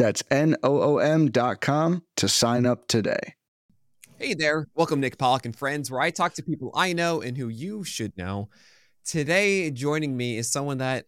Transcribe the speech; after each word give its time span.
That's 0.00 0.22
N 0.30 0.56
O 0.62 0.80
O 0.80 0.96
M.com 0.96 2.02
to 2.16 2.26
sign 2.26 2.64
up 2.64 2.88
today. 2.88 3.34
Hey 4.18 4.32
there. 4.32 4.66
Welcome, 4.74 4.98
Nick 4.98 5.18
Pollack 5.18 5.44
and 5.44 5.54
friends, 5.54 5.90
where 5.90 6.00
I 6.00 6.10
talk 6.10 6.32
to 6.34 6.42
people 6.42 6.70
I 6.74 6.94
know 6.94 7.20
and 7.20 7.36
who 7.36 7.48
you 7.48 7.84
should 7.84 8.16
know. 8.16 8.48
Today, 9.04 9.70
joining 9.70 10.16
me 10.16 10.38
is 10.38 10.50
someone 10.50 10.78
that 10.78 11.04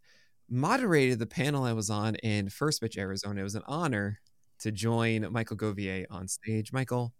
moderated 0.50 1.18
the 1.18 1.26
panel 1.26 1.64
I 1.64 1.72
was 1.72 1.88
on 1.88 2.16
in 2.16 2.50
First 2.50 2.82
Pitch, 2.82 2.98
Arizona. 2.98 3.40
It 3.40 3.44
was 3.44 3.54
an 3.54 3.62
honor 3.66 4.20
to 4.58 4.70
join 4.70 5.26
Michael 5.32 5.56
Govier 5.56 6.04
on 6.10 6.28
stage. 6.28 6.70
Michael, 6.70 7.14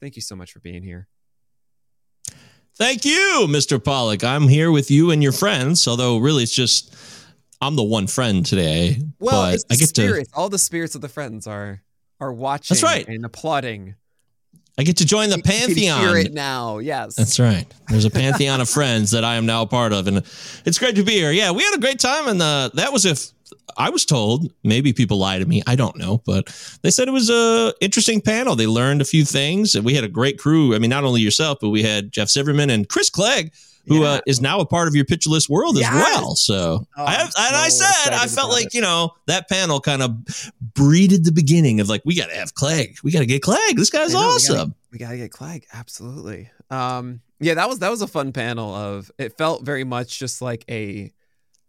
thank 0.00 0.16
you 0.16 0.22
so 0.22 0.34
much 0.34 0.52
for 0.52 0.60
being 0.60 0.82
here. 0.82 1.08
Thank 2.74 3.04
you, 3.04 3.46
Mr. 3.50 3.84
Pollack. 3.84 4.24
I'm 4.24 4.48
here 4.48 4.72
with 4.72 4.90
you 4.90 5.10
and 5.10 5.22
your 5.22 5.32
friends, 5.32 5.86
although 5.86 6.16
really 6.16 6.44
it's 6.44 6.54
just 6.54 6.96
I'm 7.60 7.76
the 7.76 7.82
one 7.82 8.06
friend 8.06 8.44
today. 8.46 8.98
Well, 9.18 9.40
I 9.42 9.56
get 9.74 9.88
spirits. 9.88 10.30
to 10.30 10.36
All 10.36 10.48
the 10.48 10.58
spirits 10.58 10.94
of 10.94 11.00
the 11.00 11.08
friends 11.08 11.46
are 11.46 11.82
are 12.20 12.32
watching 12.32 12.74
That's 12.74 12.82
right. 12.82 13.06
and 13.06 13.24
applauding. 13.24 13.94
I 14.78 14.84
get 14.84 14.98
to 14.98 15.04
join 15.06 15.30
the 15.30 15.40
can 15.42 15.52
hear 15.52 15.66
pantheon. 15.66 16.16
it 16.18 16.32
now. 16.32 16.78
Yes. 16.78 17.16
That's 17.16 17.40
right. 17.40 17.66
There's 17.88 18.04
a 18.04 18.10
pantheon 18.10 18.60
of 18.60 18.68
friends 18.78 19.10
that 19.10 19.24
I 19.24 19.34
am 19.34 19.44
now 19.44 19.62
a 19.62 19.66
part 19.66 19.92
of, 19.92 20.06
and 20.06 20.18
it's 20.64 20.78
great 20.78 20.94
to 20.96 21.02
be 21.02 21.12
here. 21.12 21.32
Yeah, 21.32 21.50
we 21.50 21.64
had 21.64 21.74
a 21.74 21.80
great 21.80 21.98
time, 21.98 22.28
and 22.28 22.40
uh, 22.40 22.70
that 22.74 22.92
was 22.92 23.04
if 23.04 23.32
I 23.76 23.90
was 23.90 24.04
told. 24.04 24.52
Maybe 24.62 24.92
people 24.92 25.18
lie 25.18 25.40
to 25.40 25.44
me. 25.46 25.62
I 25.66 25.74
don't 25.74 25.96
know, 25.96 26.22
but 26.24 26.46
they 26.82 26.90
said 26.92 27.08
it 27.08 27.12
was 27.12 27.28
a 27.28 27.74
interesting 27.80 28.20
panel. 28.20 28.54
They 28.54 28.68
learned 28.68 29.00
a 29.00 29.04
few 29.04 29.24
things, 29.24 29.74
and 29.74 29.84
we 29.84 29.94
had 29.94 30.04
a 30.04 30.08
great 30.08 30.38
crew. 30.38 30.76
I 30.76 30.78
mean, 30.78 30.90
not 30.90 31.02
only 31.02 31.22
yourself, 31.22 31.58
but 31.60 31.70
we 31.70 31.82
had 31.82 32.12
Jeff 32.12 32.28
Silverman 32.28 32.70
and 32.70 32.88
Chris 32.88 33.10
Clegg, 33.10 33.52
who 33.88 34.02
Yeah. 34.02 34.08
uh, 34.08 34.20
is 34.26 34.40
now 34.40 34.60
a 34.60 34.66
part 34.66 34.88
of 34.88 34.94
your 34.94 35.04
list 35.26 35.48
world 35.48 35.76
as 35.78 35.82
well. 35.84 36.34
So, 36.36 36.86
Oh, 36.96 37.04
I, 37.04 37.14
I'm 37.16 37.26
and 37.26 37.56
I 37.56 37.68
said, 37.68 38.12
I 38.12 38.26
felt 38.26 38.50
like 38.50 38.66
it. 38.66 38.74
you 38.74 38.80
know 38.80 39.14
that 39.26 39.48
panel 39.48 39.80
kind 39.80 40.02
of 40.02 40.16
breeded 40.74 41.24
the 41.24 41.32
beginning 41.32 41.80
of 41.80 41.88
like 41.88 42.02
we 42.04 42.14
got 42.16 42.28
to 42.28 42.34
have 42.36 42.54
Clegg. 42.54 42.98
We 43.02 43.10
got 43.10 43.20
to 43.20 43.26
get 43.26 43.42
Clegg. 43.42 43.76
This 43.76 43.90
guy's 43.90 44.12
know, 44.12 44.20
awesome. 44.20 44.74
We 44.90 44.98
gotta, 44.98 45.16
get 45.16 45.30
Clegg. 45.32 45.66
Absolutely. 45.72 46.50
Um, 46.70 47.20
yeah, 47.40 47.54
that 47.54 47.68
was 47.68 47.78
that 47.80 47.90
was 47.90 48.02
a 48.02 48.06
fun 48.08 48.32
panel. 48.32 48.74
Of 48.74 49.10
it 49.18 49.36
felt 49.36 49.62
very 49.64 49.84
much 49.84 50.18
just 50.18 50.40
like 50.42 50.64
a 50.70 51.12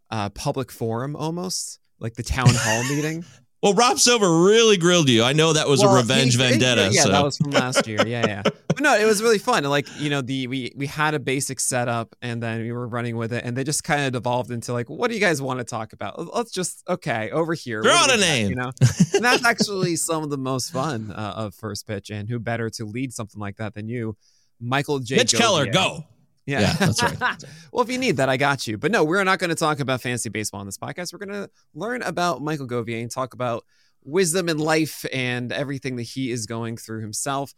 uh, 0.09 0.29
public 0.29 0.71
forum, 0.71 1.15
almost 1.15 1.79
like 1.99 2.13
the 2.15 2.23
town 2.23 2.47
hall 2.49 2.83
meeting. 2.95 3.25
Well, 3.61 3.73
Rob 3.73 3.99
Silver 3.99 4.43
really 4.45 4.77
grilled 4.77 5.09
you. 5.09 5.21
I 5.23 5.33
know 5.33 5.51
that 5.51 5.67
was 5.67 5.81
Well, 5.81 5.93
a 5.93 5.97
revenge 5.97 6.33
he- 6.33 6.37
vendetta. 6.37 6.89
Yeah, 6.93 7.03
so. 7.03 7.09
that 7.11 7.23
was 7.23 7.37
from 7.37 7.51
last 7.51 7.87
year. 7.87 7.99
Yeah, 8.07 8.25
yeah. 8.27 8.43
But 8.79 8.83
no, 8.85 8.97
it 8.97 9.03
was 9.03 9.21
really 9.21 9.39
fun. 9.39 9.57
And 9.65 9.69
like 9.69 9.87
you 9.99 10.09
know, 10.09 10.21
the 10.21 10.47
we 10.47 10.71
we 10.77 10.87
had 10.87 11.13
a 11.13 11.19
basic 11.19 11.59
setup, 11.59 12.15
and 12.21 12.41
then 12.41 12.61
we 12.61 12.71
were 12.71 12.87
running 12.87 13.17
with 13.17 13.33
it, 13.33 13.43
and 13.43 13.57
they 13.57 13.65
just 13.65 13.83
kind 13.83 14.03
of 14.05 14.13
devolved 14.13 14.51
into 14.51 14.71
like, 14.71 14.89
what 14.89 15.09
do 15.09 15.15
you 15.15 15.19
guys 15.19 15.41
want 15.41 15.59
to 15.59 15.65
talk 15.65 15.91
about? 15.91 16.33
Let's 16.33 16.51
just 16.51 16.83
okay 16.87 17.29
over 17.31 17.53
here. 17.53 17.83
Throw 17.83 17.91
out 17.91 18.09
a 18.13 18.15
name. 18.17 18.47
you 18.51 18.55
know. 18.55 18.71
And 19.15 19.25
that's 19.25 19.43
actually 19.43 19.97
some 19.97 20.23
of 20.23 20.29
the 20.29 20.37
most 20.37 20.71
fun 20.71 21.11
uh, 21.11 21.33
of 21.35 21.55
first 21.55 21.85
pitch, 21.87 22.09
and 22.09 22.29
who 22.29 22.39
better 22.39 22.69
to 22.69 22.85
lead 22.85 23.11
something 23.11 23.41
like 23.41 23.57
that 23.57 23.73
than 23.73 23.89
you, 23.89 24.15
Michael 24.61 24.99
J. 24.99 25.17
Mitch 25.17 25.33
Keller, 25.33 25.65
go. 25.65 26.05
Yeah. 26.49 26.61
Yeah, 26.61 26.73
that's 26.73 27.03
right. 27.03 27.19
well, 27.71 27.83
if 27.83 27.91
you 27.91 27.99
need 27.99 28.17
that, 28.17 28.27
I 28.27 28.37
got 28.37 28.65
you. 28.67 28.77
But 28.77 28.91
no, 28.91 29.03
we're 29.03 29.23
not 29.23 29.37
going 29.37 29.49
to 29.49 29.55
talk 29.55 29.79
about 29.79 30.01
fantasy 30.01 30.29
baseball 30.29 30.61
on 30.61 30.65
this 30.65 30.77
podcast. 30.77 31.13
We're 31.13 31.25
going 31.25 31.43
to 31.43 31.49
learn 31.75 32.01
about 32.01 32.41
Michael 32.41 32.67
Govier 32.67 33.01
and 33.01 33.11
talk 33.11 33.33
about 33.33 33.65
wisdom 34.03 34.49
in 34.49 34.57
life 34.57 35.05
and 35.13 35.51
everything 35.51 35.97
that 35.97 36.03
he 36.03 36.31
is 36.31 36.47
going 36.47 36.77
through 36.77 37.01
himself. 37.01 37.53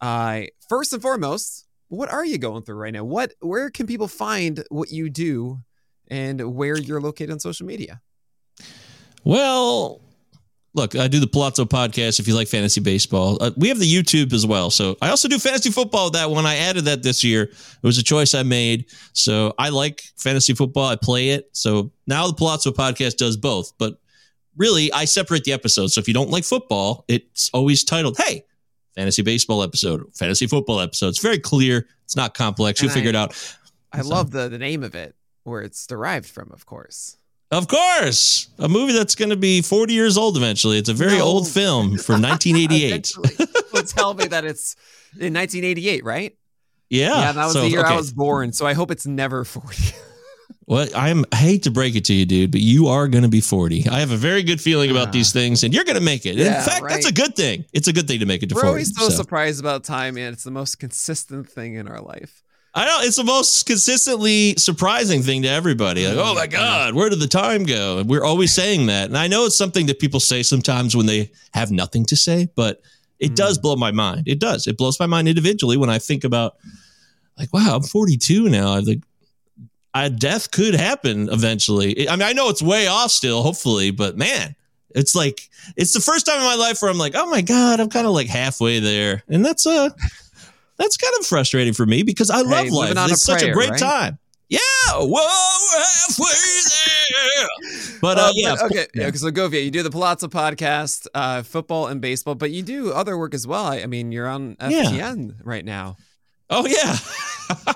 Uh, 0.00 0.42
first 0.68 0.92
and 0.92 1.02
foremost, 1.02 1.66
what 1.88 2.12
are 2.12 2.24
you 2.24 2.38
going 2.38 2.62
through 2.62 2.76
right 2.76 2.92
now? 2.92 3.02
What, 3.02 3.32
where 3.40 3.68
can 3.70 3.86
people 3.86 4.08
find 4.08 4.62
what 4.70 4.90
you 4.92 5.10
do, 5.10 5.58
and 6.08 6.54
where 6.54 6.78
you're 6.78 7.00
located 7.00 7.32
on 7.32 7.40
social 7.40 7.66
media? 7.66 8.00
Well, 9.24 10.00
look, 10.76 10.94
I 10.94 11.08
do 11.08 11.18
the 11.18 11.26
Pallazzo 11.26 11.64
podcast 11.64 12.20
if 12.20 12.28
you 12.28 12.34
like 12.34 12.46
fantasy 12.48 12.80
baseball. 12.80 13.38
Uh, 13.40 13.50
we 13.56 13.68
have 13.68 13.78
the 13.80 13.92
YouTube 13.92 14.32
as 14.32 14.46
well. 14.46 14.70
So 14.70 14.96
I 15.02 15.08
also 15.08 15.26
do 15.26 15.38
fantasy 15.38 15.70
football. 15.70 16.10
That 16.10 16.30
one 16.30 16.46
I 16.46 16.56
added 16.56 16.84
that 16.84 17.02
this 17.02 17.24
year. 17.24 17.42
It 17.44 17.54
was 17.82 17.98
a 17.98 18.02
choice 18.04 18.34
I 18.34 18.42
made. 18.44 18.84
So 19.14 19.54
I 19.58 19.70
like 19.70 20.02
fantasy 20.16 20.54
football. 20.54 20.86
I 20.86 20.96
play 20.96 21.30
it. 21.30 21.48
So 21.52 21.90
now 22.06 22.26
the 22.28 22.34
Pallazzo 22.34 22.72
podcast 22.72 23.16
does 23.16 23.36
both. 23.36 23.72
But 23.78 23.98
really, 24.56 24.92
I 24.92 25.06
separate 25.06 25.44
the 25.44 25.52
episodes. 25.52 25.94
So 25.94 26.00
if 26.00 26.06
you 26.08 26.14
don't 26.14 26.30
like 26.30 26.44
football, 26.44 27.04
it's 27.08 27.50
always 27.52 27.82
titled, 27.82 28.18
Hey, 28.18 28.44
fantasy 28.94 29.22
baseball 29.22 29.62
episode, 29.62 30.04
fantasy 30.14 30.46
football 30.46 30.80
episode. 30.80 31.08
It's 31.08 31.22
very 31.22 31.38
clear. 31.38 31.88
It's 32.04 32.16
not 32.16 32.34
complex. 32.34 32.80
You'll 32.82 32.90
figure 32.92 33.08
I- 33.08 33.10
it 33.10 33.16
out. 33.16 33.54
I 33.92 34.02
So- 34.02 34.08
love 34.08 34.30
the 34.30 34.48
the 34.48 34.58
name 34.58 34.82
of 34.82 34.94
it, 34.94 35.14
where 35.44 35.62
it's 35.62 35.86
derived 35.86 36.26
from, 36.26 36.50
of 36.52 36.66
course. 36.66 37.16
Of 37.50 37.68
course, 37.68 38.48
a 38.58 38.68
movie 38.68 38.92
that's 38.92 39.14
going 39.14 39.30
to 39.30 39.36
be 39.36 39.62
40 39.62 39.92
years 39.94 40.16
old 40.18 40.36
eventually. 40.36 40.78
It's 40.78 40.88
a 40.88 40.94
very 40.94 41.18
No. 41.18 41.24
old 41.24 41.48
film 41.48 41.96
from 41.98 42.20
1988. 42.20 42.86
Eventually. 43.16 43.46
Well, 43.72 43.82
tell 43.84 44.14
me 44.14 44.26
that 44.26 44.44
it's 44.44 44.74
in 45.20 45.32
1988, 45.34 46.04
right? 46.04 46.34
Yeah, 46.90 47.08
Yeah, 47.20 47.32
that 47.32 47.44
was 47.44 47.52
so, 47.52 47.60
the 47.62 47.70
year 47.70 47.84
I 47.84 47.96
was 47.96 48.12
born, 48.12 48.52
so 48.52 48.66
I 48.66 48.72
hope 48.74 48.90
it's 48.90 49.06
never 49.06 49.44
40. 49.44 49.94
Well, 50.68 50.88
I'm 50.96 51.24
I 51.30 51.36
hate 51.36 51.62
to 51.64 51.70
break 51.70 51.94
it 51.94 52.04
to 52.06 52.12
you, 52.12 52.26
dude, 52.26 52.50
but 52.50 52.60
you 52.60 52.88
are 52.88 53.06
going 53.06 53.22
to 53.22 53.28
be 53.28 53.40
40. 53.40 53.88
I 53.88 54.00
have 54.00 54.10
a 54.10 54.16
very 54.16 54.42
good 54.42 54.60
feeling 54.60 54.90
about 54.90 55.08
Ah. 55.08 55.10
these 55.12 55.32
things, 55.32 55.62
and 55.62 55.72
you're 55.72 55.84
going 55.84 55.94
to 55.98 56.02
make 56.02 56.26
it. 56.26 56.34
Yeah, 56.34 56.58
In 56.58 56.64
fact, 56.68 56.84
that's 56.88 57.06
a 57.06 57.12
good 57.12 57.36
thing. 57.36 57.64
It's 57.72 57.86
a 57.86 57.92
good 57.92 58.08
thing 58.08 58.18
to 58.18 58.26
make 58.26 58.42
it 58.42 58.48
to 58.48 58.56
We're 58.56 58.62
40. 58.62 58.68
always 58.70 58.96
so, 58.96 59.08
so. 59.08 59.14
surprised 59.14 59.60
about 59.60 59.84
time, 59.84 60.16
and 60.16 60.32
it's 60.34 60.42
the 60.42 60.50
most 60.50 60.80
consistent 60.80 61.48
thing 61.48 61.74
in 61.74 61.86
our 61.86 62.00
life. 62.00 62.42
I 62.76 62.84
know 62.84 62.98
it's 63.00 63.16
the 63.16 63.24
most 63.24 63.64
consistently 63.66 64.54
surprising 64.56 65.22
thing 65.22 65.42
to 65.42 65.48
everybody. 65.48 66.06
Like, 66.06 66.18
oh 66.18 66.34
my 66.34 66.46
God, 66.46 66.94
where 66.94 67.08
did 67.08 67.20
the 67.20 67.26
time 67.26 67.64
go? 67.64 67.98
And 67.98 68.08
we're 68.08 68.22
always 68.22 68.54
saying 68.54 68.86
that. 68.86 69.06
And 69.08 69.16
I 69.16 69.28
know 69.28 69.46
it's 69.46 69.56
something 69.56 69.86
that 69.86 69.98
people 69.98 70.20
say 70.20 70.42
sometimes 70.42 70.94
when 70.94 71.06
they 71.06 71.30
have 71.54 71.70
nothing 71.70 72.04
to 72.06 72.16
say, 72.16 72.48
but 72.54 72.82
it 73.18 73.32
Mm. 73.32 73.36
does 73.36 73.56
blow 73.56 73.76
my 73.76 73.92
mind. 73.92 74.24
It 74.28 74.38
does. 74.40 74.66
It 74.66 74.76
blows 74.76 75.00
my 75.00 75.06
mind 75.06 75.26
individually 75.26 75.78
when 75.78 75.88
I 75.88 75.98
think 75.98 76.22
about, 76.22 76.56
like, 77.38 77.50
wow, 77.52 77.76
I'm 77.76 77.82
42 77.82 78.50
now. 78.50 78.74
I 78.74 78.82
think 78.82 79.04
I, 79.94 80.10
death 80.10 80.50
could 80.50 80.74
happen 80.74 81.30
eventually. 81.30 82.06
I 82.10 82.16
mean, 82.16 82.28
I 82.28 82.34
know 82.34 82.50
it's 82.50 82.60
way 82.60 82.86
off 82.88 83.10
still, 83.10 83.42
hopefully, 83.42 83.90
but 83.90 84.18
man, 84.18 84.54
it's 84.94 85.14
like 85.14 85.48
it's 85.76 85.94
the 85.94 86.00
first 86.00 86.26
time 86.26 86.36
in 86.38 86.44
my 86.44 86.54
life 86.56 86.82
where 86.82 86.90
I'm 86.90 86.98
like, 86.98 87.14
oh 87.16 87.30
my 87.30 87.40
God, 87.40 87.80
I'm 87.80 87.88
kind 87.88 88.06
of 88.06 88.12
like 88.12 88.26
halfway 88.28 88.80
there. 88.80 89.22
And 89.28 89.42
that's 89.44 89.66
uh 89.66 89.88
that's 90.78 90.96
kind 90.96 91.12
of 91.20 91.26
frustrating 91.26 91.72
for 91.74 91.86
me 91.86 92.02
because 92.02 92.30
I 92.30 92.40
love 92.42 92.64
Hey, 92.66 92.70
life. 92.70 92.90
on 92.90 92.98
a 92.98 93.12
It's 93.12 93.22
such 93.22 93.42
a 93.42 93.50
great 93.52 93.70
right? 93.70 93.78
time. 93.78 94.18
Yeah, 94.48 94.58
whoa, 94.94 95.06
we're 95.08 95.80
halfway 95.80 96.26
there. 96.68 97.98
But 98.00 98.18
uh, 98.18 98.20
Uh, 98.22 98.30
yeah, 98.34 98.54
but- 98.54 98.64
okay. 98.70 98.86
yeah. 98.94 99.06
Yeah. 99.06 99.10
So 99.12 99.30
Govier, 99.32 99.64
you 99.64 99.70
do 99.72 99.82
the 99.82 99.90
Pallazzo 99.90 100.28
podcast, 100.28 101.06
uh, 101.14 101.42
football 101.42 101.88
and 101.88 102.00
baseball, 102.00 102.36
but 102.36 102.52
you 102.52 102.62
do 102.62 102.92
other 102.92 103.18
work 103.18 103.34
as 103.34 103.46
well. 103.46 103.64
I, 103.66 103.78
I 103.80 103.86
mean, 103.86 104.12
you're 104.12 104.28
on 104.28 104.56
Yeah. 104.60 104.84
FTN 104.84 105.36
right 105.42 105.64
now. 105.64 105.96
Oh 106.48 106.64
yeah. 106.66 106.96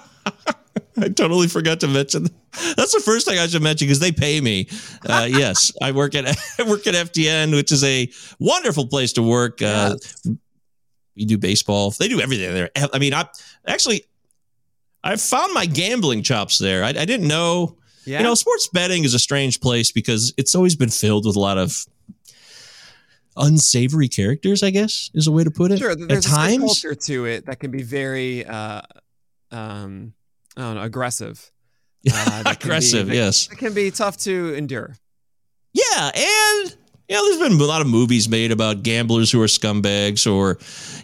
I 1.02 1.08
totally 1.08 1.48
forgot 1.48 1.80
to 1.80 1.88
mention. 1.88 2.28
That's 2.76 2.92
the 2.92 3.00
first 3.02 3.26
thing 3.26 3.38
I 3.38 3.46
should 3.46 3.62
mention 3.62 3.86
because 3.86 4.00
they 4.00 4.12
pay 4.12 4.40
me. 4.40 4.68
Uh, 5.08 5.26
yes, 5.30 5.72
I 5.82 5.92
work 5.92 6.14
at 6.14 6.26
I 6.58 6.62
work 6.68 6.86
at 6.86 6.94
FTN, 6.94 7.52
which 7.54 7.72
is 7.72 7.82
a 7.82 8.08
wonderful 8.38 8.86
place 8.86 9.12
to 9.14 9.22
work. 9.22 9.62
Uh, 9.62 9.96
Yes. 10.00 10.36
You 11.20 11.26
do 11.26 11.38
baseball. 11.38 11.90
They 11.92 12.08
do 12.08 12.20
everything 12.20 12.52
there. 12.54 12.70
I 12.92 12.98
mean, 12.98 13.14
I 13.14 13.26
actually 13.66 14.04
I 15.04 15.16
found 15.16 15.52
my 15.54 15.66
gambling 15.66 16.22
chops 16.22 16.58
there. 16.58 16.82
I, 16.84 16.88
I 16.88 17.04
didn't 17.04 17.28
know. 17.28 17.76
yeah. 18.04 18.18
You 18.18 18.24
know, 18.24 18.34
sports 18.34 18.68
betting 18.72 19.04
is 19.04 19.14
a 19.14 19.18
strange 19.18 19.60
place 19.60 19.92
because 19.92 20.32
it's 20.36 20.54
always 20.54 20.76
been 20.76 20.90
filled 20.90 21.26
with 21.26 21.36
a 21.36 21.40
lot 21.40 21.58
of 21.58 21.84
unsavory 23.36 24.08
characters. 24.08 24.62
I 24.62 24.70
guess 24.70 25.10
is 25.14 25.26
a 25.26 25.32
way 25.32 25.44
to 25.44 25.50
put 25.50 25.70
it. 25.72 25.78
sure. 25.78 25.90
At 25.92 25.98
There's 26.08 26.26
a 26.26 26.28
times, 26.28 26.58
culture 26.60 26.94
to 26.94 27.26
it 27.26 27.46
that 27.46 27.60
can 27.60 27.70
be 27.70 27.82
very, 27.82 28.44
uh, 28.44 28.82
um, 29.50 30.12
I 30.56 30.60
don't 30.62 30.74
know, 30.76 30.82
aggressive. 30.82 31.50
Uh, 32.10 32.42
be- 32.44 32.50
aggressive. 32.52 33.08
that- 33.08 33.14
yes. 33.14 33.50
It 33.52 33.58
can 33.58 33.74
be 33.74 33.90
tough 33.90 34.16
to 34.18 34.54
endure. 34.54 34.96
Yeah, 35.74 36.10
and 36.14 36.74
you 37.10 37.16
know, 37.16 37.24
there's 37.24 37.50
been 37.50 37.60
a 37.60 37.64
lot 37.64 37.80
of 37.80 37.88
movies 37.88 38.28
made 38.28 38.52
about 38.52 38.84
gamblers 38.84 39.32
who 39.32 39.42
are 39.42 39.46
scumbags, 39.46 40.32
or 40.32 40.58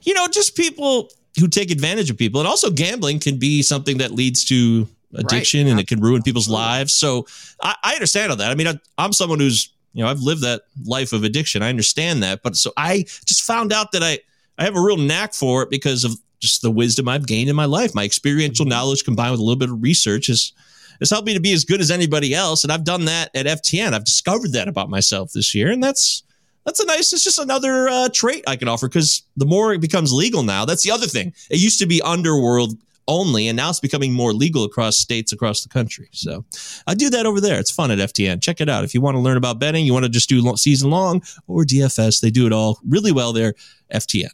you 0.05 0.15
know, 0.15 0.29
just 0.29 0.57
people 0.57 1.11
who 1.41 1.49
take 1.49 1.73
advantage 1.73 2.09
of 2.11 2.17
people. 2.17 2.41
And 2.41 2.47
also, 2.47 2.71
gambling 2.71 3.19
can 3.19 3.39
be 3.39 3.61
something 3.63 3.99
that 3.99 4.13
leads 4.13 4.45
to 4.45 4.89
addiction, 5.15 5.67
and 5.67 5.81
it 5.81 5.89
can 5.89 6.01
ruin 6.01 6.23
people's 6.23 6.49
lives. 6.49 6.93
So 6.95 7.27
I, 7.61 7.75
I 7.83 7.95
understand 7.95 8.31
all 8.31 8.37
that. 8.37 8.53
I 8.53 8.55
mean, 8.55 8.69
I, 8.69 8.79
I'm 8.97 9.13
someone 9.13 9.41
who's 9.41 9.71
you 9.95 10.05
know 10.05 10.09
I've 10.09 10.21
lived 10.21 10.43
that 10.43 10.63
life 10.85 11.13
of 11.13 11.25
addiction. 11.25 11.61
I 11.61 11.71
understand 11.71 12.23
that, 12.23 12.45
but 12.45 12.55
so 12.55 12.73
I 12.77 13.03
just 13.27 13.43
found 13.43 13.73
out 13.73 13.91
that 13.91 14.05
I 14.05 14.21
I 14.59 14.65
have 14.65 14.77
a 14.77 14.81
real 14.81 14.97
knack 14.97 15.35
for 15.35 15.65
it 15.65 15.71
because 15.71 16.05
of 16.05 16.17
just 16.39 16.63
the 16.63 16.71
wisdom 16.71 17.09
I've 17.09 17.27
gained 17.27 17.51
in 17.51 17.57
my 17.57 17.65
life. 17.65 17.97
My 17.97 18.05
experiential 18.05 18.65
Mm-hmm. 18.65 18.71
knowledge 18.71 19.05
combined 19.05 19.33
with 19.33 19.41
a 19.41 19.43
little 19.43 19.59
bit 19.59 19.71
of 19.71 19.83
research 19.83 20.29
has 20.29 20.53
has 21.01 21.11
helped 21.11 21.27
me 21.27 21.35
to 21.35 21.41
be 21.41 21.53
as 21.53 21.65
good 21.65 21.81
as 21.81 21.91
anybody 21.91 22.35
else. 22.35 22.65
And 22.65 22.73
I've 22.73 22.85
done 22.85 23.05
that 23.07 23.31
at 23.35 23.47
FTN. 23.47 23.93
I've 23.93 24.05
discovered 24.05 24.53
that 24.53 24.69
about 24.69 24.91
myself 24.91 25.33
this 25.33 25.55
year, 25.55 25.71
and 25.71 25.83
that's 25.83 26.23
that's 26.65 26.81
a 26.81 26.87
nice. 26.87 27.13
It's 27.13 27.25
just 27.25 27.39
another 27.39 27.89
uh, 27.89 28.09
trait 28.13 28.45
I 28.47 28.57
can 28.57 28.69
offer 28.69 28.89
because 28.89 29.23
the 29.37 29.47
more 29.47 29.73
it 29.73 29.81
becomes 29.81 30.13
legal 30.13 30.43
now, 30.43 30.65
that's 30.65 30.83
the 30.83 30.91
other 30.91 31.07
thing. 31.07 31.33
It 31.51 31.59
used 31.59 31.79
to 31.79 31.87
be 31.87 32.03
underworld 32.03 32.73
only, 33.09 33.47
and 33.49 33.57
now 33.57 33.71
it's 33.71 33.81
becoming 33.81 34.13
more 34.13 34.33
legal 34.33 34.65
across 34.65 34.99
states 34.99 35.33
across 35.33 35.63
the 35.63 35.69
country. 35.69 36.09
So 36.13 36.45
I 36.87 36.95
do 36.95 37.09
that 37.11 37.25
over 37.25 37.41
there. 37.41 37.61
It's 37.61 37.71
fun 37.71 37.91
at 37.91 37.99
FTN. 37.99 38.43
Check 38.43 38.61
it 38.61 38.69
out 38.69 38.85
if 38.85 38.95
you 38.95 39.01
want 39.01 39.15
to 39.15 39.21
learn 39.21 39.37
about 39.37 39.61
betting. 39.61 39.87
You 39.87 39.93
want 39.93 40.05
to 40.05 40.11
just 40.11 40.29
do 40.29 40.57
season 40.57 40.91
long 40.91 41.23
or 41.47 41.63
DFS. 41.63 42.21
They 42.21 42.31
do 42.31 42.47
it 42.47 42.53
all 42.53 42.81
really 42.85 43.13
well 43.13 43.33
there. 43.33 43.55
FTN. 43.95 44.31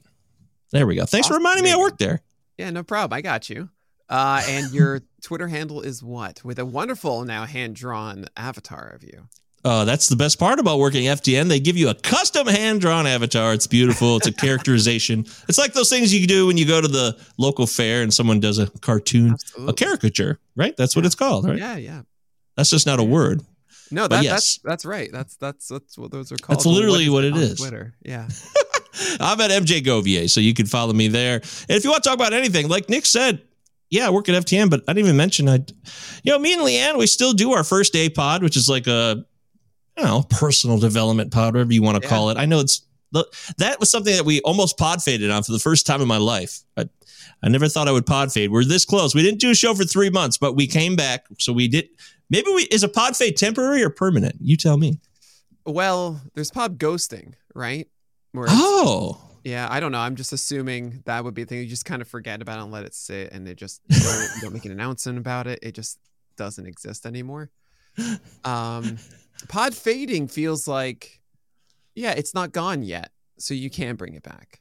There 0.70 0.86
we 0.86 0.96
go. 0.96 1.04
Thanks 1.04 1.28
for 1.28 1.34
reminding 1.34 1.64
me 1.64 1.72
I 1.72 1.76
work 1.76 1.98
there. 1.98 2.22
Yeah, 2.56 2.70
no 2.70 2.82
problem. 2.82 3.16
I 3.16 3.20
got 3.20 3.50
you. 3.50 3.68
Uh, 4.12 4.42
and 4.46 4.70
your 4.72 5.00
Twitter 5.22 5.48
handle 5.48 5.80
is 5.80 6.02
what? 6.02 6.44
With 6.44 6.58
a 6.58 6.66
wonderful 6.66 7.24
now 7.24 7.46
hand 7.46 7.74
drawn 7.74 8.26
avatar 8.36 8.92
of 8.94 9.02
you. 9.02 9.26
Uh, 9.64 9.84
that's 9.84 10.08
the 10.08 10.16
best 10.16 10.38
part 10.38 10.58
about 10.58 10.78
working 10.78 11.04
FTN. 11.04 11.48
They 11.48 11.60
give 11.60 11.76
you 11.76 11.88
a 11.88 11.94
custom 11.94 12.46
hand 12.46 12.80
drawn 12.80 13.06
avatar. 13.06 13.54
It's 13.54 13.66
beautiful. 13.66 14.16
It's 14.16 14.26
a 14.26 14.32
characterization. 14.32 15.24
It's 15.48 15.58
like 15.58 15.72
those 15.72 15.88
things 15.88 16.12
you 16.14 16.26
do 16.26 16.46
when 16.46 16.56
you 16.56 16.66
go 16.66 16.80
to 16.80 16.88
the 16.88 17.16
local 17.38 17.66
fair 17.66 18.02
and 18.02 18.12
someone 18.12 18.40
does 18.40 18.58
a 18.58 18.66
cartoon, 18.80 19.36
a 19.66 19.72
caricature, 19.72 20.38
right? 20.56 20.76
That's 20.76 20.94
what 20.96 21.06
it's 21.06 21.14
called, 21.14 21.46
right? 21.46 21.58
Yeah, 21.58 21.76
yeah. 21.76 22.02
That's 22.56 22.70
just 22.70 22.86
not 22.86 23.00
a 23.00 23.04
word. 23.04 23.42
No, 23.90 24.08
that, 24.08 24.24
yes. 24.24 24.32
that's 24.32 24.58
that's 24.58 24.84
right. 24.84 25.10
That's 25.12 25.36
that's 25.36 25.68
that's 25.68 25.98
what 25.98 26.10
those 26.10 26.32
are 26.32 26.36
called. 26.36 26.58
That's 26.58 26.66
literally 26.66 27.08
What 27.08 27.16
what 27.16 27.24
it 27.24 27.36
is. 27.36 27.58
Twitter. 27.58 27.94
Yeah. 28.02 28.28
I'm 29.20 29.40
at 29.40 29.50
MJ 29.50 29.82
Govier, 29.82 30.28
so 30.28 30.40
you 30.40 30.54
can 30.54 30.66
follow 30.66 30.92
me 30.92 31.08
there. 31.08 31.36
And 31.36 31.76
if 31.76 31.84
you 31.84 31.90
want 31.90 32.02
to 32.02 32.08
talk 32.08 32.16
about 32.16 32.32
anything, 32.32 32.68
like 32.68 32.88
Nick 32.88 33.06
said, 33.06 33.42
yeah, 33.92 34.06
I 34.06 34.10
work 34.10 34.28
at 34.28 34.34
FTN, 34.44 34.70
but 34.70 34.80
I 34.88 34.92
didn't 34.94 35.06
even 35.06 35.16
mention 35.16 35.48
I, 35.48 35.58
you 36.24 36.32
know, 36.32 36.38
me 36.40 36.54
and 36.54 36.62
Leanne, 36.62 36.98
we 36.98 37.06
still 37.06 37.32
do 37.32 37.52
our 37.52 37.62
first 37.62 37.92
day 37.92 38.08
pod, 38.08 38.42
which 38.42 38.56
is 38.56 38.68
like 38.68 38.86
a, 38.88 39.24
you 39.96 40.02
know, 40.04 40.24
personal 40.30 40.78
development 40.78 41.30
pod, 41.32 41.54
whatever 41.54 41.72
you 41.72 41.82
want 41.82 41.98
to 42.02 42.06
Yeah. 42.06 42.08
call 42.10 42.30
it. 42.30 42.38
I 42.38 42.46
know 42.46 42.58
it's 42.60 42.82
that 43.58 43.78
was 43.78 43.90
something 43.90 44.16
that 44.16 44.24
we 44.24 44.40
almost 44.40 44.78
pod 44.78 45.02
faded 45.02 45.30
on 45.30 45.42
for 45.42 45.52
the 45.52 45.58
first 45.58 45.86
time 45.86 46.00
in 46.00 46.08
my 46.08 46.16
life. 46.16 46.60
I, 46.78 46.88
I 47.42 47.50
never 47.50 47.68
thought 47.68 47.86
I 47.86 47.92
would 47.92 48.06
pod 48.06 48.32
fade. 48.32 48.50
We're 48.50 48.64
this 48.64 48.86
close. 48.86 49.14
We 49.14 49.22
didn't 49.22 49.38
do 49.40 49.50
a 49.50 49.54
show 49.54 49.74
for 49.74 49.84
three 49.84 50.08
months, 50.08 50.38
but 50.38 50.54
we 50.56 50.66
came 50.66 50.96
back. 50.96 51.26
So 51.38 51.52
we 51.52 51.68
did. 51.68 51.88
Maybe 52.30 52.50
we 52.54 52.62
is 52.62 52.82
a 52.82 52.88
pod 52.88 53.14
fade 53.14 53.36
temporary 53.36 53.82
or 53.82 53.90
permanent? 53.90 54.36
You 54.40 54.56
tell 54.56 54.78
me. 54.78 54.98
Well, 55.66 56.22
there's 56.34 56.50
pod 56.50 56.78
ghosting, 56.78 57.34
right? 57.54 57.86
Where 58.32 58.46
Oh, 58.48 59.20
yeah, 59.44 59.66
I 59.70 59.80
don't 59.80 59.92
know. 59.92 59.98
I'm 59.98 60.16
just 60.16 60.32
assuming 60.32 61.02
that 61.06 61.24
would 61.24 61.34
be 61.34 61.42
a 61.42 61.46
thing. 61.46 61.58
You 61.58 61.66
just 61.66 61.84
kind 61.84 62.00
of 62.02 62.08
forget 62.08 62.40
about 62.42 62.58
it 62.58 62.62
and 62.62 62.72
let 62.72 62.84
it 62.84 62.94
sit, 62.94 63.32
and 63.32 63.46
it 63.48 63.56
just 63.56 63.80
you 63.88 63.98
don't, 64.00 64.20
you 64.36 64.40
don't 64.42 64.52
make 64.52 64.64
an 64.64 64.72
announcement 64.78 65.18
about 65.18 65.46
it. 65.46 65.58
It 65.62 65.74
just 65.74 65.98
doesn't 66.36 66.66
exist 66.66 67.06
anymore. 67.06 67.50
Um, 68.44 68.96
pod 69.48 69.74
fading 69.74 70.26
feels 70.28 70.66
like, 70.66 71.20
yeah, 71.94 72.12
it's 72.12 72.34
not 72.34 72.52
gone 72.52 72.82
yet, 72.82 73.10
so 73.38 73.52
you 73.54 73.68
can 73.70 73.96
bring 73.96 74.14
it 74.14 74.22
back. 74.22 74.60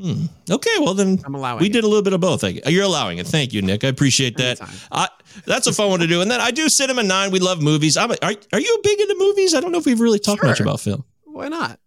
Hmm. 0.00 0.26
okay. 0.50 0.70
Well 0.78 0.94
then, 0.94 1.20
I'm 1.24 1.34
allowing. 1.34 1.60
we 1.60 1.66
it 1.66 1.72
did 1.72 1.84
a 1.84 1.86
little 1.86 2.02
bit 2.02 2.12
of 2.14 2.20
both. 2.20 2.44
I- 2.44 2.60
You're 2.66 2.84
allowing 2.84 3.18
it. 3.18 3.26
Thank 3.26 3.52
you, 3.52 3.60
Nick. 3.60 3.84
I 3.84 3.88
appreciate 3.88 4.36
that. 4.38 4.58
I, 4.90 5.08
that's 5.44 5.66
a 5.66 5.72
fun 5.72 5.90
one 5.90 6.00
to 6.00 6.06
do. 6.06 6.22
And 6.22 6.30
then 6.30 6.40
I 6.40 6.50
do 6.50 6.68
Cinema 6.70 7.02
Nine. 7.02 7.30
We 7.30 7.40
love 7.40 7.60
movies. 7.60 7.96
I'm 7.98 8.10
a, 8.10 8.16
are, 8.22 8.32
are 8.54 8.60
you 8.60 8.80
big 8.82 9.00
into 9.00 9.16
movies? 9.18 9.54
I 9.54 9.60
don't 9.60 9.70
know 9.72 9.78
if 9.78 9.84
we've 9.86 10.00
really 10.00 10.18
talked 10.18 10.42
much 10.42 10.60
about 10.60 10.80
film. 10.80 11.04
Why 11.24 11.48
not? 11.48 11.78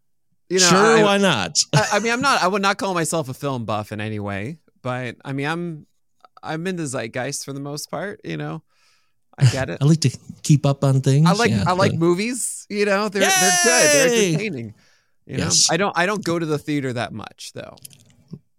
You 0.50 0.60
know, 0.60 0.66
sure, 0.68 0.98
I, 1.00 1.04
why 1.04 1.18
not? 1.18 1.58
I, 1.74 1.88
I 1.94 2.00
mean, 2.00 2.12
I'm 2.14 2.22
not. 2.22 2.42
I 2.44 2.48
would 2.48 2.62
not 2.62 2.78
call 2.78 2.94
myself 2.94 3.30
a 3.30 3.34
film 3.34 3.66
buff 3.66 3.92
in 3.92 4.00
any 4.00 4.20
way, 4.20 4.58
but 4.82 5.16
I 5.26 5.34
mean, 5.34 5.48
I'm. 5.48 5.88
I'm 6.44 6.68
in 6.68 6.76
the 6.76 6.86
zeitgeist 6.86 7.44
for 7.44 7.54
the 7.54 7.60
most 7.60 7.90
part. 7.90 8.22
You 8.24 8.38
know, 8.38 8.62
I 9.40 9.46
get 9.46 9.70
it. 9.72 9.80
I 9.82 9.86
like 9.86 10.02
to 10.02 10.16
keep 10.44 10.66
up 10.66 10.84
on 10.84 11.02
things. 11.02 11.28
I 11.28 11.34
like. 11.34 11.50
Yeah, 11.52 11.64
I 11.66 11.72
like 11.74 11.94
but- 11.94 12.00
movies. 12.00 12.68
You 12.70 12.86
know, 12.86 13.10
they're 13.10 13.22
they're 13.22 13.52
good. 13.64 13.90
They're 13.90 14.08
entertaining. 14.30 14.74
You 15.26 15.38
know, 15.38 15.44
Yes. 15.46 15.72
I 15.72 15.78
don't. 15.78 15.98
I 15.98 16.06
don't 16.06 16.24
go 16.24 16.38
to 16.38 16.46
the 16.46 16.60
theater 16.60 16.94
that 16.94 17.12
much 17.14 17.52
though. 17.54 17.76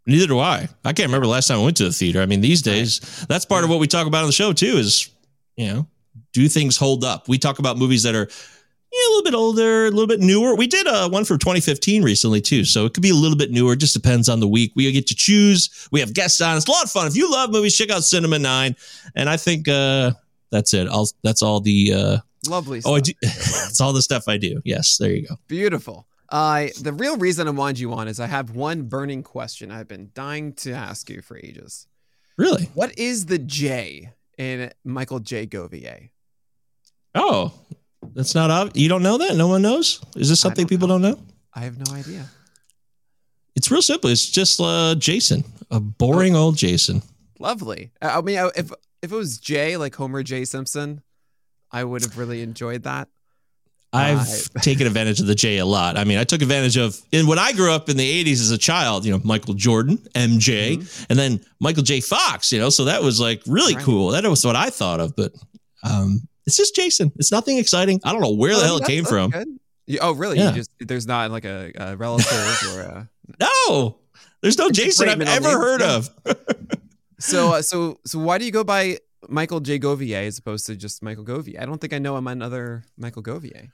Neither 0.05 0.27
do 0.27 0.39
I. 0.39 0.69
I 0.85 0.93
can't 0.93 1.09
remember 1.09 1.27
the 1.27 1.33
last 1.33 1.49
time 1.49 1.59
I 1.61 1.65
went 1.65 1.77
to 1.79 1.85
the 1.85 1.93
theater. 1.93 2.21
I 2.21 2.27
mean, 2.27 2.41
these 2.41 2.63
days, 2.63 3.25
that's 3.29 3.45
part 3.45 3.65
of 3.65 3.71
what 3.71 3.81
we 3.81 3.87
talk 3.89 4.07
about 4.07 4.21
on 4.23 4.27
the 4.27 4.33
show 4.33 4.53
too. 4.53 4.77
Is 4.79 5.11
you 5.57 5.67
know, 5.69 5.87
do 6.33 6.49
things 6.49 6.77
hold 6.77 7.05
up? 7.05 7.29
We 7.29 7.39
talk 7.39 7.59
about 7.61 7.77
movies 7.79 8.03
that 8.03 8.15
are 8.17 8.29
yeah, 8.97 9.09
a 9.09 9.11
little 9.11 9.25
bit 9.25 9.35
older, 9.35 9.87
a 9.87 9.91
little 9.91 10.07
bit 10.07 10.21
newer. 10.21 10.55
We 10.55 10.67
did 10.67 10.87
uh, 10.87 11.09
one 11.09 11.25
from 11.25 11.39
2015 11.39 12.03
recently 12.03 12.41
too, 12.41 12.65
so 12.65 12.87
it 12.87 12.95
could 12.95 13.03
be 13.03 13.11
a 13.11 13.15
little 13.15 13.37
bit 13.37 13.51
newer. 13.51 13.75
It 13.75 13.79
just 13.79 13.95
depends 13.95 14.29
on 14.29 14.41
the 14.41 14.49
week. 14.49 14.73
We 14.75 14.91
get 14.93 15.07
to 15.09 15.15
choose. 15.15 15.89
We 15.93 16.01
have 16.01 16.15
guests 16.15 16.41
on. 16.41 16.57
It's 16.57 16.67
a 16.67 16.71
lot 16.71 16.85
of 16.85 16.91
fun. 16.91 17.07
If 17.07 17.17
you 17.17 17.31
love 17.31 17.51
movies, 17.51 17.77
check 17.77 17.91
out 17.91 18.05
Cinema 18.05 18.39
Nine. 18.39 18.77
And 19.15 19.29
I 19.29 19.37
think 19.37 19.69
uh, 19.69 20.13
that's 20.51 20.73
it. 20.75 20.89
I'll, 20.89 21.09
that's 21.23 21.43
all 21.43 21.61
the. 21.61 21.93
Uh, 21.95 22.19
Lovely. 22.49 22.81
oh, 22.85 22.95
I 22.95 23.01
do. 23.01 23.13
that's 23.23 23.81
all 23.81 23.93
the 23.93 24.03
stuff 24.03 24.29
I 24.29 24.37
do. 24.37 24.61
Yes, 24.65 24.97
there 24.99 25.11
you 25.11 25.27
go. 25.27 25.37
Beautiful. 25.49 26.07
Uh, 26.29 26.69
the 26.81 26.93
real 26.93 27.17
reason 27.17 27.47
I 27.47 27.51
wanted 27.51 27.79
you 27.79 27.93
on 27.93 28.09
is 28.09 28.19
I 28.19 28.27
have 28.27 28.51
one 28.51 28.83
burning 28.83 29.23
question 29.23 29.71
I've 29.71 29.89
been 29.89 30.11
dying 30.15 30.53
to 30.55 30.73
ask 30.73 31.09
you 31.09 31.23
for 31.23 31.37
ages. 31.37 31.87
Really? 32.37 32.65
What 32.75 32.99
is 32.99 33.27
the 33.27 33.39
J 33.39 34.13
in 34.37 34.73
Michael 34.85 35.21
J. 35.21 35.47
Govier? 35.47 36.11
Oh, 37.15 37.53
that's 38.15 38.35
not 38.35 38.51
obvious. 38.51 38.83
You 38.83 38.89
don't 38.89 39.03
know 39.03 39.19
that? 39.19 39.37
No 39.37 39.49
one 39.49 39.63
knows. 39.63 40.01
Is 40.17 40.29
this 40.29 40.41
something 40.41 40.65
don't 40.65 40.69
people 40.69 40.89
know. 40.89 40.99
don't 40.99 41.19
know? 41.19 41.23
I 41.55 41.61
have 41.61 41.79
no 41.79 41.95
idea. 41.95 42.27
It's 43.55 43.71
real 43.71 43.83
simple. 43.83 44.11
It's 44.11 44.27
just 44.27 44.61
uh, 44.61 44.95
Jason, 44.97 45.45
a 45.71 45.81
boring 45.81 46.37
old 46.37 46.57
Jason. 46.57 47.03
Lovely. 47.39 47.91
I 48.03 48.21
mean, 48.21 48.39
if 48.55 48.71
if 49.03 49.13
it 49.13 49.17
was 49.17 49.39
Jay, 49.39 49.77
like 49.77 49.95
Homer 49.95 50.23
J. 50.23 50.45
Simpson, 50.45 51.03
I 51.71 51.85
would 51.85 52.03
have 52.03 52.19
really 52.19 52.43
enjoyed 52.43 52.83
that. 52.85 53.09
I've 53.93 54.53
taken 54.63 54.87
advantage 54.87 55.21
of 55.21 55.27
the 55.27 55.35
J 55.35 55.59
a 55.59 55.65
lot. 55.65 55.97
I 55.97 56.05
mean, 56.05 56.19
I 56.19 56.25
took 56.25 56.43
advantage 56.43 56.77
of 56.77 57.01
in 57.13 57.27
when 57.27 57.39
I 57.39 57.53
grew 57.53 57.73
up 57.73 57.89
in 57.89 57.97
the 57.97 58.25
'80s 58.25 58.41
as 58.41 58.51
a 58.51 58.59
child. 58.59 59.07
You 59.07 59.13
know, 59.13 59.21
Michael 59.25 59.55
Jordan, 59.55 59.97
MJ, 60.15 61.07
and 61.09 61.19
then 61.19 61.41
Michael 61.61 61.83
J. 61.83 62.01
Fox. 62.01 62.53
You 62.53 62.59
know, 62.59 62.69
so 62.69 62.85
that 62.85 63.03
was 63.03 63.21
like 63.21 63.43
really 63.47 63.75
Right. 63.75 63.85
cool. 63.85 64.09
That 64.11 64.25
was 64.25 64.45
what 64.45 64.57
I 64.57 64.69
thought 64.71 65.01
of. 65.01 65.17
But 65.17 65.33
um, 65.83 66.29
it's 66.47 66.57
just 66.57 66.75
Jason. 66.77 67.13
It's 67.17 67.33
nothing 67.33 67.59
exciting. 67.59 68.01
I 68.05 68.13
don't 68.13 68.21
know 68.21 68.35
where 68.35 68.55
the 68.55 68.61
Oh, 68.61 68.65
hell 68.65 68.77
it 68.79 68.87
came 68.87 69.05
from. 69.05 69.31
good. 69.31 69.49
You- 69.87 69.99
oh, 70.03 70.13
really? 70.13 70.39
Yeah. 70.39 70.51
You 70.51 70.55
just 70.57 70.71
there's 70.81 71.07
not 71.07 71.31
like 71.31 71.45
a, 71.45 71.73
a 71.77 71.97
relative 71.97 72.33
or 72.75 72.81
a 72.81 73.11
No, 73.41 73.99
there's 74.43 74.59
no 74.59 74.71
Jason 74.71 75.09
I've 75.09 75.21
ever 75.21 75.51
heard 75.51 75.83
of. 75.83 76.09
so 77.19 77.55
uh, 77.55 77.63
so 77.63 77.99
so 78.05 78.19
why 78.19 78.39
do 78.39 78.45
you 78.45 78.51
go 78.53 78.65
by 78.65 78.99
Michael 79.29 79.61
J. 79.61 79.79
Govier 79.79 80.27
as 80.27 80.39
opposed 80.39 80.67
to 80.67 80.77
just 80.77 81.03
Michael 81.03 81.25
Govier? 81.25 81.61
I 81.61 81.67
don't 81.67 81.81
think 81.81 81.93
I 81.93 81.99
know 81.99 82.17
him 82.17 82.27
another 82.27 82.85
Michael 82.97 83.23
Govier. 83.23 83.71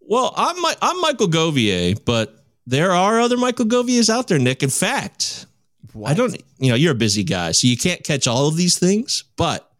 Well, 0.00 0.32
I'm 0.36 0.56
Mi- 0.60 0.74
I'm 0.82 1.00
Michael 1.00 1.28
Govier, 1.28 1.98
but 2.04 2.44
there 2.66 2.90
are 2.92 3.20
other 3.20 3.36
Michael 3.36 3.66
Goviers 3.66 4.10
out 4.10 4.28
there, 4.28 4.38
Nick. 4.38 4.62
In 4.62 4.70
fact, 4.70 5.46
What? 5.92 6.10
I 6.10 6.14
don't. 6.14 6.36
You 6.58 6.70
know, 6.70 6.74
you're 6.76 6.92
a 6.92 6.96
busy 6.96 7.24
guy, 7.24 7.52
so 7.52 7.66
you 7.68 7.76
can't 7.76 8.02
catch 8.02 8.26
all 8.26 8.48
of 8.48 8.56
these 8.56 8.78
things. 8.78 9.24
But 9.36 9.70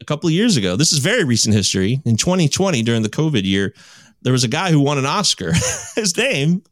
a 0.00 0.04
couple 0.04 0.28
of 0.28 0.32
years 0.32 0.56
ago, 0.56 0.76
this 0.76 0.92
is 0.92 0.98
very 0.98 1.24
recent 1.24 1.54
history. 1.54 2.00
In 2.04 2.16
2020, 2.16 2.82
during 2.82 3.02
the 3.02 3.08
COVID 3.08 3.44
year, 3.44 3.74
there 4.22 4.32
was 4.32 4.44
a 4.44 4.48
guy 4.48 4.70
who 4.70 4.80
won 4.80 4.98
an 4.98 5.06
Oscar. 5.06 5.52
His 5.94 6.16
name 6.16 6.62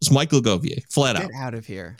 was 0.00 0.10
Michael 0.10 0.40
Govier, 0.40 0.82
flat 0.90 1.16
out. 1.16 1.22
get 1.22 1.34
out 1.36 1.54
of 1.54 1.66
here. 1.66 1.96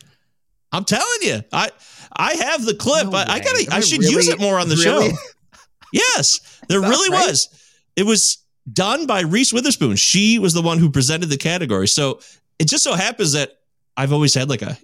I'm 0.72 0.84
telling 0.84 1.22
you, 1.22 1.40
I 1.52 1.70
I 2.14 2.34
have 2.34 2.64
the 2.64 2.74
clip. 2.74 3.06
No 3.06 3.18
I, 3.18 3.22
I 3.22 3.38
gotta. 3.40 3.66
I 3.70 3.76
I 3.76 3.80
should 3.80 4.02
use 4.02 4.28
it 4.28 4.38
more 4.40 4.58
on 4.58 4.68
the 4.68 4.76
really? 4.76 5.10
show. 5.10 5.16
Yes, 5.92 6.60
there 6.68 6.80
really 6.80 7.10
right? 7.10 7.26
was. 7.26 7.48
It 7.96 8.04
was 8.04 8.38
done 8.72 9.06
by 9.06 9.22
Reese 9.22 9.52
Witherspoon. 9.52 9.96
She 9.96 10.38
was 10.38 10.54
the 10.54 10.62
one 10.62 10.78
who 10.78 10.88
presented 10.88 11.30
the 11.30 11.36
category. 11.36 11.88
So 11.88 12.20
it 12.60 12.68
just 12.68 12.84
so 12.84 12.94
happens 12.94 13.32
that 13.32 13.58
I've 13.96 14.12
always 14.12 14.32
had 14.32 14.48
like 14.48 14.62
a 14.62 14.78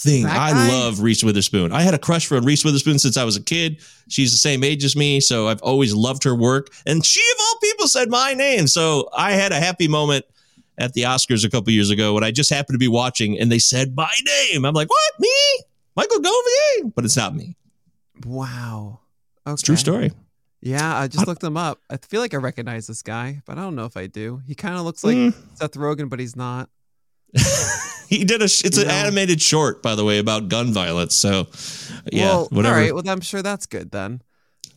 thing. 0.00 0.24
I 0.26 0.68
love 0.68 1.00
Reese 1.00 1.22
Witherspoon. 1.22 1.72
I 1.72 1.82
had 1.82 1.94
a 1.94 1.98
crush 1.98 2.26
for 2.26 2.40
Reese 2.40 2.64
Witherspoon 2.64 2.98
since 2.98 3.16
I 3.16 3.24
was 3.24 3.36
a 3.36 3.42
kid. 3.42 3.80
She's 4.08 4.30
the 4.32 4.38
same 4.38 4.64
age 4.64 4.82
as 4.84 4.96
me, 4.96 5.20
so 5.20 5.48
I've 5.48 5.62
always 5.62 5.94
loved 5.94 6.24
her 6.24 6.34
work. 6.34 6.68
And 6.86 7.04
she, 7.04 7.20
of 7.20 7.36
all 7.40 7.58
people, 7.62 7.86
said 7.86 8.08
my 8.08 8.32
name. 8.34 8.66
So 8.66 9.08
I 9.14 9.32
had 9.32 9.52
a 9.52 9.60
happy 9.60 9.88
moment 9.88 10.24
at 10.78 10.94
the 10.94 11.02
Oscars 11.02 11.44
a 11.44 11.50
couple 11.50 11.72
years 11.72 11.90
ago 11.90 12.14
when 12.14 12.24
I 12.24 12.30
just 12.30 12.48
happened 12.50 12.74
to 12.74 12.78
be 12.78 12.88
watching 12.88 13.38
and 13.38 13.52
they 13.52 13.58
said 13.58 13.94
my 13.94 14.10
name. 14.52 14.64
I'm 14.64 14.72
like, 14.74 14.88
what? 14.88 15.12
Me? 15.20 15.28
Michael 15.96 16.18
Govier? 16.20 16.92
But 16.94 17.04
it's 17.04 17.16
not 17.16 17.34
me. 17.34 17.56
Wow. 18.24 19.00
Okay. 19.46 19.52
It's 19.52 19.62
a 19.62 19.66
true 19.66 19.76
story. 19.76 20.12
Yeah, 20.62 20.96
I 20.96 21.08
just 21.08 21.26
I- 21.26 21.30
looked 21.30 21.42
him 21.44 21.56
up. 21.56 21.78
I 21.90 21.96
feel 21.98 22.20
like 22.20 22.32
I 22.34 22.36
recognize 22.38 22.86
this 22.86 23.02
guy, 23.02 23.42
but 23.46 23.58
I 23.58 23.62
don't 23.62 23.74
know 23.76 23.84
if 23.86 23.96
I 23.96 24.06
do. 24.06 24.40
He 24.46 24.54
kind 24.54 24.76
of 24.76 24.82
looks 24.84 25.04
like 25.04 25.16
Mm. 25.16 25.34
Seth 25.54 25.72
Rogen, 25.72 26.08
but 26.08 26.20
he's 26.20 26.36
not. 26.36 26.68
he 28.10 28.24
did 28.24 28.42
a. 28.42 28.44
It's 28.44 28.76
an 28.76 28.88
know. 28.88 28.92
animated 28.92 29.40
short, 29.40 29.82
by 29.82 29.94
the 29.94 30.04
way, 30.04 30.18
about 30.18 30.48
gun 30.48 30.72
violence. 30.72 31.14
So, 31.14 31.46
yeah, 32.12 32.26
well, 32.26 32.48
whatever. 32.50 32.74
All 32.74 32.80
right. 32.80 32.94
Well, 32.94 33.08
I'm 33.08 33.20
sure 33.20 33.40
that's 33.40 33.66
good 33.66 33.92
then. 33.92 34.20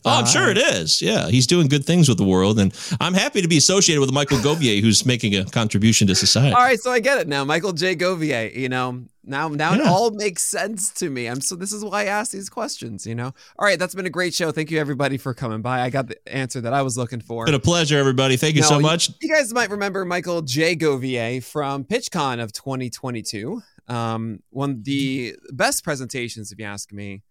Oh, 0.05 0.19
I'm 0.19 0.25
sure 0.25 0.48
Uh, 0.48 0.51
it 0.51 0.57
is. 0.57 1.01
Yeah, 1.01 1.29
he's 1.29 1.48
doing 1.48 1.67
good 1.67 1.86
things 1.86 2.10
with 2.10 2.17
the 2.17 2.24
world, 2.25 2.60
and 2.60 2.74
I'm 3.00 3.13
happy 3.13 3.41
to 3.41 3.48
be 3.48 3.57
associated 3.57 4.01
with 4.01 4.12
Michael 4.12 4.38
Govier, 4.39 4.81
who's 4.81 5.05
making 5.05 5.36
a 5.36 5.45
contribution 5.45 6.07
to 6.07 6.15
society. 6.15 6.53
All 6.55 6.62
right, 6.62 6.79
so 6.79 6.91
I 6.91 7.00
get 7.00 7.19
it 7.19 7.27
now. 7.27 7.43
Michael 7.45 7.74
J. 7.74 7.95
Govier, 7.95 8.53
you 8.53 8.67
know, 8.69 9.05
now 9.24 9.48
now 9.48 9.74
it 9.74 9.81
all 9.81 10.12
makes 10.12 10.43
sense 10.43 10.91
to 10.95 11.10
me. 11.10 11.27
I'm 11.27 11.39
so 11.39 11.55
this 11.55 11.72
is 11.72 11.83
why 11.86 12.01
I 12.01 12.05
ask 12.05 12.31
these 12.31 12.50
questions, 12.50 13.05
you 13.05 13.15
know. 13.15 13.33
All 13.57 13.65
right, 13.65 13.79
that's 13.79 13.95
been 13.95 14.05
a 14.05 14.10
great 14.10 14.33
show. 14.33 14.51
Thank 14.51 14.72
you 14.72 14.79
everybody 14.79 15.17
for 15.17 15.33
coming 15.33 15.62
by. 15.62 15.81
I 15.81 15.89
got 15.89 16.07
the 16.07 16.17
answer 16.27 16.60
that 16.62 16.74
I 16.74 16.81
was 16.81 16.98
looking 16.98 17.22
for. 17.22 17.45
Been 17.45 17.53
a 17.55 17.60
pleasure, 17.60 17.98
everybody. 17.98 18.36
Thank 18.36 18.55
you 18.55 18.62
No, 18.62 18.67
so 18.67 18.79
much. 18.81 19.10
You 19.22 19.33
guys 19.33 19.53
might 19.53 19.69
remember 19.69 20.03
Michael 20.03 20.41
J. 20.41 20.75
Govier 20.75 21.41
from 21.41 21.86
PitchCon 21.86 22.41
of 22.43 22.51
2022. 22.51 23.62
Um, 23.88 24.39
one 24.50 24.72
of 24.72 24.83
the 24.83 25.36
best 25.51 25.83
presentations, 25.83 26.51
if 26.51 26.60
you 26.60 26.65
ask 26.65 26.91
me. 26.91 27.22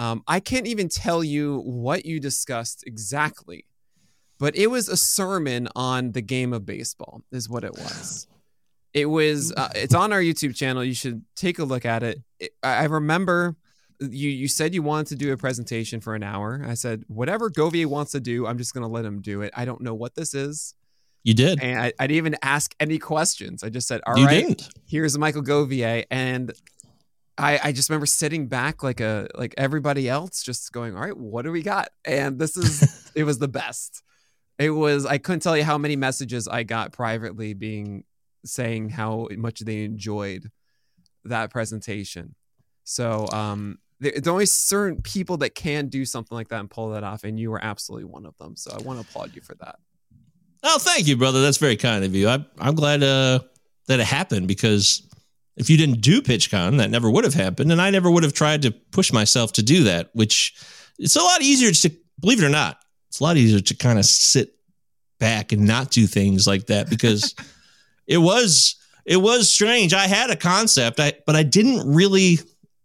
Um, 0.00 0.22
I 0.26 0.40
can't 0.40 0.66
even 0.66 0.88
tell 0.88 1.22
you 1.22 1.58
what 1.60 2.06
you 2.06 2.20
discussed 2.20 2.84
exactly, 2.86 3.66
but 4.38 4.56
it 4.56 4.68
was 4.68 4.88
a 4.88 4.96
sermon 4.96 5.68
on 5.76 6.12
the 6.12 6.22
game 6.22 6.52
of 6.54 6.64
baseball, 6.64 7.22
is 7.30 7.48
what 7.50 7.64
it 7.64 7.72
was. 7.72 8.26
It 8.94 9.06
was. 9.06 9.52
Uh, 9.52 9.68
it's 9.74 9.94
on 9.94 10.12
our 10.12 10.20
YouTube 10.20 10.56
channel. 10.56 10.82
You 10.82 10.94
should 10.94 11.22
take 11.36 11.58
a 11.58 11.64
look 11.64 11.84
at 11.84 12.02
it. 12.02 12.22
it. 12.38 12.52
I 12.62 12.68
I 12.68 12.84
remember 12.84 13.56
you. 14.00 14.30
You 14.30 14.48
said 14.48 14.74
you 14.74 14.82
wanted 14.82 15.08
to 15.08 15.16
do 15.16 15.32
a 15.32 15.36
presentation 15.36 16.00
for 16.00 16.14
an 16.14 16.22
hour. 16.22 16.64
I 16.66 16.74
said 16.74 17.04
whatever 17.06 17.50
Govier 17.50 17.86
wants 17.86 18.12
to 18.12 18.20
do, 18.20 18.46
I'm 18.46 18.58
just 18.58 18.72
going 18.74 18.82
to 18.82 18.88
let 18.88 19.04
him 19.04 19.20
do 19.20 19.42
it. 19.42 19.52
I 19.54 19.64
don't 19.66 19.82
know 19.82 19.94
what 19.94 20.14
this 20.14 20.32
is, 20.34 20.74
You 21.22 21.34
did. 21.34 21.62
and 21.62 21.78
I, 21.78 21.92
I 22.00 22.06
didn't 22.06 22.16
even 22.16 22.36
ask 22.42 22.74
any 22.80 22.98
questions. 22.98 23.62
I 23.62 23.68
just 23.68 23.86
said, 23.86 24.00
"All 24.06 24.18
you 24.18 24.26
right, 24.26 24.46
didn't. 24.48 24.68
here's 24.88 25.16
Michael 25.18 25.42
Govier," 25.42 26.04
and 26.10 26.52
I, 27.40 27.58
I 27.64 27.72
just 27.72 27.88
remember 27.88 28.06
sitting 28.06 28.46
back 28.46 28.82
like 28.82 29.00
a 29.00 29.28
like 29.34 29.54
everybody 29.56 30.08
else, 30.08 30.42
just 30.42 30.70
going, 30.72 30.94
"All 30.94 31.00
right, 31.02 31.16
what 31.16 31.42
do 31.42 31.52
we 31.52 31.62
got?" 31.62 31.88
And 32.04 32.38
this 32.38 32.56
is 32.56 33.10
it 33.14 33.24
was 33.24 33.38
the 33.38 33.48
best. 33.48 34.02
It 34.58 34.70
was 34.70 35.06
I 35.06 35.18
couldn't 35.18 35.40
tell 35.40 35.56
you 35.56 35.64
how 35.64 35.78
many 35.78 35.96
messages 35.96 36.46
I 36.46 36.62
got 36.64 36.92
privately 36.92 37.54
being 37.54 38.04
saying 38.44 38.90
how 38.90 39.28
much 39.36 39.60
they 39.60 39.84
enjoyed 39.84 40.50
that 41.24 41.50
presentation. 41.50 42.34
So 42.84 43.26
um 43.32 43.78
there- 44.00 44.12
there's 44.12 44.28
only 44.28 44.46
certain 44.46 45.02
people 45.02 45.36
that 45.38 45.54
can 45.54 45.88
do 45.88 46.04
something 46.06 46.34
like 46.34 46.48
that 46.48 46.60
and 46.60 46.70
pull 46.70 46.90
that 46.90 47.04
off, 47.04 47.24
and 47.24 47.38
you 47.38 47.50
were 47.50 47.62
absolutely 47.62 48.04
one 48.06 48.24
of 48.26 48.36
them. 48.38 48.56
So 48.56 48.70
I 48.70 48.80
want 48.80 48.96
to 48.98 49.00
applaud 49.08 49.34
you 49.34 49.42
for 49.42 49.54
that. 49.56 49.76
Oh, 50.62 50.78
thank 50.78 51.06
you, 51.06 51.16
brother. 51.16 51.40
That's 51.42 51.56
very 51.58 51.76
kind 51.76 52.04
of 52.04 52.14
you. 52.14 52.28
I, 52.28 52.44
I'm 52.58 52.74
glad 52.74 53.02
uh, 53.02 53.40
that 53.86 54.00
it 54.00 54.06
happened 54.06 54.46
because 54.48 55.06
if 55.56 55.68
you 55.68 55.76
didn't 55.76 56.00
do 56.00 56.22
PitchCon, 56.22 56.78
that 56.78 56.90
never 56.90 57.10
would 57.10 57.24
have 57.24 57.34
happened, 57.34 57.70
and 57.72 57.80
I 57.82 57.90
never 57.90 58.10
would 58.10 58.22
have 58.22 58.32
tried 58.32 58.62
to 58.62 58.70
push 58.70 59.12
myself 59.12 59.52
to 59.54 59.62
do 59.62 59.84
that. 59.84 60.10
Which 60.14 60.54
it's 60.98 61.16
a 61.16 61.22
lot 61.22 61.42
easier 61.42 61.70
to 61.72 61.90
believe 62.20 62.42
it 62.42 62.46
or 62.46 62.50
not. 62.50 62.78
It's 63.08 63.20
a 63.20 63.24
lot 63.24 63.36
easier 63.36 63.60
to 63.60 63.74
kind 63.76 63.98
of 63.98 64.04
sit 64.04 64.54
back 65.18 65.52
and 65.52 65.66
not 65.66 65.90
do 65.90 66.06
things 66.06 66.46
like 66.46 66.66
that 66.66 66.88
because 66.88 67.34
it 68.06 68.18
was 68.18 68.76
it 69.04 69.16
was 69.16 69.50
strange. 69.50 69.92
I 69.92 70.06
had 70.06 70.30
a 70.30 70.36
concept, 70.36 71.00
I 71.00 71.12
but 71.26 71.36
I 71.36 71.42
didn't 71.42 71.92
really. 71.92 72.38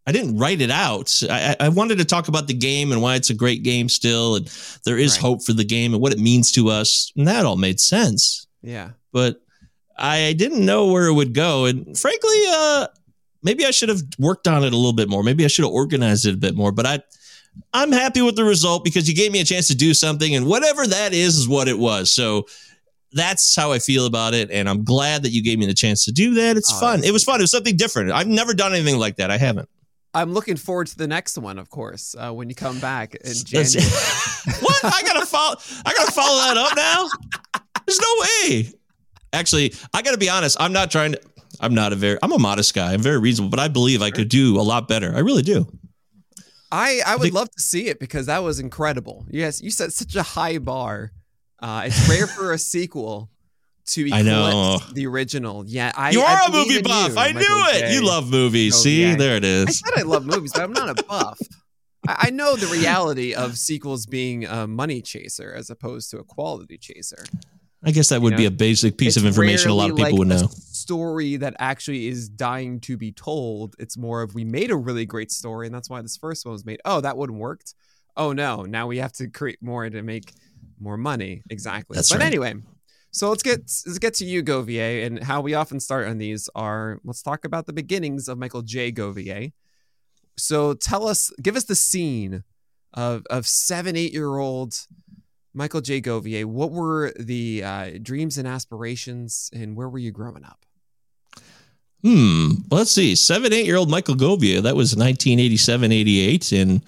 I 0.08 0.12
didn't 0.12 0.38
write 0.38 0.62
it 0.62 0.70
out. 0.70 1.20
I, 1.28 1.56
I 1.60 1.70
wanted 1.70 1.98
to 1.98 2.06
talk 2.06 2.28
about 2.28 2.46
the 2.46 2.54
game 2.54 2.92
and 2.92 3.02
why 3.02 3.16
it's 3.16 3.32
a 3.32 3.34
great 3.34 3.64
game 3.64 3.90
still, 3.90 4.36
and 4.36 4.46
there 4.86 5.00
is 5.00 5.14
Right. 5.14 5.22
hope 5.22 5.44
for 5.44 5.54
the 5.54 5.64
game 5.64 5.94
and 5.94 6.02
what 6.02 6.14
it 6.14 6.20
means 6.20 6.52
to 6.52 6.70
us. 6.70 7.12
And 7.18 7.28
that 7.28 7.44
all 7.44 7.56
made 7.58 7.80
sense. 7.80 8.46
Yeah. 8.62 8.92
But 9.12 9.42
I 9.98 10.34
didn't 10.34 10.66
know 10.66 10.88
where 10.92 11.08
it 11.08 11.14
would 11.14 11.34
go. 11.34 11.66
And 11.66 11.98
frankly, 11.98 12.42
uh, 12.50 12.88
maybe 13.44 13.66
I 13.66 13.72
should 13.72 13.90
have 13.90 14.02
worked 14.20 14.48
on 14.48 14.64
it 14.64 14.74
a 14.74 14.76
little 14.76 14.94
bit 14.94 15.10
more. 15.10 15.24
Maybe 15.24 15.46
I 15.46 15.48
should 15.48 15.64
have 15.66 15.74
organized 15.74 16.26
it 16.26 16.34
a 16.34 16.38
bit 16.38 16.56
more. 16.56 16.72
But 16.72 16.86
I 16.86 17.00
I'm 17.74 17.92
happy 17.92 18.22
with 18.22 18.36
the 18.36 18.44
result 18.44 18.84
because 18.84 19.08
you 19.08 19.16
gave 19.16 19.32
me 19.32 19.40
a 19.40 19.46
chance 19.46 19.68
to 19.68 19.76
do 19.76 19.94
something, 19.94 20.36
and 20.36 20.46
whatever 20.46 20.86
that 20.86 21.14
is 21.14 21.38
is 21.38 21.48
what 21.48 21.68
it 21.70 21.80
was. 21.80 22.12
So 22.12 22.48
that's 23.14 23.56
how 23.56 23.72
I 23.72 23.80
feel 23.80 24.06
about 24.06 24.34
it. 24.34 24.52
And 24.52 24.68
I'm 24.68 24.84
glad 24.84 25.24
that 25.24 25.30
you 25.30 25.42
gave 25.42 25.58
me 25.58 25.66
the 25.66 25.74
chance 25.74 26.04
to 26.06 26.12
do 26.12 26.34
that. 26.34 26.58
It's 26.58 26.74
Oh, 26.74 26.80
fun. 26.82 27.04
It 27.06 27.12
was 27.12 27.24
fun. 27.24 27.40
It 27.40 27.44
was 27.44 27.52
something 27.52 27.78
different. 27.78 28.12
I've 28.12 28.28
never 28.28 28.54
done 28.54 28.74
anything 28.74 29.00
like 29.00 29.16
that. 29.18 29.32
I 29.32 29.38
haven't. 29.38 29.70
I'm 30.14 30.34
looking 30.34 30.56
forward 30.58 30.88
to 30.88 30.98
the 30.98 31.08
next 31.08 31.38
one, 31.38 31.58
of 31.60 31.70
course, 31.70 32.16
uh, 32.18 32.32
when 32.32 32.50
you 32.50 32.56
come 32.56 32.80
back 32.80 33.16
in 33.16 33.34
January. 33.34 33.90
what? 34.60 34.80
I 34.84 35.02
gotta 35.06 35.26
follow. 35.26 35.56
I 35.86 35.94
gotta 35.94 36.12
follow 36.12 36.40
that 36.40 36.58
up 36.58 36.76
now. 36.76 37.08
There's 37.86 38.00
no 38.00 38.16
way. 38.50 38.72
Actually, 39.36 39.74
I 39.94 40.02
gotta 40.02 40.18
be 40.18 40.30
honest. 40.30 40.58
I'm 40.60 40.74
not 40.74 40.90
trying 40.92 41.12
to. 41.14 41.22
I'm 41.60 41.74
not 41.74 41.94
a 41.94 41.96
very. 41.96 42.18
I'm 42.24 42.32
a 42.32 42.40
modest 42.40 42.74
guy. 42.74 42.94
I'm 42.94 43.02
very 43.02 43.20
reasonable, 43.20 43.50
but 43.52 43.60
I 43.60 43.68
believe 43.68 44.02
I 44.02 44.12
could 44.12 44.30
do 44.30 44.60
a 44.60 44.64
lot 44.64 44.88
better. 44.88 45.14
I 45.16 45.20
really 45.20 45.44
do. 45.44 45.68
I, 46.72 47.02
I 47.06 47.16
would 47.16 47.22
think- 47.24 47.34
love 47.36 47.50
to 47.52 47.62
see 47.62 47.88
it 47.88 48.00
because 48.00 48.26
that 48.26 48.44
was 48.44 48.60
incredible. 48.60 49.26
Yes, 49.30 49.62
you 49.62 49.70
set 49.72 49.94
such 49.94 50.16
a 50.16 50.24
high 50.24 50.58
bar. 50.58 51.12
Uh, 51.60 51.84
it's 51.86 52.10
rare 52.10 52.28
for 52.28 52.52
a 52.52 52.58
sequel 52.58 53.30
to 53.88 54.10
I 54.12 54.20
eclipse 54.22 54.92
the 54.94 55.08
original. 55.08 55.64
Yeah, 55.66 55.92
I 55.96 56.10
you 56.10 56.22
are 56.22 56.48
a 56.48 56.52
movie 56.52 56.82
buff. 56.82 57.12
you, 57.12 57.18
I 57.18 57.32
knew 57.32 57.42
it. 57.70 57.80
J. 57.88 57.94
You 57.94 58.06
love 58.06 58.30
movies. 58.30 58.76
Oh, 58.76 58.80
See, 58.80 59.04
yeah. 59.04 59.16
there 59.16 59.38
it 59.38 59.46
is. 59.46 59.68
I 59.68 59.72
said 59.72 60.00
I 60.00 60.02
love 60.02 60.26
movies, 60.26 60.52
but 60.54 60.64
I'm 60.64 60.74
not 60.74 61.00
a 61.00 61.04
buff. 61.08 61.40
I, 62.08 62.28
I 62.28 62.30
know 62.32 62.56
the 62.58 62.68
reality 62.68 63.34
of 63.34 63.58
sequels 63.58 64.06
being 64.06 64.46
a 64.46 64.68
money 64.68 65.02
chaser 65.02 65.54
as 65.54 65.70
opposed 65.70 66.12
to 66.12 66.18
a 66.18 66.24
quality 66.24 66.78
chaser. 66.78 67.24
I 67.86 67.92
guess 67.92 68.10
that 68.10 68.22
would 68.22 68.32
you 68.32 68.38
be 68.38 68.46
a 68.46 68.52
basic 68.52 68.98
piece 68.98 69.16
of 69.16 69.26
information 69.26 69.70
a 69.70 69.74
lot 69.74 69.92
of 69.92 69.96
people 69.96 70.18
would 70.18 70.28
like 70.28 70.40
a 70.40 70.42
know. 70.44 70.48
Story 70.48 71.38
that 71.38 71.56
actually 71.60 72.08
is 72.08 72.28
dying 72.28 72.80
to 72.82 72.98
be 72.98 73.12
told. 73.12 73.76
It's 73.78 73.96
more 73.98 74.22
of 74.22 74.34
we 74.34 74.44
made 74.44 74.72
a 74.72 74.76
really 74.76 75.06
great 75.06 75.32
story, 75.32 75.68
and 75.68 75.76
that's 75.76 75.90
why 75.90 76.02
this 76.02 76.18
first 76.18 76.46
one 76.46 76.54
was 76.54 76.66
made. 76.66 76.80
Oh, 76.84 77.02
that 77.02 77.16
wouldn't 77.16 77.38
worked. 77.38 77.76
Oh 78.18 78.34
no, 78.34 78.64
now 78.64 78.88
we 78.88 78.98
have 78.98 79.12
to 79.14 79.28
create 79.28 79.62
more 79.62 79.88
to 79.90 80.02
make 80.02 80.34
more 80.80 80.98
money. 80.98 81.44
Exactly. 81.50 81.96
That's 81.96 82.10
but 82.10 82.20
right. 82.20 82.28
anyway, 82.28 82.56
so 83.12 83.30
let's 83.30 83.44
get 83.44 83.60
let's 83.60 84.00
get 84.00 84.14
to 84.16 84.26
you, 84.26 84.44
Govier, 84.44 85.06
and 85.06 85.24
how 85.24 85.42
we 85.42 85.54
often 85.54 85.80
start 85.80 86.08
on 86.08 86.18
these 86.18 86.50
are 86.56 87.00
let's 87.04 87.22
talk 87.22 87.46
about 87.46 87.66
the 87.66 87.74
beginnings 87.74 88.28
of 88.28 88.38
Michael 88.38 88.62
J. 88.62 88.92
Govier. 88.92 89.54
So 90.38 90.74
tell 90.74 91.08
us, 91.08 91.32
give 91.42 91.56
us 91.56 91.64
the 91.64 91.76
scene 91.76 92.44
of 92.94 93.24
of 93.30 93.48
seven, 93.48 93.96
eight 93.96 94.12
year 94.12 94.38
old 94.38 94.76
Michael 95.56 95.82
J. 95.82 96.02
Govier. 96.02 96.46
What 96.46 96.72
were 96.72 97.14
the 97.18 97.64
uh, 97.64 97.92
dreams 98.02 98.38
and 98.38 98.48
aspirations, 98.48 99.50
and 99.54 99.76
where 99.76 99.90
were 99.90 99.98
you 99.98 100.12
growing 100.12 100.44
up? 100.44 100.66
Hmm. 102.04 102.52
Let's 102.70 102.92
see. 102.92 103.16
Seven, 103.16 103.52
eight 103.52 103.66
year 103.66 103.78
old 103.78 103.90
Michael 103.90 104.16
Govier. 104.16 104.62
That 104.62 104.76
was 104.76 104.96
1987, 104.96 105.92
88 105.92 106.54
in 106.54 106.82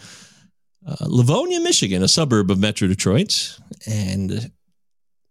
uh, 0.85 0.95
Livonia, 1.01 1.59
Michigan, 1.59 2.03
a 2.03 2.07
suburb 2.07 2.51
of 2.51 2.59
Metro 2.59 2.87
Detroit. 2.87 3.57
And 3.87 4.51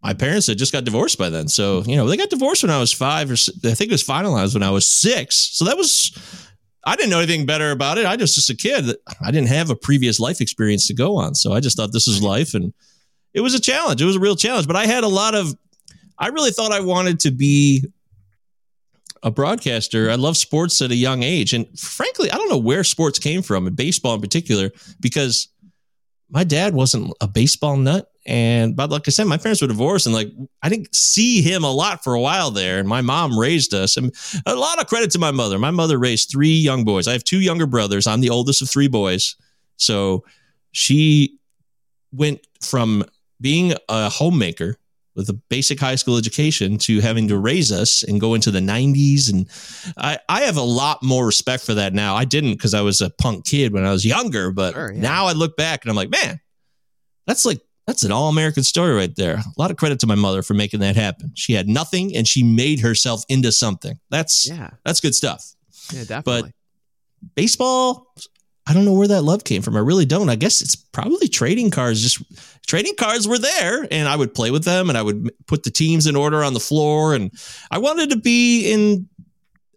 my 0.02 0.14
parents 0.14 0.48
had 0.48 0.58
just 0.58 0.72
got 0.72 0.84
divorced 0.84 1.18
by 1.18 1.28
then. 1.28 1.46
So, 1.46 1.82
you 1.82 1.94
know, 1.94 2.08
they 2.08 2.16
got 2.16 2.30
divorced 2.30 2.64
when 2.64 2.72
I 2.72 2.80
was 2.80 2.92
five, 2.92 3.30
or 3.30 3.34
I 3.34 3.74
think 3.74 3.90
it 3.90 3.92
was 3.92 4.04
finalized 4.04 4.54
when 4.54 4.62
I 4.62 4.70
was 4.70 4.88
six. 4.88 5.36
So 5.56 5.64
that 5.66 5.76
was, 5.76 6.18
I 6.84 6.96
didn't 6.96 7.10
know 7.10 7.18
anything 7.18 7.46
better 7.46 7.70
about 7.70 7.98
it. 7.98 8.06
I 8.06 8.16
just, 8.16 8.34
just 8.34 8.50
a 8.50 8.56
kid, 8.56 8.96
I 9.20 9.30
didn't 9.30 9.48
have 9.48 9.70
a 9.70 9.76
previous 9.76 10.18
life 10.18 10.40
experience 10.40 10.86
to 10.88 10.94
go 10.94 11.16
on. 11.16 11.34
So 11.34 11.52
I 11.52 11.60
just 11.60 11.76
thought 11.76 11.92
this 11.92 12.08
is 12.08 12.22
life. 12.22 12.54
And 12.54 12.72
it 13.36 13.42
was 13.42 13.52
a 13.52 13.60
challenge. 13.60 14.00
It 14.00 14.06
was 14.06 14.16
a 14.16 14.20
real 14.20 14.34
challenge. 14.34 14.66
But 14.66 14.76
I 14.76 14.86
had 14.86 15.04
a 15.04 15.08
lot 15.08 15.34
of, 15.34 15.54
I 16.18 16.28
really 16.28 16.50
thought 16.50 16.72
I 16.72 16.80
wanted 16.80 17.20
to 17.20 17.30
be 17.30 17.84
a 19.22 19.30
broadcaster. 19.30 20.10
I 20.10 20.14
love 20.14 20.38
sports 20.38 20.80
at 20.80 20.90
a 20.90 20.94
young 20.94 21.22
age. 21.22 21.52
And 21.52 21.66
frankly, 21.78 22.30
I 22.30 22.36
don't 22.36 22.48
know 22.48 22.56
where 22.56 22.82
sports 22.82 23.18
came 23.18 23.42
from, 23.42 23.66
and 23.66 23.76
baseball 23.76 24.14
in 24.14 24.22
particular, 24.22 24.70
because 25.00 25.48
my 26.30 26.44
dad 26.44 26.74
wasn't 26.74 27.12
a 27.20 27.28
baseball 27.28 27.76
nut. 27.76 28.10
And 28.24 28.74
but 28.74 28.88
like 28.90 29.06
I 29.06 29.10
said, 29.10 29.26
my 29.26 29.36
parents 29.36 29.60
were 29.60 29.68
divorced, 29.68 30.06
and 30.06 30.14
like 30.14 30.32
I 30.62 30.70
didn't 30.70 30.94
see 30.94 31.42
him 31.42 31.62
a 31.62 31.70
lot 31.70 32.02
for 32.02 32.14
a 32.14 32.20
while 32.20 32.50
there. 32.50 32.78
And 32.78 32.88
my 32.88 33.02
mom 33.02 33.38
raised 33.38 33.74
us, 33.74 33.98
and 33.98 34.14
a 34.46 34.54
lot 34.54 34.80
of 34.80 34.86
credit 34.86 35.10
to 35.12 35.18
my 35.18 35.30
mother. 35.30 35.58
My 35.58 35.70
mother 35.70 35.98
raised 35.98 36.30
three 36.30 36.56
young 36.56 36.84
boys. 36.84 37.06
I 37.06 37.12
have 37.12 37.24
two 37.24 37.40
younger 37.40 37.66
brothers. 37.66 38.06
I'm 38.06 38.22
the 38.22 38.30
oldest 38.30 38.62
of 38.62 38.70
three 38.70 38.88
boys. 38.88 39.36
So 39.76 40.24
she 40.72 41.38
went 42.12 42.40
from 42.62 43.04
being 43.40 43.74
a 43.88 44.08
homemaker 44.08 44.76
with 45.14 45.30
a 45.30 45.32
basic 45.48 45.80
high 45.80 45.94
school 45.94 46.18
education 46.18 46.76
to 46.76 47.00
having 47.00 47.26
to 47.28 47.38
raise 47.38 47.72
us 47.72 48.02
and 48.02 48.20
go 48.20 48.34
into 48.34 48.50
the 48.50 48.60
90s 48.60 49.30
and 49.32 49.48
I, 49.96 50.18
I 50.28 50.42
have 50.42 50.58
a 50.58 50.62
lot 50.62 51.02
more 51.02 51.24
respect 51.24 51.64
for 51.64 51.72
that 51.74 51.94
now. 51.94 52.14
I 52.14 52.24
didn't 52.26 52.52
because 52.52 52.74
i 52.74 52.82
was 52.82 53.00
a 53.00 53.08
punk 53.08 53.46
kid 53.46 53.72
when 53.72 53.84
i 53.86 53.90
was 53.92 54.04
younger 54.04 54.50
but 54.50 54.74
Sure, 54.74 54.92
yeah. 54.92 55.00
now 55.00 55.26
i 55.26 55.32
look 55.32 55.56
back 55.56 55.84
and 55.84 55.90
i'm 55.90 55.96
like 55.96 56.10
man 56.10 56.38
that's 57.26 57.46
like 57.46 57.60
that's 57.86 58.02
an 58.02 58.10
all-american 58.12 58.64
story 58.64 58.92
right 58.94 59.14
there. 59.14 59.36
A 59.36 59.44
lot 59.56 59.70
of 59.70 59.76
credit 59.76 60.00
to 60.00 60.08
my 60.08 60.16
mother 60.16 60.42
for 60.42 60.54
making 60.54 60.80
that 60.80 60.96
happen. 60.96 61.30
She 61.36 61.52
had 61.52 61.68
nothing 61.68 62.16
and 62.16 62.26
she 62.26 62.42
made 62.42 62.80
herself 62.80 63.22
into 63.28 63.52
something. 63.52 63.96
That's 64.10 64.48
Yeah, 64.48 64.70
that's 64.84 65.00
good 65.00 65.14
stuff. 65.14 65.54
Yeah, 65.92 66.02
definitely. 66.02 66.52
baseball 67.36 68.12
i 68.66 68.72
don't 68.72 68.84
know 68.84 68.92
where 68.92 69.08
that 69.08 69.22
love 69.22 69.44
came 69.44 69.62
from 69.62 69.76
i 69.76 69.80
really 69.80 70.04
don't 70.04 70.28
i 70.28 70.36
guess 70.36 70.60
it's 70.60 70.76
probably 70.76 71.28
trading 71.28 71.70
cards 71.70 72.02
just 72.02 72.22
trading 72.66 72.94
cards 72.96 73.26
were 73.26 73.38
there 73.38 73.86
and 73.90 74.08
i 74.08 74.16
would 74.16 74.34
play 74.34 74.50
with 74.50 74.64
them 74.64 74.88
and 74.88 74.98
i 74.98 75.02
would 75.02 75.30
put 75.46 75.62
the 75.62 75.70
teams 75.70 76.06
in 76.06 76.16
order 76.16 76.42
on 76.42 76.54
the 76.54 76.60
floor 76.60 77.14
and 77.14 77.30
i 77.70 77.78
wanted 77.78 78.10
to 78.10 78.16
be 78.16 78.72
in 78.72 79.08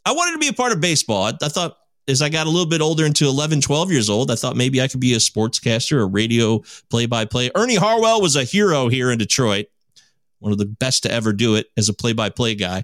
i 0.05 0.12
wanted 0.12 0.34
to 0.34 0.39
be 0.39 0.48
a 0.48 0.53
part 0.53 0.72
of 0.72 0.81
baseball 0.81 1.24
i, 1.24 1.34
I 1.41 1.50
thought 1.50 1.77
as 2.10 2.22
I 2.24 2.29
got 2.29 2.48
a 2.48 2.50
little 2.50 2.65
bit 2.65 2.81
older 2.81 3.05
into 3.05 3.27
11, 3.27 3.62
12 3.62 3.91
years 3.91 4.10
old, 4.10 4.31
I 4.31 4.36
thought 4.36 4.55
maybe 4.55 4.81
I 4.81 4.88
could 4.88 5.00
be 5.00 5.13
a 5.13 5.17
sportscaster, 5.17 6.01
a 6.01 6.05
radio 6.05 6.63
play 6.89 7.05
by 7.05 7.25
play. 7.25 7.51
Ernie 7.55 7.75
Harwell 7.75 8.19
was 8.19 8.36
a 8.36 8.43
hero 8.43 8.88
here 8.88 9.12
in 9.12 9.19
Detroit, 9.19 9.67
one 10.39 10.51
of 10.51 10.58
the 10.58 10.65
best 10.65 11.03
to 11.03 11.12
ever 11.12 11.31
do 11.31 11.55
it 11.55 11.67
as 11.77 11.88
a 11.88 11.93
play 11.93 12.13
by 12.13 12.29
play 12.29 12.55
guy. 12.55 12.84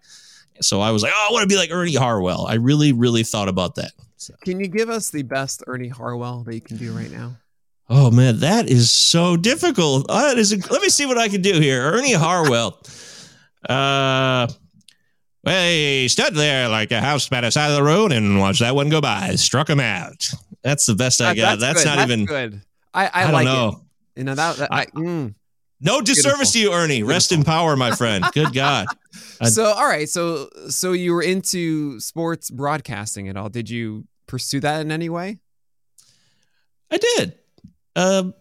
So 0.61 0.79
I 0.79 0.91
was 0.91 1.03
like, 1.03 1.11
oh, 1.13 1.27
I 1.29 1.33
want 1.33 1.41
to 1.41 1.47
be 1.47 1.57
like 1.57 1.71
Ernie 1.71 1.95
Harwell. 1.95 2.45
I 2.45 2.55
really, 2.55 2.93
really 2.93 3.23
thought 3.23 3.49
about 3.49 3.75
that. 3.75 3.91
So. 4.25 4.33
Can 4.43 4.59
you 4.59 4.67
give 4.67 4.89
us 4.89 5.09
the 5.09 5.23
best 5.23 5.63
Ernie 5.67 5.87
Harwell 5.89 6.43
that 6.43 6.53
you 6.55 6.61
can 6.61 6.77
do 6.77 6.93
right 6.93 7.11
now? 7.11 7.37
Oh 7.89 8.09
man, 8.11 8.39
that 8.39 8.67
is 8.69 8.89
so 8.89 9.37
difficult. 9.37 10.07
Uh, 10.09 10.29
that 10.29 10.37
is, 10.39 10.51
let 10.71 10.81
me 10.81 10.89
see 10.89 11.05
what 11.05 11.17
I 11.19 11.27
can 11.27 11.41
do 11.41 11.53
here. 11.59 11.81
Ernie 11.83 12.13
Harwell. 12.13 12.79
uh, 13.69 14.47
Hey, 15.43 16.07
stood 16.07 16.33
there 16.33 16.67
like 16.69 16.91
a 16.91 16.99
house 16.99 17.29
by 17.29 17.41
the 17.41 17.51
side 17.51 17.69
of 17.69 17.75
the 17.75 17.83
road 17.83 18.11
and 18.11 18.39
watched 18.39 18.61
that 18.61 18.73
one 18.73 18.89
go 18.89 18.99
by. 18.99 19.35
Struck 19.35 19.69
him 19.69 19.79
out. 19.79 20.27
That's 20.63 20.87
the 20.87 20.95
best 20.95 21.21
I 21.21 21.31
Uh, 21.31 21.33
got. 21.35 21.59
That's, 21.59 21.83
good. 21.83 21.89
not 21.89 21.95
That's 21.97 22.11
even. 22.11 22.25
good. 22.25 22.61
I, 22.95 23.05
I, 23.05 23.09
I, 23.13 23.23
don't 23.25 23.33
like 23.33 23.45
know. 23.45 23.69
it. 23.69 24.19
You 24.19 24.23
know 24.23 24.33
that. 24.33 24.57
that 24.57 24.73
I, 24.73 24.81
I- 24.81 24.85
mm. 24.87 25.35
No 25.81 26.01
disservice 26.01 26.53
to 26.53 26.59
you, 26.59 26.73
Ernie. 26.73 27.03
Rest 27.03 27.31
in 27.31 27.43
power, 27.43 27.75
my 27.75 27.91
friend. 27.91 28.25
Good 28.33 28.53
God. 28.55 28.87
I- 29.41 29.49
So 29.49 29.65
all 29.65 29.85
right. 29.85 30.09
So 30.09 30.49
so 30.69 30.93
you 30.93 31.13
were 31.13 31.21
into 31.21 31.99
sports 31.99 32.49
broadcasting 32.49 33.29
at 33.29 33.37
all? 33.37 33.49
Did 33.49 33.69
you 33.69 34.07
pursue 34.27 34.59
that 34.61 34.81
in 34.81 34.91
any 34.91 35.09
way? 35.09 35.39
I 36.91 36.97
did. 36.97 37.37
Um, 37.95 38.33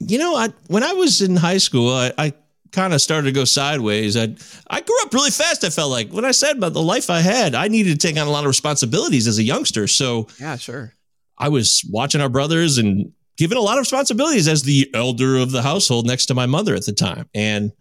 you 0.00 0.18
know, 0.18 0.36
I 0.36 0.48
when 0.68 0.82
I 0.82 0.92
was 0.92 1.22
in 1.22 1.36
high 1.36 1.58
school, 1.58 1.92
I, 1.92 2.12
I 2.18 2.32
kind 2.72 2.92
of 2.92 3.00
started 3.00 3.26
to 3.26 3.32
go 3.32 3.44
sideways. 3.44 4.16
I 4.16 4.34
I 4.70 4.80
grew 4.80 4.96
up 5.02 5.12
really 5.12 5.30
fast. 5.30 5.64
I 5.64 5.70
felt 5.70 5.90
like 5.90 6.12
when 6.12 6.24
I 6.24 6.30
said 6.30 6.56
about 6.56 6.72
the 6.72 6.82
life 6.82 7.10
I 7.10 7.20
had, 7.20 7.54
I 7.54 7.68
needed 7.68 8.00
to 8.00 8.06
take 8.06 8.16
on 8.20 8.26
a 8.26 8.30
lot 8.30 8.44
of 8.44 8.48
responsibilities 8.48 9.26
as 9.26 9.38
a 9.38 9.42
youngster. 9.42 9.86
So 9.86 10.28
Yeah, 10.38 10.56
sure. 10.56 10.92
I 11.36 11.48
was 11.48 11.84
watching 11.90 12.20
our 12.20 12.28
brothers 12.28 12.78
and 12.78 13.12
given 13.36 13.56
a 13.56 13.60
lot 13.60 13.78
of 13.78 13.82
responsibilities 13.82 14.48
as 14.48 14.64
the 14.64 14.90
elder 14.94 15.36
of 15.36 15.52
the 15.52 15.62
household 15.62 16.06
next 16.06 16.26
to 16.26 16.34
my 16.34 16.46
mother 16.46 16.74
at 16.74 16.84
the 16.86 16.92
time. 16.92 17.28
And 17.34 17.72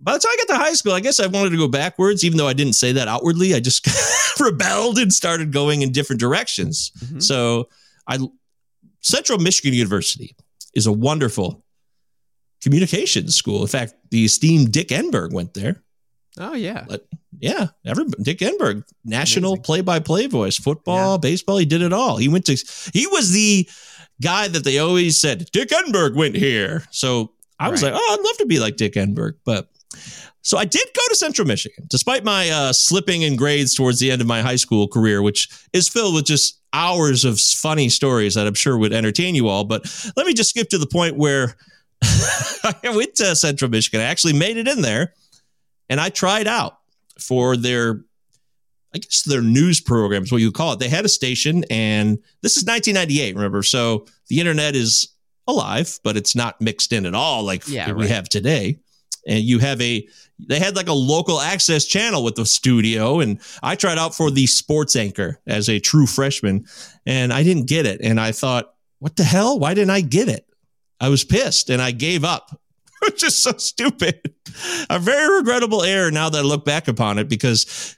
by 0.00 0.12
the 0.12 0.18
time 0.18 0.30
I 0.32 0.36
got 0.46 0.54
to 0.54 0.58
high 0.58 0.72
school, 0.74 0.92
I 0.92 1.00
guess 1.00 1.20
I 1.20 1.26
wanted 1.26 1.50
to 1.50 1.56
go 1.56 1.68
backwards, 1.68 2.24
even 2.24 2.36
though 2.38 2.48
I 2.48 2.52
didn't 2.52 2.74
say 2.74 2.92
that 2.92 3.08
outwardly. 3.08 3.54
I 3.54 3.60
just 3.60 3.86
rebelled 4.40 4.98
and 4.98 5.12
started 5.12 5.52
going 5.52 5.82
in 5.82 5.92
different 5.92 6.20
directions. 6.20 6.92
Mhm. 7.04 7.22
So 7.22 7.68
I 8.06 8.18
Central 9.00 9.38
Michigan 9.38 9.72
University 9.74 10.34
is 10.74 10.86
a 10.86 10.92
wonderful 10.92 11.64
communications 12.62 13.34
school. 13.34 13.62
In 13.62 13.68
fact, 13.68 13.94
the 14.10 14.24
esteemed 14.24 14.72
Dick 14.72 14.88
Enberg 14.88 15.32
went 15.32 15.54
there. 15.54 15.82
Oh 16.38 16.54
yeah. 16.54 16.84
Yeah, 17.38 17.68
everybody. 17.84 18.22
Dick 18.22 18.38
Enberg, 18.38 18.82
national 19.04 19.52
Amazing. 19.52 19.62
play-by-play 19.64 20.26
voice, 20.26 20.56
football, 20.56 21.18
baseball. 21.18 21.58
He 21.58 21.66
did 21.66 21.82
it 21.82 21.92
all. 21.92 22.16
He 22.16 22.28
went 22.28 22.46
to. 22.46 22.56
He 22.94 23.06
was 23.06 23.30
the 23.32 23.68
guy 24.22 24.48
that 24.48 24.64
they 24.64 24.78
always 24.78 25.18
said 25.18 25.46
Dick 25.52 25.68
Enberg 25.68 26.14
went 26.14 26.34
here. 26.34 26.84
So 26.90 27.32
I 27.58 27.68
was 27.68 27.82
Right. 27.82 27.92
like, 27.92 28.00
oh, 28.02 28.14
I'd 28.18 28.24
love 28.24 28.38
to 28.38 28.46
be 28.46 28.58
like 28.58 28.76
Dick 28.76 28.94
Enberg. 28.94 29.34
But 29.44 29.68
so 30.42 30.58
I 30.58 30.64
did 30.64 30.86
go 30.94 31.00
to 31.08 31.16
Central 31.16 31.46
Michigan, 31.46 31.86
despite 31.88 32.24
my 32.24 32.50
uh, 32.50 32.72
slipping 32.72 33.22
in 33.22 33.36
grades 33.36 33.74
towards 33.74 33.98
the 33.98 34.10
end 34.10 34.20
of 34.20 34.26
my 34.26 34.42
high 34.42 34.56
school 34.56 34.88
career, 34.88 35.22
which 35.22 35.48
is 35.72 35.88
filled 35.88 36.14
with 36.14 36.24
just 36.24 36.60
hours 36.72 37.24
of 37.24 37.40
funny 37.40 37.88
stories 37.88 38.34
that 38.34 38.46
I'm 38.46 38.54
sure 38.54 38.76
would 38.76 38.92
entertain 38.92 39.34
you 39.34 39.48
all. 39.48 39.64
But 39.64 39.84
let 40.16 40.26
me 40.26 40.34
just 40.34 40.50
skip 40.50 40.68
to 40.70 40.78
the 40.78 40.86
point 40.86 41.16
where 41.16 41.56
I 42.02 42.92
went 42.94 43.14
to 43.16 43.34
Central 43.34 43.70
Michigan. 43.70 44.00
I 44.00 44.04
actually 44.04 44.34
made 44.34 44.56
it 44.56 44.68
in 44.68 44.82
there, 44.82 45.14
and 45.88 46.00
I 46.00 46.10
tried 46.10 46.46
out 46.46 46.78
for 47.18 47.56
their 47.56 48.02
I 48.94 48.98
guess 48.98 49.22
their 49.22 49.42
news 49.42 49.80
programs, 49.80 50.32
what 50.32 50.40
you 50.40 50.52
call 50.52 50.72
it. 50.72 50.78
They 50.78 50.88
had 50.88 51.04
a 51.04 51.08
station, 51.08 51.64
and 51.70 52.18
this 52.42 52.56
is 52.56 52.64
1998, 52.64 53.34
remember? 53.34 53.62
So 53.62 54.06
the 54.28 54.40
internet 54.40 54.74
is 54.74 55.08
alive, 55.46 55.98
but 56.02 56.16
it's 56.16 56.34
not 56.34 56.60
mixed 56.60 56.92
in 56.92 57.04
at 57.04 57.14
all 57.14 57.42
like 57.42 57.68
Yeah, 57.68 57.92
we 57.92 58.02
right. 58.04 58.10
have 58.10 58.28
today. 58.28 58.78
And 59.26 59.40
you 59.40 59.58
have 59.58 59.80
a, 59.80 60.06
they 60.38 60.58
had 60.58 60.76
like 60.76 60.88
a 60.88 60.92
local 60.92 61.40
access 61.40 61.84
channel 61.84 62.22
with 62.22 62.36
the 62.36 62.46
studio, 62.46 63.20
and 63.20 63.40
I 63.62 63.74
tried 63.74 63.98
out 63.98 64.14
for 64.14 64.30
the 64.30 64.46
sports 64.46 64.94
anchor 64.94 65.40
as 65.46 65.68
a 65.68 65.80
true 65.80 66.06
freshman, 66.06 66.66
and 67.04 67.32
I 67.32 67.42
didn't 67.42 67.66
get 67.66 67.86
it. 67.86 68.00
And 68.02 68.20
I 68.20 68.32
thought, 68.32 68.74
what 69.00 69.16
the 69.16 69.24
hell? 69.24 69.58
Why 69.58 69.74
didn't 69.74 69.90
I 69.90 70.00
get 70.00 70.28
it? 70.28 70.46
I 71.00 71.08
was 71.08 71.24
pissed, 71.24 71.70
and 71.70 71.82
I 71.82 71.90
gave 71.90 72.24
up 72.24 72.58
which 73.02 73.22
is 73.22 73.36
so 73.36 73.52
stupid. 73.52 74.20
A 74.90 74.98
very 74.98 75.38
regrettable 75.38 75.82
error 75.82 76.10
now 76.10 76.30
that 76.30 76.38
I 76.38 76.42
look 76.42 76.64
back 76.64 76.88
upon 76.88 77.18
it 77.18 77.28
because 77.28 77.96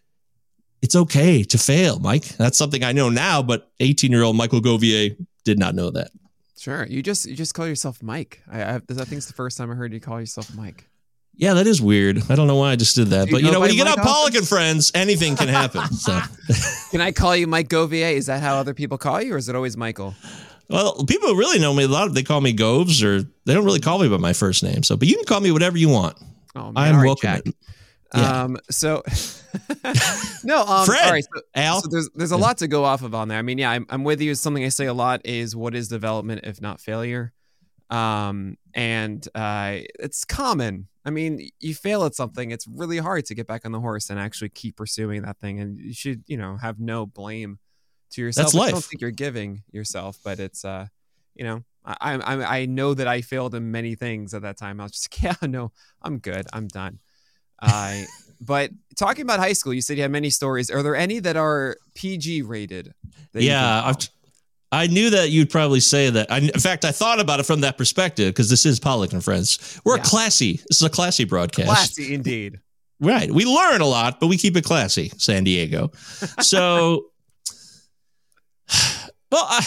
it's 0.82 0.96
okay 0.96 1.42
to 1.44 1.58
fail, 1.58 1.98
Mike. 1.98 2.24
That's 2.36 2.58
something 2.58 2.82
I 2.82 2.92
know 2.92 3.08
now, 3.08 3.42
but 3.42 3.70
18 3.80 4.10
year 4.10 4.22
old 4.22 4.36
Michael 4.36 4.60
Govier 4.60 5.16
did 5.44 5.58
not 5.58 5.74
know 5.74 5.90
that. 5.90 6.10
Sure. 6.58 6.86
You 6.86 7.02
just 7.02 7.26
you 7.26 7.36
just 7.36 7.54
call 7.54 7.68
yourself 7.68 8.02
Mike. 8.02 8.42
I, 8.50 8.62
I 8.62 8.74
I 8.74 8.78
think 8.80 9.12
it's 9.12 9.26
the 9.26 9.32
first 9.32 9.56
time 9.56 9.70
I 9.70 9.74
heard 9.74 9.92
you 9.92 10.00
call 10.00 10.18
yourself 10.18 10.54
Mike. 10.54 10.87
Yeah, 11.38 11.54
that 11.54 11.68
is 11.68 11.80
weird. 11.80 12.20
I 12.28 12.34
don't 12.34 12.48
know 12.48 12.56
why 12.56 12.72
I 12.72 12.76
just 12.76 12.96
did 12.96 13.08
that. 13.08 13.26
Do 13.26 13.30
you 13.30 13.36
But 13.36 13.42
you 13.44 13.52
know, 13.52 13.60
when 13.60 13.70
you 13.70 13.76
get 13.76 13.86
Mike 13.86 13.98
out 13.98 14.04
Pollack 14.04 14.34
and 14.34 14.46
friends, 14.46 14.90
anything 14.94 15.36
can 15.36 15.46
happen. 15.48 15.82
So, 15.92 16.20
Can 16.90 17.00
I 17.00 17.12
call 17.12 17.36
you 17.36 17.46
Mike 17.46 17.68
Govier? 17.68 18.12
Is 18.12 18.26
that 18.26 18.42
how 18.42 18.56
other 18.56 18.74
people 18.74 18.98
call 18.98 19.22
you, 19.22 19.34
or 19.34 19.36
is 19.38 19.48
it 19.48 19.54
always 19.54 19.76
Michael? 19.76 20.14
well, 20.68 21.04
people 21.06 21.34
really 21.34 21.58
know 21.60 21.72
me 21.72 21.84
a 21.84 21.88
lot. 21.88 22.12
They 22.12 22.24
call 22.24 22.40
me 22.40 22.52
Goves 22.52 23.02
or 23.04 23.22
they 23.22 23.54
don't 23.54 23.64
really 23.64 23.78
call 23.80 24.00
me 24.00 24.08
by 24.08 24.16
my 24.16 24.32
first 24.32 24.62
name. 24.64 24.82
So, 24.82 24.96
but 24.96 25.06
you 25.06 25.14
can 25.14 25.24
call 25.26 25.40
me 25.40 25.50
whatever 25.52 25.78
you 25.78 25.88
want. 25.88 26.16
Oh, 26.56 26.72
man. 26.72 26.76
I'm 26.76 26.94
All 26.96 27.00
right, 27.02 27.06
welcome. 27.06 27.30
Jack. 27.30 27.54
Yeah. 28.14 28.42
Um. 28.42 28.56
So, 28.70 29.02
no. 30.44 30.62
Um. 30.64 30.86
Fred. 30.86 31.04
All 31.06 31.12
right. 31.12 31.24
So, 31.24 31.40
Al, 31.54 31.82
so 31.82 31.88
there's 31.88 32.08
there's 32.14 32.32
a 32.32 32.36
Yeah. 32.36 32.40
lot 32.40 32.58
to 32.58 32.68
go 32.68 32.84
off 32.84 33.02
of 33.02 33.14
on 33.14 33.28
there. 33.28 33.38
I 33.38 33.42
mean, 33.42 33.58
yeah, 33.58 33.70
I'm 33.70 33.86
I'm 33.90 34.02
with 34.02 34.20
you. 34.20 34.34
Something 34.34 34.64
I 34.64 34.70
say 34.70 34.86
a 34.86 34.94
lot 34.94 35.20
is 35.24 35.54
what 35.54 35.74
is 35.76 35.86
development 35.88 36.40
if 36.44 36.60
not 36.60 36.80
failure. 36.80 37.32
Um. 37.90 38.56
And 38.74 39.26
uh, 39.34 39.78
it's 40.00 40.24
common. 40.24 40.87
I 41.08 41.10
mean, 41.10 41.48
you 41.58 41.74
fail 41.74 42.04
at 42.04 42.14
something, 42.14 42.50
it's 42.50 42.66
really 42.66 42.98
hard 42.98 43.24
to 43.26 43.34
get 43.34 43.46
back 43.46 43.64
on 43.64 43.72
the 43.72 43.80
horse 43.80 44.10
and 44.10 44.20
actually 44.20 44.50
keep 44.50 44.76
pursuing 44.76 45.22
that 45.22 45.38
thing. 45.38 45.58
And 45.58 45.78
you 45.78 45.94
should, 45.94 46.22
you 46.26 46.36
know, 46.36 46.58
have 46.58 46.78
no 46.78 47.06
blame 47.06 47.58
to 48.10 48.20
yourself. 48.20 48.52
That's 48.52 48.68
I 48.68 48.70
don't 48.70 48.84
think 48.84 49.00
you're 49.00 49.10
giving 49.10 49.62
yourself, 49.72 50.18
but 50.22 50.38
it's 50.38 50.66
uh, 50.66 50.88
you 51.34 51.44
know, 51.44 51.64
I 51.82 52.16
I 52.16 52.58
I 52.60 52.66
know 52.66 52.92
that 52.92 53.08
I 53.08 53.22
failed 53.22 53.54
in 53.54 53.70
many 53.70 53.94
things 53.94 54.34
at 54.34 54.42
that 54.42 54.58
time. 54.58 54.80
I 54.80 54.84
was 54.84 54.92
just 54.92 55.24
like, 55.24 55.40
yeah, 55.42 55.48
no, 55.48 55.72
I'm 56.02 56.18
good. 56.18 56.46
I'm 56.52 56.68
done. 56.68 56.98
I 57.58 58.04
but 58.38 58.70
talking 58.96 59.22
about 59.22 59.40
high 59.40 59.54
school, 59.54 59.72
you 59.72 59.80
said 59.80 59.96
you 59.96 60.02
had 60.02 60.12
many 60.12 60.28
stories. 60.28 60.70
Are 60.70 60.82
there 60.82 60.94
any 60.94 61.20
that 61.20 61.38
are 61.38 61.78
PG 61.94 62.42
rated? 62.42 62.92
that 63.32 63.42
yeah, 63.42 63.82
I've? 63.82 63.96
I 64.70 64.86
knew 64.86 65.10
that 65.10 65.30
you'd 65.30 65.48
probably 65.50 65.80
say 65.80 66.10
that. 66.10 66.30
I, 66.30 66.38
in 66.38 66.50
fact, 66.60 66.84
I 66.84 66.92
thought 66.92 67.20
about 67.20 67.40
it 67.40 67.44
from 67.44 67.62
that 67.62 67.78
perspective 67.78 68.28
because 68.34 68.50
this 68.50 68.66
is 68.66 68.78
Pollack 68.78 69.12
and 69.14 69.24
Friends. 69.24 69.80
We're 69.84 69.96
Yeah. 69.96 70.02
classy. 70.02 70.60
This 70.68 70.80
is 70.80 70.82
a 70.82 70.90
classy 70.90 71.24
broadcast. 71.24 71.68
classy 71.68 72.12
indeed. 72.14 72.60
Right. 73.00 73.32
We 73.32 73.44
learn 73.46 73.80
a 73.80 73.86
lot, 73.86 74.20
but 74.20 74.26
we 74.26 74.36
keep 74.36 74.56
it 74.56 74.64
classy, 74.64 75.10
San 75.16 75.44
Diego. 75.44 75.92
So, 76.40 77.06
well, 79.30 79.46
I, 79.48 79.66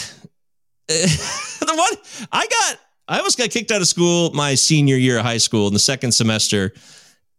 the 0.88 1.74
one 1.74 2.28
I 2.30 2.46
got, 2.46 2.78
I 3.08 3.18
almost 3.18 3.38
got 3.38 3.50
kicked 3.50 3.70
out 3.70 3.80
of 3.80 3.88
school 3.88 4.30
my 4.32 4.54
senior 4.54 4.96
year 4.96 5.18
of 5.18 5.24
high 5.24 5.38
school 5.38 5.66
in 5.66 5.72
the 5.72 5.78
second 5.78 6.12
semester. 6.12 6.72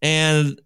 And 0.02 0.60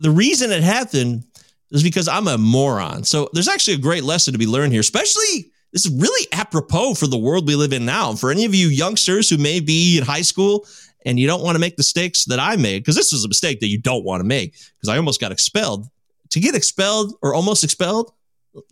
the 0.00 0.10
reason 0.10 0.52
it 0.52 0.62
happened 0.62 1.24
is 1.70 1.82
because 1.82 2.06
I'm 2.08 2.28
a 2.28 2.38
moron. 2.38 3.04
So 3.04 3.28
there's 3.32 3.48
actually 3.48 3.74
a 3.74 3.78
great 3.80 4.04
lesson 4.04 4.32
to 4.32 4.38
be 4.38 4.46
learned 4.46 4.72
here, 4.72 4.80
especially 4.80 5.50
this 5.72 5.84
is 5.86 5.92
really 5.92 6.26
apropos 6.32 6.94
for 6.94 7.06
the 7.06 7.18
world 7.18 7.46
we 7.46 7.54
live 7.56 7.72
in 7.72 7.84
now. 7.84 8.14
For 8.14 8.30
any 8.30 8.44
of 8.44 8.54
you 8.54 8.68
youngsters 8.68 9.28
who 9.28 9.36
may 9.38 9.60
be 9.60 9.98
in 9.98 10.04
high 10.04 10.22
school 10.22 10.66
and 11.04 11.18
you 11.18 11.26
don't 11.26 11.42
want 11.42 11.54
to 11.56 11.60
make 11.60 11.76
the 11.76 11.80
mistakes 11.80 12.24
that 12.26 12.40
I 12.40 12.56
made, 12.56 12.80
because 12.80 12.96
this 12.96 13.12
was 13.12 13.24
a 13.24 13.28
mistake 13.28 13.60
that 13.60 13.68
you 13.68 13.78
don't 13.80 14.04
want 14.04 14.20
to 14.20 14.24
make, 14.24 14.52
because 14.52 14.88
I 14.88 14.96
almost 14.96 15.20
got 15.20 15.30
expelled. 15.32 15.88
To 16.30 16.40
get 16.40 16.54
expelled 16.54 17.14
or 17.22 17.34
almost 17.34 17.64
expelled 17.64 18.12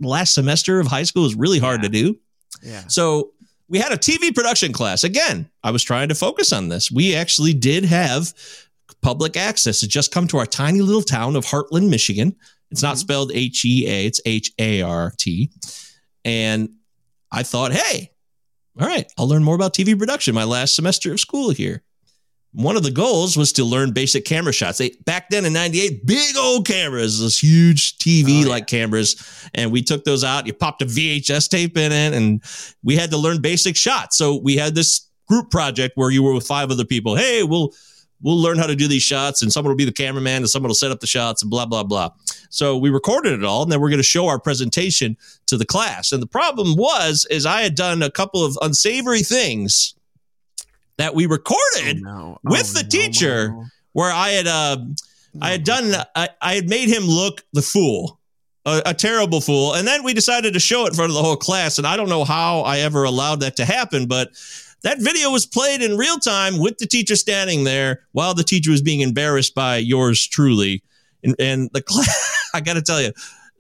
last 0.00 0.35
semester 0.35 0.80
of 0.80 0.87
high 0.87 1.04
school 1.04 1.24
is 1.26 1.35
really 1.35 1.59
hard 1.59 1.80
Yeah. 1.82 1.88
to 1.88 2.02
do. 2.02 2.18
Yeah. 2.62 2.82
So 2.88 3.30
we 3.68 3.78
had 3.78 3.92
a 3.92 3.96
TV 3.96 4.32
production 4.35 4.72
class. 4.72 5.04
Again, 5.04 5.48
I 5.62 5.70
was 5.70 5.82
trying 5.82 6.09
to 6.09 6.14
focus 6.14 6.52
on 6.52 6.68
this. 6.68 6.90
We 6.90 7.14
actually 7.14 7.52
did 7.54 7.85
have 7.85 8.32
public 9.02 9.37
access. 9.37 9.82
It 9.82 9.88
just 9.88 10.12
come 10.12 10.26
to 10.28 10.38
our 10.38 10.46
tiny 10.46 10.80
little 10.80 11.02
town 11.02 11.37
of 11.37 11.44
Hartland, 11.46 11.88
Michigan. 11.88 12.35
It's 12.70 12.82
not 12.82 12.96
Mhm. 12.96 13.00
spelled 13.00 13.32
H 13.35 13.64
E 13.64 13.87
A, 13.87 14.06
it's 14.06 14.20
H 14.26 14.52
A 14.59 14.82
R 14.82 15.12
T. 15.16 15.50
And 16.24 16.70
I 17.30 17.42
thought, 17.42 17.72
hey, 17.72 18.12
all 18.78 18.86
right, 18.86 19.10
I'll 19.18 19.28
learn 19.28 19.42
more 19.44 19.54
about 19.54 19.74
TV 19.74 19.98
production 19.98 20.34
my 20.34 20.44
last 20.44 20.74
semester 20.74 21.12
of 21.12 21.20
school 21.20 21.50
here. 21.50 21.82
One 22.52 22.76
of 22.76 22.82
the 22.82 22.90
goals 22.90 23.36
was 23.36 23.52
to 23.54 23.64
learn 23.64 23.92
basic 23.92 24.24
camera 24.24 24.52
shots. 24.52 24.78
They 24.78 24.92
back 25.04 25.28
then 25.28 25.44
in 25.44 25.52
98, 25.52 26.06
big 26.06 26.36
old 26.38 26.66
cameras, 26.66 27.20
those 27.20 27.38
huge 27.38 27.98
TV 27.98 28.46
Oh, 28.46 28.48
like 28.48 28.66
cameras. 28.66 29.50
And 29.52 29.70
we 29.70 29.82
took 29.82 30.04
those 30.04 30.24
out. 30.24 30.46
You 30.46 30.54
popped 30.54 30.80
a 30.80 30.86
VHS 30.86 31.50
tape 31.50 31.76
in 31.76 31.92
it, 31.92 32.14
and 32.14 32.42
we 32.82 32.96
had 32.96 33.10
to 33.10 33.18
learn 33.18 33.42
basic 33.42 33.76
shots. 33.76 34.16
So 34.16 34.40
we 34.42 34.56
had 34.56 34.74
this 34.74 35.10
group 35.28 35.50
project 35.50 35.96
where 35.96 36.10
you 36.10 36.22
were 36.22 36.32
with 36.32 36.46
five 36.46 36.70
other 36.70 36.84
people. 36.86 37.14
Hey, 37.14 37.42
we'll 37.42 37.74
we'll 38.22 38.40
learn 38.40 38.57
how 38.59 38.66
to 38.66 38.74
do 38.76 38.88
these 38.88 39.02
shots 39.02 39.42
and 39.42 39.52
someone 39.52 39.70
will 39.70 39.76
be 39.76 39.85
the 39.85 39.92
cameraman 39.92 40.38
and 40.38 40.48
someone 40.48 40.68
will 40.68 40.74
set 40.74 40.90
up 40.90 41.00
the 41.00 41.07
shots 41.07 41.42
and 41.42 41.50
blah 41.50 41.66
blah 41.66 41.83
blah 41.83 42.09
so 42.50 42.76
we 42.76 42.88
recorded 42.90 43.33
it 43.33 43.44
all 43.44 43.62
and 43.62 43.70
then 43.70 43.81
we're 43.81 43.90
going 43.90 43.98
to 43.98 44.02
show 44.02 44.26
our 44.26 44.38
presentation 44.40 45.16
to 45.46 45.57
the 45.57 45.66
class 45.66 46.12
and 46.12 46.22
the 46.22 46.26
problem 46.26 46.76
was 46.76 47.26
is 47.31 47.44
i 47.46 47.61
had 47.62 47.74
done 47.74 48.02
a 48.02 48.11
couple 48.11 48.44
of 48.44 48.57
unsavory 48.62 49.20
things 49.22 49.94
that 50.98 51.14
we 51.14 51.26
recorded 51.26 51.98
Oh, 52.07 52.38
no. 52.42 52.50
with 52.50 52.70
Oh, 52.70 52.79
the 52.79 52.83
no, 52.85 52.88
teacher 52.88 53.48
no. 53.48 53.64
where 53.92 54.12
i 54.12 54.31
had 54.31 54.46
uh 54.46 54.79
i 55.42 55.50
had 55.50 55.64
done 55.64 55.92
I, 56.14 56.29
I 56.40 56.55
had 56.55 56.68
made 56.68 56.88
him 56.88 57.05
look 57.05 57.44
the 57.52 57.62
fool 57.62 58.18
a, 58.64 58.83
a 58.87 58.94
terrible 58.94 59.40
fool 59.42 59.74
and 59.74 59.87
then 59.87 60.02
we 60.05 60.14
decided 60.14 60.55
to 60.55 60.61
show 60.61 60.87
it 60.87 60.88
in 60.88 60.94
front 60.94 61.11
of 61.11 61.14
the 61.16 61.22
whole 61.22 61.37
class 61.37 61.76
and 61.79 61.87
i 61.87 61.96
don't 61.96 62.09
know 62.09 62.24
how 62.24 62.61
i 62.61 62.79
ever 62.79 63.05
allowed 63.05 63.40
that 63.40 63.57
to 63.57 63.64
happen 63.66 64.07
but 64.07 64.31
that 64.87 65.01
video 65.01 65.33
was 65.33 65.46
played 65.46 65.83
in 65.83 65.96
real 65.96 66.16
time 66.16 66.61
with 66.61 66.79
the 66.79 66.87
teacher 66.87 67.16
standing 67.16 67.64
there 67.64 68.03
while 68.12 68.35
the 68.35 68.44
teacher 68.44 68.70
was 68.70 68.83
being 68.83 69.01
embarrassed 69.01 69.53
by 69.53 69.79
yours 69.79 70.25
truly. 70.25 70.81
And, 71.25 71.35
and 71.40 71.68
the 71.72 71.83
class, 71.83 72.51
I 72.55 72.61
got 72.61 72.75
to 72.75 72.83
tell 72.83 73.03
you, 73.03 73.11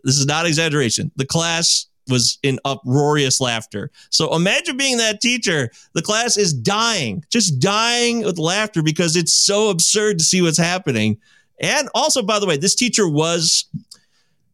this 0.04 0.18
is 0.18 0.26
not 0.26 0.46
exaggeration. 0.46 1.10
The 1.16 1.26
class 1.26 1.86
was 2.08 2.38
in 2.44 2.60
uproarious 2.64 3.40
laughter. 3.40 3.90
So 4.10 4.36
imagine 4.36 4.76
being 4.76 4.98
that 4.98 5.20
teacher. 5.20 5.72
The 5.94 6.02
class 6.02 6.36
is 6.36 6.52
dying, 6.52 7.24
just 7.28 7.58
dying 7.58 8.22
with 8.22 8.38
laughter 8.38 8.84
because 8.84 9.16
it's 9.16 9.34
so 9.34 9.70
absurd 9.70 10.18
to 10.18 10.24
see 10.24 10.42
what's 10.42 10.58
happening. 10.58 11.18
And 11.60 11.88
also, 11.92 12.22
by 12.22 12.38
the 12.38 12.46
way, 12.46 12.56
this 12.56 12.76
teacher 12.76 13.08
was 13.08 13.64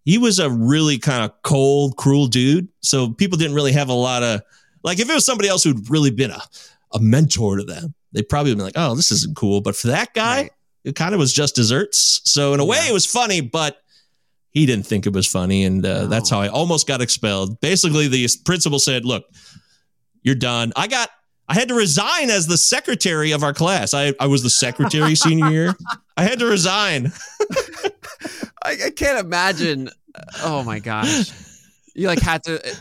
he 0.06 0.16
was 0.16 0.38
a 0.38 0.48
really 0.48 0.96
kind 0.96 1.22
of 1.22 1.32
cold, 1.42 1.98
cruel 1.98 2.28
dude. 2.28 2.68
So 2.80 3.10
people 3.12 3.36
didn't 3.36 3.56
really 3.56 3.72
have 3.72 3.90
a 3.90 3.92
lot 3.92 4.22
of 4.22 4.40
like 4.82 4.98
if 4.98 5.08
it 5.10 5.14
was 5.14 5.24
somebody 5.26 5.48
else 5.48 5.64
who'd 5.64 5.90
really 5.90 6.10
been 6.10 6.30
a, 6.30 6.42
a 6.92 7.00
mentor 7.00 7.56
to 7.56 7.64
them, 7.64 7.94
they'd 8.12 8.28
probably 8.28 8.54
been 8.54 8.64
like, 8.64 8.74
oh, 8.76 8.94
this 8.94 9.10
isn't 9.10 9.36
cool. 9.36 9.60
But 9.60 9.76
for 9.76 9.88
that 9.88 10.12
guy, 10.14 10.42
Right. 10.42 10.50
it 10.84 10.94
kind 10.96 11.14
of 11.14 11.18
was 11.18 11.32
just 11.32 11.54
desserts. 11.54 12.20
So 12.24 12.54
in 12.54 12.60
a 12.60 12.64
way, 12.64 12.78
it 12.88 12.92
was 12.92 13.06
funny, 13.06 13.40
but 13.40 13.78
he 14.50 14.66
didn't 14.66 14.86
think 14.86 15.06
it 15.06 15.12
was 15.14 15.26
funny. 15.26 15.64
And 15.64 15.84
uh, 15.86 16.02
No. 16.02 16.06
that's 16.08 16.28
how 16.28 16.40
I 16.40 16.48
almost 16.48 16.86
got 16.86 17.00
expelled. 17.00 17.60
Basically, 17.60 18.08
the 18.08 18.28
principal 18.44 18.78
said, 18.78 19.04
look, 19.04 19.24
you're 20.22 20.34
done. 20.34 20.72
I 20.76 20.88
got, 20.88 21.08
I 21.48 21.54
had 21.54 21.68
to 21.68 21.74
resign 21.74 22.28
as 22.30 22.46
the 22.46 22.56
secretary 22.58 23.32
of 23.32 23.42
our 23.42 23.52
class. 23.54 23.94
I, 23.94 24.12
I 24.20 24.26
was 24.26 24.42
the 24.42 24.50
secretary 24.50 25.14
senior 25.16 25.50
year. 25.50 25.74
I 26.16 26.24
had 26.24 26.38
to 26.40 26.46
resign. 26.46 27.12
I, 28.62 28.76
I 28.86 28.90
can't 28.94 29.24
imagine. 29.24 29.88
Oh 30.42 30.62
my 30.62 30.78
gosh. 30.78 31.32
You 31.94 32.06
like 32.08 32.20
had 32.20 32.42
to 32.44 32.54
uh, 32.66 32.74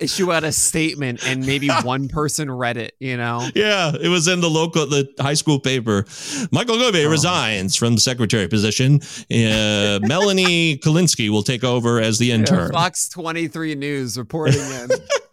issue 0.00 0.32
out 0.32 0.44
a 0.44 0.52
statement 0.52 1.26
and 1.26 1.44
maybe 1.46 1.68
one 1.82 2.08
person 2.08 2.50
read 2.50 2.76
it, 2.76 2.94
you 3.00 3.16
know? 3.16 3.48
Yeah, 3.54 3.92
it 3.98 4.08
was 4.08 4.28
in 4.28 4.40
the 4.40 4.50
local, 4.50 4.86
the 4.86 5.08
high 5.18 5.34
school 5.34 5.58
paper. 5.58 6.04
Michael 6.52 6.76
Govier 6.76 7.06
Oh. 7.06 7.10
resigns 7.10 7.76
from 7.76 7.94
the 7.94 8.00
secretary 8.00 8.46
position. 8.48 9.00
Uh, 9.32 9.98
Melanie 10.02 10.76
Kalinsky 10.84 11.30
will 11.30 11.42
take 11.42 11.64
over 11.64 12.00
as 12.00 12.18
the 12.18 12.30
intern. 12.32 12.70
Fox 12.72 13.08
23 13.08 13.74
News 13.74 14.18
reporting 14.18 14.60
in. 14.60 14.88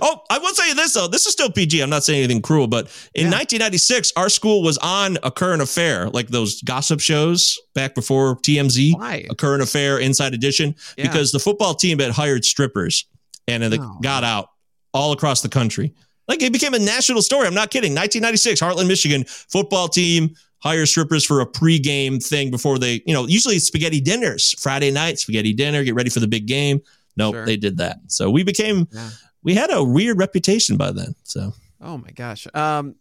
Oh, 0.00 0.20
I 0.30 0.38
will 0.38 0.52
tell 0.54 0.66
you 0.66 0.74
this 0.74 0.94
though. 0.94 1.08
This 1.08 1.26
is 1.26 1.32
still 1.32 1.50
PG. 1.50 1.80
I'm 1.80 1.90
not 1.90 2.04
saying 2.04 2.18
anything 2.24 2.40
cruel, 2.42 2.66
but 2.66 2.86
in 3.14 3.26
Yeah. 3.26 3.30
1996, 3.38 4.12
our 4.16 4.28
school 4.28 4.62
was 4.62 4.78
on 4.78 5.18
a 5.22 5.30
current 5.30 5.60
affair, 5.62 6.08
like 6.10 6.28
those 6.28 6.62
gossip 6.62 7.00
shows 7.00 7.58
back 7.74 7.94
before 7.94 8.36
TMZ. 8.40 8.92
Why? 8.94 9.26
A 9.30 9.34
current 9.34 9.62
affair 9.62 9.98
inside 9.98 10.34
edition 10.34 10.74
Yeah. 10.96 11.08
because 11.08 11.32
the 11.32 11.38
football 11.38 11.74
team 11.74 11.98
had 11.98 12.12
hired 12.12 12.44
strippers 12.44 13.04
and 13.46 13.62
it 13.62 13.78
Oh. 13.80 13.98
got 14.02 14.24
out 14.24 14.48
all 14.94 15.12
across 15.12 15.42
the 15.42 15.48
country. 15.48 15.92
Like 16.28 16.42
it 16.42 16.52
became 16.52 16.74
a 16.74 16.78
national 16.78 17.22
story. 17.22 17.46
I'm 17.46 17.54
not 17.54 17.70
kidding. 17.70 17.94
1996, 17.94 18.60
Hartland, 18.60 18.86
Michigan 18.88 19.24
football 19.26 19.88
team 19.88 20.34
hire 20.60 20.86
strippers 20.86 21.24
for 21.24 21.40
a 21.40 21.46
pregame 21.46 22.22
thing 22.24 22.50
before 22.50 22.78
they, 22.78 23.00
you 23.06 23.14
know, 23.14 23.26
usually 23.26 23.58
spaghetti 23.58 24.00
dinners, 24.00 24.54
Friday 24.58 24.90
night, 24.90 25.18
spaghetti 25.18 25.52
dinner, 25.52 25.84
get 25.84 25.94
ready 25.94 26.10
for 26.10 26.20
the 26.20 26.26
big 26.26 26.46
game. 26.46 26.80
Nope, 27.16 27.34
Sure. 27.34 27.46
they 27.46 27.56
did 27.56 27.78
that. 27.78 27.98
So 28.08 28.28
we 28.30 28.42
became, 28.42 28.86
Yeah. 28.92 29.10
We 29.48 29.54
had 29.54 29.72
a 29.72 29.82
weird 29.82 30.18
reputation 30.18 30.76
by 30.76 30.92
then. 30.92 31.14
So 31.22 31.54
Oh 31.80 31.96
my 31.96 32.10
gosh. 32.10 32.46
Um, 32.52 32.96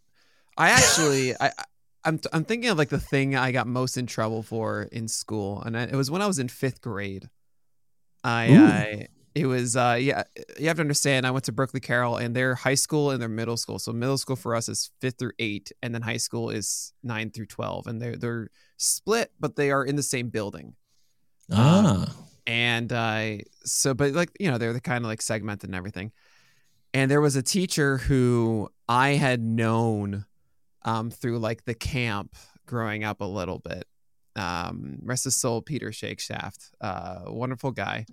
I 0.57 0.69
actually, 0.69 1.35
I, 1.41 1.51
I'm, 2.05 2.21
I'm 2.31 2.45
thinking 2.45 2.69
of 2.69 2.77
like 2.77 2.87
the 2.87 3.01
thing 3.01 3.35
I 3.35 3.51
got 3.51 3.67
most 3.67 3.97
in 3.97 4.05
trouble 4.05 4.43
for 4.43 4.83
in 4.83 5.09
school, 5.09 5.61
and 5.61 5.77
I, 5.77 5.83
it 5.83 5.95
was 5.95 6.09
when 6.09 6.21
I 6.21 6.25
was 6.25 6.39
in 6.39 6.47
fifth 6.47 6.79
grade. 6.79 7.29
I, 8.23 8.45
I 8.55 9.07
it 9.35 9.45
was, 9.45 9.75
uh, 9.75 9.97
yeah, 9.99 10.23
you 10.57 10.67
have 10.67 10.77
to 10.77 10.81
understand. 10.81 11.27
I 11.27 11.31
went 11.31 11.43
to 11.45 11.51
Berkeley 11.51 11.81
Carroll, 11.81 12.15
and 12.15 12.33
their 12.33 12.55
high 12.55 12.75
school 12.75 13.11
and 13.11 13.21
their 13.21 13.27
middle 13.27 13.57
school. 13.57 13.77
So 13.77 13.91
middle 13.91 14.17
school 14.17 14.37
for 14.37 14.55
us 14.55 14.69
is 14.69 14.89
fifth 15.01 15.19
through 15.19 15.33
eight, 15.39 15.73
and 15.83 15.93
then 15.93 16.01
high 16.01 16.17
school 16.17 16.49
is 16.49 16.93
nine 17.03 17.29
through 17.29 17.47
twelve, 17.47 17.87
and 17.87 18.01
they're 18.01 18.15
they're 18.15 18.51
split, 18.77 19.33
but 19.37 19.57
they 19.57 19.69
are 19.69 19.83
in 19.83 19.97
the 19.97 20.03
same 20.03 20.29
building. 20.29 20.75
ah, 21.51 22.15
and 22.47 22.93
uh, 22.93 23.37
so 23.65 23.93
but 23.93 24.13
like 24.13 24.31
you 24.39 24.49
know 24.49 24.57
they're 24.57 24.73
the 24.73 24.79
kind 24.79 25.03
of 25.03 25.09
like 25.09 25.21
segmented 25.21 25.69
and 25.69 25.75
everything 25.75 26.13
and 26.97 27.11
there 27.11 27.21
was 27.21 27.35
a 27.35 27.43
teacher 27.43 27.97
who 27.97 28.69
i 28.89 29.09
had 29.09 29.41
known 29.41 30.25
um, 30.83 31.11
through 31.11 31.37
like 31.37 31.65
the 31.65 31.73
camp 31.73 32.35
growing 32.65 33.03
up 33.03 33.21
a 33.21 33.25
little 33.25 33.59
bit 33.59 33.85
um, 34.35 34.99
rest 35.01 35.23
his 35.23 35.35
soul 35.35 35.61
Peter 35.61 35.89
Shakeshaft 35.89 36.71
uh, 36.81 37.21
wonderful 37.25 37.71
guy 37.71 38.05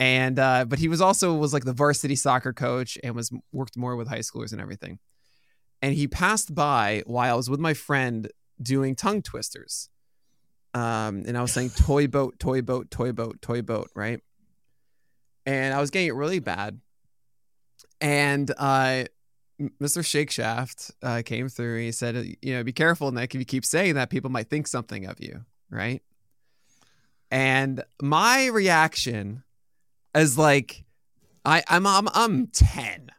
and 0.00 0.38
uh, 0.38 0.64
but 0.64 0.78
he 0.78 0.88
was 0.88 1.00
also 1.00 1.34
was 1.34 1.52
like 1.52 1.64
the 1.64 1.72
varsity 1.72 2.16
soccer 2.16 2.52
coach 2.52 2.98
and 3.02 3.14
was 3.14 3.30
worked 3.52 3.76
more 3.76 3.96
with 3.96 4.08
high 4.08 4.18
schoolers 4.18 4.52
and 4.52 4.60
everything 4.60 4.98
and 5.80 5.94
he 5.94 6.06
passed 6.06 6.54
by 6.54 7.02
while 7.06 7.32
i 7.32 7.36
was 7.36 7.50
with 7.50 7.60
my 7.60 7.74
friend 7.74 8.30
doing 8.62 8.94
tongue 8.94 9.22
twisters 9.22 9.88
um, 10.74 11.22
and 11.26 11.38
I 11.38 11.40
was 11.40 11.52
saying 11.52 11.70
toy 11.70 12.08
boat, 12.08 12.38
toy 12.40 12.60
boat, 12.60 12.90
toy 12.90 13.12
boat, 13.12 13.40
toy 13.40 13.62
boat, 13.62 13.90
right? 13.94 14.20
And 15.46 15.72
I 15.72 15.80
was 15.80 15.90
getting 15.90 16.08
it 16.08 16.14
really 16.14 16.40
bad. 16.40 16.80
And 18.00 18.50
uh, 18.58 19.04
Mr. 19.60 20.02
Shakeshaft 20.02 20.90
uh, 21.02 21.22
came 21.24 21.48
through. 21.48 21.76
And 21.76 21.84
he 21.84 21.92
said, 21.92 22.36
"You 22.42 22.54
know, 22.54 22.64
be 22.64 22.72
careful, 22.72 23.10
Nick. 23.12 23.34
If 23.34 23.38
you 23.38 23.44
keep 23.44 23.64
saying 23.64 23.94
that, 23.94 24.10
people 24.10 24.30
might 24.30 24.48
think 24.48 24.66
something 24.66 25.06
of 25.06 25.20
you, 25.20 25.44
right?" 25.70 26.02
And 27.30 27.82
my 28.00 28.46
reaction 28.46 29.42
is 30.14 30.38
like, 30.38 30.84
I, 31.44 31.62
I'm, 31.68 31.86
I'm, 31.86 32.08
I'm 32.14 32.46
ten. 32.48 33.10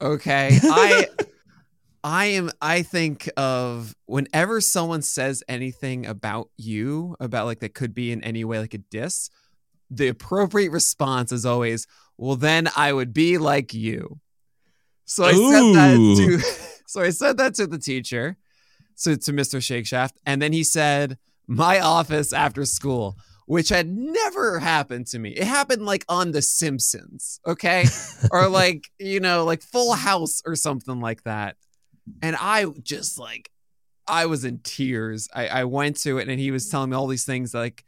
Okay, 0.00 0.58
I. 0.62 1.06
I 2.04 2.26
am 2.26 2.52
I 2.62 2.82
think 2.82 3.28
of 3.36 3.96
whenever 4.06 4.60
someone 4.60 5.02
says 5.02 5.42
anything 5.48 6.06
about 6.06 6.50
you, 6.56 7.16
about 7.18 7.46
like 7.46 7.58
that 7.60 7.74
could 7.74 7.94
be 7.94 8.12
in 8.12 8.22
any 8.22 8.44
way 8.44 8.60
like 8.60 8.74
a 8.74 8.78
diss, 8.78 9.28
the 9.90 10.06
appropriate 10.06 10.70
response 10.70 11.32
is 11.32 11.44
always, 11.44 11.88
well 12.18 12.36
then 12.36 12.68
I 12.76 12.92
would 12.92 13.12
be 13.12 13.38
like 13.38 13.74
you. 13.74 14.20
So 15.04 15.24
I 15.24 15.32
said 15.32 15.74
that 15.74 16.16
to 16.16 16.40
so 16.86 17.02
I 17.02 17.10
said 17.10 17.36
that 17.38 17.54
to 17.54 17.66
the 17.66 17.78
teacher, 17.78 18.36
so 18.94 19.14
to 19.14 19.32
Mr. 19.32 19.58
Shakeshaft, 19.60 20.12
and 20.24 20.40
then 20.40 20.52
he 20.52 20.64
said, 20.64 21.18
my 21.46 21.78
office 21.78 22.32
after 22.32 22.64
school, 22.64 23.16
which 23.46 23.68
had 23.68 23.88
never 23.88 24.58
happened 24.58 25.06
to 25.08 25.18
me. 25.18 25.30
It 25.30 25.44
happened 25.44 25.86
like 25.86 26.04
on 26.08 26.32
The 26.32 26.42
Simpsons, 26.42 27.38
okay? 27.46 27.84
or 28.32 28.48
like, 28.48 28.88
you 28.98 29.20
know, 29.20 29.44
like 29.44 29.62
Full 29.62 29.92
House 29.92 30.42
or 30.44 30.56
something 30.56 31.00
like 31.00 31.22
that 31.22 31.56
and 32.22 32.36
I 32.38 32.66
just 32.82 33.18
like 33.18 33.50
I 34.08 34.26
was 34.26 34.44
in 34.44 34.60
tears. 34.60 35.28
I, 35.34 35.48
I 35.48 35.64
went 35.64 35.96
to 36.02 36.18
it 36.18 36.28
and 36.28 36.38
he 36.38 36.50
was 36.50 36.68
telling 36.68 36.90
me 36.90 36.96
all 36.96 37.08
these 37.08 37.24
things 37.24 37.52
like, 37.52 37.84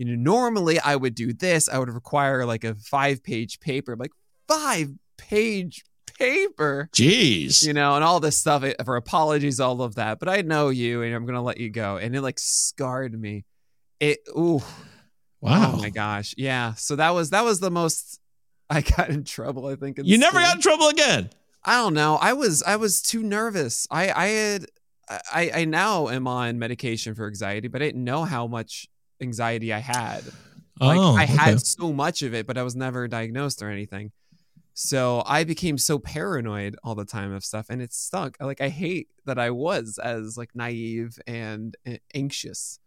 you 0.00 0.06
know, 0.06 0.14
normally 0.14 0.80
I 0.80 0.96
would 0.96 1.14
do 1.14 1.34
this. 1.34 1.68
I 1.68 1.78
would 1.78 1.90
require 1.90 2.46
like 2.46 2.64
a 2.64 2.74
five 2.74 3.22
page 3.22 3.60
paper, 3.60 3.96
like 3.96 4.12
five 4.48 4.88
page 5.18 5.84
paper, 6.18 6.88
jeez. 6.94 7.66
you 7.66 7.74
know, 7.74 7.96
and 7.96 8.02
all 8.02 8.18
this 8.18 8.38
stuff 8.38 8.64
eh, 8.64 8.72
for 8.82 8.96
apologies, 8.96 9.60
all 9.60 9.82
of 9.82 9.96
that. 9.96 10.18
But 10.18 10.30
I 10.30 10.40
know 10.40 10.70
you 10.70 11.02
and 11.02 11.14
I'm 11.14 11.26
gonna 11.26 11.42
let 11.42 11.58
you 11.60 11.68
go. 11.68 11.98
And 11.98 12.16
it 12.16 12.22
like 12.22 12.38
scarred 12.38 13.12
me. 13.20 13.44
It 14.00 14.20
ooh, 14.30 14.62
wow. 15.42 15.74
oh 15.74 15.76
my 15.76 15.90
gosh. 15.90 16.34
Yeah. 16.38 16.72
So 16.76 16.96
that 16.96 17.10
was 17.10 17.28
that 17.28 17.44
was 17.44 17.60
the 17.60 17.70
most 17.70 18.22
I 18.70 18.80
got 18.80 19.10
in 19.10 19.24
trouble, 19.24 19.66
I 19.66 19.76
think. 19.76 19.98
in 19.98 20.06
you 20.06 20.16
never 20.16 20.38
school. 20.38 20.46
got 20.46 20.54
in 20.56 20.62
trouble 20.62 20.88
again. 20.88 21.28
I 21.62 21.74
don't 21.74 21.92
know. 21.92 22.16
I 22.18 22.32
was 22.32 22.62
I 22.62 22.76
was 22.76 23.02
too 23.02 23.22
nervous. 23.22 23.86
I 23.90 24.10
I 24.10 24.26
had 24.28 24.66
I 25.30 25.50
I 25.56 25.64
now 25.66 26.08
am 26.08 26.26
on 26.26 26.58
medication 26.58 27.14
for 27.14 27.26
anxiety, 27.26 27.68
but 27.68 27.82
I 27.82 27.84
didn't 27.84 28.04
know 28.04 28.24
how 28.24 28.46
much 28.46 28.88
anxiety 29.20 29.72
I 29.72 29.78
had. 29.78 30.22
Like 30.80 30.98
oh, 30.98 31.14
I 31.14 31.24
okay. 31.24 31.36
had 31.36 31.60
so 31.60 31.92
much 31.92 32.22
of 32.22 32.32
it, 32.34 32.46
but 32.46 32.56
I 32.56 32.62
was 32.62 32.74
never 32.74 33.06
diagnosed 33.06 33.62
or 33.62 33.68
anything. 33.68 34.12
So 34.72 35.22
I 35.26 35.44
became 35.44 35.76
so 35.76 35.98
paranoid 35.98 36.76
all 36.82 36.94
the 36.94 37.04
time 37.04 37.32
of 37.32 37.44
stuff, 37.44 37.66
and 37.68 37.82
it 37.82 37.92
stunk. 37.92 38.36
Like 38.40 38.62
I 38.62 38.70
hate 38.70 39.08
that 39.26 39.38
I 39.38 39.50
was 39.50 39.98
as 40.02 40.38
like 40.38 40.50
naive 40.54 41.18
and 41.26 41.76
uh, 41.86 41.96
anxious. 42.14 42.78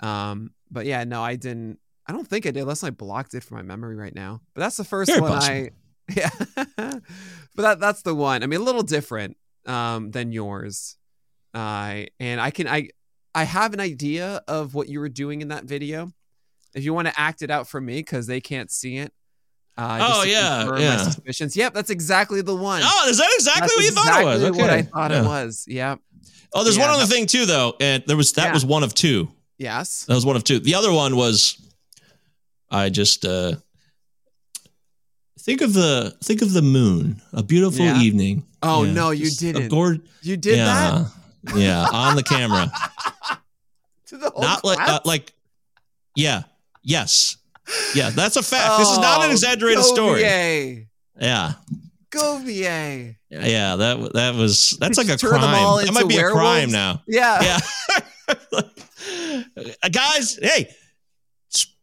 Um, 0.00 0.50
but 0.70 0.84
yeah, 0.84 1.04
no, 1.04 1.22
I 1.22 1.36
didn't. 1.36 1.78
I 2.06 2.12
don't 2.12 2.28
think 2.28 2.44
I 2.44 2.50
did, 2.50 2.60
unless 2.60 2.84
I 2.84 2.90
blocked 2.90 3.32
it 3.32 3.42
from 3.42 3.56
my 3.56 3.62
memory 3.62 3.96
right 3.96 4.14
now. 4.14 4.42
But 4.52 4.60
that's 4.60 4.76
the 4.76 4.84
first 4.84 5.10
Very 5.10 5.22
one 5.22 5.32
possible. 5.32 5.56
I. 5.56 5.70
Yeah, 6.14 6.28
but 6.76 7.62
that 7.62 7.80
that's 7.80 8.02
the 8.02 8.14
one. 8.14 8.42
I 8.42 8.46
mean, 8.46 8.60
a 8.60 8.62
little 8.62 8.82
different 8.82 9.38
um, 9.64 10.10
than 10.10 10.32
yours. 10.32 10.98
Uh, 11.54 12.02
and 12.20 12.42
I 12.42 12.50
can 12.50 12.68
I 12.68 12.90
I 13.34 13.44
have 13.44 13.74
an 13.74 13.80
idea 13.80 14.42
of 14.46 14.74
what 14.74 14.88
you 14.88 15.00
were 15.00 15.08
doing 15.08 15.40
in 15.42 15.48
that 15.48 15.64
video. 15.64 16.12
If 16.74 16.84
you 16.84 16.94
want 16.94 17.08
to 17.08 17.20
act 17.20 17.42
it 17.42 17.50
out 17.50 17.68
for 17.68 17.80
me, 17.80 17.96
because 17.96 18.26
they 18.26 18.40
can't 18.40 18.70
see 18.70 18.96
it. 18.98 19.12
Uh, 19.76 19.98
just 19.98 20.12
Oh, 20.20 20.22
yeah, 20.24 20.78
yeah. 20.78 20.96
My 20.96 21.02
suspicions. 21.02 21.56
Yep, 21.56 21.74
that's 21.74 21.90
exactly 21.90 22.42
the 22.42 22.54
one. 22.54 22.82
Oh, 22.84 23.08
is 23.08 23.18
that 23.18 23.28
exactly 23.34 23.60
That's 23.62 23.74
what 23.76 23.84
you 23.84 23.90
thought 23.90 24.20
it 24.20 24.24
was? 24.24 24.42
exactly 24.42 24.60
Okay. 24.62 24.62
What 24.62 24.70
I 24.70 24.82
thought 24.82 25.10
Yeah. 25.10 25.22
it 25.22 25.26
was. 25.26 25.64
Yep. 25.66 25.98
Oh, 26.52 26.62
there's 26.64 26.76
Yeah, 26.76 26.82
one 26.82 26.90
other 26.90 27.06
thing 27.06 27.26
too, 27.26 27.44
though, 27.46 27.74
and 27.80 28.02
there 28.06 28.16
was 28.16 28.32
that 28.34 28.46
Yeah. 28.46 28.52
was 28.54 28.64
one 28.64 28.84
of 28.84 28.94
two. 28.94 29.28
Yes. 29.58 30.04
That 30.06 30.14
was 30.14 30.24
one 30.24 30.36
of 30.36 30.44
two. 30.44 30.60
The 30.60 30.74
other 30.76 30.92
one 30.92 31.16
was 31.16 31.56
I 32.70 32.88
just 32.88 33.24
uh 33.24 33.54
think 35.40 35.60
of 35.60 35.72
the 35.74 36.16
think 36.22 36.42
of 36.42 36.52
the 36.52 36.62
moon, 36.62 37.20
a 37.32 37.42
beautiful 37.42 37.84
evening. 37.84 38.44
Oh, 38.62 38.84
no, 38.84 39.10
you 39.10 39.30
didn't. 39.30 39.68
gord- 39.68 40.00
You 40.22 40.36
did 40.36 40.56
yeah, 40.58 41.06
yeah, 41.54 41.86
on 41.92 42.16
the 42.16 42.22
camera, 42.22 42.70
to 44.06 44.16
the 44.16 44.30
whole 44.30 44.42
not 44.42 44.64
like 44.64 44.80
uh, 44.80 45.00
like, 45.04 45.32
yeah, 46.16 46.42
yes, 46.82 47.36
yeah. 47.94 48.10
That's 48.10 48.36
a 48.36 48.42
fact. 48.42 48.78
this 48.78 48.90
is 48.90 48.98
not 48.98 49.22
an 49.22 49.28
Oh, 49.30 49.32
exaggerated 49.32 49.84
story. 49.84 50.22
Govier. 50.22 50.86
Yeah, 51.20 51.52
Govier. 52.10 53.16
yeah. 53.30 53.76
That 53.76 54.12
that 54.14 54.34
was 54.34 54.76
that's 54.80 54.96
Did 54.98 55.06
like 55.08 55.14
a 55.14 55.18
turn 55.18 55.40
them 55.40 55.54
all 55.54 55.76
crime. 55.76 55.86
That 55.86 55.92
might 55.92 56.08
be 56.08 56.16
a 56.16 56.30
crime 56.30 56.70
now. 56.70 57.02
Yeah. 57.06 57.42
Yeah. 57.42 57.58
Uh, 59.46 59.88
Guys, 59.92 60.38
hey, 60.40 60.74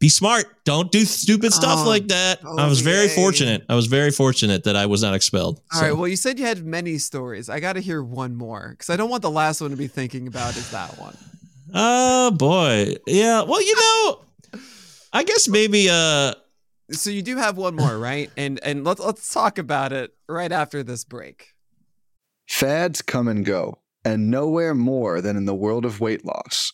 be 0.01 0.09
smart. 0.09 0.45
Don't 0.65 0.91
do 0.91 1.05
stupid 1.05 1.53
stuff 1.53 1.85
Oh, 1.85 1.87
like 1.87 2.07
that. 2.09 2.43
I 2.43 2.67
was 2.67 2.81
very 2.81 3.05
okay. 3.05 3.15
fortunate. 3.15 3.63
I 3.69 3.75
was 3.75 3.85
very 3.85 4.11
fortunate 4.11 4.65
that 4.65 4.75
I 4.75 4.87
was 4.87 5.01
not 5.01 5.13
expelled. 5.13 5.61
All 5.71 5.79
So- 5.79 5.85
right. 5.85 5.95
Well, 5.97 6.07
you 6.09 6.17
said 6.17 6.37
you 6.39 6.45
had 6.45 6.65
many 6.65 6.97
stories. 6.97 7.47
I 7.49 7.59
got 7.61 7.73
to 7.73 7.79
hear 7.79 8.03
one 8.03 8.35
more 8.35 8.71
because 8.71 8.89
I 8.89 8.97
don't 8.97 9.09
want 9.09 9.21
the 9.21 9.31
last 9.31 9.61
one 9.61 9.69
to 9.69 9.77
be 9.77 9.87
thinking 9.87 10.27
about 10.27 10.57
is 10.57 10.69
that 10.71 10.97
one. 10.99 11.15
Oh 11.73 12.31
boy. 12.31 12.95
Yeah. 13.07 13.43
Well, 13.43 13.61
you 13.61 13.75
know, 13.75 14.59
I 15.13 15.23
guess 15.23 15.47
maybe 15.47 15.87
uh 15.89 16.33
So 16.91 17.09
you 17.11 17.21
do 17.21 17.37
have 17.37 17.55
one 17.55 17.75
more, 17.75 17.97
right? 17.97 18.29
And 18.35 18.59
and 18.63 18.83
let's 18.83 18.99
let's 18.99 19.31
talk 19.31 19.57
about 19.57 19.93
it 19.93 20.11
right 20.27 20.51
after 20.51 20.83
this 20.83 21.05
break. 21.05 21.53
Fads 22.49 23.01
come 23.01 23.27
and 23.29 23.45
go, 23.45 23.79
and 24.03 24.29
nowhere 24.29 24.73
more 24.75 25.21
than 25.21 25.37
in 25.37 25.45
the 25.45 25.55
world 25.55 25.85
of 25.85 26.01
weight 26.01 26.25
loss. 26.25 26.73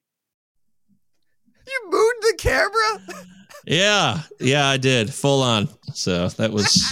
You 1.71 1.91
moved 1.91 2.21
the 2.21 2.35
camera. 2.37 3.23
yeah, 3.65 4.21
yeah, 4.39 4.67
I 4.67 4.77
did. 4.77 5.13
Full 5.13 5.41
on. 5.41 5.69
So 5.93 6.27
that 6.29 6.51
was 6.51 6.83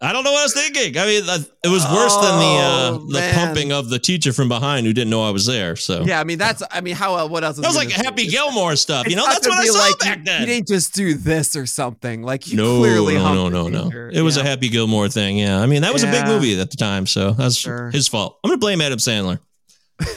I 0.00 0.12
don't 0.12 0.24
know 0.24 0.32
what 0.32 0.40
I 0.40 0.42
was 0.44 0.52
thinking. 0.54 0.98
I 0.98 1.06
mean, 1.06 1.22
it 1.64 1.68
was 1.68 1.84
worse 1.84 2.14
than 2.14 2.38
the 2.38 2.54
uh, 2.60 2.90
Oh, 2.92 3.06
the 3.10 3.30
pumping 3.34 3.72
of 3.72 3.88
the 3.88 3.98
teacher 3.98 4.32
from 4.32 4.48
behind 4.48 4.86
who 4.86 4.92
didn't 4.92 5.08
know 5.10 5.22
I 5.26 5.30
was 5.30 5.46
there. 5.46 5.74
So 5.74 6.04
Yeah, 6.04 6.20
I 6.20 6.24
mean 6.24 6.36
that's. 6.38 6.62
I 6.70 6.80
mean, 6.82 6.94
how? 6.94 7.14
uh, 7.16 7.26
What 7.26 7.44
else? 7.44 7.56
that 7.56 7.66
was 7.66 7.76
like 7.76 7.90
Happy 7.90 8.24
do? 8.26 8.30
Gilmore 8.32 8.76
stuff. 8.76 9.06
It's 9.06 9.10
You 9.10 9.16
know, 9.16 9.24
that's 9.26 9.46
what 9.48 9.58
I 9.58 9.64
saw 9.66 9.78
like 9.78 9.98
back 9.98 10.18
you, 10.18 10.24
then. 10.24 10.40
You 10.42 10.46
didn't 10.46 10.68
just 10.68 10.94
do 10.94 11.14
this 11.14 11.56
or 11.56 11.64
something. 11.66 12.22
Like 12.22 12.46
you 12.48 12.56
no, 12.58 12.78
clearly 12.78 13.14
no, 13.14 13.48
no, 13.48 13.68
no, 13.68 13.88
no. 13.88 14.08
It 14.12 14.20
was 14.22 14.36
a 14.36 14.42
Happy 14.42 14.68
Gilmore 14.68 15.08
thing. 15.08 15.38
Yeah, 15.38 15.60
I 15.60 15.66
mean 15.66 15.82
that 15.82 15.92
was 15.94 16.02
a 16.04 16.10
big 16.10 16.26
movie 16.26 16.60
at 16.60 16.70
the 16.70 16.76
time, 16.76 17.06
so 17.06 17.30
that's 17.32 17.56
Sure. 17.56 17.90
his 17.90 18.06
fault. 18.06 18.38
I'm 18.44 18.50
gonna 18.50 18.58
blame 18.58 18.80
Adam 18.82 18.98
Sandler. 18.98 19.38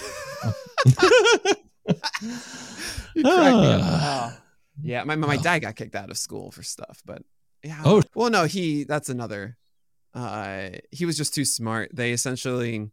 You 3.15 3.23
cracked 3.23 3.55
me 3.57 3.67
up. 3.73 3.81
Oh. 3.83 4.37
Yeah, 4.81 5.03
my 5.03 5.15
my 5.15 5.37
Oh. 5.37 5.41
dad 5.41 5.59
got 5.59 5.75
kicked 5.75 5.95
out 5.95 6.09
of 6.09 6.17
school 6.17 6.51
for 6.51 6.63
stuff, 6.63 7.01
but 7.05 7.21
yeah. 7.63 7.81
Oh. 7.83 8.01
well, 8.15 8.29
no, 8.29 8.45
he 8.45 8.83
that's 8.85 9.09
another. 9.09 9.57
Uh, 10.13 10.69
he 10.91 11.05
was 11.05 11.17
just 11.17 11.33
too 11.33 11.45
smart. 11.45 11.91
They 11.93 12.11
essentially, 12.13 12.89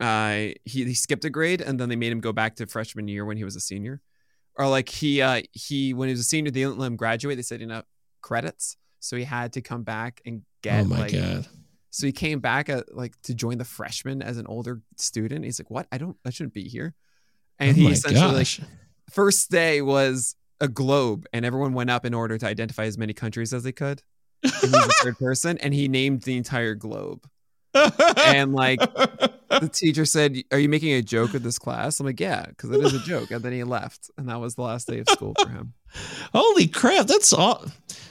uh, 0.00 0.30
he 0.64 0.84
he 0.84 0.94
skipped 0.94 1.24
a 1.24 1.30
grade 1.30 1.60
and 1.60 1.78
then 1.78 1.88
they 1.88 1.96
made 1.96 2.12
him 2.12 2.20
go 2.20 2.32
back 2.32 2.56
to 2.56 2.66
freshman 2.66 3.06
year 3.08 3.24
when 3.24 3.36
he 3.36 3.44
was 3.44 3.56
a 3.56 3.60
senior, 3.60 4.00
or 4.56 4.68
like 4.68 4.88
he 4.88 5.22
uh 5.22 5.42
he 5.52 5.94
when 5.94 6.08
he 6.08 6.12
was 6.12 6.20
a 6.20 6.24
senior 6.24 6.50
they 6.50 6.60
didn't 6.60 6.78
let 6.78 6.86
him 6.88 6.96
graduate. 6.96 7.36
They 7.36 7.42
said 7.42 7.60
enough 7.62 7.84
credits, 8.20 8.76
so 8.98 9.16
he 9.16 9.24
had 9.24 9.52
to 9.54 9.60
come 9.62 9.82
back 9.84 10.20
and 10.26 10.42
get 10.62 10.82
oh 10.82 10.88
my 10.88 10.98
like 11.00 11.12
god. 11.12 11.46
so 11.90 12.06
he 12.06 12.12
came 12.12 12.40
back 12.40 12.68
at, 12.68 12.94
like 12.94 13.14
to 13.22 13.34
join 13.34 13.56
the 13.58 13.64
freshmen 13.64 14.20
as 14.20 14.36
an 14.36 14.46
older 14.48 14.80
student. 14.96 15.44
He's 15.44 15.60
like, 15.60 15.70
"What? 15.70 15.86
I 15.92 15.98
don't. 15.98 16.16
I 16.26 16.30
shouldn't 16.30 16.54
be 16.54 16.68
here." 16.68 16.94
And 17.58 17.70
oh 17.70 17.74
he 17.74 17.84
my 17.84 17.90
essentially 17.92 18.26
like 18.26 18.36
gosh. 18.38 18.60
First 19.10 19.50
day 19.50 19.82
was 19.82 20.34
a 20.60 20.68
globe, 20.68 21.26
and 21.32 21.44
everyone 21.44 21.72
went 21.72 21.90
up 21.90 22.04
in 22.04 22.14
order 22.14 22.36
to 22.38 22.46
identify 22.46 22.84
as 22.84 22.98
many 22.98 23.12
countries 23.12 23.52
as 23.52 23.62
they 23.62 23.72
could. 23.72 24.02
And 24.42 24.52
he 24.52 24.66
was 24.68 24.86
the 24.86 24.94
third 25.02 25.18
person, 25.26 25.58
and 25.58 25.72
he 25.74 25.88
named 25.88 26.22
the 26.22 26.36
entire 26.36 26.74
globe. 26.74 27.26
And 27.74 28.52
like 28.52 28.78
the 28.80 29.70
teacher 29.72 30.04
said, 30.04 30.36
"Are 30.52 30.58
you 30.58 30.68
making 30.68 30.92
a 30.92 31.02
joke 31.02 31.34
of 31.34 31.42
this 31.42 31.58
class?" 31.58 31.98
I'm 32.00 32.06
like, 32.06 32.18
"Yeah, 32.20 32.46
because 32.46 32.70
it 32.70 32.80
is 32.84 32.94
a 32.94 32.98
joke." 33.00 33.30
And 33.30 33.42
then 33.42 33.52
he 33.52 33.64
left, 33.64 34.10
and 34.18 34.28
that 34.28 34.40
was 34.40 34.54
the 34.54 34.62
last 34.62 34.86
day 34.88 34.98
of 34.98 35.08
school 35.08 35.34
for 35.40 35.48
him. 35.48 35.72
Holy 36.34 36.66
crap! 36.66 37.06
That's 37.06 37.32
all. 37.32 37.64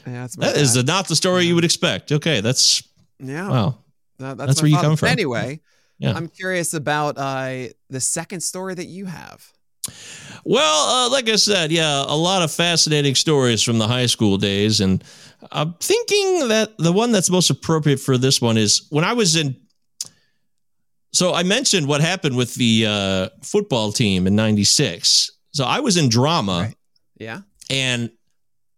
Yeah, 0.08 0.22
that's 0.22 0.38
my 0.38 0.48
That 0.48 0.58
is 0.58 0.76
bad. 0.76 0.88
not 0.88 1.08
the 1.08 1.16
story 1.16 1.44
Yeah. 1.44 1.50
you 1.50 1.56
would 1.56 1.66
expect. 1.66 2.12
Okay, 2.12 2.42
that's 2.42 2.84
yeah. 3.20 3.48
wow. 3.50 3.78
that- 4.20 4.38
that's 4.38 4.58
my 4.62 4.66
where 4.66 4.72
you 4.72 4.78
come 4.78 4.96
from. 4.98 5.10
Anyway, 5.10 5.60
Yeah. 6.00 6.14
I'm 6.16 6.28
curious 6.30 6.74
about 6.74 7.18
uh, 7.18 7.68
the 7.90 8.00
second 8.00 8.42
story 8.42 8.76
that 8.76 8.88
you 8.88 9.06
have. 9.06 9.52
Well, 10.46 11.06
uh, 11.08 11.10
like 11.12 11.30
I 11.30 11.36
said, 11.36 11.72
yeah, 11.72 12.04
a 12.08 12.16
lot 12.16 12.42
of 12.42 12.52
fascinating 12.52 13.16
stories 13.16 13.62
from 13.62 13.78
the 13.78 13.88
high 13.88 14.06
school 14.08 14.38
days, 14.38 14.80
and 14.80 15.04
I'm 15.52 15.74
thinking 15.82 16.48
that 16.48 16.78
the 16.78 16.92
one 16.94 17.12
that's 17.12 17.30
most 17.30 17.50
appropriate 17.50 18.00
for 18.00 18.18
this 18.18 18.42
one 18.42 18.58
is 18.58 18.88
when 18.90 19.04
I 19.04 19.14
was 19.14 19.36
in. 19.36 19.56
So 21.12 21.34
I 21.34 21.44
mentioned 21.44 21.88
what 21.88 22.02
happened 22.02 22.38
with 22.38 22.54
the 22.56 22.86
uh, 22.88 23.30
football 23.44 23.92
team 23.92 24.28
in 24.28 24.36
'96. 24.36 25.32
So 25.52 25.66
I 25.66 25.80
was 25.80 25.98
in 25.98 26.08
drama, 26.10 26.60
Right. 26.68 26.76
Yeah. 27.20 27.42
and 27.70 28.12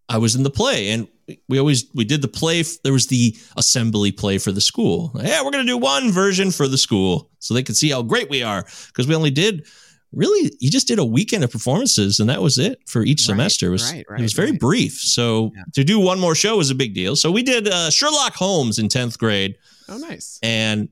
I 0.10 0.18
was 0.18 0.36
in 0.36 0.44
the 0.44 0.50
play, 0.50 0.90
and 0.92 1.08
we 1.48 1.60
always 1.60 1.86
we 1.94 2.06
did 2.06 2.22
the 2.22 2.28
play. 2.28 2.64
There 2.84 2.94
was 2.94 3.08
the 3.08 3.36
assembly 3.58 4.12
play 4.12 4.38
for 4.38 4.52
the 4.52 4.62
school. 4.62 5.12
Yeah, 5.16 5.44
we're 5.44 5.52
gonna 5.52 5.66
do 5.66 5.78
one 5.78 6.12
version 6.12 6.52
for 6.52 6.68
the 6.68 6.78
school 6.78 7.30
so 7.40 7.54
they 7.54 7.64
could 7.64 7.78
see 7.78 7.90
how 7.92 8.02
great 8.02 8.30
we 8.30 8.42
are 8.44 8.66
because 8.88 9.08
we 9.08 9.16
only 9.16 9.32
did 9.32 9.66
really 10.14 10.52
you 10.60 10.70
just 10.70 10.88
did 10.88 11.00
a 11.00 11.06
weekend 11.06 11.44
of 11.44 11.52
performances 11.52 12.20
and 12.20 12.30
that 12.30 12.42
was 12.42 12.58
it 12.58 12.80
for 12.88 13.04
each 13.04 13.22
Right, 13.22 13.26
semester. 13.34 13.68
It 13.68 13.72
was 13.72 13.92
right, 13.94 14.06
it 14.18 14.22
was 14.22 14.34
very 14.34 14.52
right. 14.52 14.60
brief. 14.60 14.94
So 14.94 15.52
Yeah. 15.56 15.64
to 15.74 15.84
do 15.84 16.00
one 16.00 16.20
more 16.20 16.36
show 16.36 16.58
was 16.58 16.70
a 16.70 16.76
big 16.76 16.94
deal. 16.94 17.16
So 17.16 17.32
we 17.32 17.44
did 17.44 17.68
uh, 17.68 17.90
Sherlock 17.90 18.34
Holmes 18.34 18.78
in 18.80 18.90
tenth 18.90 19.18
grade, 19.18 19.56
Oh, 19.90 19.98
nice. 19.98 20.40
and 20.44 20.90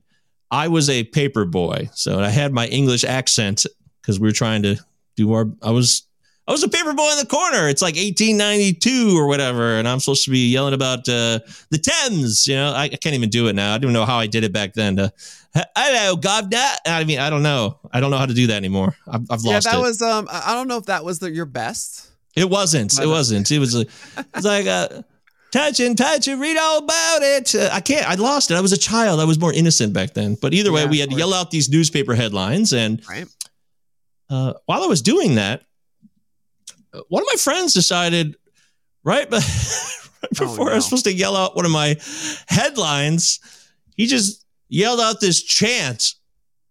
I 0.50 0.68
was 0.68 0.88
a 0.90 1.04
paper 1.04 1.44
boy. 1.44 1.90
So 1.94 2.20
I 2.20 2.28
had 2.30 2.52
my 2.52 2.66
English 2.68 3.04
accent 3.04 3.66
because 4.02 4.18
we 4.18 4.26
were 4.28 4.32
trying 4.32 4.62
to 4.64 4.76
do 5.16 5.32
our. 5.32 5.46
I 5.62 5.70
was 5.70 6.02
I 6.48 6.52
was 6.52 6.62
a 6.64 6.68
paper 6.68 6.92
boy 6.94 7.10
in 7.12 7.18
the 7.18 7.26
corner. 7.26 7.68
It's 7.68 7.82
like 7.82 7.94
1892 7.94 9.16
or 9.16 9.26
whatever, 9.28 9.78
and 9.78 9.86
I'm 9.86 10.00
supposed 10.00 10.24
to 10.24 10.30
be 10.30 10.48
yelling 10.50 10.74
about 10.74 11.00
uh, 11.08 11.38
the 11.70 11.78
Thames. 11.78 12.46
You 12.48 12.56
know, 12.56 12.72
I, 12.72 12.84
I 12.84 12.88
can't 12.88 13.14
even 13.14 13.28
do 13.30 13.46
it 13.48 13.54
now. 13.54 13.74
I 13.74 13.78
don't 13.78 13.92
know 13.92 14.04
how 14.06 14.18
I 14.18 14.26
did 14.26 14.42
it 14.44 14.52
back 14.52 14.74
then. 14.74 14.96
To, 14.96 15.12
Hello, 15.54 16.16
governor. 16.16 16.62
I 16.86 17.04
mean, 17.04 17.18
I 17.18 17.28
don't 17.30 17.42
know. 17.42 17.78
I 17.92 18.00
don't 18.00 18.10
know 18.10 18.18
how 18.18 18.26
to 18.26 18.34
do 18.34 18.46
that 18.48 18.56
anymore. 18.56 18.94
I've, 19.08 19.22
I've 19.30 19.42
lost. 19.42 19.66
Yeah, 19.66 19.72
that 19.72 19.78
it. 19.78 19.82
was. 19.82 20.00
Um, 20.00 20.28
I 20.30 20.54
don't 20.54 20.68
know 20.68 20.76
if 20.78 20.86
that 20.86 21.04
was 21.04 21.18
the, 21.18 21.30
your 21.30 21.46
best. 21.46 22.08
it 22.36 22.48
wasn't. 22.48 22.98
It 23.00 23.06
wasn't. 23.06 23.50
It 23.50 23.58
was. 23.58 23.74
A, 23.74 23.80
it's 23.80 24.44
like 24.44 24.66
uh, 24.66 25.02
touch 25.50 25.80
and 25.80 25.98
touch 25.98 26.28
and 26.28 26.40
read 26.40 26.56
all 26.56 26.78
about 26.78 27.18
it. 27.22 27.54
Uh, 27.54 27.68
I 27.72 27.80
can't. 27.80 28.08
I 28.08 28.14
lost 28.14 28.50
it. 28.52 28.54
I 28.54 28.60
was 28.60 28.72
a 28.72 28.78
child. 28.78 29.18
I 29.18 29.24
was 29.24 29.40
more 29.40 29.52
innocent 29.52 29.92
back 29.92 30.14
then. 30.14 30.36
But 30.40 30.54
either 30.54 30.70
way, 30.70 30.82
Yeah, 30.84 30.88
we 30.90 30.98
had 31.00 31.10
to 31.10 31.16
yell 31.16 31.34
out 31.34 31.50
these 31.50 31.68
newspaper 31.68 32.14
headlines, 32.14 32.72
and 32.72 33.02
Right. 33.08 33.26
uh, 34.28 34.52
while 34.66 34.84
I 34.84 34.86
was 34.86 35.02
doing 35.02 35.34
that, 35.34 35.62
one 37.08 37.22
of 37.22 37.26
my 37.28 37.36
friends 37.38 37.74
decided 37.74 38.36
right, 39.02 39.28
but 39.28 39.42
right 40.22 40.30
Oh, 40.40 40.46
before 40.46 40.70
I 40.70 40.74
was 40.76 40.84
supposed 40.84 41.06
to 41.06 41.12
yell 41.12 41.34
out 41.34 41.56
one 41.56 41.64
of 41.64 41.70
my 41.72 41.96
headlines, 42.46 43.40
he 43.96 44.06
just 44.06 44.44
yelled 44.70 45.00
out 45.00 45.20
this 45.20 45.42
chant 45.42 46.14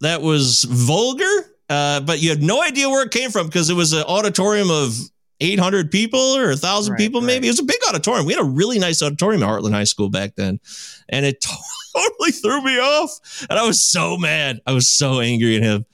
that 0.01 0.21
was 0.23 0.63
vulgar, 0.63 1.53
uh, 1.69 1.99
but 2.01 2.19
you 2.21 2.29
had 2.29 2.41
no 2.41 2.63
idea 2.63 2.89
where 2.89 3.05
it 3.05 3.11
came 3.11 3.29
from 3.29 3.45
because 3.45 3.69
it 3.69 3.75
was 3.75 3.93
an 3.93 4.03
auditorium 4.03 4.71
of 4.71 4.97
800 5.41 5.91
people 5.91 6.19
or 6.19 6.47
1,000 6.49 6.91
Right, 6.93 6.97
people, 6.97 7.21
maybe. 7.21 7.41
right. 7.41 7.47
It 7.47 7.51
was 7.51 7.59
a 7.59 7.63
big 7.63 7.79
auditorium. 7.87 8.25
We 8.25 8.33
had 8.33 8.41
a 8.41 8.45
really 8.45 8.79
nice 8.79 9.01
auditorium 9.03 9.43
at 9.43 9.49
Hartland 9.49 9.73
High 9.73 9.83
School 9.85 10.09
back 10.09 10.35
then. 10.35 10.59
And 11.09 11.25
it 11.25 11.45
totally 11.95 12.31
threw 12.31 12.61
me 12.63 12.79
off. 12.79 13.45
And 13.49 13.57
I 13.59 13.65
was 13.65 13.81
so 13.81 14.17
mad. 14.17 14.59
I 14.65 14.73
was 14.73 14.89
so 14.89 15.19
angry 15.19 15.57
at 15.57 15.63
him. 15.63 15.85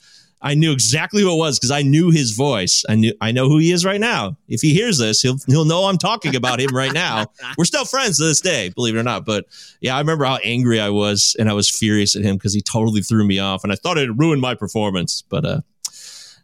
I 0.46 0.54
knew 0.54 0.72
exactly 0.72 1.22
who 1.22 1.32
it 1.32 1.36
was 1.36 1.58
because 1.58 1.70
I 1.70 1.82
knew 1.82 2.10
his 2.10 2.32
voice. 2.32 2.84
I 2.88 2.94
knew 2.94 3.12
I 3.20 3.32
know 3.32 3.48
who 3.48 3.58
he 3.58 3.72
is 3.72 3.84
right 3.84 4.00
now. 4.00 4.36
If 4.48 4.60
he 4.62 4.72
hears 4.72 4.98
this, 4.98 5.20
he'll 5.20 5.38
he'll 5.46 5.64
know 5.64 5.84
I'm 5.84 5.98
talking 5.98 6.36
about 6.36 6.60
him 6.60 6.74
right 6.74 6.92
now. 6.92 7.26
We're 7.58 7.64
still 7.64 7.84
friends 7.84 8.18
to 8.18 8.24
this 8.24 8.40
day, 8.40 8.70
believe 8.70 8.94
it 8.96 8.98
or 8.98 9.02
not. 9.02 9.24
But 9.24 9.46
yeah, 9.80 9.96
I 9.96 9.98
remember 9.98 10.24
how 10.24 10.36
angry 10.36 10.80
I 10.80 10.90
was 10.90 11.34
and 11.38 11.48
I 11.48 11.52
was 11.52 11.68
furious 11.70 12.14
at 12.16 12.22
him 12.22 12.36
because 12.36 12.54
he 12.54 12.62
totally 12.62 13.02
threw 13.02 13.26
me 13.26 13.38
off 13.38 13.64
and 13.64 13.72
I 13.72 13.76
thought 13.76 13.98
it 13.98 14.10
ruined 14.16 14.40
my 14.40 14.54
performance. 14.54 15.22
But 15.28 15.44
uh 15.44 15.60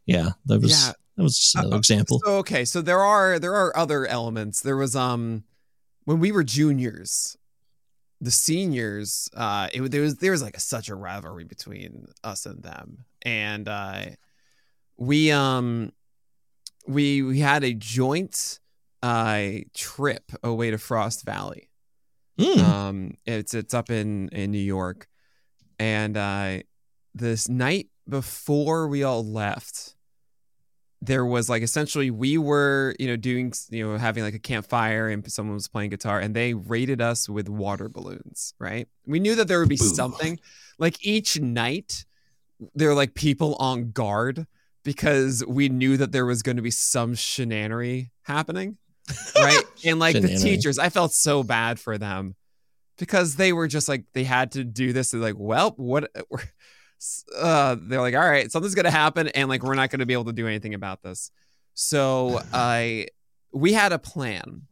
yeah, 0.06 0.30
that 0.46 0.60
was 0.60 0.70
Yeah. 0.72 0.92
that 1.16 1.22
was 1.22 1.38
just 1.38 1.54
another 1.54 1.76
example. 1.76 2.20
So, 2.24 2.36
okay, 2.38 2.64
so 2.64 2.82
there 2.82 3.00
are 3.00 3.38
there 3.38 3.54
are 3.54 3.76
other 3.76 4.06
elements. 4.06 4.60
There 4.60 4.76
was 4.76 4.96
um 4.96 5.44
when 6.04 6.18
we 6.18 6.32
were 6.32 6.42
juniors, 6.42 7.36
the 8.20 8.30
seniors, 8.32 9.28
uh, 9.36 9.68
it, 9.72 9.90
there 9.90 10.02
was 10.02 10.16
there 10.16 10.32
was 10.32 10.42
like 10.42 10.56
a, 10.56 10.60
such 10.60 10.88
a 10.88 10.94
rivalry 10.94 11.44
between 11.44 12.08
us 12.24 12.46
and 12.46 12.62
them, 12.62 13.04
and 13.22 13.68
uh, 13.68 14.04
we 14.96 15.30
um 15.30 15.92
we 16.86 17.22
we 17.22 17.40
had 17.40 17.64
a 17.64 17.74
joint 17.74 18.60
uh 19.02 19.48
trip 19.74 20.32
away 20.42 20.70
to 20.70 20.78
Frost 20.78 21.24
Valley. 21.24 21.68
Hmm. 22.40 22.60
Um, 22.60 23.14
it's 23.26 23.54
it's 23.54 23.74
up 23.74 23.90
in 23.90 24.28
in 24.30 24.50
New 24.50 24.58
York, 24.58 25.06
and 25.78 26.16
uh, 26.16 26.58
this 27.14 27.48
night 27.48 27.88
before 28.08 28.88
we 28.88 29.02
all 29.02 29.24
left, 29.24 29.94
there 31.00 31.26
was 31.26 31.50
like 31.50 31.62
essentially 31.62 32.10
we 32.10 32.38
were 32.38 32.94
you 32.98 33.06
know 33.06 33.16
doing 33.16 33.52
you 33.70 33.86
know 33.86 33.98
having 33.98 34.22
like 34.22 34.34
a 34.34 34.38
campfire 34.38 35.08
and 35.08 35.30
someone 35.30 35.54
was 35.54 35.68
playing 35.68 35.90
guitar 35.90 36.20
and 36.20 36.34
they 36.34 36.54
rated 36.54 37.00
us 37.00 37.28
with 37.28 37.48
water 37.48 37.88
balloons. 37.88 38.54
Right? 38.58 38.88
We 39.06 39.20
knew 39.20 39.34
that 39.34 39.48
there 39.48 39.60
would 39.60 39.68
be 39.68 39.74
Ooh. 39.74 39.94
something 39.94 40.38
like 40.78 41.04
each 41.04 41.40
night. 41.40 42.04
There 42.74 42.88
were 42.88 42.94
like 42.94 43.14
people 43.14 43.54
on 43.56 43.90
guard 43.90 44.46
because 44.84 45.44
we 45.46 45.68
knew 45.68 45.96
that 45.96 46.12
there 46.12 46.26
was 46.26 46.42
going 46.42 46.56
to 46.56 46.62
be 46.62 46.70
some 46.70 47.14
shenanery 47.14 48.10
happening 48.22 48.78
right? 49.36 49.62
And 49.84 49.98
like 49.98 50.20
the 50.20 50.36
teachers, 50.36 50.78
I 50.78 50.88
felt 50.88 51.12
so 51.12 51.42
bad 51.42 51.80
for 51.80 51.98
them 51.98 52.36
because 52.98 53.36
they 53.36 53.52
were 53.52 53.68
just 53.68 53.88
like 53.88 54.04
they 54.12 54.24
had 54.24 54.52
to 54.52 54.64
do 54.64 54.92
this. 54.92 55.10
They're 55.10 55.20
like, 55.20 55.36
well, 55.38 55.74
what? 55.76 56.10
Uh, 57.36 57.74
they're 57.80 58.00
like, 58.00 58.14
all 58.14 58.20
right, 58.20 58.48
something's 58.52 58.76
gonna 58.76 58.88
happen, 58.88 59.26
and 59.26 59.48
like 59.48 59.64
we're 59.64 59.74
not 59.74 59.90
gonna 59.90 60.06
be 60.06 60.12
able 60.12 60.26
to 60.26 60.32
do 60.32 60.46
anything 60.46 60.72
about 60.72 61.02
this. 61.02 61.32
So 61.74 62.40
I, 62.52 63.08
we 63.52 63.72
had 63.72 63.90
a 63.90 63.98
plan, 63.98 64.68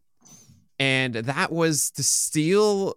and 0.78 1.12
that 1.16 1.50
was 1.50 1.90
to 1.90 2.04
steal 2.04 2.94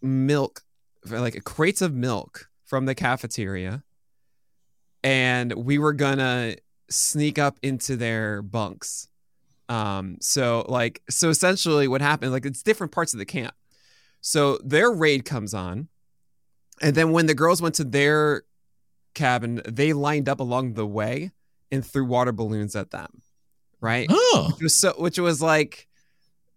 milk, 0.00 0.62
like 1.10 1.42
crates 1.42 1.82
of 1.82 1.92
milk 1.92 2.48
from 2.66 2.86
the 2.86 2.94
cafeteria, 2.94 3.82
and 5.02 5.52
we 5.52 5.78
were 5.78 5.92
gonna 5.92 6.56
sneak 6.90 7.38
up 7.38 7.58
into 7.62 7.96
their 7.96 8.42
bunks 8.42 9.08
um, 9.68 10.16
so 10.20 10.64
like 10.68 11.02
so 11.10 11.28
essentially 11.28 11.88
what 11.88 12.00
happened, 12.00 12.32
like 12.32 12.46
it's 12.46 12.62
different 12.62 12.92
parts 12.92 13.12
of 13.12 13.18
the 13.18 13.26
camp. 13.26 13.54
So 14.20 14.58
their 14.64 14.90
raid 14.90 15.24
comes 15.24 15.54
on, 15.54 15.88
and 16.80 16.94
then 16.94 17.12
when 17.12 17.26
the 17.26 17.34
girls 17.34 17.60
went 17.62 17.74
to 17.76 17.84
their 17.84 18.44
cabin, 19.14 19.60
they 19.68 19.92
lined 19.92 20.28
up 20.28 20.40
along 20.40 20.74
the 20.74 20.86
way 20.86 21.32
and 21.70 21.84
threw 21.84 22.04
water 22.04 22.32
balloons 22.32 22.74
at 22.74 22.90
them. 22.90 23.22
Right? 23.80 24.08
Oh. 24.10 24.50
Which 24.52 24.62
was 24.62 24.74
so 24.74 24.94
which 24.96 25.18
was 25.18 25.42
like 25.42 25.87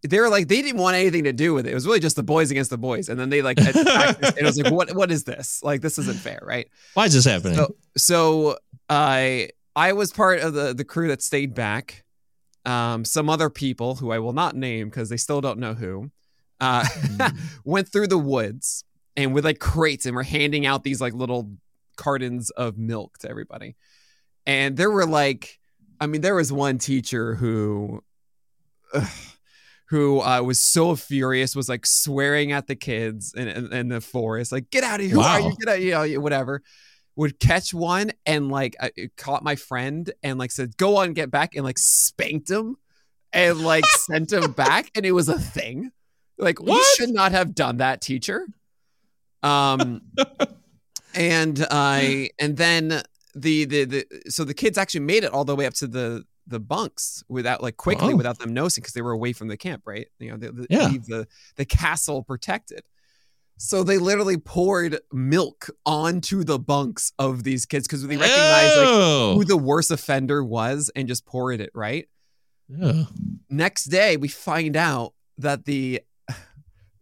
they 0.03 0.19
were 0.19 0.29
like 0.29 0.47
they 0.47 0.61
didn't 0.61 0.79
want 0.79 0.95
anything 0.95 1.25
to 1.25 1.33
do 1.33 1.53
with 1.53 1.67
it. 1.67 1.71
It 1.71 1.75
was 1.75 1.85
really 1.85 1.99
just 1.99 2.15
the 2.15 2.23
boys 2.23 2.51
against 2.51 2.69
the 2.69 2.77
boys. 2.77 3.09
And 3.09 3.19
then 3.19 3.29
they 3.29 3.41
like 3.41 3.57
and 3.59 3.67
it 3.75 4.43
was 4.43 4.59
like, 4.59 4.71
what 4.71 4.95
what 4.95 5.11
is 5.11 5.23
this? 5.23 5.61
Like 5.63 5.81
this 5.81 5.97
isn't 5.97 6.17
fair, 6.17 6.39
right? 6.41 6.67
Why 6.93 7.05
is 7.05 7.13
this 7.13 7.25
happening? 7.25 7.55
So, 7.55 7.75
so 7.97 8.57
I 8.89 9.49
I 9.75 9.93
was 9.93 10.11
part 10.11 10.39
of 10.39 10.53
the 10.53 10.73
the 10.73 10.83
crew 10.83 11.07
that 11.09 11.21
stayed 11.21 11.53
back. 11.53 12.03
Um, 12.63 13.05
some 13.05 13.29
other 13.29 13.49
people 13.49 13.95
who 13.95 14.11
I 14.11 14.19
will 14.19 14.33
not 14.33 14.55
name 14.55 14.89
because 14.89 15.09
they 15.09 15.17
still 15.17 15.41
don't 15.41 15.57
know 15.57 15.73
who, 15.73 16.11
uh, 16.59 16.85
went 17.65 17.91
through 17.91 18.05
the 18.07 18.19
woods 18.19 18.83
and 19.17 19.33
with 19.33 19.45
like 19.45 19.59
crates 19.59 20.05
and 20.05 20.15
were 20.15 20.23
handing 20.23 20.67
out 20.67 20.83
these 20.83 21.01
like 21.01 21.13
little 21.13 21.51
cartons 21.95 22.49
of 22.51 22.77
milk 22.77 23.17
to 23.19 23.29
everybody. 23.29 23.75
And 24.45 24.77
there 24.77 24.91
were 24.91 25.05
like, 25.05 25.59
I 25.99 26.07
mean, 26.07 26.21
there 26.21 26.35
was 26.35 26.51
one 26.51 26.77
teacher 26.77 27.35
who, 27.35 28.03
ugh, 28.93 29.07
who 29.91 30.21
uh, 30.21 30.41
was 30.41 30.62
so 30.62 30.95
furious, 30.95 31.54
was 31.54 31.67
like 31.67 31.86
swearing 31.86 32.54
at 32.54 32.65
the 32.65 32.77
kids 32.77 33.34
in, 33.36 33.49
in, 33.49 33.73
in 33.73 33.88
the 33.89 33.99
forest, 33.99 34.49
like 34.49 34.71
"Get 34.71 34.86
out 34.86 35.01
of 35.01 35.06
here! 35.06 35.17
Wow. 35.17 35.38
you? 35.38 35.56
Get 35.60 35.73
out! 35.73 35.82
You 35.82 36.15
know, 36.15 36.21
whatever." 36.21 36.63
Would 37.17 37.41
catch 37.41 37.73
one 37.73 38.12
and 38.25 38.49
like 38.49 38.77
I 38.80 38.91
caught 39.17 39.43
my 39.43 39.58
friend 39.58 40.10
and 40.23 40.39
like 40.39 40.51
said, 40.51 40.77
"Go 40.77 40.95
on, 40.95 41.12
get 41.12 41.30
back," 41.30 41.56
and 41.56 41.65
like 41.65 41.77
spanked 41.77 42.49
him 42.49 42.77
and 43.34 43.60
like 43.60 43.86
sent 44.08 44.32
him 44.32 44.54
back, 44.54 44.89
and 44.95 45.06
it 45.06 45.12
was 45.12 45.27
a 45.27 45.38
thing. 45.38 45.91
Like 46.38 46.62
What? 46.62 46.84
should 46.95 47.10
not 47.10 47.34
have 47.34 47.54
done 47.54 47.77
that, 47.77 47.99
teacher. 47.99 48.47
Um, 49.43 50.04
and 51.13 51.67
I 51.69 52.30
and 52.39 52.56
then 52.56 53.01
the 53.36 53.65
the 53.65 53.84
the 53.84 54.06
so 54.30 54.45
the 54.45 54.54
kids 54.54 54.77
actually 54.77 55.01
made 55.01 55.25
it 55.25 55.34
all 55.34 55.43
the 55.43 55.56
way 55.56 55.65
up 55.65 55.73
to 55.75 55.88
the 55.88 56.23
the 56.47 56.60
bunks 56.60 57.23
without 57.30 57.62
like 57.62 57.77
quickly 57.77 58.13
Oh. 58.13 58.15
without 58.17 58.39
them 58.39 58.54
noticing 58.54 58.82
because 58.82 58.93
they 58.93 59.01
were 59.01 59.12
away 59.12 59.34
from 59.34 59.47
the 59.47 59.58
camp, 59.58 59.84
right? 59.86 60.08
You 60.19 60.32
know, 60.32 60.38
they, 60.38 60.47
they 60.49 60.65
Yeah. 60.69 60.88
leave 60.89 61.06
the 61.06 61.27
the 61.56 61.65
castle 61.65 62.23
protected. 62.23 62.82
So 63.58 63.84
they 63.84 63.99
literally 63.99 64.38
poured 64.38 64.99
milk 65.13 65.69
onto 65.86 66.43
the 66.43 66.58
bunks 66.58 67.13
of 67.19 67.43
these 67.43 67.67
kids 67.67 67.88
because 67.88 68.01
they 68.08 68.17
recognized 68.17 68.77
like 68.77 69.36
who 69.36 69.43
the 69.45 69.56
worst 69.58 69.91
offender 69.91 70.43
was 70.43 70.89
and 70.95 71.08
just 71.08 71.25
poured 71.25 71.62
it, 71.62 71.69
right? 71.75 72.08
Yeah. 72.67 73.04
next 73.49 73.86
day 73.86 74.15
we 74.17 74.30
find 74.30 74.75
out 74.77 75.13
that 75.38 75.65
the 75.65 76.01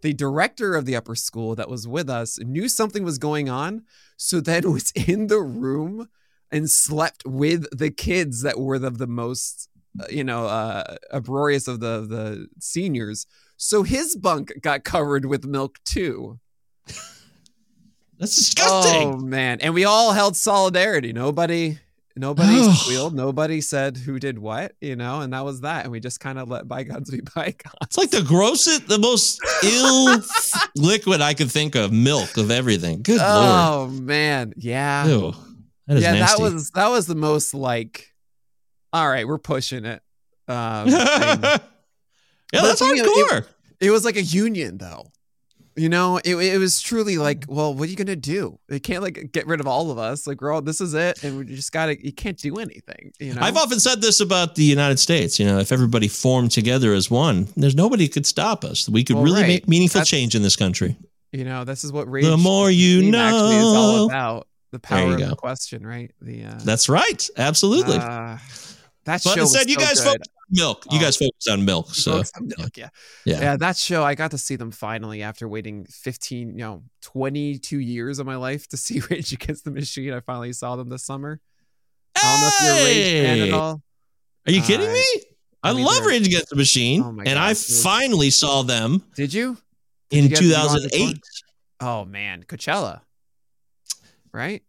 the 0.02 0.14
director 0.14 0.76
of 0.76 0.86
the 0.86 0.96
upper 0.96 1.16
school 1.16 1.56
that 1.56 1.70
was 1.70 1.88
with 1.88 2.10
us 2.10 2.40
knew 2.40 2.68
something 2.68 3.04
was 3.04 3.18
going 3.20 3.50
on 3.50 3.84
so 4.18 4.40
then 4.42 4.72
was 4.72 4.92
in 4.96 5.28
the 5.28 5.40
room 5.40 6.10
and 6.52 6.70
slept 6.70 7.24
with 7.26 7.66
the 7.78 7.90
kids 7.92 8.42
that 8.42 8.60
were 8.60 8.80
the, 8.80 8.90
the 8.90 9.08
most 9.08 9.70
uh, 10.00 10.06
you 10.10 10.24
know 10.24 10.46
uh 10.46 10.96
uproarious 11.12 11.68
of 11.68 11.80
the 11.80 12.02
the 12.08 12.48
seniors 12.60 13.26
so 13.58 13.84
his 13.84 14.16
bunk 14.16 14.52
got 14.62 14.84
covered 14.84 15.26
with 15.26 15.46
milk 15.46 15.78
too 15.84 16.40
That's 18.18 18.36
disgusting. 18.36 19.14
oh 19.14 19.18
man 19.18 19.60
and 19.62 19.74
we 19.74 19.86
all 19.86 20.12
held 20.14 20.36
solidarity 20.36 21.14
nobody 21.14 21.78
nobody 22.16 22.50
Oh. 22.52 22.74
squealed 22.84 23.16
nobody 23.16 23.62
said 23.62 23.96
who 23.98 24.20
did 24.20 24.38
what 24.40 24.74
you 24.82 24.96
know 24.96 25.22
and 25.22 25.32
that 25.34 25.46
was 25.46 25.62
that 25.62 25.84
and 25.86 25.92
we 25.92 26.00
just 26.02 26.20
kind 26.20 26.38
of 26.38 26.50
let 26.50 26.68
bygones 26.68 27.10
be 27.16 27.22
bygones 27.34 27.76
It's 27.84 27.98
like 27.98 28.12
the 28.12 28.22
grossest, 28.24 28.88
the 28.88 29.00
most 29.00 29.40
ill 29.64 30.22
liquid 30.76 31.22
I 31.22 31.34
could 31.34 31.50
think 31.52 31.76
of. 31.76 31.92
Milk 31.94 32.36
of 32.38 32.52
everything. 32.52 33.02
Good 33.04 33.20
lord. 33.20 33.30
oh 33.32 33.88
man 34.02 34.54
yeah. 34.58 35.08
Ew. 35.08 35.34
That 35.90 36.00
yeah 36.02 36.14
nasty. 36.14 36.44
that 36.44 36.52
was 36.54 36.72
that 36.72 36.88
was 36.88 37.06
the 37.08 37.16
most 37.16 37.54
like 37.54 38.14
all 38.94 39.10
right 39.10 39.28
we're 39.28 39.38
pushing 39.40 39.84
it 39.86 40.02
um 40.48 40.88
yeah, 40.88 41.58
that's 42.52 42.80
But, 42.80 42.86
you 42.96 43.04
know, 43.04 43.14
hardcore. 43.26 43.46
it 43.80 43.92
was 43.92 44.06
like 44.06 44.16
a 44.16 44.22
union 44.24 44.78
though 44.78 45.12
you 45.76 45.88
know 45.88 46.18
it, 46.18 46.36
it 46.36 46.58
was 46.58 46.82
truly 46.82 47.18
like 47.18 47.46
well 47.48 47.74
what 47.74 47.88
are 47.88 47.92
you 47.92 47.96
gonna 47.96 48.16
do 48.16 48.60
they 48.68 48.80
can't 48.80 49.02
like 49.04 49.30
get 49.32 49.48
rid 49.48 49.60
of 49.60 49.68
all 49.68 49.92
of 49.92 49.98
us 49.98 50.28
like 50.28 50.42
we're 50.42 50.52
all 50.52 50.62
this 50.62 50.82
is 50.82 50.94
it 50.94 51.24
and 51.24 51.38
we 51.38 51.46
just 51.46 51.72
gotta 51.72 52.04
you 52.04 52.12
can't 52.12 52.38
do 52.38 52.56
anything 52.58 53.12
you 53.20 53.34
know 53.34 53.42
I've 53.42 53.56
often 53.56 53.80
said 53.80 54.02
this 54.02 54.20
about 54.20 54.56
the 54.56 54.64
United 54.64 55.00
States. 55.00 55.40
You 55.40 55.46
know, 55.46 55.60
if 55.60 55.72
everybody 55.72 56.08
formed 56.08 56.52
together 56.52 56.94
as 56.94 57.10
one, 57.10 57.48
there's 57.56 57.76
nobody 57.76 58.08
could 58.08 58.26
stop 58.26 58.66
us. 58.66 58.90
We 58.90 59.04
could 59.04 59.16
Well, 59.16 59.24
really 59.26 59.42
right. 59.42 59.48
make 59.48 59.68
meaningful 59.68 60.00
That's- 60.00 60.10
change 60.10 60.36
in 60.36 60.42
this 60.42 60.56
country. 60.56 60.98
you 61.32 61.46
know 61.46 61.64
this 61.64 61.84
is 61.84 61.92
what 61.94 62.12
rage 62.12 62.26
The 62.26 62.36
more 62.36 62.70
you 62.70 63.16
actually 63.16 63.56
is 63.56 63.64
all 63.64 64.06
about 64.08 64.48
the 64.72 64.80
power 64.80 65.14
of 65.14 65.20
go. 65.20 65.30
the 65.30 65.36
question 65.36 65.86
right 65.86 66.12
the 66.22 66.46
uh, 66.46 66.60
That's 66.64 66.90
right. 66.90 67.28
Absolutely. 67.38 67.98
uh, 67.98 68.38
that 69.06 69.22
but 69.24 69.34
show 69.36 69.42
instead, 69.42 69.68
you 69.70 69.76
so 69.76 69.80
guys 69.82 70.00
good. 70.02 70.06
focus 70.08 70.28
on 70.28 70.46
milk. 70.52 70.86
You 70.92 70.98
Oh. 71.00 71.02
guys 71.02 71.18
focus 71.18 71.48
on 71.50 71.66
milk. 71.66 71.94
So 71.96 72.18
on 72.18 72.24
milk, 72.58 72.78
yeah. 72.78 72.90
yeah. 73.26 73.40
yeah. 73.42 73.58
that 73.58 73.78
show, 73.78 74.04
I 74.04 74.14
got 74.16 74.32
to 74.32 74.38
see 74.38 74.56
them 74.56 74.72
finally 74.72 75.24
after 75.24 75.48
waiting 75.48 75.86
15, 75.86 76.50
you 76.52 76.58
know, 76.58 76.84
22 77.02 77.80
years 77.80 78.20
of 78.20 78.26
my 78.28 78.36
life 78.36 78.68
to 78.68 78.78
see 78.86 79.00
Rage 79.10 79.34
Against 79.34 79.64
the 79.66 79.72
Machine. 79.72 80.14
I 80.14 80.20
finally 80.20 80.54
saw 80.54 80.76
them 80.76 80.90
this 80.90 81.04
summer. 81.04 81.40
I 82.16 82.22
don't 82.22 82.42
know 82.42 82.50
if 82.54 82.64
you're 82.64 82.74
a 82.74 82.86
Rage 82.86 83.26
fan 83.26 83.38
Hey! 83.38 83.48
at 83.48 83.54
all. 83.54 83.82
Are 84.48 84.52
you 84.52 84.62
kidding 84.62 84.88
Uh, 84.90 84.94
me? 84.94 85.04
I 85.64 85.74
mean, 85.74 85.86
love 85.86 86.06
Rage 86.06 86.28
Against 86.28 86.50
the 86.50 86.56
Machine, 86.56 87.02
Oh 87.04 87.10
and 87.26 87.40
I 87.40 87.50
dude. 87.54 87.58
finally 87.58 88.30
saw 88.30 88.62
them 88.64 89.04
Did 89.16 89.34
you? 89.34 89.58
in 90.12 90.24
you 90.24 90.30
get- 90.30 90.42
you 90.42 90.52
go 90.52 90.56
on 90.58 90.74
this 90.82 90.92
2008. 90.92 91.20
Oh 91.82 92.06
man, 92.06 92.44
Coachella, 92.44 93.02
right? 94.34 94.62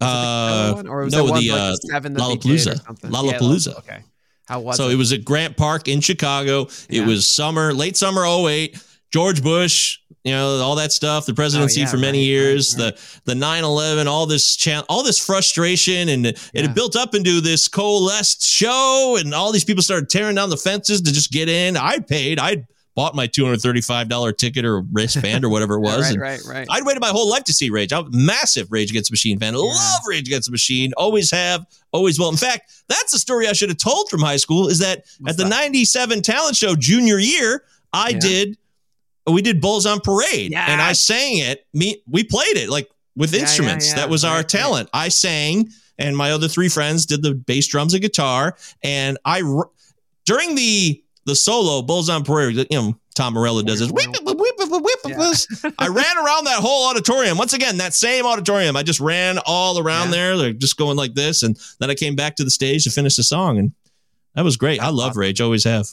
It 0.00 0.04
Uh, 0.04 0.72
one? 0.74 0.86
or 0.88 1.04
was 1.04 1.12
no, 1.12 1.26
that 1.26 1.30
one 1.32 1.40
the, 1.40 1.50
like 1.50 1.60
uh, 1.60 1.70
the 1.70 1.76
seven 1.76 2.12
that 2.14 2.28
they 2.28 2.36
did 2.36 2.66
or 2.68 2.74
Lollapalooza. 2.74 3.10
Lollapalooza. 3.10 3.66
Yeah, 3.72 3.78
okay. 3.78 4.04
How 4.48 4.60
was 4.60 4.76
so 4.76 4.88
it? 4.88 4.94
it 4.94 4.96
was 4.96 5.12
at 5.12 5.24
Grant 5.24 5.56
Park 5.56 5.88
in 5.88 6.00
Chicago. 6.00 6.66
It 6.88 7.06
was 7.06 7.26
summer, 7.28 7.72
late 7.72 7.96
summer 7.96 8.24
08. 8.26 8.76
George 9.12 9.42
Bush, 9.42 9.98
you 10.24 10.32
know, 10.32 10.56
all 10.62 10.74
that 10.76 10.90
stuff, 10.90 11.26
the 11.26 11.34
presidency 11.34 11.80
Oh, 11.80 11.84
yeah, 11.84 11.90
for 11.90 11.98
many 11.98 12.18
right, 12.20 12.24
years, 12.24 12.74
right, 12.78 12.84
right. 12.84 12.96
the 13.26 13.34
the 13.34 13.38
9/11, 13.38 14.06
all 14.06 14.24
this 14.26 14.56
chan 14.56 14.84
all 14.88 15.02
this 15.02 15.18
frustration 15.18 16.08
and 16.08 16.24
it 16.26 16.50
Yeah. 16.54 16.62
had 16.62 16.74
built 16.74 16.96
up 16.96 17.14
into 17.14 17.40
this 17.42 17.68
coalesced 17.68 18.42
show 18.42 19.16
and 19.20 19.34
all 19.34 19.52
these 19.52 19.64
people 19.64 19.82
started 19.82 20.08
tearing 20.08 20.34
down 20.36 20.48
the 20.48 20.56
fences 20.56 21.02
to 21.02 21.12
just 21.12 21.30
get 21.30 21.48
in. 21.50 21.76
I 21.76 21.98
paid. 21.98 22.38
I 22.40 22.64
bought 22.94 23.14
my 23.14 23.26
$235 23.26 24.36
ticket 24.36 24.64
or 24.64 24.82
wristband 24.92 25.44
or 25.44 25.48
whatever 25.48 25.74
it 25.76 25.80
was 25.80 26.02
right, 26.02 26.12
and 26.12 26.20
right, 26.20 26.40
right. 26.46 26.66
I'd 26.70 26.84
waited 26.84 27.00
my 27.00 27.08
whole 27.08 27.28
life 27.30 27.44
to 27.44 27.52
see 27.52 27.70
Rage. 27.70 27.92
I'm 27.92 28.06
a 28.06 28.10
massive 28.10 28.70
Rage 28.70 28.90
Against 28.90 29.10
the 29.10 29.14
Machine 29.14 29.38
fan. 29.38 29.54
Love 29.54 30.00
Rage 30.08 30.28
Against 30.28 30.48
the 30.48 30.52
Machine. 30.52 30.92
Always 30.96 31.30
have, 31.30 31.64
always 31.92 32.18
will. 32.18 32.28
In 32.28 32.36
fact, 32.36 32.72
that's 32.88 33.12
the 33.12 33.18
story 33.18 33.48
I 33.48 33.52
should 33.54 33.68
have 33.70 33.78
told 33.78 34.08
from 34.10 34.20
high 34.20 34.36
school 34.36 34.68
is 34.68 34.78
that 34.80 35.04
What's 35.20 35.32
at 35.34 35.36
the 35.38 35.44
that? 35.44 35.48
97 35.50 36.22
talent 36.22 36.56
show 36.56 36.74
junior 36.76 37.18
year, 37.18 37.64
I 37.92 38.10
Yeah. 38.10 38.18
did, 38.20 38.58
we 39.26 39.40
did 39.42 39.60
Bulls 39.60 39.86
on 39.86 40.00
Parade 40.00 40.52
and 40.52 40.80
I 40.82 40.92
sang 40.92 41.38
it. 41.38 41.66
Me, 41.72 42.02
we 42.10 42.24
played 42.24 42.56
it 42.56 42.68
like 42.68 42.88
with 43.16 43.30
Yeah, 43.32 43.38
yeah, 43.38 43.42
instruments. 43.44 43.88
yeah. 43.88 43.94
That 43.96 44.10
was 44.10 44.24
our 44.24 44.32
Right, 44.32 44.38
right. 44.38 44.48
talent. 44.48 44.88
I 44.92 45.08
sang 45.08 45.70
and 45.98 46.16
my 46.16 46.32
other 46.32 46.48
three 46.48 46.68
friends 46.68 47.06
did 47.06 47.22
the 47.22 47.34
bass 47.34 47.66
drums 47.68 47.94
and 47.94 48.02
guitar. 48.02 48.56
And 48.82 49.18
I, 49.24 49.42
during 50.24 50.54
the, 50.56 51.02
the 51.24 51.34
solo 51.36 51.82
Bulls 51.82 52.08
on 52.08 52.24
Parade, 52.24 52.56
you 52.56 52.66
know, 52.72 52.98
Tom 53.14 53.34
Morello 53.34 53.62
does 53.62 53.78
this. 53.80 53.90
Yeah. 55.06 55.70
I 55.78 55.88
ran 55.88 56.18
around 56.18 56.44
that 56.44 56.58
whole 56.60 56.88
auditorium. 56.90 57.36
Once 57.38 57.52
again, 57.52 57.76
that 57.78 57.94
same 57.94 58.24
auditorium. 58.26 58.76
I 58.76 58.82
just 58.82 59.00
ran 59.00 59.38
all 59.46 59.78
around 59.78 60.06
Yeah. 60.08 60.12
there, 60.12 60.36
like 60.36 60.58
just 60.58 60.76
going 60.76 60.96
like 60.96 61.14
this. 61.14 61.42
And 61.42 61.58
then 61.78 61.90
I 61.90 61.94
came 61.94 62.16
back 62.16 62.36
to 62.36 62.44
the 62.44 62.50
stage 62.50 62.84
to 62.84 62.90
finish 62.90 63.16
the 63.16 63.22
song. 63.22 63.58
And 63.58 63.72
that 64.34 64.44
was 64.44 64.56
great. 64.56 64.80
I 64.80 64.88
love. 64.88 65.16
Rage, 65.16 65.40
always 65.40 65.64
have. 65.64 65.88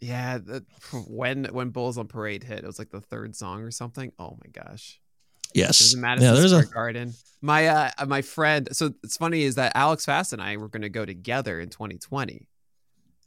Yeah, 0.00 0.38
the, 0.38 0.64
when 1.08 1.44
when 1.46 1.70
Bulls 1.70 1.96
on 1.96 2.06
Parade 2.08 2.44
hit, 2.44 2.58
it 2.58 2.66
was 2.66 2.78
like 2.78 2.90
the 2.90 3.00
third 3.00 3.34
song 3.34 3.62
or 3.62 3.70
something. 3.70 4.12
Oh 4.18 4.36
my 4.44 4.50
gosh. 4.52 5.00
It 5.54 5.66
was 5.68 5.92
Yes. 5.94 5.94
Madison 5.94 6.28
Yeah, 6.34 6.38
there's 6.38 6.50
Square 6.50 6.64
a 6.64 6.66
Garden. 6.74 7.14
My 7.40 7.66
uh 7.68 7.90
my 8.06 8.20
friend. 8.22 8.68
So 8.72 8.92
it's 9.02 9.16
funny 9.16 9.42
is 9.44 9.54
that 9.54 9.72
Alex 9.74 10.04
Fast 10.04 10.32
and 10.34 10.42
I 10.42 10.56
were 10.58 10.68
going 10.68 10.82
to 10.82 10.88
go 10.90 11.06
together 11.06 11.60
in 11.60 11.70
2020, 11.70 12.46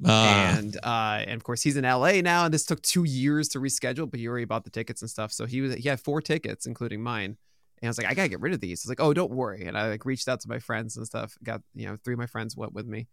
uh, 0.06 0.56
and 0.58 0.78
uh 0.78 1.24
and 1.28 1.36
of 1.36 1.44
course 1.44 1.62
he's 1.62 1.76
in 1.76 1.84
LA 1.84 2.22
now, 2.22 2.46
and 2.46 2.54
this 2.54 2.66
took 2.66 2.82
two 2.82 3.04
years 3.04 3.50
to 3.50 3.60
reschedule, 3.60 4.10
but 4.10 4.20
he 4.20 4.28
already 4.28 4.46
bought 4.46 4.64
the 4.64 4.70
tickets 4.70 5.02
and 5.02 5.10
stuff. 5.10 5.32
So 5.32 5.46
he 5.46 5.62
was 5.62 5.76
he 5.76 5.90
had 5.90 6.00
four 6.00 6.22
tickets, 6.22 6.66
including 6.66 7.02
mine. 7.02 7.38
And 7.82 7.88
I 7.88 7.90
was 7.90 7.98
like, 7.98 8.08
I 8.08 8.14
gotta 8.14 8.30
get 8.30 8.42
rid 8.42 8.54
of 8.54 8.60
these. 8.60 8.82
He's 8.82 8.90
like, 8.90 9.00
oh, 9.00 9.14
don't 9.14 9.32
worry. 9.32 9.66
And 9.66 9.78
I 9.78 9.90
like 9.90 10.06
reached 10.06 10.28
out 10.28 10.42
to 10.42 10.50
my 10.50 10.60
friends 10.60 10.98
and 10.98 11.06
stuff. 11.06 11.38
Got 11.44 11.62
you 11.76 11.88
know, 11.88 11.96
three 11.96 12.14
of 12.14 12.20
my 12.20 12.28
friends 12.28 12.56
went 12.56 12.74
with 12.74 12.86
me, 12.88 13.08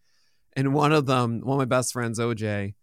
and 0.55 0.74
one 0.74 0.93
of 0.93 1.07
them, 1.07 1.41
one 1.41 1.55
of 1.55 1.59
my 1.59 1.76
best 1.76 1.93
friends, 1.93 2.18
OJ, 2.18 2.74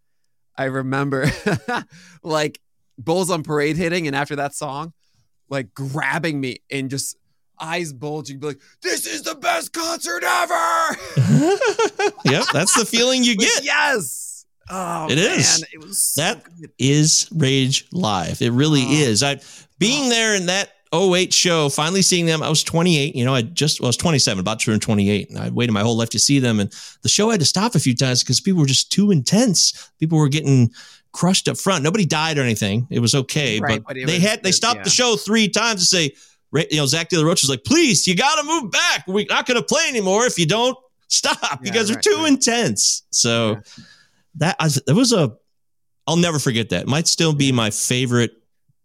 I 0.58 0.64
remember 0.66 1.32
like 2.24 2.60
Bulls 2.98 3.30
on 3.30 3.44
Parade 3.44 3.78
hitting, 3.78 4.08
and 4.08 4.16
after 4.16 4.36
that 4.38 4.54
song, 4.54 4.94
like 5.50 5.74
grabbing 5.74 6.40
me 6.40 6.58
and 6.70 6.90
just 6.90 7.18
eyes 7.60 7.94
bulging, 7.94 8.40
be 8.40 8.48
like, 8.48 8.60
"This 8.82 9.06
is 9.06 9.22
the 9.24 9.36
best 9.36 9.74
concert 9.74 10.24
ever!" 10.24 10.98
yep, 12.26 12.46
that's 12.54 12.74
the 12.78 12.86
feeling 12.86 13.24
you 13.24 13.36
get. 13.38 13.64
yes. 13.64 14.46
Oh, 14.70 15.08
It 15.10 15.16
man, 15.18 15.40
is. 15.40 15.66
It 15.74 15.80
was 15.82 15.98
so 16.00 16.22
That-. 16.22 16.44
Is 16.80 17.28
Rage 17.32 17.86
live? 17.92 18.42
It 18.42 18.52
really 18.52 18.84
Oh. 18.86 18.92
is. 18.92 19.22
I 19.24 19.40
being 19.78 20.10
there 20.10 20.36
in 20.36 20.46
that 20.46 20.70
08 20.94 21.34
show, 21.34 21.68
finally 21.70 22.02
seeing 22.02 22.26
them. 22.28 22.42
I 22.42 22.50
was 22.50 22.64
28. 22.64 23.16
You 23.16 23.26
know, 23.26 23.36
I 23.36 23.42
just 23.42 23.82
well, 23.82 23.88
I 23.88 23.90
was 23.90 23.98
27, 23.98 24.40
about 24.40 24.60
to 24.62 24.66
turn 24.68 24.80
28, 24.80 25.30
and 25.30 25.40
I 25.40 25.50
waited 25.50 25.74
my 25.74 25.82
whole 25.82 25.98
life 25.98 26.10
to 26.12 26.20
see 26.20 26.40
them. 26.40 26.60
And 26.60 26.72
the 27.02 27.10
show 27.10 27.30
had 27.30 27.40
to 27.42 27.46
stop 27.46 27.76
a 27.76 27.80
few 27.80 27.96
times 27.96 28.24
because 28.24 28.40
people 28.40 28.62
were 28.62 28.66
just 28.68 28.92
too 28.92 29.12
intense. 29.12 29.92
People 30.00 30.18
were 30.18 30.30
getting 30.30 30.72
crushed 31.12 31.48
up 31.50 31.58
front. 31.58 31.84
Nobody 31.84 32.06
died 32.06 32.38
or 32.38 32.42
anything. 32.42 32.88
It 32.90 33.00
was 33.00 33.14
okay, 33.16 33.60
Right, 33.60 33.80
but, 33.84 33.88
but 33.90 33.98
it 33.98 34.08
they 34.08 34.16
was- 34.20 34.24
had 34.24 34.44
they 34.44 34.52
stopped 34.52 34.84
the 34.86 34.90
show 34.90 35.16
three 35.18 35.50
times 35.50 35.82
to 35.82 35.86
say, 35.86 36.12
you 36.54 36.78
know, 36.78 36.86
Zach 36.86 37.10
De 37.10 37.18
La 37.18 37.24
Rocha 37.24 37.42
was 37.44 37.50
like, 37.50 37.64
"Please, 37.64 38.06
you 38.08 38.16
got 38.16 38.36
to 38.40 38.44
move 38.46 38.72
back. 38.72 39.06
We're 39.08 39.26
not 39.30 39.46
going 39.46 39.60
to 39.60 39.66
play 39.66 39.86
anymore 39.88 40.26
if 40.26 40.38
you 40.38 40.46
don't 40.46 40.78
stop. 41.08 41.38
You 41.64 41.68
Yeah, 41.68 41.74
guys 41.74 41.92
are 41.92 42.00
too 42.00 42.18
right. 42.18 42.28
intense." 42.28 43.04
So 43.12 43.60
that 44.36 44.56
I, 44.60 44.70
that 44.86 44.96
was 44.96 45.14
a 45.14 45.36
I'll 46.08 46.18
never 46.18 46.40
forget 46.40 46.70
that. 46.70 46.82
It 46.84 46.88
Might 46.88 47.08
still 47.08 47.34
be 47.34 47.52
my 47.52 47.70
favorite 47.70 48.32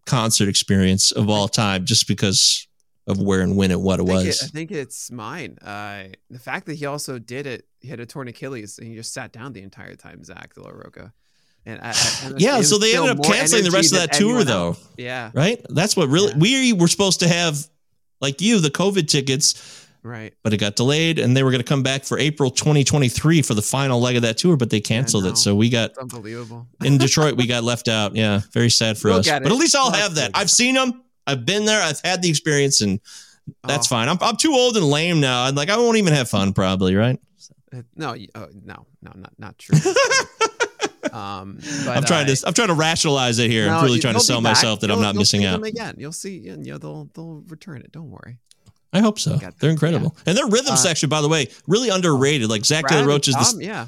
concert 0.07 0.49
experience 0.49 1.11
of 1.13 1.29
all 1.29 1.49
time, 1.49 1.85
just 1.85 2.07
because 2.09 2.67
of 3.07 3.21
where 3.21 3.41
and 3.41 3.57
when 3.57 3.71
and 3.71 3.83
what 3.83 4.01
it 4.01 4.05
I 4.05 4.07
think, 4.07 4.23
it, 4.23 4.27
was. 4.27 4.43
I 4.43 4.47
think 4.49 4.71
it's 4.71 5.11
mine. 5.11 5.59
Uh, 5.63 6.05
the 6.31 6.39
fact 6.39 6.67
that 6.67 6.75
he 6.75 6.87
also 6.87 7.19
did 7.19 7.47
it, 7.47 7.67
he 7.81 7.89
had 7.89 8.01
a 8.01 8.07
torn 8.07 8.29
Achilles 8.29 8.79
and 8.79 8.87
he 8.89 8.95
just 8.95 9.13
sat 9.13 9.33
down 9.33 9.53
the 9.55 9.63
entire 9.63 9.95
time, 9.95 10.23
Zach 10.25 10.55
De 10.55 10.63
La 10.63 10.71
Rocha. 10.71 11.13
And 11.67 11.81
I, 11.83 11.91
I- 11.91 12.33
yeah, 12.39 12.61
so 12.63 12.79
they 12.79 12.97
ended 12.97 13.11
up 13.19 13.23
canceling 13.25 13.65
the 13.65 13.71
rest 13.71 13.93
of 13.93 13.99
that 13.99 14.13
tour, 14.13 14.43
though. 14.45 14.69
else. 14.69 14.89
Yeah, 14.97 15.31
Right? 15.35 15.65
That's 15.69 15.97
what 15.97 16.09
really 16.09 16.31
Yeah. 16.33 16.39
we 16.39 16.73
were 16.73 16.89
supposed 16.89 17.21
to 17.21 17.29
have, 17.29 17.59
like 18.21 18.41
you, 18.41 18.59
the 18.61 18.71
COVID 18.71 19.07
tickets, 19.09 19.87
right. 20.03 20.33
but 20.43 20.53
it 20.55 20.57
got 20.57 20.77
delayed, 20.77 21.19
and 21.19 21.37
they 21.37 21.43
were 21.43 21.51
going 21.51 21.63
to 21.63 21.69
come 21.69 21.83
back 21.83 22.05
for 22.05 22.19
April 22.19 22.51
2023 22.51 23.43
for 23.43 23.53
the 23.55 23.61
final 23.63 24.01
leg 24.01 24.17
of 24.17 24.23
that 24.23 24.39
tour, 24.39 24.57
but 24.57 24.71
they 24.71 24.81
canceled 24.81 25.27
it. 25.27 25.37
So 25.37 25.55
we 25.55 25.69
got 25.69 25.91
It's 25.91 25.99
unbelievable. 25.99 26.67
in 26.83 26.97
Detroit, 27.07 27.37
we 27.37 27.47
got 27.47 27.65
left 27.65 27.87
out. 27.89 28.17
Yeah, 28.17 28.41
very 28.53 28.71
sad 28.71 28.97
for 28.97 29.11
us. 29.11 29.29
But 29.29 29.45
at 29.47 29.53
least 29.53 29.77
I'll 29.77 29.91
We'll 29.91 30.01
have 30.01 30.15
that. 30.15 30.31
I've 30.35 30.51
seen 30.51 30.75
them. 30.75 31.03
I've 31.27 31.45
been 31.45 31.67
there. 31.67 31.83
I've 31.83 32.01
had 32.03 32.23
the 32.23 32.31
experience, 32.31 32.81
and 32.81 32.99
that's 33.65 33.87
Oh, 33.89 33.91
fine. 33.91 34.09
I'm, 34.09 34.17
I'm 34.23 34.37
too 34.37 34.53
old 34.53 34.77
and 34.79 34.87
lame 34.87 35.21
now. 35.21 35.45
I'm 35.45 35.55
like 35.55 35.69
I 35.69 35.77
won't 35.77 35.99
even 35.99 36.15
have 36.15 36.31
fun, 36.31 36.55
probably. 36.55 36.95
Right? 36.97 37.21
uh, 37.75 37.83
No, 37.95 38.17
oh, 38.35 38.49
no, 38.65 38.87
no, 39.03 39.13
not 39.15 39.33
not 39.39 39.59
true. 39.59 39.79
um, 41.13 41.59
I'm 41.89 42.05
trying 42.05 42.29
uh, 42.31 42.35
to 42.35 42.47
I'm 42.47 42.55
trying 42.55 42.69
to 42.69 42.75
rationalize 42.75 43.39
it 43.39 43.51
here. 43.51 43.67
no, 43.67 43.79
I'm 43.79 43.85
really 43.85 44.01
trying 44.01 44.15
to 44.15 44.21
sell 44.21 44.41
myself 44.41 44.81
that 44.81 44.91
I'm 44.91 44.97
You'll- 44.97 45.03
not 45.03 45.15
you'll 45.15 45.21
missing 45.21 45.45
out. 45.45 45.63
again. 45.65 45.95
You'll 45.99 46.13
see, 46.13 46.39
you 46.39 46.57
know, 46.57 46.79
they'll 46.79 47.11
they'll 47.15 47.43
return 47.49 47.79
it. 47.83 47.93
Don't 47.93 48.11
worry. 48.11 48.39
I 48.93 49.01
hope 49.01 49.19
so. 49.19 49.39
They're 49.61 49.71
incredible, 49.71 50.17
and 50.25 50.37
their 50.37 50.47
rhythm 50.47 50.73
Uh, 50.73 50.77
section, 50.77 51.09
by 51.11 51.21
the 51.21 51.29
way, 51.29 51.49
really 51.67 51.91
underrated. 51.91 52.49
Like 52.49 52.65
Zach 52.65 52.85
De 52.85 52.95
Brad 52.95 53.07
Roach 53.07 53.29
is 53.29 53.35
the 53.35 53.41
Tom, 53.45 53.61
yeah, 53.61 53.87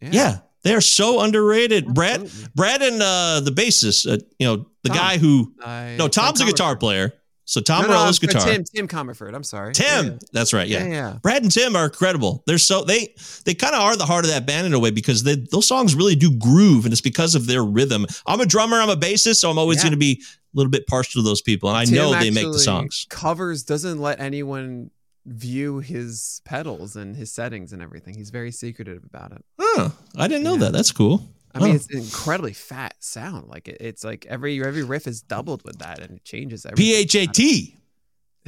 yeah. 0.00 0.38
They 0.62 0.74
are 0.74 0.80
so 0.82 1.20
underrated. 1.20 1.86
Brad, 1.94 2.20
Absolutely. 2.22 2.50
Brad, 2.54 2.82
and 2.82 3.00
uh, 3.00 3.40
the 3.40 3.50
bassist, 3.52 4.12
uh, 4.12 4.18
you 4.38 4.46
know, 4.46 4.66
the 4.82 4.88
Tom. 4.90 4.96
guy 4.98 5.18
who 5.18 5.54
I- 5.64 5.94
no, 5.98 6.08
Tom 6.08 6.26
Tom's 6.26 6.40
a 6.42 6.44
guitar 6.46 6.76
player. 6.76 7.12
So 7.50 7.60
Tom 7.60 7.82
No, 7.82 7.88
no, 7.88 7.94
Morello's 7.94 8.22
I'm 8.22 8.28
guitar. 8.28 8.46
Tim 8.46 8.62
Tim 8.62 8.86
Commerford. 8.86 9.34
I'm 9.34 9.42
sorry. 9.42 9.74
Tim, 9.74 10.06
Yeah, 10.06 10.12
that's 10.32 10.52
right. 10.52 10.68
yeah, 10.68 10.84
Yeah. 10.84 10.90
yeah. 10.90 11.18
Brad 11.20 11.42
and 11.42 11.50
Tim 11.50 11.74
are 11.74 11.86
incredible. 11.86 12.44
They're 12.46 12.58
so 12.58 12.84
they 12.84 13.12
they 13.44 13.54
kind 13.54 13.74
of 13.74 13.80
are 13.80 13.96
the 13.96 14.06
heart 14.06 14.24
of 14.24 14.30
that 14.30 14.46
band 14.46 14.68
in 14.68 14.72
a 14.72 14.78
way 14.78 14.92
because 14.92 15.24
they, 15.24 15.34
those 15.34 15.66
songs 15.66 15.96
really 15.96 16.14
do 16.14 16.30
groove, 16.30 16.84
and 16.84 16.92
it's 16.92 17.00
because 17.00 17.34
of 17.34 17.48
their 17.48 17.64
rhythm. 17.64 18.06
I'm 18.24 18.40
a 18.40 18.46
drummer, 18.46 18.76
I'm 18.76 18.88
a 18.88 18.94
bassist, 18.94 19.36
so 19.40 19.50
I'm 19.50 19.58
always 19.58 19.82
going 19.82 19.90
to 19.90 19.98
be 19.98 20.22
a 20.22 20.56
little 20.56 20.70
bit 20.70 20.86
partial 20.86 21.22
to 21.22 21.28
those 21.28 21.42
people, 21.42 21.68
and 21.68 21.76
I 21.76 21.86
Tim 21.86 21.94
know 21.96 22.14
they 22.14 22.30
make 22.30 22.52
the 22.52 22.60
songs. 22.60 23.06
Covers 23.10 23.64
doesn't 23.64 23.98
let 23.98 24.20
anyone 24.20 24.92
view 25.26 25.80
his 25.80 26.42
pedals 26.44 26.94
and 26.94 27.16
his 27.16 27.32
settings 27.32 27.72
and 27.72 27.82
everything. 27.82 28.14
He's 28.14 28.30
very 28.30 28.52
secretive 28.52 29.02
about 29.02 29.32
it. 29.32 29.44
Huh, 29.58 29.90
I 30.16 30.28
didn't 30.28 30.44
know 30.44 30.56
that. 30.58 30.72
That's 30.72 30.92
cool. 30.92 31.28
I 31.54 31.58
mean, 31.58 31.72
Oh. 31.72 31.74
it's 31.74 31.90
an 31.92 31.98
incredibly 31.98 32.52
fat 32.52 32.94
sound. 33.00 33.48
Like 33.48 33.68
it, 33.68 33.78
it's 33.80 34.04
like 34.04 34.26
every 34.26 34.62
every 34.64 34.84
riff 34.84 35.06
is 35.06 35.20
doubled 35.22 35.62
with 35.64 35.78
that, 35.80 35.98
and 36.00 36.18
it 36.18 36.24
changes 36.24 36.64
everything. 36.64 36.84
P 36.84 36.94
H 36.96 37.14
A 37.16 37.26
T. 37.26 37.76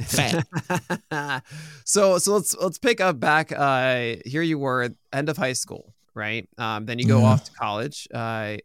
Fat. 0.01 0.45
so 1.85 2.17
so 2.17 2.33
let's 2.33 2.55
let's 2.57 2.77
pick 2.77 3.01
up 3.01 3.19
back. 3.19 3.51
Uh, 3.51 4.15
here 4.25 4.41
you 4.41 4.57
were 4.57 4.83
at 4.83 4.93
end 5.11 5.29
of 5.29 5.37
high 5.37 5.53
school, 5.53 5.93
right? 6.13 6.47
Um, 6.57 6.85
then 6.85 6.97
you 6.99 7.05
go 7.05 7.19
Mhm. 7.19 7.23
off 7.25 7.43
to 7.45 7.51
college, 7.51 8.07
uh, 8.13 8.57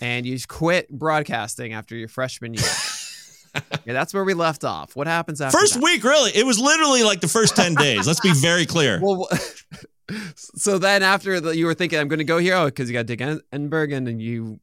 and 0.00 0.26
you 0.26 0.38
quit 0.48 0.88
broadcasting 0.90 1.72
after 1.74 1.94
your 1.96 2.08
freshman 2.08 2.54
year. 2.54 2.64
yeah, 3.84 3.92
that's 3.92 4.12
where 4.14 4.24
we 4.24 4.34
left 4.34 4.64
off. 4.64 4.96
What 4.96 5.06
happens 5.06 5.40
after 5.40 5.58
First 5.58 5.74
that? 5.74 5.82
week, 5.82 6.02
really. 6.04 6.30
It 6.34 6.44
was 6.46 6.58
literally 6.58 7.02
like 7.02 7.20
the 7.20 7.28
first 7.28 7.54
10 7.56 7.74
days. 7.74 8.06
Let's 8.06 8.20
be 8.20 8.32
very 8.32 8.66
clear. 8.66 9.00
Well, 9.02 9.28
so 10.36 10.78
then 10.78 11.02
after 11.02 11.40
the, 11.40 11.56
you 11.56 11.66
were 11.66 11.74
thinking, 11.74 11.98
I'm 11.98 12.08
going 12.08 12.18
to 12.18 12.24
go 12.24 12.38
here, 12.38 12.54
oh, 12.54 12.66
because 12.66 12.88
you 12.88 12.94
got 12.94 13.06
Dick 13.06 13.20
En- 13.20 13.40
Enbergen, 13.52 14.08
and 14.08 14.20
you 14.22 14.58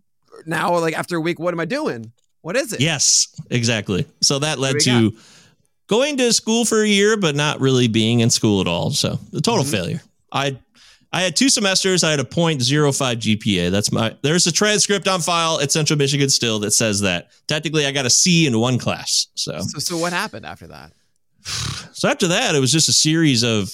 now 0.46 0.78
like 0.80 0.98
after 0.98 1.16
a 1.18 1.22
week, 1.22 1.40
what 1.40 1.54
am 1.54 1.60
I 1.60 1.66
doing? 1.66 2.12
What 2.42 2.56
is 2.56 2.74
it? 2.74 2.80
Yes, 2.82 3.28
exactly. 3.50 4.06
So 4.22 4.40
that 4.40 4.60
led 4.60 4.80
to 4.82 5.14
going 5.88 6.18
to 6.18 6.32
school 6.34 6.66
for 6.66 6.82
a 6.84 6.88
year, 6.88 7.18
but 7.18 7.36
not 7.36 7.60
really 7.60 7.88
being 7.88 8.20
in 8.20 8.30
school 8.30 8.62
at 8.62 8.68
all. 8.68 8.92
So 8.92 9.20
the 9.32 9.42
total 9.42 9.64
Mhm. 9.64 9.72
failure. 9.72 10.02
I 10.32 10.58
I 11.14 11.22
had 11.22 11.36
two 11.38 11.48
semesters. 11.50 12.04
I 12.04 12.12
had 12.12 12.20
a 12.20 12.26
0.05 12.26 13.16
GPA. 13.22 13.70
That's 13.72 13.90
my. 13.92 14.16
There's 14.22 14.48
a 14.48 14.52
transcript 14.52 15.08
on 15.08 15.22
file 15.22 15.62
at 15.62 15.72
Central 15.72 15.98
Michigan 15.98 16.30
still 16.30 16.60
that 16.60 16.72
says 16.72 17.00
that. 17.02 17.30
Technically, 17.48 17.86
I 17.86 17.92
got 17.94 18.06
a 18.06 18.10
C 18.10 18.46
in 18.46 18.60
one 18.60 18.78
class. 18.78 19.28
So 19.36 19.58
So, 19.62 19.80
so 19.80 19.98
what 19.98 20.12
happened 20.12 20.46
after 20.46 20.68
that? 20.68 20.92
so 21.94 22.10
after 22.10 22.28
that, 22.28 22.54
it 22.56 22.60
was 22.60 22.72
just 22.72 22.90
a 22.90 22.94
series 22.94 23.44
of, 23.44 23.74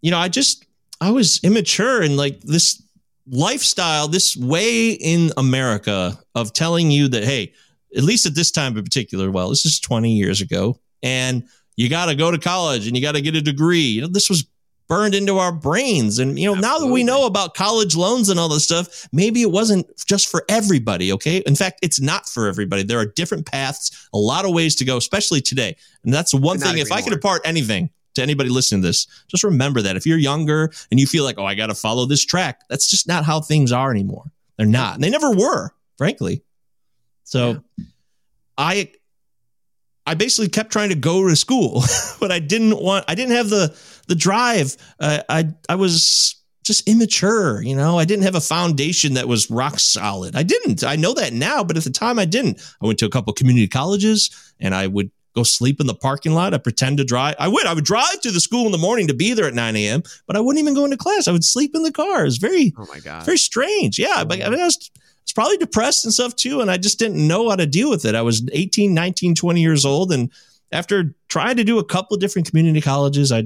you 0.00 0.10
know, 0.10 0.18
I 0.18 0.28
just 0.28 0.64
I 1.00 1.10
was 1.10 1.40
immature 1.42 2.02
and 2.02 2.16
like 2.16 2.40
this 2.40 2.82
lifestyle, 3.28 4.08
this 4.08 4.36
way 4.36 4.92
in 4.92 5.30
America 5.36 6.18
of 6.34 6.52
telling 6.52 6.90
you 6.90 7.08
that, 7.08 7.24
hey, 7.24 7.52
at 7.96 8.02
least 8.02 8.26
at 8.26 8.34
this 8.34 8.50
time 8.50 8.76
in 8.76 8.84
particular, 8.84 9.30
well, 9.30 9.48
this 9.48 9.66
is 9.66 9.80
20 9.80 10.12
years 10.12 10.40
ago, 10.40 10.78
and 11.02 11.44
you 11.76 11.88
got 11.88 12.06
to 12.06 12.14
go 12.14 12.30
to 12.30 12.38
college 12.38 12.86
and 12.86 12.96
you 12.96 13.02
got 13.02 13.14
to 13.14 13.20
get 13.20 13.36
a 13.36 13.42
degree. 13.42 13.80
You 13.80 14.02
know, 14.02 14.08
this 14.08 14.30
was 14.30 14.46
burned 14.88 15.14
into 15.14 15.38
our 15.38 15.52
brains. 15.52 16.18
And, 16.18 16.38
you 16.38 16.46
know, 16.46 16.56
Absolutely. 16.56 16.80
now 16.80 16.86
that 16.86 16.92
we 16.92 17.04
know 17.04 17.26
about 17.26 17.54
college 17.54 17.96
loans 17.96 18.28
and 18.28 18.38
all 18.38 18.48
this 18.48 18.64
stuff, 18.64 19.08
maybe 19.12 19.42
it 19.42 19.50
wasn't 19.50 19.86
just 20.06 20.28
for 20.28 20.44
everybody. 20.48 21.12
Okay. 21.12 21.38
In 21.38 21.56
fact, 21.56 21.80
it's 21.82 22.00
not 22.00 22.28
for 22.28 22.46
everybody. 22.46 22.82
There 22.82 22.98
are 22.98 23.06
different 23.06 23.46
paths, 23.46 24.08
a 24.12 24.18
lot 24.18 24.44
of 24.44 24.52
ways 24.52 24.76
to 24.76 24.84
go, 24.84 24.96
especially 24.96 25.40
today. 25.40 25.76
And 26.04 26.14
that's 26.14 26.32
one 26.32 26.58
thing. 26.58 26.78
If 26.78 26.92
I 26.92 27.02
could 27.02 27.12
impart 27.12 27.42
anything 27.44 27.90
to 28.16 28.22
anybody 28.22 28.50
listening 28.50 28.82
to 28.82 28.88
this, 28.88 29.06
just 29.28 29.44
remember 29.44 29.80
that 29.82 29.96
if 29.96 30.06
you're 30.06 30.18
younger 30.18 30.72
and 30.90 31.00
you 31.00 31.06
feel 31.06 31.24
like, 31.24 31.38
oh, 31.38 31.44
I 31.44 31.54
got 31.54 31.68
to 31.68 31.74
follow 31.74 32.06
this 32.06 32.24
track, 32.24 32.62
that's 32.68 32.90
just 32.90 33.08
not 33.08 33.24
how 33.24 33.40
things 33.40 33.72
are 33.72 33.90
anymore. 33.90 34.24
They're 34.56 34.66
not. 34.66 34.94
And 34.94 35.04
they 35.04 35.10
never 35.10 35.30
were, 35.30 35.70
frankly. 35.96 36.42
So 37.24 37.62
yeah. 37.78 37.84
I 38.58 38.92
I 40.06 40.14
basically 40.14 40.48
kept 40.48 40.70
trying 40.70 40.90
to 40.90 40.94
go 40.94 41.28
to 41.28 41.36
school, 41.36 41.82
but 42.20 42.30
I 42.30 42.38
didn't 42.38 42.80
want 42.80 43.04
I 43.08 43.14
didn't 43.14 43.36
have 43.36 43.50
the 43.50 43.76
the 44.08 44.14
drive. 44.14 44.76
Uh, 45.00 45.22
I 45.28 45.48
I 45.68 45.74
was 45.74 46.36
just 46.62 46.88
immature, 46.88 47.62
you 47.62 47.76
know. 47.76 47.98
I 47.98 48.04
didn't 48.04 48.24
have 48.24 48.34
a 48.34 48.40
foundation 48.40 49.14
that 49.14 49.28
was 49.28 49.50
rock 49.50 49.78
solid. 49.78 50.34
I 50.34 50.42
didn't. 50.42 50.82
I 50.84 50.96
know 50.96 51.14
that 51.14 51.32
now, 51.32 51.62
but 51.62 51.76
at 51.76 51.84
the 51.84 51.90
time 51.90 52.18
I 52.18 52.24
didn't. 52.24 52.60
I 52.82 52.86
went 52.86 52.98
to 53.00 53.06
a 53.06 53.10
couple 53.10 53.32
community 53.32 53.68
colleges 53.68 54.30
and 54.58 54.74
I 54.74 54.86
would 54.86 55.10
go 55.36 55.42
sleep 55.42 55.80
in 55.80 55.86
the 55.86 55.94
parking 55.94 56.32
lot. 56.32 56.54
I 56.54 56.58
pretend 56.58 56.98
to 56.98 57.04
drive. 57.04 57.36
I 57.38 57.46
would. 57.46 57.66
I 57.66 57.74
would 57.74 57.84
drive 57.84 58.20
to 58.22 58.32
the 58.32 58.40
school 58.40 58.66
in 58.66 58.72
the 58.72 58.78
morning 58.78 59.06
to 59.06 59.14
be 59.14 59.34
there 59.34 59.46
at 59.46 59.54
9 59.54 59.76
a.m., 59.76 60.02
but 60.26 60.34
I 60.34 60.40
wouldn't 60.40 60.60
even 60.60 60.74
go 60.74 60.84
into 60.84 60.96
class. 60.96 61.28
I 61.28 61.32
would 61.32 61.44
sleep 61.44 61.74
in 61.74 61.82
the 61.82 61.92
car. 61.92 62.26
It's 62.26 62.38
very, 62.38 62.72
oh 62.76 62.86
my 62.86 62.98
God, 62.98 63.24
very 63.24 63.38
strange. 63.38 63.98
Yeah. 63.98 64.24
But 64.24 64.42
I 64.42 64.48
mean, 64.48 64.60
I 64.60 64.64
was, 64.64 64.90
was 65.22 65.32
probably 65.34 65.58
depressed 65.58 66.04
and 66.04 66.12
stuff 66.12 66.34
too. 66.34 66.60
And 66.60 66.70
I 66.70 66.78
just 66.78 66.98
didn't 66.98 67.24
know 67.24 67.50
how 67.50 67.56
to 67.56 67.66
deal 67.66 67.90
with 67.90 68.04
it. 68.04 68.14
I 68.14 68.22
was 68.22 68.48
18, 68.52 68.94
19, 68.94 69.34
20 69.34 69.60
years 69.60 69.84
old. 69.84 70.10
And 70.10 70.30
after 70.72 71.14
trying 71.28 71.58
to 71.58 71.64
do 71.64 71.78
a 71.78 71.84
couple 71.84 72.14
of 72.14 72.20
different 72.20 72.48
community 72.48 72.80
colleges, 72.80 73.30
I, 73.30 73.44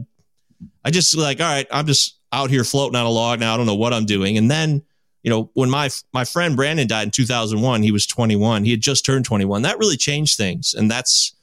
I 0.84 0.90
just 0.90 1.14
like, 1.16 1.40
all 1.40 1.46
right, 1.46 1.66
I'm 1.70 1.86
just 1.86 2.18
out 2.32 2.50
here 2.50 2.64
floating 2.64 2.96
on 2.96 3.06
a 3.06 3.10
log 3.10 3.40
now. 3.40 3.52
I 3.52 3.56
don't 3.56 3.66
know 3.66 3.74
what 3.74 3.92
I'm 3.92 4.06
doing. 4.06 4.38
And 4.38 4.50
then, 4.50 4.82
you 5.22 5.30
know, 5.30 5.50
when 5.54 5.68
my 5.68 5.90
my 6.14 6.24
friend 6.24 6.56
Brandon 6.56 6.86
died 6.86 7.04
in 7.04 7.10
2001, 7.10 7.82
he 7.82 7.92
was 7.92 8.06
21. 8.06 8.64
He 8.64 8.70
had 8.70 8.80
just 8.80 9.04
turned 9.04 9.24
21. 9.26 9.62
That 9.62 9.78
really 9.78 9.98
changed 9.98 10.38
things, 10.38 10.72
and 10.72 10.90
that's 10.90 11.34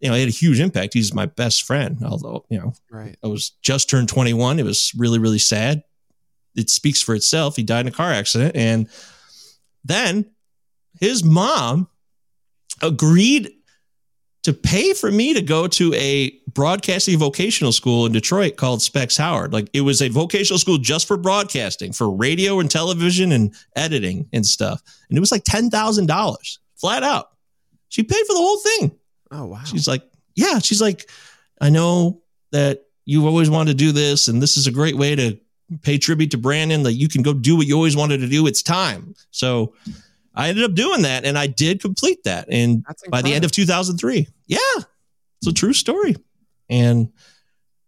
you 0.00 0.08
know, 0.08 0.14
it 0.14 0.20
had 0.20 0.28
a 0.28 0.32
huge 0.32 0.60
impact. 0.60 0.94
He's 0.94 1.14
my 1.14 1.26
best 1.26 1.64
friend, 1.64 1.98
although 2.04 2.44
you 2.48 2.58
know, 2.58 2.74
right. 2.90 3.16
I 3.22 3.26
was 3.26 3.50
just 3.62 3.88
turned 3.88 4.08
21. 4.08 4.58
It 4.58 4.64
was 4.64 4.92
really 4.96 5.18
really 5.18 5.38
sad. 5.38 5.82
It 6.54 6.70
speaks 6.70 7.02
for 7.02 7.14
itself. 7.14 7.56
He 7.56 7.62
died 7.62 7.82
in 7.82 7.88
a 7.88 7.96
car 7.96 8.12
accident, 8.12 8.56
and 8.56 8.88
then 9.84 10.30
his 11.00 11.22
mom 11.22 11.88
agreed 12.82 13.52
to 14.46 14.52
pay 14.52 14.92
for 14.92 15.10
me 15.10 15.34
to 15.34 15.42
go 15.42 15.66
to 15.66 15.92
a 15.94 16.30
broadcasting 16.46 17.18
vocational 17.18 17.72
school 17.72 18.06
in 18.06 18.12
Detroit 18.12 18.56
called 18.56 18.80
Specs 18.80 19.16
Howard. 19.16 19.52
Like 19.52 19.68
it 19.72 19.80
was 19.80 20.00
a 20.00 20.08
vocational 20.08 20.60
school 20.60 20.78
just 20.78 21.08
for 21.08 21.16
broadcasting, 21.16 21.92
for 21.92 22.08
radio 22.08 22.60
and 22.60 22.70
television 22.70 23.32
and 23.32 23.52
editing 23.74 24.28
and 24.32 24.46
stuff. 24.46 24.80
And 25.08 25.18
it 25.18 25.20
was 25.20 25.32
like 25.32 25.42
$10,000 25.42 26.58
flat 26.76 27.02
out. 27.02 27.30
She 27.88 28.04
paid 28.04 28.24
for 28.24 28.34
the 28.34 28.38
whole 28.38 28.60
thing. 28.60 28.92
Oh, 29.30 29.46
wow. 29.46 29.64
She's 29.64 29.88
like, 29.88 30.02
yeah, 30.34 30.58
she's 30.58 30.80
like, 30.80 31.10
I 31.60 31.70
know 31.70 32.22
that 32.52 32.84
you've 33.04 33.24
always 33.24 33.50
wanted 33.50 33.72
to 33.72 33.76
do 33.76 33.92
this 33.92 34.28
and 34.28 34.42
this 34.42 34.56
is 34.56 34.66
a 34.66 34.72
great 34.72 34.96
way 34.96 35.16
to 35.16 35.38
pay 35.82 35.98
tribute 35.98 36.30
to 36.30 36.38
Brandon 36.38 36.82
that 36.84 36.92
you 36.92 37.08
can 37.08 37.22
go 37.22 37.32
do 37.32 37.56
what 37.56 37.66
you 37.66 37.74
always 37.74 37.96
wanted 37.96 38.18
to 38.18 38.28
do. 38.28 38.46
It's 38.46 38.62
time. 38.62 39.14
So 39.30 39.74
I 40.34 40.48
ended 40.48 40.64
up 40.64 40.74
doing 40.74 41.02
that 41.02 41.24
and 41.24 41.36
I 41.36 41.46
did 41.46 41.80
complete 41.80 42.22
that. 42.24 42.46
And 42.50 42.84
by 43.08 43.22
the 43.22 43.34
end 43.34 43.44
of 43.44 43.52
2003, 43.52 44.28
yeah, 44.46 44.58
it's 45.40 45.48
a 45.48 45.52
true 45.52 45.72
story. 45.72 46.14
And 46.68 47.12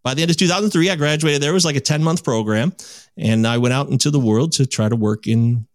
by 0.02 0.14
the 0.14 0.22
end 0.22 0.30
of 0.30 0.36
2003, 0.36 0.90
I 0.90 0.96
graduated. 0.96 1.42
There 1.42 1.52
was 1.52 1.64
like 1.64 1.76
a 1.76 1.80
10 1.80 2.02
month 2.02 2.24
program 2.24 2.72
and 3.16 3.46
I 3.46 3.58
went 3.58 3.74
out 3.74 3.90
into 3.90 4.10
the 4.10 4.20
world 4.20 4.52
to 4.52 4.66
try 4.66 4.88
to 4.88 4.96
work 4.96 5.26
in 5.26 5.67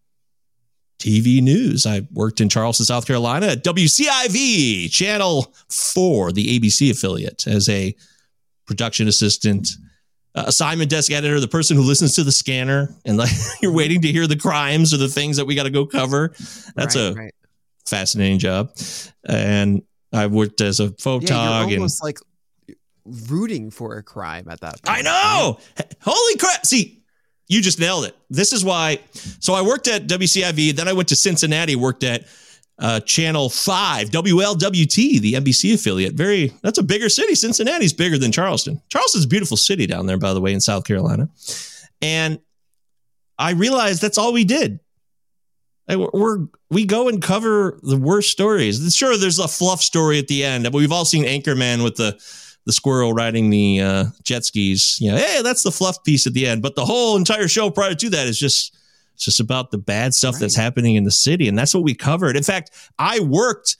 TV 0.99 1.41
news. 1.41 1.85
I 1.85 2.07
worked 2.11 2.39
in 2.39 2.49
Charleston, 2.49 2.85
South 2.85 3.05
Carolina 3.05 3.47
at 3.47 3.63
WCIV, 3.63 4.89
Channel 4.91 5.53
4, 5.69 6.31
the 6.31 6.59
ABC 6.59 6.91
affiliate, 6.91 7.45
as 7.47 7.67
a 7.69 7.95
production 8.65 9.07
assistant 9.07 9.69
uh, 10.35 10.45
assignment 10.47 10.89
desk 10.89 11.11
editor, 11.11 11.39
the 11.39 11.47
person 11.47 11.77
who 11.77 11.83
listens 11.83 12.15
to 12.15 12.23
the 12.23 12.31
scanner, 12.31 12.95
and 13.05 13.17
like 13.17 13.29
you're 13.61 13.73
waiting 13.73 14.01
to 14.01 14.11
hear 14.11 14.27
the 14.27 14.35
crimes 14.35 14.93
or 14.93 14.97
the 14.97 15.07
things 15.07 15.37
that 15.37 15.45
we 15.45 15.55
got 15.55 15.63
to 15.63 15.69
go 15.69 15.85
cover. 15.85 16.29
That's 16.75 16.95
right, 16.95 17.01
a 17.01 17.13
right. 17.13 17.33
fascinating 17.85 18.39
job. 18.39 18.71
And 19.27 19.83
I 20.11 20.27
worked 20.27 20.61
as 20.61 20.79
a 20.79 20.89
photog 20.89 21.29
yeah, 21.29 21.65
you're 21.65 21.77
almost 21.77 22.01
and 22.01 22.07
like 22.07 22.19
rooting 23.29 23.69
for 23.69 23.97
a 23.97 24.03
crime 24.03 24.47
at 24.49 24.61
that 24.61 24.81
point. 24.83 24.99
I 24.99 25.01
know. 25.01 25.59
Right? 25.77 25.93
Holy 26.01 26.37
crap. 26.37 26.65
See, 26.65 27.02
you 27.53 27.61
just 27.61 27.79
nailed 27.79 28.05
it. 28.05 28.15
This 28.29 28.51
is 28.51 28.65
why. 28.65 28.99
So 29.39 29.53
I 29.53 29.61
worked 29.61 29.87
at 29.87 30.07
WCIV, 30.07 30.75
then 30.75 30.87
I 30.87 30.93
went 30.93 31.09
to 31.09 31.15
Cincinnati, 31.15 31.75
worked 31.75 32.03
at 32.03 32.25
uh, 32.79 32.99
Channel 33.01 33.49
5, 33.49 34.09
WLWT, 34.09 35.21
the 35.21 35.33
NBC 35.33 35.75
affiliate. 35.75 36.15
Very, 36.15 36.51
that's 36.63 36.79
a 36.79 36.83
bigger 36.83 37.09
city. 37.09 37.35
Cincinnati's 37.35 37.93
bigger 37.93 38.17
than 38.17 38.31
Charleston. 38.31 38.81
Charleston's 38.89 39.25
a 39.25 39.27
beautiful 39.27 39.57
city 39.57 39.85
down 39.85 40.05
there, 40.05 40.17
by 40.17 40.33
the 40.33 40.41
way, 40.41 40.53
in 40.53 40.59
South 40.59 40.83
Carolina. 40.83 41.29
And 42.01 42.39
I 43.37 43.51
realized 43.51 44.01
that's 44.01 44.17
all 44.17 44.33
we 44.33 44.43
did. 44.43 44.79
We're 45.87 46.47
we 46.69 46.85
go 46.85 47.09
and 47.09 47.21
cover 47.21 47.77
the 47.83 47.97
worst 47.97 48.29
stories. 48.29 48.95
Sure, 48.95 49.17
there's 49.17 49.39
a 49.39 49.49
fluff 49.49 49.81
story 49.81 50.17
at 50.17 50.27
the 50.27 50.43
end. 50.43 50.63
But 50.63 50.73
we've 50.73 50.93
all 50.93 51.05
seen 51.05 51.25
Anchorman 51.25 51.83
with 51.83 51.97
the 51.97 52.17
the 52.65 52.73
squirrel 52.73 53.13
riding 53.13 53.49
the 53.49 53.81
uh, 53.81 54.05
jet 54.23 54.45
skis. 54.45 54.97
You 54.99 55.11
know, 55.11 55.17
hey, 55.17 55.41
that's 55.43 55.63
the 55.63 55.71
fluff 55.71 56.03
piece 56.03 56.27
at 56.27 56.33
the 56.33 56.47
end. 56.47 56.61
But 56.61 56.75
the 56.75 56.85
whole 56.85 57.17
entire 57.17 57.47
show 57.47 57.69
prior 57.69 57.95
to 57.95 58.09
that 58.11 58.27
is 58.27 58.39
just 58.39 58.75
it's 59.13 59.25
just 59.25 59.39
about 59.39 59.71
the 59.71 59.77
bad 59.77 60.13
stuff 60.13 60.35
right. 60.35 60.41
that's 60.41 60.55
happening 60.55 60.95
in 60.95 61.03
the 61.03 61.11
city. 61.11 61.47
And 61.47 61.57
that's 61.57 61.73
what 61.73 61.83
we 61.83 61.93
covered. 61.93 62.35
In 62.35 62.43
fact, 62.43 62.71
I 62.97 63.19
worked 63.19 63.77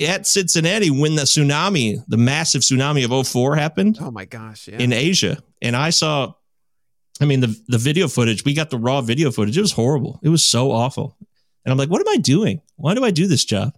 at 0.00 0.26
Cincinnati 0.26 0.90
when 0.90 1.14
the 1.14 1.22
tsunami, 1.22 2.02
the 2.08 2.16
massive 2.16 2.62
tsunami 2.62 3.04
of 3.04 3.26
04 3.26 3.56
happened. 3.56 3.98
Oh 4.00 4.10
my 4.10 4.24
gosh. 4.24 4.68
Yeah. 4.68 4.78
In 4.78 4.92
Asia. 4.92 5.38
And 5.62 5.76
I 5.76 5.90
saw, 5.90 6.34
I 7.20 7.24
mean, 7.24 7.40
the, 7.40 7.58
the 7.68 7.78
video 7.78 8.08
footage, 8.08 8.44
we 8.44 8.54
got 8.54 8.70
the 8.70 8.78
raw 8.78 9.00
video 9.00 9.30
footage. 9.30 9.56
It 9.56 9.62
was 9.62 9.72
horrible. 9.72 10.20
It 10.22 10.28
was 10.28 10.46
so 10.46 10.70
awful. 10.72 11.16
And 11.64 11.72
I'm 11.72 11.78
like, 11.78 11.88
what 11.88 12.00
am 12.00 12.08
I 12.08 12.18
doing? 12.18 12.60
Why 12.76 12.94
do 12.94 13.04
I 13.04 13.10
do 13.10 13.26
this 13.26 13.44
job? 13.44 13.76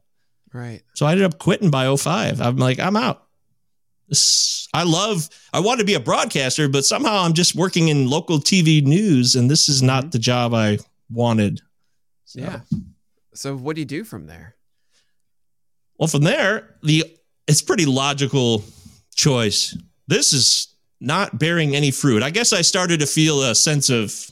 Right. 0.53 0.83
So 0.95 1.07
I 1.07 1.13
ended 1.13 1.27
up 1.27 1.39
quitting 1.39 1.71
by 1.71 1.95
05. 1.95 2.41
I'm 2.41 2.57
like, 2.57 2.81
I'm 2.81 2.97
out. 2.97 3.28
I 4.75 4.85
love, 4.85 5.29
I 5.53 5.61
want 5.61 5.81
to 5.81 5.87
be 5.87 5.95
a 5.95 6.01
broadcaster, 6.01 6.69
but 6.69 6.85
somehow 6.85 7.23
I'm 7.23 7.35
just 7.35 7.55
working 7.55 7.89
in 7.89 8.09
local 8.09 8.39
TV 8.39 8.83
news 8.83 9.35
and 9.35 9.51
this 9.51 9.69
is 9.69 9.83
not 9.83 10.05
mm-hmm. 10.05 10.11
the 10.11 10.19
job 10.19 10.55
I 10.55 10.79
wanted. 11.11 11.61
So. 12.25 12.41
Yeah. 12.41 12.61
So 13.35 13.57
what 13.57 13.77
do 13.77 13.81
you 13.81 13.87
do 13.87 14.05
from 14.05 14.27
there? 14.27 14.57
Well, 15.99 16.09
from 16.09 16.23
there, 16.23 16.77
the 16.83 17.05
it's 17.47 17.63
pretty 17.63 17.87
logical 17.87 18.63
choice. 19.15 19.77
This 20.07 20.33
is 20.33 20.75
not 21.01 21.39
bearing 21.39 21.75
any 21.75 21.91
fruit. 21.91 22.23
I 22.23 22.31
guess 22.31 22.53
I 22.53 22.63
started 22.63 23.01
to 23.01 23.07
feel 23.07 23.43
a 23.43 23.55
sense 23.55 23.91
of 23.91 24.31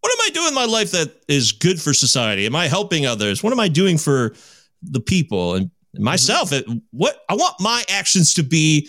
what 0.00 0.12
am 0.12 0.18
I 0.20 0.30
doing 0.34 0.48
in 0.48 0.54
my 0.54 0.66
life 0.66 0.90
that 0.90 1.14
is 1.28 1.52
good 1.52 1.80
for 1.80 1.94
society? 1.94 2.46
Am 2.46 2.56
I 2.56 2.68
helping 2.68 3.06
others? 3.06 3.42
What 3.42 3.52
am 3.52 3.60
I 3.60 3.68
doing 3.68 3.96
for 3.96 4.34
the 4.82 5.00
people? 5.00 5.54
And 5.54 5.70
myself 5.98 6.50
mm-hmm. 6.50 6.72
it, 6.72 6.82
what 6.90 7.20
i 7.28 7.34
want 7.34 7.54
my 7.60 7.82
actions 7.88 8.34
to 8.34 8.42
be 8.42 8.88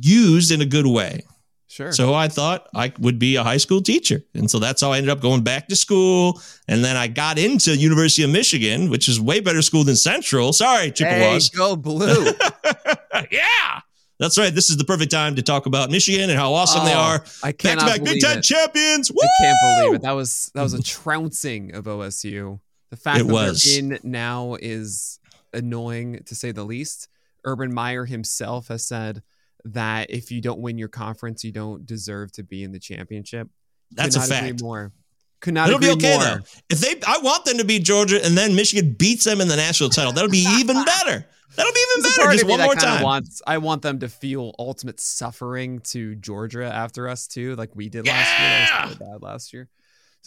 used 0.00 0.50
in 0.50 0.60
a 0.60 0.66
good 0.66 0.86
way 0.86 1.24
sure 1.68 1.92
so 1.92 2.14
i 2.14 2.28
thought 2.28 2.68
i 2.74 2.92
would 2.98 3.18
be 3.18 3.36
a 3.36 3.42
high 3.42 3.56
school 3.56 3.80
teacher 3.80 4.22
and 4.34 4.50
so 4.50 4.58
that's 4.58 4.80
how 4.80 4.92
i 4.92 4.98
ended 4.98 5.10
up 5.10 5.20
going 5.20 5.42
back 5.42 5.68
to 5.68 5.76
school 5.76 6.40
and 6.68 6.84
then 6.84 6.96
i 6.96 7.06
got 7.06 7.38
into 7.38 7.76
university 7.76 8.22
of 8.22 8.30
michigan 8.30 8.90
which 8.90 9.08
is 9.08 9.20
way 9.20 9.40
better 9.40 9.62
school 9.62 9.84
than 9.84 9.96
central 9.96 10.52
sorry 10.52 10.90
chippewas 10.90 11.50
hey, 11.52 11.56
go 11.56 11.76
blue 11.76 12.26
yeah 13.30 13.80
that's 14.18 14.38
right. 14.38 14.54
This 14.54 14.70
is 14.70 14.76
the 14.76 14.84
perfect 14.84 15.10
time 15.10 15.36
to 15.36 15.42
talk 15.42 15.66
about 15.66 15.90
Michigan 15.90 16.30
and 16.30 16.38
how 16.38 16.54
awesome 16.54 16.82
oh, 16.82 16.84
they 16.86 16.94
are. 16.94 17.24
I 17.42 17.52
can't 17.52 17.80
back 17.80 18.02
Big 18.02 18.20
Ten 18.20 18.40
champions. 18.40 19.12
Woo! 19.12 19.18
I 19.22 19.28
can't 19.42 19.58
believe 19.62 19.94
it. 19.96 20.02
That 20.02 20.12
was 20.12 20.50
that 20.54 20.62
was 20.62 20.72
a 20.72 20.82
trouncing 20.82 21.74
of 21.74 21.84
OSU. 21.84 22.58
The 22.90 22.96
fact 22.96 23.20
it 23.20 23.26
that 23.26 23.32
was. 23.32 23.64
they're 23.64 23.78
in 23.78 23.98
now 24.04 24.56
is 24.60 25.18
annoying 25.52 26.22
to 26.26 26.34
say 26.34 26.52
the 26.52 26.64
least. 26.64 27.08
Urban 27.44 27.72
Meyer 27.72 28.04
himself 28.04 28.68
has 28.68 28.86
said 28.86 29.22
that 29.64 30.10
if 30.10 30.30
you 30.30 30.40
don't 30.40 30.60
win 30.60 30.78
your 30.78 30.88
conference, 30.88 31.44
you 31.44 31.52
don't 31.52 31.86
deserve 31.86 32.32
to 32.32 32.42
be 32.42 32.62
in 32.62 32.72
the 32.72 32.78
championship. 32.78 33.48
That's 33.92 34.16
a 34.16 34.20
fact. 34.20 34.62
More. 34.62 34.92
Could 35.40 35.54
not 35.54 35.68
It'll 35.68 35.80
be 35.80 35.90
okay 35.90 36.14
more. 36.14 36.24
though. 36.24 36.38
If 36.70 36.80
they, 36.80 37.00
I 37.06 37.18
want 37.18 37.44
them 37.44 37.58
to 37.58 37.64
beat 37.64 37.84
Georgia, 37.84 38.24
and 38.24 38.36
then 38.36 38.54
Michigan 38.54 38.94
beats 38.98 39.24
them 39.24 39.40
in 39.40 39.48
the 39.48 39.56
national 39.56 39.90
title. 39.90 40.12
That'll 40.12 40.30
be 40.30 40.46
even 40.58 40.82
better. 40.84 41.26
That'll 41.54 41.72
be 41.72 41.84
even 41.90 42.10
better. 42.10 42.32
Just 42.32 42.46
one 42.46 42.60
more 42.60 42.74
time. 42.74 43.02
Wants, 43.02 43.42
I 43.46 43.58
want 43.58 43.82
them 43.82 44.00
to 44.00 44.08
feel 44.08 44.54
ultimate 44.58 44.98
suffering 44.98 45.80
to 45.90 46.14
Georgia 46.16 46.64
after 46.64 47.08
us 47.08 47.26
too, 47.26 47.54
like 47.56 47.74
we 47.74 47.88
did 47.88 48.06
yeah! 48.06 48.12
last 48.12 48.40
year. 48.40 48.48
That 48.48 48.88
was 48.88 48.98
really 49.00 49.12
bad 49.12 49.22
last 49.22 49.52
year. 49.52 49.68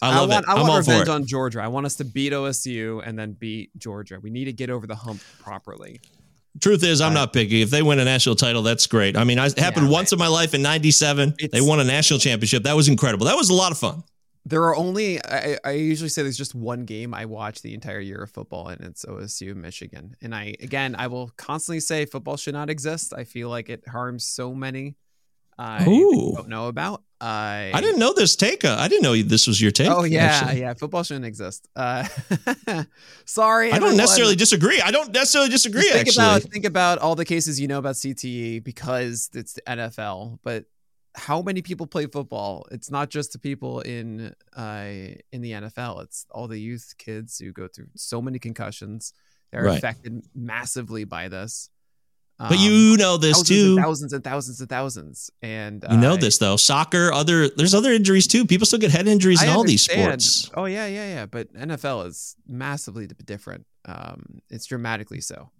I 0.02 0.18
love 0.18 0.30
want, 0.30 0.44
it. 0.44 0.48
I 0.48 0.52
I'm 0.54 0.60
want 0.60 0.70
all 0.72 0.82
for 0.82 0.90
revenge 0.92 1.08
on 1.08 1.26
Georgia. 1.26 1.60
I 1.60 1.68
want 1.68 1.86
us 1.86 1.96
to 1.96 2.04
beat 2.04 2.32
OSU 2.32 3.02
and 3.06 3.18
then 3.18 3.32
beat 3.32 3.70
Georgia. 3.78 4.18
We 4.20 4.30
need 4.30 4.46
to 4.46 4.52
get 4.52 4.70
over 4.70 4.86
the 4.86 4.94
hump 4.94 5.20
properly. 5.40 6.00
Truth 6.60 6.82
is, 6.84 7.00
I'm 7.00 7.12
Uh, 7.12 7.20
not 7.20 7.32
picky. 7.32 7.62
If 7.62 7.70
they 7.70 7.82
win 7.82 7.98
a 8.00 8.04
national 8.04 8.34
title, 8.34 8.62
that's 8.62 8.86
great. 8.86 9.16
I 9.16 9.24
mean, 9.24 9.38
I, 9.38 9.46
it 9.46 9.58
happened 9.58 9.86
Yeah, 9.86 9.92
once 9.92 10.12
in 10.12 10.18
my 10.18 10.26
life 10.26 10.52
in 10.54 10.62
'97. 10.62 11.34
They 11.52 11.60
won 11.60 11.80
a 11.80 11.84
national 11.84 12.18
championship. 12.18 12.64
That 12.64 12.74
was 12.76 12.88
incredible. 12.88 13.26
That 13.26 13.36
was 13.36 13.50
a 13.50 13.54
lot 13.54 13.70
of 13.72 13.78
fun. 13.78 14.02
There 14.46 14.62
are 14.64 14.74
only 14.74 15.22
I, 15.24 15.58
I 15.64 15.72
usually 15.72 16.08
say 16.08 16.22
there's 16.22 16.36
just 16.36 16.54
one 16.54 16.86
game 16.86 17.12
I 17.14 17.26
watch 17.26 17.60
the 17.62 17.74
entire 17.74 18.00
year 18.00 18.22
of 18.22 18.30
football, 18.30 18.68
and 18.68 18.80
it's 18.80 19.04
OSU 19.04 19.54
Michigan. 19.54 20.16
And 20.22 20.34
I 20.34 20.54
again 20.60 20.96
I 20.98 21.06
will 21.08 21.30
constantly 21.36 21.80
say 21.80 22.06
football 22.06 22.36
should 22.38 22.54
not 22.54 22.70
exist. 22.70 23.12
I 23.14 23.24
feel 23.24 23.48
like 23.50 23.68
it 23.68 23.86
harms 23.86 24.26
so 24.26 24.54
many. 24.54 24.96
I 25.60 25.86
Ooh. 25.86 26.32
don't 26.36 26.48
know 26.48 26.68
about. 26.68 27.02
I 27.20 27.70
I 27.74 27.82
didn't 27.82 27.98
know 27.98 28.14
this 28.14 28.34
take. 28.34 28.64
Uh, 28.64 28.76
I 28.78 28.88
didn't 28.88 29.02
know 29.02 29.14
this 29.22 29.46
was 29.46 29.60
your 29.60 29.70
take. 29.70 29.90
Oh 29.90 30.04
yeah, 30.04 30.24
actually. 30.24 30.60
yeah. 30.62 30.72
Football 30.72 31.02
shouldn't 31.02 31.26
exist. 31.26 31.68
Uh, 31.76 32.08
sorry, 33.26 33.70
I 33.72 33.78
don't 33.78 33.96
necessarily 33.96 34.36
disagree. 34.36 34.80
I 34.80 34.90
don't 34.90 35.12
necessarily 35.12 35.50
disagree. 35.50 35.82
Just 35.82 35.92
think 35.92 36.08
actually, 36.08 36.24
about 36.24 36.42
think 36.44 36.64
about 36.64 36.98
all 36.98 37.14
the 37.14 37.26
cases 37.26 37.60
you 37.60 37.68
know 37.68 37.78
about 37.78 37.96
CTE 37.96 38.64
because 38.64 39.28
it's 39.34 39.52
the 39.52 39.62
NFL. 39.62 40.38
But 40.42 40.64
how 41.14 41.42
many 41.42 41.60
people 41.60 41.86
play 41.86 42.06
football? 42.06 42.66
It's 42.70 42.90
not 42.90 43.10
just 43.10 43.32
the 43.32 43.38
people 43.38 43.80
in 43.80 44.34
uh, 44.56 44.86
in 45.32 45.42
the 45.42 45.52
NFL. 45.52 46.04
It's 46.04 46.24
all 46.30 46.48
the 46.48 46.58
youth 46.58 46.94
kids 46.96 47.38
who 47.38 47.52
go 47.52 47.68
through 47.68 47.88
so 47.96 48.22
many 48.22 48.38
concussions. 48.38 49.12
They're 49.52 49.64
Right. 49.64 49.76
affected 49.78 50.24
massively 50.34 51.04
by 51.04 51.28
this. 51.28 51.68
But 52.48 52.58
Um, 52.58 52.64
you 52.64 52.96
know 52.96 53.16
this 53.18 53.36
thousands 53.36 53.48
too. 53.48 53.66
and 53.76 53.84
thousands 53.84 54.12
and 54.14 54.24
thousands 54.24 54.60
and 54.60 54.68
thousands. 54.68 55.30
And 55.42 55.84
You 55.90 55.96
know 55.98 56.14
uh, 56.14 56.16
this 56.16 56.38
though. 56.38 56.56
Soccer, 56.56 57.12
other 57.12 57.48
there's 57.50 57.74
other 57.74 57.92
injuries 57.92 58.26
too. 58.26 58.46
People 58.46 58.66
still 58.66 58.78
get 58.78 58.90
head 58.90 59.06
injuries 59.06 59.42
I 59.42 59.46
in 59.46 59.50
all 59.50 59.64
these 59.64 59.82
sports. 59.82 60.50
Oh 60.54 60.64
yeah, 60.64 60.86
yeah, 60.86 61.08
yeah. 61.08 61.26
But 61.26 61.52
NFL 61.52 62.06
is 62.06 62.36
massively 62.48 63.06
different. 63.06 63.66
Um, 63.84 64.40
it's 64.48 64.66
dramatically 64.66 65.20
so. 65.20 65.50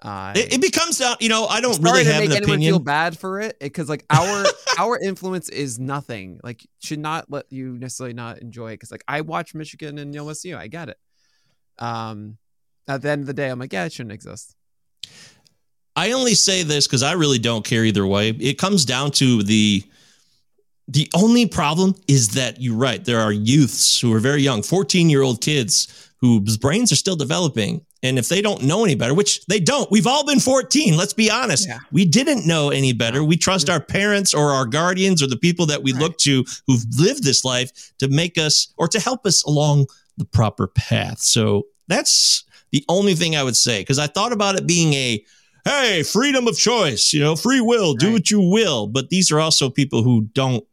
Uh, 0.00 0.32
It, 0.36 0.54
it 0.54 0.60
becomes. 0.60 1.00
You 1.20 1.28
know, 1.28 1.46
I 1.46 1.60
don't 1.60 1.80
really 1.82 2.04
to 2.04 2.12
have 2.12 2.20
make 2.22 2.30
an 2.30 2.36
anyone 2.38 2.60
feel 2.60 2.78
bad 2.78 3.18
for 3.18 3.40
it 3.40 3.58
because 3.60 3.88
like 3.88 4.04
our 4.10 4.44
our 4.78 4.98
influence 4.98 5.48
is 5.48 5.78
nothing. 5.78 6.40
Like 6.42 6.66
should 6.80 6.98
not 7.00 7.30
let 7.30 7.46
you 7.50 7.76
necessarily 7.78 8.14
not 8.14 8.38
enjoy 8.38 8.68
it 8.68 8.74
because 8.74 8.90
like 8.90 9.04
I 9.08 9.20
watch 9.22 9.54
Michigan 9.54 9.98
and 9.98 10.14
LSU. 10.14 10.56
I 10.56 10.68
get 10.68 10.88
it. 10.88 10.98
Um, 11.78 12.38
at 12.86 13.02
the 13.02 13.10
end 13.10 13.22
of 13.22 13.26
the 13.26 13.34
day, 13.34 13.48
I'm 13.48 13.58
like, 13.58 13.72
yeah, 13.72 13.84
it 13.84 13.92
shouldn't 13.92 14.12
exist. 14.12 14.54
I 15.96 16.12
only 16.12 16.34
say 16.34 16.62
this 16.62 16.86
because 16.86 17.02
I 17.02 17.12
really 17.12 17.38
don't 17.38 17.64
care 17.64 17.84
either 17.84 18.06
way. 18.06 18.30
It 18.30 18.58
comes 18.58 18.84
down 18.84 19.10
to 19.12 19.42
the 19.42 19.82
the 20.86 21.08
only 21.14 21.46
problem 21.46 21.94
is 22.08 22.30
that 22.30 22.60
you're 22.60 22.76
right. 22.76 23.02
There 23.02 23.20
are 23.20 23.32
youths 23.32 23.98
who 24.00 24.12
are 24.12 24.18
very 24.18 24.42
young, 24.42 24.62
14 24.62 25.08
year 25.08 25.22
old 25.22 25.40
kids 25.40 26.10
whose 26.20 26.56
brains 26.58 26.92
are 26.92 26.96
still 26.96 27.16
developing. 27.16 27.84
And 28.02 28.18
if 28.18 28.28
they 28.28 28.42
don't 28.42 28.62
know 28.62 28.84
any 28.84 28.94
better, 28.94 29.14
which 29.14 29.46
they 29.46 29.60
don't, 29.60 29.90
we've 29.90 30.06
all 30.06 30.26
been 30.26 30.40
14. 30.40 30.94
Let's 30.94 31.14
be 31.14 31.30
honest. 31.30 31.66
Yeah. 31.66 31.78
We 31.90 32.04
didn't 32.04 32.46
know 32.46 32.68
any 32.68 32.92
better. 32.92 33.24
We 33.24 33.38
trust 33.38 33.70
our 33.70 33.80
parents 33.80 34.34
or 34.34 34.50
our 34.50 34.66
guardians 34.66 35.22
or 35.22 35.26
the 35.26 35.38
people 35.38 35.64
that 35.66 35.82
we 35.82 35.92
Right. 35.94 36.02
look 36.02 36.18
to 36.18 36.44
who've 36.66 36.84
lived 36.98 37.24
this 37.24 37.44
life 37.46 37.92
to 37.98 38.08
make 38.08 38.36
us 38.36 38.68
or 38.76 38.88
to 38.88 39.00
help 39.00 39.24
us 39.24 39.42
along 39.44 39.86
the 40.18 40.26
proper 40.26 40.66
path. 40.66 41.20
So 41.20 41.66
that's 41.88 42.44
the 42.72 42.84
only 42.90 43.14
thing 43.14 43.36
I 43.36 43.42
would 43.42 43.56
say. 43.56 43.80
Because 43.80 43.98
I 43.98 44.06
thought 44.06 44.32
about 44.32 44.56
it 44.56 44.66
being 44.66 44.92
a 44.92 45.24
hey, 45.64 46.02
freedom 46.02 46.46
of 46.48 46.56
choice, 46.56 47.12
you 47.12 47.20
know, 47.20 47.36
free 47.36 47.60
will, 47.60 47.94
do 47.94 48.12
what 48.12 48.30
you 48.30 48.40
will. 48.40 48.86
But 48.86 49.08
these 49.10 49.30
are 49.32 49.40
also 49.40 49.70
people 49.70 50.02
who 50.02 50.22
don't. 50.32 50.64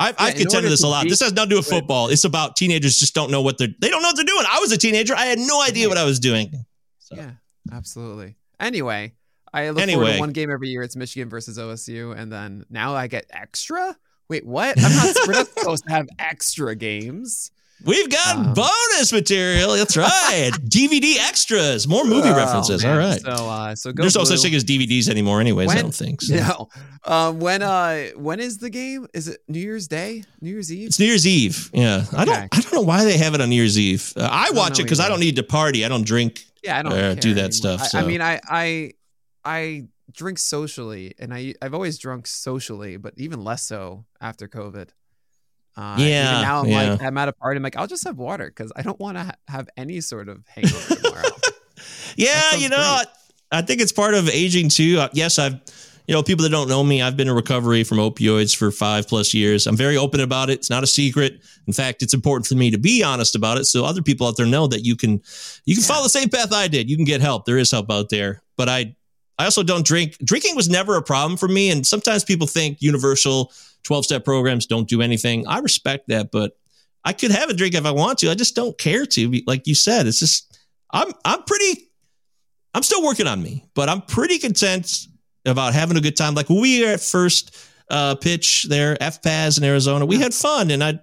I, 0.00 0.08
Yeah, 0.08 0.14
I 0.18 0.30
in 0.30 0.36
contended 0.38 0.72
this 0.72 0.82
a 0.82 0.88
lot. 0.88 1.04
be- 1.04 1.10
This 1.10 1.20
has 1.20 1.32
nothing 1.32 1.50
to 1.50 1.54
do 1.54 1.58
with 1.58 1.66
football. 1.66 2.08
It's 2.08 2.24
about 2.24 2.56
teenagers 2.56 2.98
just 2.98 3.14
don't 3.14 3.30
know 3.30 3.42
what 3.42 3.58
they're. 3.58 3.68
They 3.80 3.88
don't 3.88 4.02
know 4.02 4.08
what 4.08 4.16
they're 4.16 4.24
doing. 4.24 4.44
I 4.50 4.58
was 4.60 4.72
a 4.72 4.78
teenager. 4.78 5.14
I 5.14 5.26
had 5.26 5.38
no 5.38 5.62
idea 5.62 5.88
what 5.88 5.98
I 5.98 6.04
was 6.04 6.18
doing. 6.18 6.52
So. 6.98 7.16
Yeah, 7.16 7.30
absolutely. 7.72 8.36
Anyway, 8.58 9.12
I 9.52 9.68
look 9.68 9.78
forward 9.78 9.82
Anyway. 9.82 10.12
to 10.14 10.18
one 10.20 10.30
game 10.32 10.50
every 10.50 10.68
year. 10.70 10.82
It's 10.82 10.96
Michigan 10.96 11.28
versus 11.28 11.58
OSU, 11.58 12.16
and 12.16 12.32
then 12.32 12.64
now 12.70 12.94
I 12.94 13.06
get 13.06 13.26
extra. 13.30 13.96
Wait, 14.28 14.46
what? 14.46 14.76
I'm 14.82 14.92
not. 14.96 15.16
we're 15.26 15.34
not 15.34 15.46
supposed 15.58 15.84
to 15.84 15.90
have 15.90 16.08
extra 16.18 16.74
games. 16.74 17.50
We've 17.84 18.08
got 18.10 18.36
Um, 18.36 18.54
bonus 18.54 19.12
material. 19.12 19.72
That's 19.74 19.96
right. 19.96 20.50
DVD 20.64 21.16
extras, 21.18 21.86
more 21.88 22.04
movie 22.04 22.28
Oh, 22.28 22.36
references. 22.36 22.82
man. 22.82 22.92
All 22.92 22.98
right. 22.98 23.20
So, 23.20 23.30
uh, 23.30 23.74
so 23.74 23.92
go 23.92 24.02
There's 24.02 24.14
no 24.14 24.20
Blue. 24.22 24.36
such 24.36 24.42
thing 24.42 24.54
as 24.54 24.64
DVDs 24.64 25.08
anymore, 25.08 25.40
anyways. 25.40 25.70
I 25.70 25.80
don't 25.82 25.94
think. 25.94 26.22
So. 26.22 26.34
No. 26.36 26.68
Um, 27.04 27.40
when 27.40 27.62
uh, 27.62 28.10
when 28.16 28.38
is 28.38 28.58
the 28.58 28.70
game? 28.70 29.08
Is 29.12 29.26
it 29.26 29.40
New 29.48 29.58
Year's 29.58 29.88
Day? 29.88 30.22
New 30.40 30.50
Year's 30.50 30.72
Eve? 30.72 30.86
It's 30.86 31.00
New 31.00 31.06
Year's 31.06 31.26
Eve. 31.26 31.68
Yeah, 31.74 32.04
I 32.16 32.24
don't. 32.24 32.36
I 32.36 32.46
don't 32.60 32.72
know 32.72 32.80
why 32.82 33.02
they 33.04 33.18
have 33.18 33.34
it 33.34 33.40
on 33.40 33.48
New 33.48 33.56
Year's 33.56 33.76
Eve. 33.76 34.12
Uh, 34.16 34.28
I 34.30 34.46
don't 34.46 34.56
watch 34.56 34.78
it 34.78 34.84
because 34.84 35.00
I 35.00 35.08
don't 35.08 35.18
need 35.18 35.34
to 35.36 35.42
party. 35.42 35.84
I 35.84 35.88
don't 35.88 36.04
drink. 36.06 36.44
Yeah, 36.62 36.78
I 36.78 36.82
don't 36.82 36.92
uh, 36.92 37.14
do 37.14 37.34
that 37.34 37.52
anymore. 37.52 37.78
stuff, 37.78 37.88
I, 37.92 38.02
I 38.02 38.06
mean, 38.06 38.22
I 38.22 38.38
I 38.48 38.92
I 39.44 39.84
drink 40.12 40.38
socially, 40.38 41.14
and 41.18 41.34
I 41.34 41.54
I've 41.60 41.74
always 41.74 41.98
drunk 41.98 42.28
socially, 42.28 42.96
but 42.98 43.14
even 43.16 43.42
less 43.42 43.64
so 43.64 44.04
after 44.20 44.46
COVID. 44.46 44.90
Uh, 45.76 45.96
Yeah, 45.98 46.42
now 46.42 46.60
I'm 46.60 46.66
yeah. 46.68 46.90
like 46.90 47.02
I'm 47.02 47.16
at 47.18 47.28
a 47.28 47.32
party. 47.32 47.56
I'm 47.56 47.62
like 47.62 47.76
I'll 47.76 47.86
just 47.86 48.04
have 48.04 48.18
water 48.18 48.46
because 48.46 48.72
I 48.76 48.82
don't 48.82 48.98
want 49.00 49.16
to 49.18 49.24
ha- 49.24 49.34
have 49.48 49.68
any 49.76 50.00
sort 50.00 50.28
of 50.28 50.44
hangover 50.48 50.94
tomorrow. 50.96 51.28
Yeah, 52.16 52.54
you 52.56 52.68
know, 52.68 52.76
I, 52.78 53.04
I 53.50 53.62
think 53.62 53.80
it's 53.80 53.90
part 53.92 54.14
of 54.14 54.28
aging 54.28 54.68
too. 54.68 54.98
Uh, 55.00 55.08
yes, 55.12 55.38
I've, 55.38 55.54
you 56.06 56.14
know, 56.14 56.22
people 56.22 56.42
that 56.42 56.50
don't 56.50 56.68
know 56.68 56.82
me, 56.84 57.00
I've 57.00 57.16
been 57.16 57.28
in 57.28 57.34
recovery 57.34 57.84
from 57.84 57.98
opioids 57.98 58.54
for 58.54 58.70
five 58.70 59.08
plus 59.08 59.32
years. 59.32 59.66
I'm 59.66 59.76
very 59.76 59.96
open 59.96 60.20
about 60.20 60.50
it. 60.50 60.54
It's 60.54 60.70
not 60.70 60.82
a 60.82 60.86
secret. 60.86 61.40
In 61.66 61.72
fact, 61.72 62.02
it's 62.02 62.12
important 62.12 62.46
for 62.46 62.54
me 62.54 62.70
to 62.70 62.78
be 62.78 63.02
honest 63.02 63.34
about 63.34 63.56
it, 63.58 63.64
so 63.64 63.84
other 63.84 64.02
people 64.02 64.26
out 64.26 64.36
there 64.36 64.46
know 64.46 64.66
that 64.66 64.84
you 64.84 64.94
can, 64.94 65.22
you 65.64 65.74
can 65.74 65.82
follow 65.82 66.02
the 66.02 66.10
same 66.10 66.28
path 66.28 66.52
I 66.52 66.68
did. 66.68 66.90
You 66.90 66.96
can 66.96 67.06
get 67.06 67.20
help. 67.20 67.46
There 67.46 67.58
is 67.58 67.70
help 67.70 67.90
out 67.90 68.10
there. 68.10 68.42
But 68.56 68.68
I, 68.68 68.94
I 69.42 69.46
also 69.46 69.64
don't 69.64 69.84
drink. 69.84 70.16
Drinking 70.18 70.54
was 70.54 70.68
never 70.68 70.96
a 70.96 71.02
problem 71.02 71.36
for 71.36 71.48
me. 71.48 71.68
And 71.68 71.84
sometimes 71.84 72.22
people 72.22 72.46
think 72.46 72.80
universal 72.80 73.52
12 73.82 74.04
step 74.04 74.24
programs 74.24 74.66
don't 74.66 74.88
do 74.88 75.02
anything. 75.02 75.48
I 75.48 75.58
respect 75.58 76.06
that, 76.08 76.30
but 76.30 76.56
I 77.04 77.12
could 77.12 77.32
have 77.32 77.50
a 77.50 77.52
drink 77.52 77.74
if 77.74 77.84
I 77.84 77.90
want 77.90 78.20
to. 78.20 78.30
I 78.30 78.36
just 78.36 78.54
don't 78.54 78.78
care 78.78 79.04
to. 79.04 79.42
Like 79.44 79.66
you 79.66 79.74
said, 79.74 80.06
it's 80.06 80.20
just 80.20 80.60
I'm 80.92 81.12
I'm 81.24 81.42
pretty 81.42 81.90
I'm 82.72 82.84
still 82.84 83.02
working 83.02 83.26
on 83.26 83.42
me, 83.42 83.64
but 83.74 83.88
I'm 83.88 84.02
pretty 84.02 84.38
content 84.38 85.08
about 85.44 85.74
having 85.74 85.96
a 85.96 86.00
good 86.00 86.16
time. 86.16 86.36
Like 86.36 86.48
we 86.48 86.84
were 86.84 86.92
at 86.92 87.00
first 87.00 87.56
uh, 87.90 88.14
pitch 88.14 88.66
there, 88.68 88.94
FPAS 88.94 89.58
in 89.58 89.64
Arizona, 89.64 90.06
we 90.06 90.20
had 90.20 90.32
fun, 90.32 90.70
and 90.70 90.84
I 90.84 91.00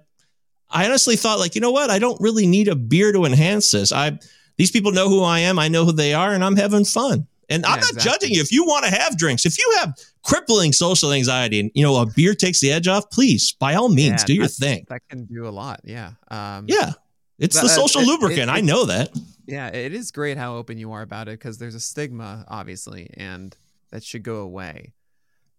I 0.70 0.86
honestly 0.86 1.16
thought 1.16 1.40
like 1.40 1.54
you 1.54 1.60
know 1.60 1.72
what, 1.72 1.90
I 1.90 1.98
don't 1.98 2.20
really 2.22 2.46
need 2.46 2.68
a 2.68 2.74
beer 2.74 3.12
to 3.12 3.26
enhance 3.26 3.70
this. 3.70 3.92
I 3.92 4.18
these 4.56 4.70
people 4.70 4.92
know 4.92 5.10
who 5.10 5.22
I 5.22 5.40
am, 5.40 5.58
I 5.58 5.68
know 5.68 5.84
who 5.84 5.92
they 5.92 6.14
are, 6.14 6.32
and 6.32 6.42
I'm 6.42 6.56
having 6.56 6.86
fun. 6.86 7.26
And 7.50 7.66
I'm 7.66 7.80
not 7.80 7.90
exactly. 7.90 8.10
judging 8.10 8.30
you 8.36 8.40
if 8.40 8.52
you 8.52 8.64
want 8.64 8.84
to 8.86 8.90
have 8.90 9.18
drinks. 9.18 9.44
If 9.44 9.58
you 9.58 9.74
have 9.80 9.98
crippling 10.22 10.72
social 10.72 11.12
anxiety, 11.12 11.60
and 11.60 11.70
you 11.74 11.82
know 11.82 11.96
a 12.00 12.06
beer 12.06 12.34
takes 12.34 12.60
the 12.60 12.70
edge 12.72 12.86
off, 12.88 13.10
please 13.10 13.52
by 13.52 13.74
all 13.74 13.88
means 13.88 14.22
Yeah, 14.22 14.26
do 14.26 14.34
your 14.34 14.46
thing. 14.48 14.86
That 14.88 15.02
can 15.08 15.24
do 15.26 15.46
a 15.46 15.50
lot. 15.50 15.80
Yeah. 15.84 16.12
Um, 16.28 16.66
Yeah, 16.68 16.92
it's 17.38 17.56
But, 17.56 17.66
the 17.66 17.72
uh, 17.72 17.76
social 17.76 18.02
it- 18.02 18.06
lubricant. 18.06 18.48
it- 18.50 18.54
I 18.54 18.60
know 18.60 18.84
that. 18.86 19.10
Yeah, 19.46 19.66
it 19.68 19.92
is 19.92 20.12
great 20.12 20.36
how 20.38 20.54
open 20.56 20.78
you 20.78 20.92
are 20.92 21.02
about 21.02 21.26
it 21.26 21.32
because 21.40 21.58
there's 21.58 21.74
a 21.74 21.80
stigma, 21.80 22.44
obviously, 22.46 23.10
and 23.14 23.56
that 23.90 24.04
should 24.04 24.22
go 24.22 24.36
away. 24.36 24.92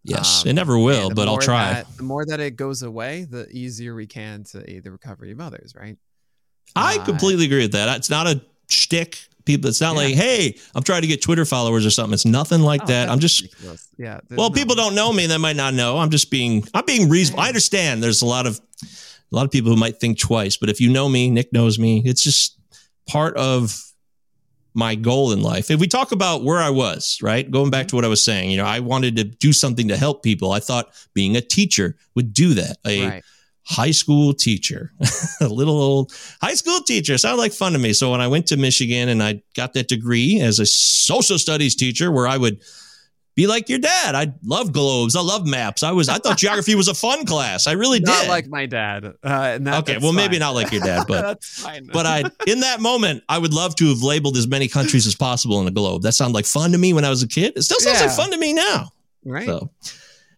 Yes, 0.04 0.44
Um, 0.44 0.50
it 0.50 0.54
never 0.54 0.80
will, 0.80 1.10
but 1.10 1.28
I'll 1.28 1.38
try. 1.38 1.74
That, 1.74 1.98
the 1.98 2.04
more 2.04 2.26
that 2.26 2.40
it 2.40 2.56
goes 2.56 2.82
away, 2.84 3.26
the 3.30 3.48
easier 3.52 3.94
we 3.94 4.08
can 4.08 4.46
to 4.46 4.68
aid 4.68 4.84
the 4.84 4.92
recovery 4.92 5.32
of 5.32 5.42
others, 5.42 5.74
right? 5.76 5.98
I 6.76 6.98
Uh, 7.00 7.06
completely 7.06 7.46
agree 7.46 7.64
with 7.64 7.74
that. 7.74 7.98
It's 7.98 8.10
not 8.10 8.28
a 8.28 8.42
shtick. 8.70 9.20
People, 9.46 9.70
it's 9.70 9.82
not 9.82 9.96
Yeah. 9.96 10.02
like, 10.04 10.16
hey, 10.16 10.58
I'm 10.76 10.84
trying 10.84 11.02
to 11.02 11.08
get 11.08 11.22
Twitter 11.22 11.46
followers 11.46 11.86
or 11.86 11.90
something. 11.90 12.14
It's 12.14 12.26
nothing 12.26 12.62
like 12.62 12.84
oh, 12.84 12.88
that. 12.88 13.10
I'm 13.10 13.20
just 13.20 13.42
ridiculous. 13.42 13.88
yeah. 13.98 14.20
well, 14.30 14.50
no- 14.50 14.56
people 14.56 14.76
don't 14.76 14.96
know 14.96 15.12
me. 15.12 15.24
and 15.24 15.32
They 15.32 15.38
might 15.38 15.56
not 15.56 15.74
know. 15.74 15.98
I'm 15.98 16.10
just 16.10 16.32
being 16.32 16.64
I'm 16.74 16.86
being 16.86 17.10
reasonable. 17.10 17.44
I 17.44 17.48
understand. 17.48 18.04
There's 18.04 18.22
a 18.22 18.26
lot 18.26 18.46
of 18.46 18.60
a 18.84 19.36
lot 19.36 19.46
of 19.46 19.52
people 19.52 19.72
who 19.72 19.78
might 19.78 19.98
think 19.98 20.20
twice, 20.20 20.58
but 20.58 20.70
if 20.70 20.82
you 20.82 20.92
know 20.92 21.08
me, 21.08 21.30
Nick 21.30 21.54
knows 21.54 21.80
me. 21.80 22.02
It's 22.06 22.22
just 22.22 22.60
part 23.08 23.36
of 23.38 23.82
my 24.74 24.96
goal 24.96 25.32
in 25.32 25.42
life. 25.42 25.70
If 25.70 25.80
we 25.80 25.88
talk 25.88 26.12
about 26.12 26.44
where 26.44 26.60
I 26.60 26.70
was, 26.70 27.20
right? 27.22 27.50
Going 27.50 27.70
back 27.72 27.88
to 27.88 27.88
mm-hmm. 27.88 27.98
what 27.98 28.06
I 28.06 28.10
was 28.10 28.24
saying, 28.24 28.52
you 28.52 28.58
know, 28.58 28.66
I 28.66 28.80
wanted 28.80 29.16
to 29.18 29.24
do 29.24 29.54
something 29.54 29.88
to 29.90 29.98
help 29.98 30.24
people. 30.24 30.52
I 30.52 30.60
thought 30.60 30.94
being 31.14 31.36
a 31.36 31.42
teacher 31.42 31.96
would 32.16 32.34
do 32.34 32.54
that. 32.56 32.78
A 32.86 33.08
Right. 33.08 33.24
High 33.64 33.92
school 33.92 34.34
teacher, 34.34 34.92
a 35.42 35.48
little 35.48 35.80
old 35.80 36.14
high 36.42 36.56
school 36.56 36.80
teacher. 36.82 37.18
Sounded 37.18 37.42
like 37.42 37.54
fun 37.54 37.74
to 37.74 37.80
me. 37.80 37.94
So 37.94 38.12
when 38.12 38.22
I 38.22 38.28
went 38.28 38.48
to 38.48 38.58
Michigan 38.58 39.10
and 39.10 39.22
I 39.22 39.42
got 39.56 39.74
that 39.74 39.88
degree 39.88 40.40
as 40.40 40.60
a 40.60 40.66
social 40.66 41.38
studies 41.38 41.76
teacher, 41.76 42.12
where 42.12 42.28
I 42.28 42.38
would 42.38 42.62
be 43.36 43.48
like 43.48 43.70
your 43.70 43.80
dad. 43.80 44.14
I 44.14 44.34
love 44.44 44.74
globes. 44.74 45.16
I 45.16 45.22
love 45.22 45.48
maps. 45.48 45.84
I 45.84 45.92
was 45.92 46.10
I 46.10 46.18
thought 46.18 46.38
geography 46.38 46.76
was 46.76 46.88
a 46.88 46.94
fun 46.94 47.26
class. 47.26 47.66
I 47.66 47.74
really 47.74 48.00
Not 48.00 48.22
did. 48.22 48.28
Not 48.28 48.30
like 48.30 48.48
my 48.48 48.66
dad. 48.66 49.06
Uh, 49.24 49.58
that, 49.58 49.84
okay, 49.84 49.98
well 50.00 50.14
maybe 50.14 50.38
not 50.38 50.52
like 50.52 50.72
your 50.72 50.82
dad, 50.82 51.06
but 51.08 51.40
but 51.94 52.06
I 52.06 52.24
in 52.46 52.60
that 52.62 52.82
moment 52.82 53.24
I 53.30 53.38
would 53.38 53.54
love 53.54 53.76
to 53.78 53.88
have 53.88 54.04
labeled 54.04 54.36
as 54.38 54.48
many 54.48 54.68
countries 54.68 55.08
as 55.08 55.16
possible 55.16 55.62
in 55.62 55.68
a 55.68 55.72
globe. 55.72 56.02
That 56.02 56.14
sounded 56.14 56.36
like 56.36 56.46
fun 56.46 56.72
to 56.74 56.78
me 56.78 56.94
when 56.94 57.06
I 57.06 57.10
was 57.10 57.24
a 57.24 57.28
kid. 57.28 57.54
It 57.56 57.62
still 57.64 57.80
sounds 57.80 58.02
like 58.02 58.12
fun 58.12 58.32
to 58.32 58.38
me 58.38 58.54
now. 58.54 58.90
right. 59.24 59.46
So, 59.46 59.70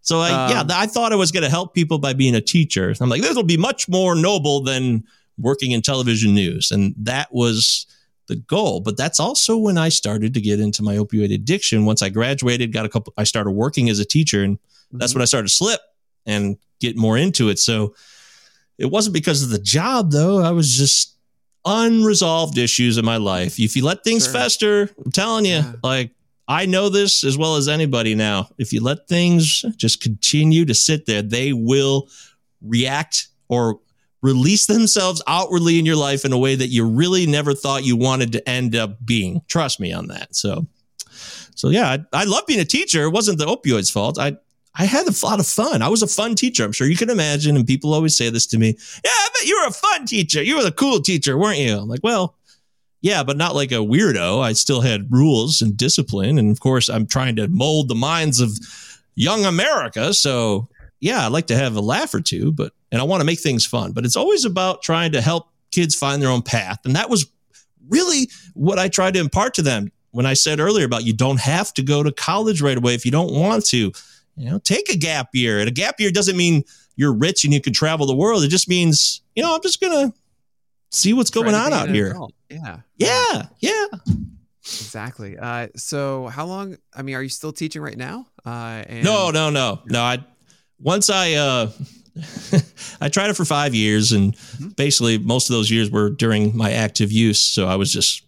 so 0.03 0.19
I, 0.19 0.29
yeah, 0.51 0.61
Um, 0.61 0.67
I 0.71 0.85
thought 0.85 1.11
I 1.11 1.15
was 1.15 1.31
going 1.31 1.43
to 1.43 1.49
help 1.49 1.73
people 1.73 1.97
by 1.97 2.13
being 2.13 2.35
a 2.35 2.41
teacher. 2.41 2.93
I'm 3.01 3.09
like, 3.09 3.21
this 3.23 3.35
will 3.35 3.43
be 3.43 3.57
much 3.57 3.89
more 3.89 4.13
noble 4.15 4.61
than 4.61 5.03
working 5.39 5.71
in 5.71 5.81
television 5.81 6.35
news. 6.35 6.69
And 6.69 6.93
that 6.99 7.33
was 7.33 7.87
the 8.27 8.35
goal. 8.35 8.79
But 8.81 8.95
that's 8.97 9.19
also 9.19 9.57
when 9.57 9.77
I 9.77 9.89
started 9.89 10.33
to 10.35 10.41
get 10.41 10.59
into 10.59 10.83
my 10.83 10.95
opioid 10.97 11.33
addiction. 11.33 11.85
Once 11.85 12.01
I 12.03 12.09
graduated, 12.09 12.71
got 12.71 12.85
a 12.85 12.89
couple, 12.89 13.13
I 13.17 13.23
started 13.23 13.51
working 13.51 13.89
as 13.89 13.97
a 13.99 14.05
teacher, 14.05 14.43
and 14.43 14.59
that's 14.91 15.11
Mm-hmm. 15.11 15.17
when 15.19 15.21
I 15.23 15.25
started 15.25 15.47
to 15.47 15.53
slip 15.55 15.81
and 16.27 16.57
get 16.79 16.95
more 16.95 17.17
into 17.17 17.49
it. 17.49 17.57
So 17.59 17.95
it 18.77 18.85
wasn't 18.91 19.13
because 19.15 19.41
of 19.41 19.49
the 19.49 19.57
job, 19.59 20.11
though. 20.11 20.39
I 20.39 20.51
was 20.51 20.75
just 20.77 21.15
unresolved 21.65 22.57
issues 22.57 22.97
in 22.97 23.05
my 23.05 23.17
life. 23.17 23.59
If 23.59 23.75
you 23.75 23.83
let 23.83 24.03
things 24.03 24.25
Sure. 24.25 24.33
fester, 24.33 24.89
I'm 25.03 25.11
telling 25.11 25.45
you, 25.45 25.53
Yeah. 25.55 25.73
like, 25.83 26.11
I 26.47 26.65
know 26.65 26.89
this 26.89 27.23
as 27.23 27.37
well 27.37 27.55
as 27.55 27.67
anybody 27.67 28.15
now. 28.15 28.49
If 28.57 28.73
you 28.73 28.81
let 28.81 29.07
things 29.07 29.63
just 29.77 30.01
continue 30.01 30.65
to 30.65 30.73
sit 30.73 31.05
there, 31.05 31.21
they 31.21 31.53
will 31.53 32.09
react 32.61 33.27
or 33.47 33.79
release 34.21 34.65
themselves 34.65 35.21
outwardly 35.27 35.79
in 35.79 35.85
your 35.85 35.95
life 35.95 36.25
in 36.25 36.33
a 36.33 36.37
way 36.37 36.55
that 36.55 36.67
you 36.67 36.85
really 36.87 37.25
never 37.25 37.53
thought 37.53 37.85
you 37.85 37.95
wanted 37.95 38.31
to 38.33 38.49
end 38.49 38.75
up 38.75 39.05
being. 39.05 39.41
Trust 39.47 39.79
me 39.79 39.93
on 39.93 40.07
that. 40.07 40.35
So, 40.35 40.65
so 41.55 41.69
yeah, 41.69 41.89
I, 42.13 42.21
I 42.21 42.23
love 42.23 42.45
being 42.47 42.59
a 42.59 42.65
teacher. 42.65 43.03
It 43.03 43.11
wasn't 43.11 43.37
the 43.37 43.45
opioids' 43.45 43.91
fault. 43.91 44.17
I 44.17 44.37
I 44.75 44.85
had 44.85 45.07
a 45.07 45.25
lot 45.25 45.39
of 45.39 45.45
fun. 45.45 45.83
I 45.83 45.87
was 45.87 46.01
a 46.01 46.07
fun 46.07 46.33
teacher. 46.35 46.63
I'm 46.63 46.71
sure 46.71 46.87
you 46.87 46.97
can 46.97 47.11
imagine. 47.11 47.55
And 47.55 47.67
people 47.67 47.93
always 47.93 48.17
say 48.17 48.31
this 48.31 48.47
to 48.47 48.57
me. 48.57 48.75
Yeah, 49.03 49.11
I 49.11 49.29
bet 49.37 49.47
you 49.47 49.59
were 49.61 49.67
a 49.67 49.71
fun 49.71 50.07
teacher. 50.07 50.41
You 50.41 50.55
were 50.55 50.63
the 50.63 50.71
cool 50.71 50.99
teacher, 50.99 51.37
weren't 51.37 51.59
you? 51.59 51.77
I'm 51.77 51.87
like, 51.87 51.99
well, 52.01 52.35
yeah, 53.03 53.21
but 53.21 53.35
not 53.35 53.53
like 53.53 53.73
a 53.73 53.75
weirdo. 53.75 54.41
I 54.41 54.53
still 54.53 54.79
had 54.79 55.11
rules 55.11 55.61
and 55.61 55.75
discipline. 55.75 56.39
And 56.39 56.49
of 56.49 56.61
course, 56.61 56.87
I'm 56.89 57.05
trying 57.05 57.35
to 57.35 57.49
mold 57.49 57.89
the 57.89 57.95
minds 57.95 58.39
of 58.39 58.49
young 59.13 59.43
America. 59.43 60.13
So 60.13 60.69
yeah, 61.01 61.25
I'd 61.25 61.33
like 61.33 61.47
to 61.47 61.55
have 61.55 61.75
a 61.75 61.81
laugh 61.81 62.13
or 62.13 62.21
two, 62.21 62.53
but 62.53 62.71
and 62.93 63.01
I 63.01 63.03
want 63.03 63.19
to 63.19 63.25
make 63.25 63.41
things 63.41 63.65
fun. 63.65 63.91
But 63.91 64.05
it's 64.05 64.15
always 64.15 64.45
about 64.45 64.83
trying 64.83 65.11
to 65.11 65.21
help 65.21 65.49
kids 65.71 65.95
find 65.95 66.21
their 66.21 66.29
own 66.29 66.43
path. 66.43 66.79
And 66.85 66.95
that 66.95 67.09
was 67.09 67.25
really 67.89 68.29
what 68.53 68.79
I 68.79 68.87
tried 68.87 69.15
to 69.15 69.19
impart 69.19 69.53
to 69.55 69.61
them 69.61 69.91
when 70.11 70.25
I 70.25 70.33
said 70.33 70.61
earlier 70.61 70.85
about 70.85 71.03
you 71.03 71.11
don't 71.11 71.41
have 71.41 71.73
to 71.73 71.83
go 71.83 72.03
to 72.03 72.11
college 72.11 72.61
right 72.61 72.77
away 72.77 72.93
if 72.93 73.03
you 73.03 73.11
don't 73.11 73.33
want 73.33 73.65
to. 73.67 73.91
You 74.37 74.49
know, 74.49 74.59
take 74.59 74.89
a 74.89 74.97
gap 74.97 75.27
year. 75.33 75.59
And 75.59 75.67
a 75.67 75.73
gap 75.73 75.99
year 75.99 76.09
doesn't 76.09 76.37
mean 76.37 76.63
you're 76.95 77.13
rich 77.13 77.43
and 77.43 77.53
you 77.53 77.59
can 77.59 77.73
travel 77.73 78.07
the 78.07 78.15
world. 78.15 78.43
It 78.43 78.47
just 78.47 78.69
means, 78.69 79.21
you 79.35 79.43
know, 79.43 79.53
I'm 79.53 79.61
just 79.61 79.81
gonna 79.81 80.13
see 80.89 81.11
what's 81.11 81.31
going 81.31 81.53
on 81.53 81.73
out 81.73 81.89
here. 81.89 82.11
adult. 82.11 82.33
Yeah. 82.53 82.77
Yeah, 82.97 83.43
yeah. 83.59 83.85
Exactly. 84.65 85.37
Uh, 85.37 85.67
so 85.75 86.27
how 86.27 86.45
long? 86.45 86.77
I 86.95 87.01
mean, 87.01 87.15
are 87.15 87.23
you 87.23 87.29
still 87.29 87.51
teaching 87.51 87.81
right 87.81 87.97
now? 87.97 88.27
Uh, 88.45 88.83
and 88.87 89.03
No, 89.03 89.29
no, 89.31 89.49
no, 89.49 89.81
no. 89.85 90.01
I 90.01 90.23
once 90.79 91.09
I 91.09 91.33
uh 91.33 91.71
I 93.01 93.09
tried 93.09 93.29
it 93.29 93.35
for 93.35 93.45
five 93.45 93.73
years, 93.73 94.11
and 94.11 94.35
basically 94.77 95.17
most 95.17 95.49
of 95.49 95.53
those 95.55 95.69
years 95.71 95.89
were 95.89 96.11
during 96.11 96.55
my 96.55 96.71
active 96.71 97.11
use. 97.11 97.39
So 97.39 97.67
I 97.67 97.75
was 97.75 97.91
just, 97.91 98.23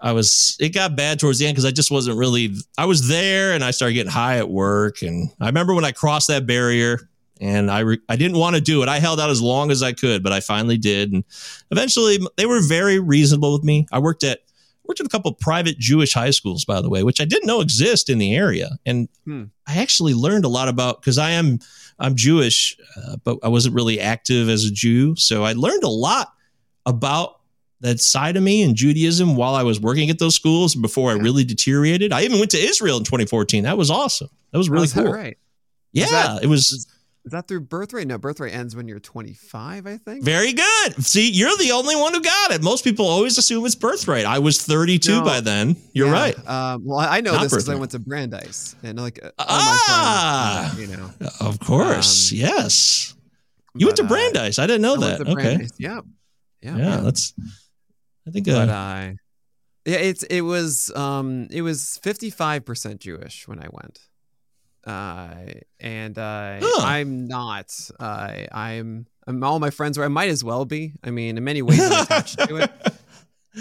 I 0.00 0.12
was. 0.12 0.56
It 0.60 0.70
got 0.70 0.96
bad 0.96 1.18
towards 1.18 1.38
the 1.38 1.46
end 1.46 1.54
because 1.54 1.64
I 1.64 1.72
just 1.72 1.90
wasn't 1.90 2.16
really. 2.16 2.54
I 2.78 2.86
was 2.86 3.08
there, 3.08 3.52
and 3.52 3.64
I 3.64 3.72
started 3.72 3.94
getting 3.94 4.12
high 4.12 4.38
at 4.38 4.48
work, 4.48 5.02
and 5.02 5.28
I 5.40 5.46
remember 5.46 5.74
when 5.74 5.84
I 5.84 5.92
crossed 5.92 6.28
that 6.28 6.46
barrier. 6.46 7.00
And 7.40 7.70
I, 7.70 7.80
re- 7.80 8.00
I 8.08 8.16
didn't 8.16 8.38
want 8.38 8.54
to 8.56 8.60
do 8.62 8.82
it. 8.82 8.88
I 8.88 8.98
held 9.00 9.18
out 9.20 9.28
as 9.30 9.42
long 9.42 9.70
as 9.70 9.82
I 9.82 9.92
could, 9.92 10.22
but 10.22 10.32
I 10.32 10.40
finally 10.40 10.78
did. 10.78 11.12
And 11.12 11.24
eventually, 11.70 12.18
they 12.36 12.46
were 12.46 12.60
very 12.60 12.98
reasonable 13.00 13.52
with 13.52 13.64
me. 13.64 13.86
I 13.92 13.98
worked 13.98 14.22
at 14.24 14.40
worked 14.86 15.00
at 15.00 15.06
a 15.06 15.08
couple 15.08 15.30
of 15.30 15.38
private 15.38 15.78
Jewish 15.78 16.12
high 16.12 16.30
schools, 16.30 16.64
by 16.66 16.80
the 16.82 16.90
way, 16.90 17.02
which 17.02 17.18
I 17.20 17.24
didn't 17.24 17.46
know 17.46 17.60
exist 17.62 18.10
in 18.10 18.18
the 18.18 18.34
area. 18.34 18.78
And 18.86 19.08
Hmm. 19.24 19.44
I 19.66 19.78
actually 19.78 20.12
learned 20.14 20.44
a 20.44 20.48
lot 20.48 20.68
about 20.68 21.00
because 21.00 21.16
I 21.18 21.30
am 21.30 21.58
I'm 21.98 22.14
Jewish, 22.16 22.76
uh, 22.96 23.16
but 23.24 23.38
I 23.42 23.48
wasn't 23.48 23.74
really 23.74 23.98
active 24.00 24.48
as 24.48 24.64
a 24.64 24.70
Jew, 24.70 25.14
so 25.16 25.42
I 25.44 25.52
learned 25.54 25.84
a 25.84 25.88
lot 25.88 26.32
about 26.86 27.40
that 27.80 28.00
side 28.00 28.36
of 28.36 28.42
me 28.42 28.62
and 28.62 28.74
Judaism 28.76 29.36
while 29.36 29.54
I 29.54 29.62
was 29.62 29.80
working 29.80 30.10
at 30.10 30.18
those 30.18 30.34
schools 30.34 30.74
before 30.74 31.10
I 31.10 31.14
really 31.14 31.44
deteriorated. 31.44 32.12
I 32.12 32.22
even 32.22 32.38
went 32.38 32.50
to 32.52 32.58
Israel 32.58 32.96
in 32.98 33.04
2014. 33.04 33.64
That 33.64 33.76
was 33.78 33.90
awesome. 33.90 34.28
That 34.52 34.58
was 34.58 34.68
really 34.70 34.88
cool. 34.88 35.04
right? 35.12 35.36
Yeah, 35.92 36.06
that- 36.10 36.42
it 36.44 36.46
was 36.48 36.86
Is 37.24 37.32
that 37.32 37.48
through 37.48 37.60
birthright? 37.62 38.06
No, 38.06 38.18
birthright 38.18 38.52
ends 38.52 38.76
when 38.76 38.86
you're 38.86 39.00
25, 39.00 39.86
I 39.86 39.96
think. 39.96 40.22
very 40.24 40.52
good. 40.52 41.02
See, 41.04 41.30
you're 41.30 41.56
the 41.56 41.72
only 41.72 41.96
one 41.96 42.12
who 42.12 42.20
got 42.20 42.50
it. 42.50 42.62
Most 42.62 42.84
people 42.84 43.06
always 43.06 43.38
assume 43.38 43.64
it's 43.64 43.74
birthright. 43.74 44.26
I 44.26 44.38
was 44.40 44.62
32 44.62 45.10
No. 45.10 45.24
by 45.24 45.40
then. 45.40 45.76
You're 45.94 46.08
Yeah. 46.08 46.12
right. 46.12 46.48
Um, 46.48 46.84
well, 46.84 46.98
I 46.98 47.22
know 47.22 47.32
Not 47.32 47.44
this 47.44 47.52
because 47.52 47.68
I 47.70 47.76
went 47.76 47.92
to 47.92 47.98
Brandeis, 47.98 48.76
and 48.82 48.98
like 49.00 49.20
uh, 49.24 49.28
all 49.38 49.46
Ah! 49.48 50.60
my 50.68 50.74
friends, 50.74 50.90
you 50.90 50.96
know, 50.98 51.10
Of 51.40 51.58
course. 51.60 52.30
Um, 52.30 52.38
yes. 52.38 53.14
You 53.74 53.86
went 53.86 53.96
to 53.96 54.02
but, 54.02 54.12
uh, 54.12 54.14
Brandeis. 54.14 54.58
I 54.58 54.66
didn't 54.66 54.82
know 54.82 54.94
I 54.94 54.98
that. 55.16 55.28
Okay. 55.28 55.66
Yeah, 55.78 56.00
yeah, 56.62 56.76
Yeah, 56.76 56.96
that's 57.00 57.32
I 58.26 58.30
think 58.32 58.46
But 58.46 58.68
uh, 58.68 58.72
uh, 58.72 59.12
yeah, 59.86 59.96
it's 59.96 60.22
it 60.24 60.42
was 60.42 60.90
um 60.94 61.48
it 61.50 61.62
was 61.62 61.98
55 62.02 62.64
percent 62.66 63.00
Jewish 63.00 63.48
when 63.48 63.58
I 63.60 63.68
went, 63.70 63.98
uh, 64.86 65.34
and 65.80 66.18
uh, 66.18 66.58
Huh. 66.60 66.86
I'm 66.86 67.26
not. 67.26 67.72
Uh, 67.98 68.32
I'm 68.52 69.06
I'm 69.26 69.42
all 69.42 69.58
my 69.58 69.70
friends 69.70 69.98
were. 69.98 70.04
I 70.04 70.08
might 70.08 70.28
as 70.28 70.44
well 70.44 70.64
be. 70.64 70.92
I 71.02 71.10
mean, 71.10 71.38
in 71.38 71.44
many 71.44 71.62
ways, 71.62 71.80
I'm 71.80 72.02
attached 72.04 72.38
to 72.38 72.56
it. 72.56 72.70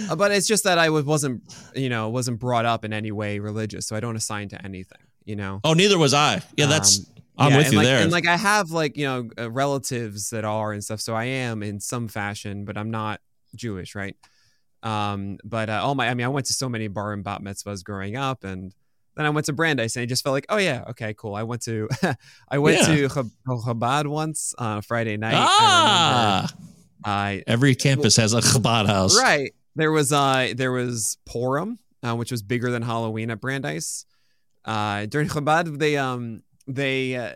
Uh, 0.10 0.16
but 0.16 0.32
it's 0.32 0.48
just 0.48 0.64
that 0.64 0.80
I 0.80 0.90
was, 0.90 1.06
wasn't, 1.06 1.44
you 1.76 1.88
know, 1.88 2.10
wasn't 2.10 2.40
brought 2.40 2.66
up 2.66 2.84
in 2.84 2.94
any 2.94 3.12
way 3.12 3.38
religious, 3.38 3.86
so 3.86 3.96
I 3.96 4.00
don't 4.00 4.16
assign 4.16 4.50
to 4.50 4.66
anything, 4.66 4.98
you 5.24 5.36
know. 5.36 5.60
Oh, 5.64 5.74
neither 5.74 6.00
was 6.00 6.16
I. 6.16 6.42
Yeah, 6.58 6.66
that's 6.66 6.98
Um, 6.98 7.06
I'm 7.38 7.52
yeah, 7.52 7.58
with 7.58 7.72
you 7.72 7.78
like, 7.78 7.86
there. 7.86 8.02
And 8.02 8.12
like 8.12 8.28
I 8.28 8.36
have 8.36 8.72
like 8.72 8.98
you 8.98 9.06
know 9.06 9.30
uh, 9.38 9.52
relatives 9.52 10.32
that 10.32 10.46
are 10.46 10.74
and 10.74 10.84
stuff, 10.84 11.00
so 11.00 11.14
I 11.14 11.26
am 11.26 11.62
in 11.62 11.80
some 11.80 12.08
fashion, 12.08 12.66
but 12.66 12.76
I'm 12.76 12.90
not 12.90 13.22
Jewish, 13.54 13.94
right? 13.94 14.16
Um, 14.82 15.38
but 15.44 15.70
uh, 15.70 15.82
all 15.84 15.94
my, 15.94 16.10
I 16.10 16.16
mean, 16.16 16.26
I 16.26 16.30
went 16.30 16.48
to 16.48 16.54
so 16.54 16.68
many 16.70 16.88
bar 16.88 17.14
and 17.14 17.24
bat 17.24 17.44
mitzvahs 17.44 17.84
growing 17.84 18.16
up, 18.18 18.44
and 18.44 18.74
then 19.16 19.26
I 19.26 19.30
went 19.30 19.46
to 19.48 19.54
Brandeis, 19.54 19.96
and 19.96 20.04
I 20.04 20.06
just 20.06 20.24
felt 20.24 20.34
like, 20.34 20.46
oh 20.50 20.58
yeah, 20.58 20.84
okay, 20.90 21.14
cool. 21.14 21.36
I 21.36 21.44
went 21.44 21.62
to, 21.64 21.88
I 22.50 22.58
went 22.58 22.80
Yeah. 22.80 22.96
to 22.96 23.08
Chab- 23.10 23.32
Chabad 23.48 24.08
once 24.08 24.54
on 24.58 24.78
a 24.80 24.82
Friday 24.82 25.18
night. 25.18 25.36
ah, 25.36 26.50
I 27.04 27.30
remember. 27.30 27.44
every 27.48 27.76
campus 27.76 28.16
has 28.18 28.34
a 28.34 28.42
Chabad 28.42 28.88
house. 28.88 29.18
Right 29.20 29.54
there 29.76 29.92
was 29.92 30.14
uh 30.14 30.54
there 30.56 30.72
was 30.72 31.18
Purim, 31.26 31.80
uh, 32.04 32.16
which 32.16 32.32
was 32.32 32.42
bigger 32.44 32.70
than 32.72 32.82
Halloween 32.84 33.32
at 33.32 33.42
Brandeis. 33.42 34.06
Uh, 34.66 35.06
during 35.08 35.28
Chabad, 35.28 35.78
they 35.80 35.98
um 35.98 36.44
they 36.68 37.16
uh, 37.16 37.34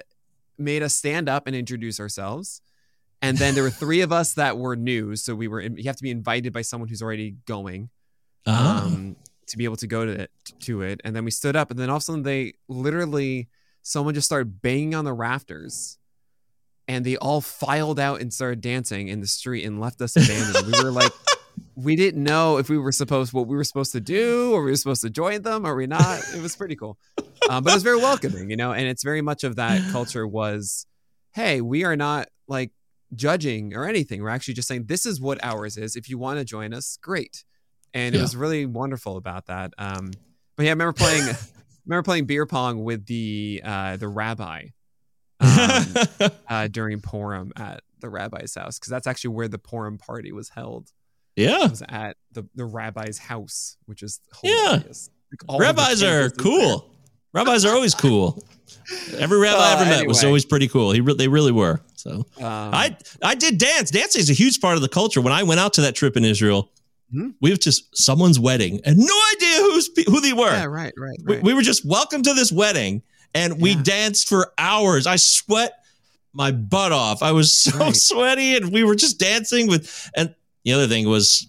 made 0.57 0.83
us 0.83 0.93
stand 0.95 1.27
up 1.29 1.47
and 1.47 1.55
introduce 1.55 1.99
ourselves. 1.99 2.61
And 3.21 3.37
then 3.37 3.55
there 3.55 3.63
were 3.63 3.69
three 3.83 4.01
of 4.01 4.11
us 4.11 4.33
that 4.35 4.57
were 4.57 4.75
new, 4.75 5.15
so 5.15 5.33
we 5.35 5.47
were. 5.47 5.61
You 5.61 5.83
have 5.85 5.95
to 5.97 6.03
be 6.03 6.11
invited 6.11 6.53
by 6.53 6.61
someone 6.61 6.87
who's 6.89 7.01
already 7.01 7.35
going 7.45 7.89
Ah. 8.45 8.85
um, 8.85 9.15
to 9.47 9.57
be 9.57 9.63
able 9.63 9.77
to 9.77 9.87
go 9.87 10.05
to 10.05 10.11
it. 10.11 10.31
To 10.61 10.81
it, 10.81 11.01
and 11.03 11.15
then 11.15 11.25
we 11.25 11.31
stood 11.31 11.55
up, 11.55 11.71
and 11.71 11.79
then 11.79 11.89
all 11.89 11.97
of 11.97 12.01
a 12.01 12.05
sudden 12.05 12.23
they 12.23 12.53
literally 12.67 13.49
someone 13.81 14.13
just 14.13 14.25
started 14.25 14.61
banging 14.61 14.95
on 14.95 15.05
the 15.05 15.13
rafters, 15.13 15.97
and 16.87 17.05
they 17.05 17.17
all 17.17 17.41
filed 17.41 17.99
out 17.99 18.21
and 18.21 18.33
started 18.33 18.61
dancing 18.61 19.07
in 19.07 19.21
the 19.21 19.27
street 19.27 19.65
and 19.65 19.79
left 19.79 20.01
us 20.01 20.15
abandoned. 20.15 20.67
we 20.67 20.83
were 20.83 20.91
like, 20.91 21.11
we 21.75 21.95
didn't 21.95 22.23
know 22.23 22.57
if 22.57 22.69
we 22.69 22.77
were 22.77 22.91
supposed 22.91 23.33
what 23.33 23.47
we 23.47 23.55
were 23.55 23.63
supposed 23.63 23.91
to 23.93 24.01
do, 24.01 24.51
or 24.53 24.63
we 24.63 24.71
were 24.71 24.75
supposed 24.75 25.01
to 25.01 25.09
join 25.09 25.41
them, 25.41 25.65
or 25.65 25.75
we 25.75 25.87
not. 25.87 26.21
It 26.35 26.41
was 26.41 26.55
pretty 26.55 26.75
cool, 26.75 26.97
um, 27.49 27.63
but 27.63 27.71
it 27.71 27.75
was 27.75 27.83
very 27.83 27.97
welcoming, 27.97 28.49
you 28.49 28.57
know. 28.57 28.73
And 28.73 28.87
it's 28.87 29.03
very 29.03 29.21
much 29.21 29.43
of 29.43 29.55
that 29.55 29.81
culture 29.91 30.27
was, 30.27 30.85
hey, 31.33 31.61
we 31.61 31.83
are 31.83 31.95
not 31.95 32.27
like 32.47 32.71
judging 33.15 33.73
or 33.75 33.85
anything. 33.85 34.21
We're 34.21 34.29
actually 34.29 34.55
just 34.55 34.67
saying 34.67 34.85
this 34.85 35.05
is 35.05 35.21
what 35.21 35.43
ours 35.43 35.77
is. 35.77 35.95
If 35.95 36.09
you 36.09 36.17
want 36.17 36.39
to 36.39 36.45
join 36.45 36.73
us, 36.73 36.97
great. 37.01 37.43
And 37.93 38.13
it 38.15 38.21
was 38.21 38.35
really 38.35 38.65
wonderful 38.65 39.17
about 39.17 39.47
that. 39.47 39.73
Um, 39.77 40.11
but 40.55 40.63
yeah, 40.63 40.69
I 40.69 40.73
remember 40.73 40.93
playing, 40.93 41.35
remember 41.85 42.03
playing 42.03 42.25
beer 42.25 42.45
pong 42.45 42.83
with 42.83 43.05
the 43.05 43.61
uh, 43.63 43.97
the 43.97 44.07
rabbi 44.07 44.67
um, 45.39 45.85
uh, 46.49 46.67
during 46.67 46.99
Purim 47.01 47.51
at 47.55 47.81
the 47.99 48.09
rabbi's 48.09 48.55
house 48.55 48.77
because 48.79 48.89
that's 48.89 49.07
actually 49.07 49.31
where 49.31 49.47
the 49.47 49.59
Purim 49.59 49.97
party 49.97 50.31
was 50.31 50.49
held. 50.49 50.91
yeah. 51.35 51.65
It 51.65 51.69
was 51.71 51.83
at 51.87 52.17
the, 52.31 52.47
the 52.55 52.65
rabbi's 52.65 53.17
house, 53.17 53.77
which 53.85 54.03
is 54.03 54.19
Yeah. 54.43 54.81
Like, 54.83 54.83
all 55.47 55.55
of 55.55 55.59
the 55.61 55.65
Rabbis 55.65 56.03
are 56.03 56.29
cool. 56.29 56.89
Rabbis 57.33 57.65
are 57.65 57.73
always 57.75 57.93
cool. 57.93 58.43
Every 59.17 59.37
rabbi 59.37 59.59
I 59.59 59.73
Uh, 59.73 59.75
ever 59.81 59.85
met 59.89 60.07
was 60.07 60.23
always 60.23 60.45
pretty 60.45 60.67
cool. 60.67 60.91
He 60.91 61.01
re- 61.01 61.13
they 61.15 61.27
really 61.27 61.51
were. 61.51 61.81
So. 61.95 62.11
Um, 62.11 62.25
I 62.37 62.95
I 63.21 63.35
did 63.35 63.57
dance. 63.57 63.91
Dancing 63.91 64.21
is 64.21 64.29
a 64.29 64.33
huge 64.33 64.59
part 64.61 64.75
of 64.75 64.81
the 64.81 64.89
culture. 64.89 65.19
When 65.21 65.33
I 65.33 65.43
went 65.43 65.59
out 65.59 65.73
to 65.73 65.81
that 65.81 65.93
trip 65.95 66.15
in 66.17 66.23
Israel, 66.23 66.71
Hmm? 67.11 67.29
we 67.39 67.49
have 67.51 67.59
just 67.59 67.95
someone's 67.95 68.37
wedding 68.39 68.81
and 68.83 68.97
no 68.97 69.19
idea 69.35 69.57
who's 69.61 69.89
who 70.07 70.19
they 70.19 70.33
were. 70.33 70.51
yeah, 70.51 70.65
right, 70.65 70.93
right, 70.97 71.17
We, 71.23 71.35
right. 71.35 71.43
we 71.43 71.53
were 71.53 71.61
just 71.61 71.85
welcome 71.85 72.21
to 72.23 72.33
this 72.33 72.51
wedding 72.51 73.01
and 73.33 73.61
we 73.61 73.71
Yeah. 73.71 73.83
danced 73.83 74.27
for 74.27 74.51
hours. 74.57 75.07
I 75.07 75.15
sweat 75.15 75.73
my 76.33 76.51
butt 76.51 76.91
off. 76.91 77.23
I 77.23 77.31
was 77.31 77.53
so 77.53 77.77
Right. 77.77 77.95
sweaty 77.95 78.55
and 78.57 78.73
we 78.73 78.83
were 78.83 78.95
just 78.95 79.19
dancing 79.19 79.67
with 79.67 80.09
and 80.17 80.35
the 80.65 80.73
other 80.73 80.87
thing 80.87 81.07
was 81.07 81.47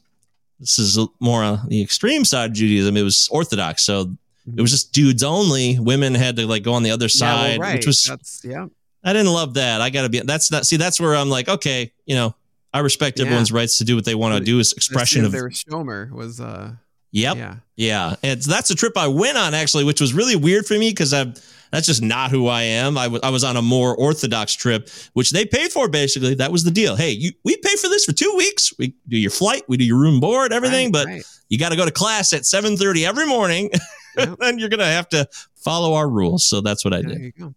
this 0.60 0.78
is 0.78 0.96
more 1.20 1.42
on 1.42 1.66
the 1.68 1.82
extreme 1.82 2.24
side 2.24 2.50
of 2.50 2.56
Judaism. 2.56 2.96
It 2.96 3.02
was 3.02 3.28
Orthodox. 3.30 3.84
So 3.84 4.16
it 4.56 4.60
was 4.60 4.70
just 4.70 4.92
dudes 4.92 5.22
only. 5.24 5.78
Women 5.78 6.14
had 6.14 6.36
to 6.36 6.46
like 6.46 6.62
go 6.62 6.72
on 6.74 6.82
the 6.84 6.90
other 6.92 7.06
Yeah, 7.06 7.20
well, 7.20 7.36
side, 7.48 7.60
right. 7.60 7.74
which 7.74 7.86
was 7.86 8.02
that's 8.04 8.42
yeah. 8.44 8.66
I 9.04 9.12
didn't 9.12 9.32
love 9.32 9.54
that. 9.54 9.80
I 9.80 9.90
gotta 9.90 10.08
be 10.08 10.20
that's 10.20 10.50
not 10.52 10.66
see, 10.66 10.76
that's 10.76 11.00
where 11.00 11.16
I'm 11.16 11.28
like, 11.30 11.48
okay, 11.48 11.92
you 12.06 12.14
know, 12.14 12.34
I 12.78 12.80
respect 12.80 13.18
Yeah. 13.18 13.24
everyone's 13.26 13.50
rights 13.52 13.78
to 13.78 13.84
do 13.84 13.94
what 13.96 14.04
they 14.04 14.14
want 14.14 14.38
to 14.38 14.44
do. 14.44 14.58
Is 14.58 14.72
expression 14.72 15.24
of 15.24 15.32
their 15.32 15.50
Schomer 15.50 16.10
was 16.12 16.40
uh 16.40 16.72
yep, 17.10 17.36
yeah. 17.36 17.54
yeah. 17.76 18.14
And 18.22 18.40
that's 18.40 18.70
a 18.70 18.74
trip 18.74 18.96
I 18.96 19.08
went 19.08 19.36
on 19.36 19.54
actually, 19.54 19.84
which 19.84 20.00
was 20.00 20.12
really 20.14 20.36
weird 20.36 20.66
for 20.66 20.74
me 20.78 20.90
because 20.90 21.12
I 21.12 21.32
that's 21.70 21.86
just 21.86 22.00
not 22.00 22.30
who 22.30 22.46
I 22.46 22.62
am. 22.62 22.96
I 22.96 23.06
I 23.22 23.28
was 23.30 23.44
on 23.44 23.56
a 23.56 23.62
more 23.62 23.94
orthodox 23.96 24.54
trip, 24.54 24.88
which 25.12 25.30
they 25.32 25.44
paid 25.44 25.70
for 25.72 25.88
basically. 25.88 26.34
That 26.34 26.50
was 26.52 26.64
the 26.64 26.70
deal. 26.70 26.96
Hey, 26.96 27.10
you 27.10 27.32
we 27.44 27.56
pay 27.58 27.76
for 27.76 27.88
this 27.88 28.04
for 28.06 28.12
two 28.12 28.32
weeks. 28.36 28.72
We 28.78 28.94
do 29.08 29.18
your 29.18 29.30
flight, 29.30 29.62
we 29.68 29.76
do 29.76 29.84
your 29.84 29.98
room 29.98 30.18
board, 30.20 30.52
everything, 30.52 30.86
Right, 30.86 30.92
but 30.92 31.06
right. 31.06 31.22
you 31.50 31.58
got 31.58 31.68
to 31.70 31.76
go 31.76 31.84
to 31.84 31.90
class 31.90 32.32
at 32.32 32.46
seven 32.46 32.76
thirty 32.76 33.04
every 33.04 33.26
morning. 33.26 33.70
Yep. 34.16 34.38
and 34.40 34.58
you're 34.58 34.68
gonna 34.70 34.84
have 34.84 35.08
to 35.10 35.28
follow 35.54 35.94
our 35.94 36.08
rules. 36.08 36.44
So 36.44 36.60
that's 36.60 36.84
what 36.84 36.92
I 36.92 37.02
there 37.02 37.10
did. 37.10 37.20
you 37.20 37.32
go. 37.38 37.54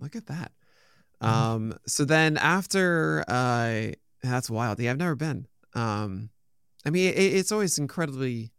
Look 0.00 0.16
at 0.16 0.26
that. 0.26 0.50
Um 1.20 1.74
so 1.86 2.04
then 2.04 2.36
after 2.38 3.22
uh 3.28 3.92
that's 4.22 4.50
wild. 4.50 4.78
Yeah, 4.80 4.90
I've 4.90 4.98
never 4.98 5.14
been. 5.16 5.46
Um 5.74 6.30
I 6.84 6.90
mean 6.90 7.08
it, 7.12 7.18
it's 7.18 7.52
always 7.52 7.78
incredibly 7.78 8.52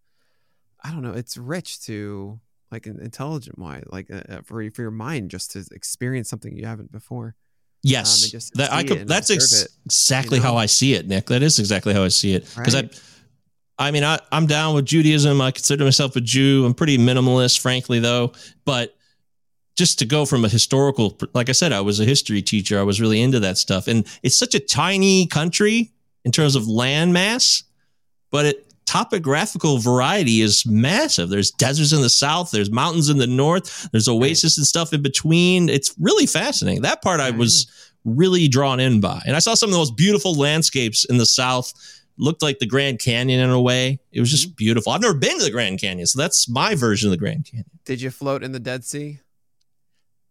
I 0.84 0.91
don't 0.91 1.01
know, 1.01 1.14
it's 1.14 1.38
rich 1.38 1.82
to 1.86 2.39
like 2.72 2.88
in- 2.88 2.99
intelligent 2.99 3.57
wise, 3.59 3.84
like 3.88 4.11
uh, 4.11 4.24
uh, 4.28 4.41
for 4.43 4.70
for 4.72 4.82
your 4.82 4.91
mind 4.91 5.30
just 5.32 5.51
to 5.51 5.66
experience 5.72 6.30
something 6.30 6.57
you 6.57 6.66
haven't 6.66 6.91
before. 6.91 7.36
Yes, 7.84 8.24
and 8.24 8.32
just 8.32 8.53
that 8.55 8.72
I 8.72 8.84
could. 8.84 9.07
That's 9.07 9.30
ex- 9.30 9.64
it, 9.64 9.72
exactly 9.86 10.38
you 10.38 10.43
know? 10.43 10.51
how 10.51 10.57
I 10.57 10.66
see 10.66 10.93
it, 10.93 11.07
Nick. 11.07 11.28
That 11.28 11.43
is 11.43 11.59
exactly 11.59 11.93
how 11.93 12.03
I 12.03 12.07
see 12.07 12.34
it. 12.34 12.49
Because 12.55 12.76
Right. 12.76 13.01
I, 13.78 13.88
I 13.88 13.91
mean, 13.91 14.03
I, 14.05 14.20
I'm 14.32 14.45
down 14.45 14.74
with 14.74 14.86
Judaism. 14.86 15.41
I 15.41 15.51
consider 15.51 15.84
myself 15.84 16.16
a 16.16 16.22
Jew. 16.22 16.66
I'm 16.66 16.74
pretty 16.74 16.97
minimalist, 16.97 17.59
frankly, 17.59 17.99
though. 17.99 18.32
But 18.64 18.95
just 19.76 19.99
to 19.99 20.05
go 20.05 20.26
from 20.26 20.45
a 20.45 20.49
historical, 20.49 21.17
like 21.34 21.49
I 21.49 21.53
said, 21.53 21.71
I 21.71 21.82
was 21.82 21.99
a 21.99 22.05
history 22.05 22.41
teacher. 22.41 22.80
I 22.80 22.84
was 22.84 23.01
really 23.01 23.21
into 23.21 23.39
that 23.41 23.57
stuff, 23.57 23.88
and 23.88 24.05
it's 24.21 24.38
such 24.38 24.55
a 24.55 24.59
tiny 24.59 25.28
country 25.28 25.91
in 26.26 26.32
terms 26.32 26.55
of 26.55 26.67
land 26.67 27.13
mass, 27.13 27.63
but 28.32 28.45
it 28.45 28.65
topographical 28.86 29.78
variety 29.78 30.41
is 30.41 30.65
massive. 30.65 31.30
There's 31.30 31.51
deserts 31.51 31.93
in 31.93 32.01
the 32.01 32.09
south, 32.09 32.51
there's 32.51 32.71
mountains 32.71 33.09
in 33.09 33.17
the 33.17 33.28
north, 33.28 33.89
there's 33.91 34.07
oasis 34.07 34.57
and 34.57 34.67
stuff 34.67 34.93
in 34.93 35.01
between. 35.01 35.69
It's 35.69 35.95
really 35.99 36.26
fascinating. 36.26 36.82
That 36.82 37.01
part 37.01 37.19
I 37.19 37.32
was 37.32 37.67
really 38.05 38.47
drawn 38.47 38.80
in 38.80 38.99
by. 38.99 39.21
And 39.26 39.36
I 39.36 39.39
saw 39.39 39.55
some 39.55 39.69
of 39.69 39.71
the 39.71 39.80
most 39.80 39.95
beautiful 39.95 40.36
landscapes 40.36 41.05
in 41.05 41.17
the 41.17 41.26
south. 41.26 41.74
Looked 42.17 42.43
like 42.43 42.59
the 42.59 42.67
Grand 42.67 42.99
Canyon 42.99 43.39
in 43.39 43.49
a 43.49 43.59
way. 43.59 43.99
It 44.11 44.19
was 44.19 44.30
just 44.30 44.49
mm-hmm. 44.49 44.55
beautiful. 44.57 44.91
I've 44.91 45.01
never 45.01 45.15
been 45.15 45.39
to 45.39 45.43
the 45.43 45.49
Grand 45.49 45.82
Canyon, 45.82 46.05
so 46.05 46.19
that's 46.19 46.47
my 46.47 46.76
version 46.76 47.07
of 47.07 47.11
the 47.11 47.17
Grand 47.17 47.45
Canyon. 47.45 47.65
Did 47.86 48.01
you 48.01 48.11
float 48.11 48.43
in 48.43 48.51
the 48.51 48.59
Dead 48.59 48.86
Sea? 48.86 49.19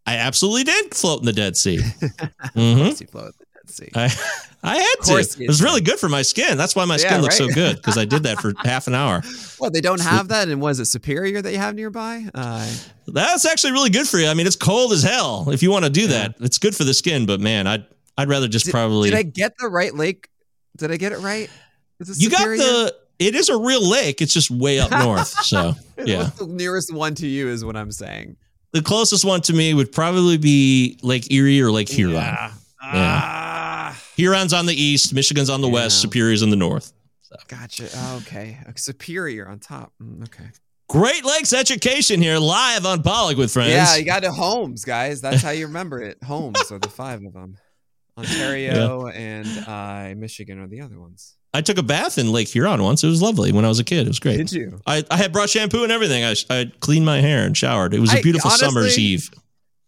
I 0.05 0.17
absolutely 0.17 0.63
did 0.65 0.93
float 0.93 1.19
in 1.19 1.25
the 1.25 1.33
Dead 1.33 1.55
Sea. 1.57 1.77
Hmm 2.53 2.77
course 2.77 3.01
you 3.01 3.07
float 3.07 3.27
in 3.27 3.31
the 3.39 3.45
Dead 3.55 3.69
Sea. 3.69 3.89
I, 3.95 4.13
I 4.65 4.77
had 4.77 4.95
to. 5.05 5.17
It 5.43 5.47
was 5.47 5.61
really 5.61 5.81
good 5.81 5.99
for 5.99 6.07
my 6.09 6.21
skin. 6.21 6.57
That's 6.57 6.75
why 6.75 6.85
my 6.85 6.95
Yeah, 6.95 7.07
skin 7.09 7.21
looks 7.21 7.37
so 7.37 7.47
good 7.49 7.75
because 7.77 7.97
I 7.97 8.05
did 8.05 8.23
that 8.23 8.39
for 8.39 8.53
half 8.63 8.87
an 8.87 8.95
hour. 8.95 9.21
Well, 9.59 9.69
they 9.71 9.81
don't 9.81 9.99
have 10.01 10.29
that, 10.29 10.47
and 10.47 10.61
was 10.61 10.79
it 10.79 10.85
Superior 10.85 11.41
that 11.41 11.51
you 11.51 11.57
have 11.57 11.75
nearby? 11.75 12.25
Uh, 12.33 12.69
That's 13.07 13.45
actually 13.45 13.73
really 13.73 13.89
good 13.89 14.07
for 14.07 14.17
you. 14.19 14.27
I 14.27 14.33
mean, 14.33 14.47
it's 14.47 14.55
cold 14.55 14.93
as 14.93 15.03
hell. 15.03 15.49
If 15.49 15.61
you 15.63 15.69
want 15.71 15.83
to 15.85 15.89
do 15.91 16.01
Yeah. 16.01 16.07
that, 16.07 16.35
it's 16.39 16.57
good 16.59 16.75
for 16.75 16.83
the 16.85 16.93
skin. 16.93 17.25
But 17.25 17.39
man, 17.41 17.67
I'd 17.67 17.85
I'd 18.17 18.29
rather 18.29 18.47
just 18.47 18.65
did, 18.65 18.71
probably. 18.71 19.09
did 19.09 19.19
I 19.19 19.23
get 19.23 19.53
the 19.57 19.67
right 19.67 19.93
lake? 19.93 20.29
Did 20.77 20.91
I 20.91 20.97
get 20.97 21.11
it 21.11 21.19
right? 21.19 21.49
You 22.15 22.29
got 22.29 22.45
the. 22.45 22.95
It 23.19 23.35
is 23.35 23.47
a 23.49 23.57
real 23.57 23.85
lake. 23.87 24.21
It's 24.21 24.33
just 24.33 24.49
way 24.51 24.79
up 24.79 24.91
north. 24.91 25.27
So 25.45 25.73
yeah, 26.03 26.29
the 26.37 26.47
nearest 26.47 26.93
one 26.93 27.15
to 27.15 27.27
you 27.27 27.47
is 27.49 27.63
what 27.63 27.75
I'm 27.77 27.91
saying. 27.91 28.35
The 28.73 28.81
closest 28.81 29.23
one 29.23 29.41
to 29.41 29.53
me 29.53 29.73
would 29.73 29.91
probably 29.91 30.37
be 30.37 30.97
Lake 31.03 31.31
Erie 31.31 31.61
or 31.61 31.71
Lake 31.71 31.89
Huron. 31.89 32.15
Yeah. 32.15 32.51
Ah, 32.81 34.01
Huron's 34.15 34.51
on 34.53 34.65
the 34.65 34.73
east, 34.75 35.13
Michigan's 35.13 35.49
on 35.49 35.61
the 35.61 35.69
west, 35.69 36.01
Superior's 36.01 36.41
in 36.41 36.49
the 36.49 36.55
north. 36.55 36.91
gotcha. 37.47 37.87
Okay. 38.21 38.57
Superior 38.75 39.47
on 39.47 39.59
top. 39.59 39.93
Mm, 40.01 40.23
Okay. 40.23 40.45
Great 40.89 41.23
Lakes 41.25 41.53
education 41.53 42.21
here, 42.21 42.37
live 42.37 42.85
on 42.85 43.01
Pollack 43.01 43.37
with 43.37 43.51
friends. 43.51 43.71
Yeah, 43.71 43.95
you 43.95 44.05
got 44.05 44.21
to 44.23 44.31
Homes, 44.31 44.85
guys. 44.85 45.21
That's 45.21 45.41
how 45.41 45.49
you 45.51 45.65
remember 45.65 46.01
it. 46.01 46.21
Homes 46.23 46.71
are 46.71 46.77
the 46.77 46.89
five 46.89 47.23
of 47.23 47.33
them. 47.33 47.57
Ontario 48.17 49.07
and 49.07 49.47
uh, 49.67 50.13
Michigan 50.19 50.59
are 50.59 50.67
the 50.67 50.81
other 50.81 50.99
ones. 50.99 51.35
I 51.53 51.61
took 51.61 51.77
a 51.77 51.83
bath 51.83 52.17
in 52.17 52.31
Lake 52.31 52.47
Huron 52.47 52.81
once. 52.81 53.03
It 53.03 53.07
was 53.07 53.21
lovely 53.21 53.51
when 53.51 53.63
I 53.65 53.67
was 53.67 53.79
a 53.79 53.83
kid. 53.83 54.05
It 54.05 54.09
was 54.09 54.19
great. 54.19 54.37
Did 54.37 54.51
you? 54.51 54.79
I, 54.87 55.03
I 55.11 55.17
had 55.17 55.31
brought 55.31 55.49
shampoo 55.49 55.83
and 55.83 55.91
everything. 55.91 56.23
I, 56.23 56.33
I 56.49 56.71
cleaned 56.79 57.05
my 57.05 57.19
hair 57.21 57.45
and 57.45 57.55
showered. 57.55 57.93
It 57.93 57.99
was 57.99 58.13
a 58.13 58.21
beautiful 58.21 58.49
honestly- 58.49 58.67
summer's 58.67 58.97
eve. 58.99 59.29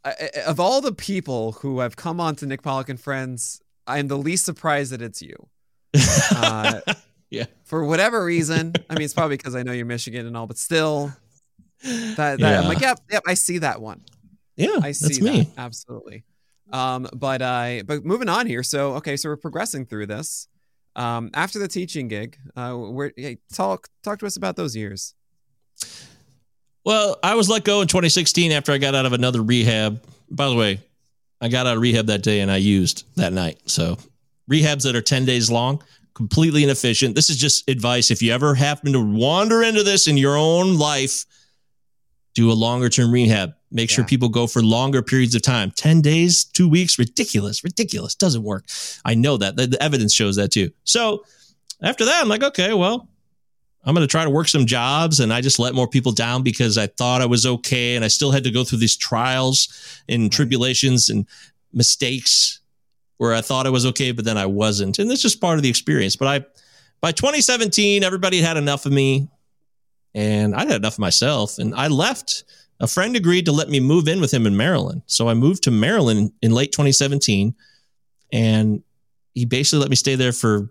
I, 0.03 0.13
I- 0.35 0.39
of 0.41 0.59
all 0.59 0.81
the 0.81 0.91
people 0.93 1.53
who 1.53 1.79
have 1.79 1.95
come 1.95 2.19
on 2.19 2.35
to 2.37 2.45
Nick 2.45 2.61
Pollack 2.61 2.89
and 2.89 2.99
Friends, 2.99 3.61
I'm 3.87 4.07
the 4.07 4.17
least 4.17 4.45
surprised 4.45 4.91
that 4.91 5.01
it's 5.01 5.21
you. 5.21 5.35
Uh, 6.35 6.81
Yeah. 7.31 7.45
For 7.63 7.83
whatever 7.83 8.23
reason, 8.23 8.73
I 8.89 8.93
mean, 8.93 9.03
it's 9.03 9.13
probably 9.15 9.35
because 9.35 9.55
I 9.55 9.63
know 9.63 9.71
you're 9.71 9.85
Michigan 9.87 10.27
and 10.27 10.37
all, 10.37 10.45
but 10.45 10.57
still, 10.59 11.11
that, 11.83 12.15
that 12.15 12.39
Yeah. 12.39 12.59
I'm 12.61 12.67
like, 12.67 12.79
yep, 12.79 12.99
yep, 13.11 13.23
I 13.27 13.33
see 13.33 13.57
that 13.57 13.81
one. 13.81 14.01
yeah, 14.55 14.77
I 14.81 14.91
see 14.91 15.05
that's 15.07 15.17
that 15.19 15.23
me. 15.25 15.49
absolutely. 15.57 16.23
Um, 16.71 17.07
but 17.13 17.41
uh, 17.41 17.81
but 17.85 18.05
moving 18.05 18.29
on 18.29 18.45
here. 18.47 18.63
So 18.63 18.93
okay, 18.95 19.17
so 19.17 19.29
we're 19.29 19.37
progressing 19.37 19.85
through 19.85 20.05
this. 20.07 20.47
Um, 20.95 21.29
after 21.33 21.59
the 21.59 21.67
teaching 21.67 22.07
gig, 22.07 22.37
uh, 22.55 22.73
where 22.73 23.11
hey, 23.17 23.37
talk 23.53 23.89
talk 24.03 24.19
to 24.19 24.25
us 24.25 24.37
about 24.37 24.55
those 24.55 24.75
years. 24.75 25.13
Well, 26.85 27.17
I 27.23 27.35
was 27.35 27.49
let 27.49 27.63
go 27.63 27.81
in 27.81 27.87
2016 27.87 28.51
after 28.51 28.71
I 28.71 28.77
got 28.77 28.93
out 28.93 29.05
of 29.05 29.13
another 29.13 29.41
rehab. 29.41 30.01
By 30.29 30.47
the 30.47 30.55
way, 30.55 30.79
I 31.41 31.47
got 31.47 31.65
out 31.65 31.77
of 31.77 31.81
rehab 31.81 32.05
that 32.07 32.21
day 32.21 32.41
and 32.41 32.51
I 32.51 32.57
used 32.57 33.05
that 33.15 33.33
night. 33.33 33.59
So 33.65 33.97
rehabs 34.49 34.83
that 34.83 34.95
are 34.95 35.01
10 35.01 35.25
days 35.25 35.49
long, 35.49 35.83
completely 36.13 36.63
inefficient. 36.63 37.15
This 37.15 37.29
is 37.29 37.37
just 37.37 37.67
advice. 37.69 38.11
If 38.11 38.21
you 38.21 38.31
ever 38.31 38.53
happen 38.53 38.93
to 38.93 39.01
wander 39.01 39.63
into 39.63 39.83
this 39.83 40.07
in 40.07 40.15
your 40.15 40.37
own 40.37 40.77
life, 40.77 41.25
do 42.35 42.51
a 42.51 42.53
longer 42.53 42.89
term 42.89 43.11
rehab. 43.11 43.53
Make 43.75 43.89
sure 43.89 44.05
people 44.05 44.29
go 44.29 44.47
for 44.47 44.63
longer 44.63 45.01
periods 45.01 45.35
of 45.35 45.41
time. 45.41 45.69
10 45.69 45.99
days, 45.99 46.45
two 46.45 46.69
weeks, 46.69 46.97
ridiculous, 46.97 47.61
ridiculous. 47.61 48.15
Doesn't 48.15 48.41
work. 48.41 48.63
I 49.03 49.15
know 49.15 49.35
that. 49.35 49.57
The, 49.57 49.67
the 49.67 49.83
evidence 49.83 50.13
shows 50.13 50.37
that 50.37 50.53
too. 50.53 50.71
So 50.85 51.25
after 51.81 52.05
that, 52.05 52.21
I'm 52.21 52.29
like, 52.29 52.41
okay, 52.41 52.73
well, 52.73 53.09
I'm 53.83 53.93
going 53.93 54.07
to 54.07 54.09
try 54.09 54.23
to 54.23 54.29
work 54.29 54.47
some 54.47 54.65
jobs. 54.65 55.19
And 55.19 55.33
I 55.33 55.41
just 55.41 55.59
let 55.59 55.75
more 55.75 55.89
people 55.89 56.13
down 56.13 56.41
because 56.41 56.77
I 56.77 56.87
thought 56.87 57.21
I 57.21 57.25
was 57.25 57.45
okay. 57.45 57.97
And 57.97 58.05
I 58.05 58.07
still 58.07 58.31
had 58.31 58.45
to 58.45 58.49
go 58.51 58.63
through 58.63 58.77
these 58.77 58.95
trials 58.95 59.67
and 60.07 60.31
tribulations 60.31 61.09
and 61.09 61.27
mistakes 61.73 62.61
where 63.17 63.33
I 63.33 63.41
thought 63.41 63.67
I 63.67 63.71
was 63.71 63.85
okay, 63.87 64.13
but 64.13 64.23
then 64.23 64.37
I 64.37 64.45
wasn't. 64.45 64.99
And 64.99 65.11
that's 65.11 65.21
just 65.21 65.41
part 65.41 65.57
of 65.57 65.63
the 65.63 65.69
experience. 65.69 66.15
But 66.15 66.27
I, 66.29 66.45
by 67.01 67.11
2017, 67.11 68.05
everybody 68.05 68.39
had 68.39 68.55
enough 68.55 68.85
of 68.85 68.93
me 68.93 69.27
and 70.13 70.55
I 70.55 70.61
had 70.61 70.77
enough 70.77 70.93
of 70.93 70.99
myself. 70.99 71.57
And 71.57 71.75
I 71.75 71.89
left. 71.89 72.45
A 72.79 72.87
friend 72.87 73.15
agreed 73.15 73.45
to 73.45 73.51
let 73.51 73.69
me 73.69 73.79
move 73.79 74.07
in 74.07 74.19
with 74.19 74.33
him 74.33 74.45
in 74.45 74.57
Maryland. 74.57 75.03
So 75.05 75.29
I 75.29 75.33
moved 75.33 75.63
to 75.63 75.71
Maryland 75.71 76.31
in 76.41 76.51
late 76.51 76.71
2017 76.71 77.55
and 78.33 78.83
he 79.33 79.45
basically 79.45 79.79
let 79.79 79.89
me 79.89 79.95
stay 79.95 80.15
there 80.15 80.33
for 80.33 80.69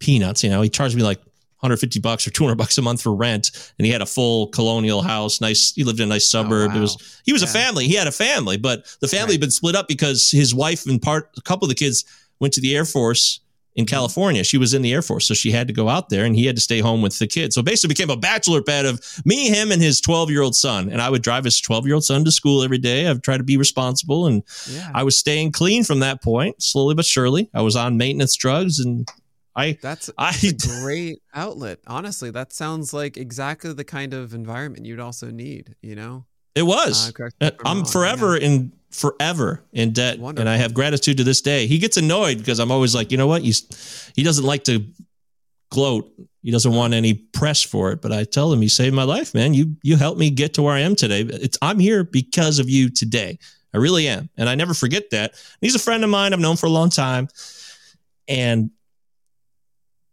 peanuts. 0.00 0.42
You 0.42 0.50
know, 0.50 0.62
he 0.62 0.68
charged 0.68 0.96
me 0.96 1.02
like 1.02 1.18
150 1.60 2.00
bucks 2.00 2.26
or 2.26 2.30
200 2.30 2.56
bucks 2.56 2.76
a 2.78 2.82
month 2.82 3.02
for 3.02 3.14
rent. 3.14 3.72
And 3.78 3.86
he 3.86 3.92
had 3.92 4.02
a 4.02 4.06
full 4.06 4.48
colonial 4.48 5.02
house. 5.02 5.40
Nice. 5.40 5.72
He 5.72 5.84
lived 5.84 6.00
in 6.00 6.04
a 6.04 6.08
nice 6.08 6.34
oh, 6.34 6.42
suburb. 6.42 6.70
Oh, 6.70 6.74
wow. 6.74 6.78
It 6.78 6.80
was, 6.80 7.22
he 7.24 7.32
was 7.32 7.42
a 7.42 7.46
family. 7.46 7.86
He 7.86 7.94
had 7.94 8.06
a 8.06 8.12
family, 8.12 8.56
but 8.56 8.84
the 9.00 9.08
family 9.08 9.26
Right. 9.26 9.32
had 9.32 9.40
been 9.40 9.50
split 9.50 9.74
up 9.76 9.88
because 9.88 10.30
his 10.30 10.54
wife 10.54 10.86
and 10.86 11.00
part, 11.00 11.30
a 11.36 11.42
couple 11.42 11.64
of 11.66 11.68
the 11.68 11.74
kids 11.74 12.04
went 12.40 12.54
to 12.54 12.60
the 12.60 12.76
Air 12.76 12.84
Force 12.84 13.40
in 13.76 13.84
Mm-hmm. 13.86 13.94
California. 13.94 14.42
She 14.42 14.58
was 14.58 14.74
in 14.74 14.82
the 14.82 14.92
Air 14.92 15.02
Force. 15.02 15.26
So 15.28 15.34
she 15.34 15.52
had 15.52 15.68
to 15.68 15.72
go 15.74 15.88
out 15.88 16.08
there 16.08 16.24
and 16.24 16.34
he 16.34 16.46
had 16.46 16.56
to 16.56 16.62
stay 16.62 16.80
home 16.80 17.02
with 17.02 17.18
the 17.18 17.26
kids. 17.26 17.54
So 17.54 17.62
basically 17.62 17.94
became 17.94 18.10
a 18.10 18.16
bachelor 18.16 18.62
pad 18.62 18.86
of 18.86 19.00
me, 19.24 19.48
him, 19.48 19.70
and 19.70 19.80
his 19.82 20.00
12 20.00 20.30
year 20.30 20.42
old 20.42 20.56
son. 20.56 20.88
And 20.90 21.00
I 21.00 21.10
would 21.10 21.22
drive 21.22 21.44
his 21.44 21.60
12 21.60 21.86
year 21.86 21.94
old 21.94 22.04
son 22.04 22.24
to 22.24 22.32
school 22.32 22.62
every 22.62 22.78
day. 22.78 23.06
I've 23.06 23.22
tried 23.22 23.38
to 23.38 23.44
be 23.44 23.56
responsible 23.56 24.26
and 24.26 24.42
Yeah, 24.68 24.90
I 24.94 25.02
was 25.04 25.18
staying 25.18 25.52
clean 25.52 25.84
from 25.84 26.00
that 26.00 26.22
point, 26.22 26.62
slowly 26.62 26.94
but 26.94 27.04
surely. 27.04 27.50
I 27.54 27.62
was 27.62 27.76
on 27.76 27.96
maintenance 27.96 28.34
drugs 28.34 28.78
and 28.80 29.06
I, 29.54 29.78
that's 29.80 30.10
I, 30.18 30.36
a 30.42 30.52
great 30.82 31.22
outlet. 31.34 31.78
Honestly, 31.86 32.30
that 32.30 32.52
sounds 32.52 32.92
like 32.92 33.16
exactly 33.16 33.72
the 33.72 33.84
kind 33.84 34.12
of 34.12 34.34
environment 34.34 34.84
you'd 34.84 35.00
also 35.00 35.30
need. 35.30 35.74
You 35.80 35.94
know, 35.96 36.26
it 36.56 36.62
was. 36.62 37.08
Uh, 37.08 37.12
Uh, 37.40 37.50
I'm 37.64 37.84
forever 37.84 38.36
in 38.36 38.72
forever 38.90 39.62
in 39.72 39.92
debt, 39.92 40.18
and 40.40 40.48
I 40.48 40.56
have 40.56 40.72
gratitude 40.74 41.18
to 41.18 41.24
this 41.24 41.40
day. 41.42 41.66
He 41.66 41.78
gets 41.78 41.96
annoyed 41.96 42.38
because 42.38 42.58
I'm 42.58 42.70
always 42.72 42.94
like, 42.94 43.12
you 43.12 43.18
know 43.18 43.26
what? 43.26 43.42
You, 43.42 43.52
he 44.16 44.22
doesn't 44.22 44.44
like 44.44 44.64
to 44.64 44.84
gloat. 45.70 46.10
He 46.42 46.50
doesn't 46.50 46.72
want 46.72 46.94
any 46.94 47.14
press 47.14 47.62
for 47.62 47.92
it. 47.92 48.00
But 48.00 48.12
I 48.12 48.24
tell 48.24 48.52
him, 48.52 48.62
you 48.62 48.68
saved 48.68 48.94
my 48.94 49.02
life, 49.02 49.34
man. 49.34 49.52
You 49.52 49.76
you 49.82 49.96
helped 49.96 50.18
me 50.18 50.30
get 50.30 50.54
to 50.54 50.62
where 50.62 50.74
I 50.74 50.80
am 50.80 50.96
today. 50.96 51.20
It's 51.22 51.58
I'm 51.60 51.78
here 51.78 52.04
because 52.04 52.58
of 52.58 52.70
you 52.70 52.88
today. 52.88 53.38
I 53.74 53.78
really 53.78 54.08
am, 54.08 54.30
and 54.38 54.48
I 54.48 54.54
never 54.54 54.72
forget 54.72 55.10
that. 55.10 55.34
He's 55.60 55.74
a 55.74 55.78
friend 55.78 56.02
of 56.04 56.08
mine. 56.08 56.32
I've 56.32 56.40
known 56.40 56.56
for 56.56 56.66
a 56.66 56.70
long 56.70 56.88
time, 56.88 57.28
and 58.26 58.70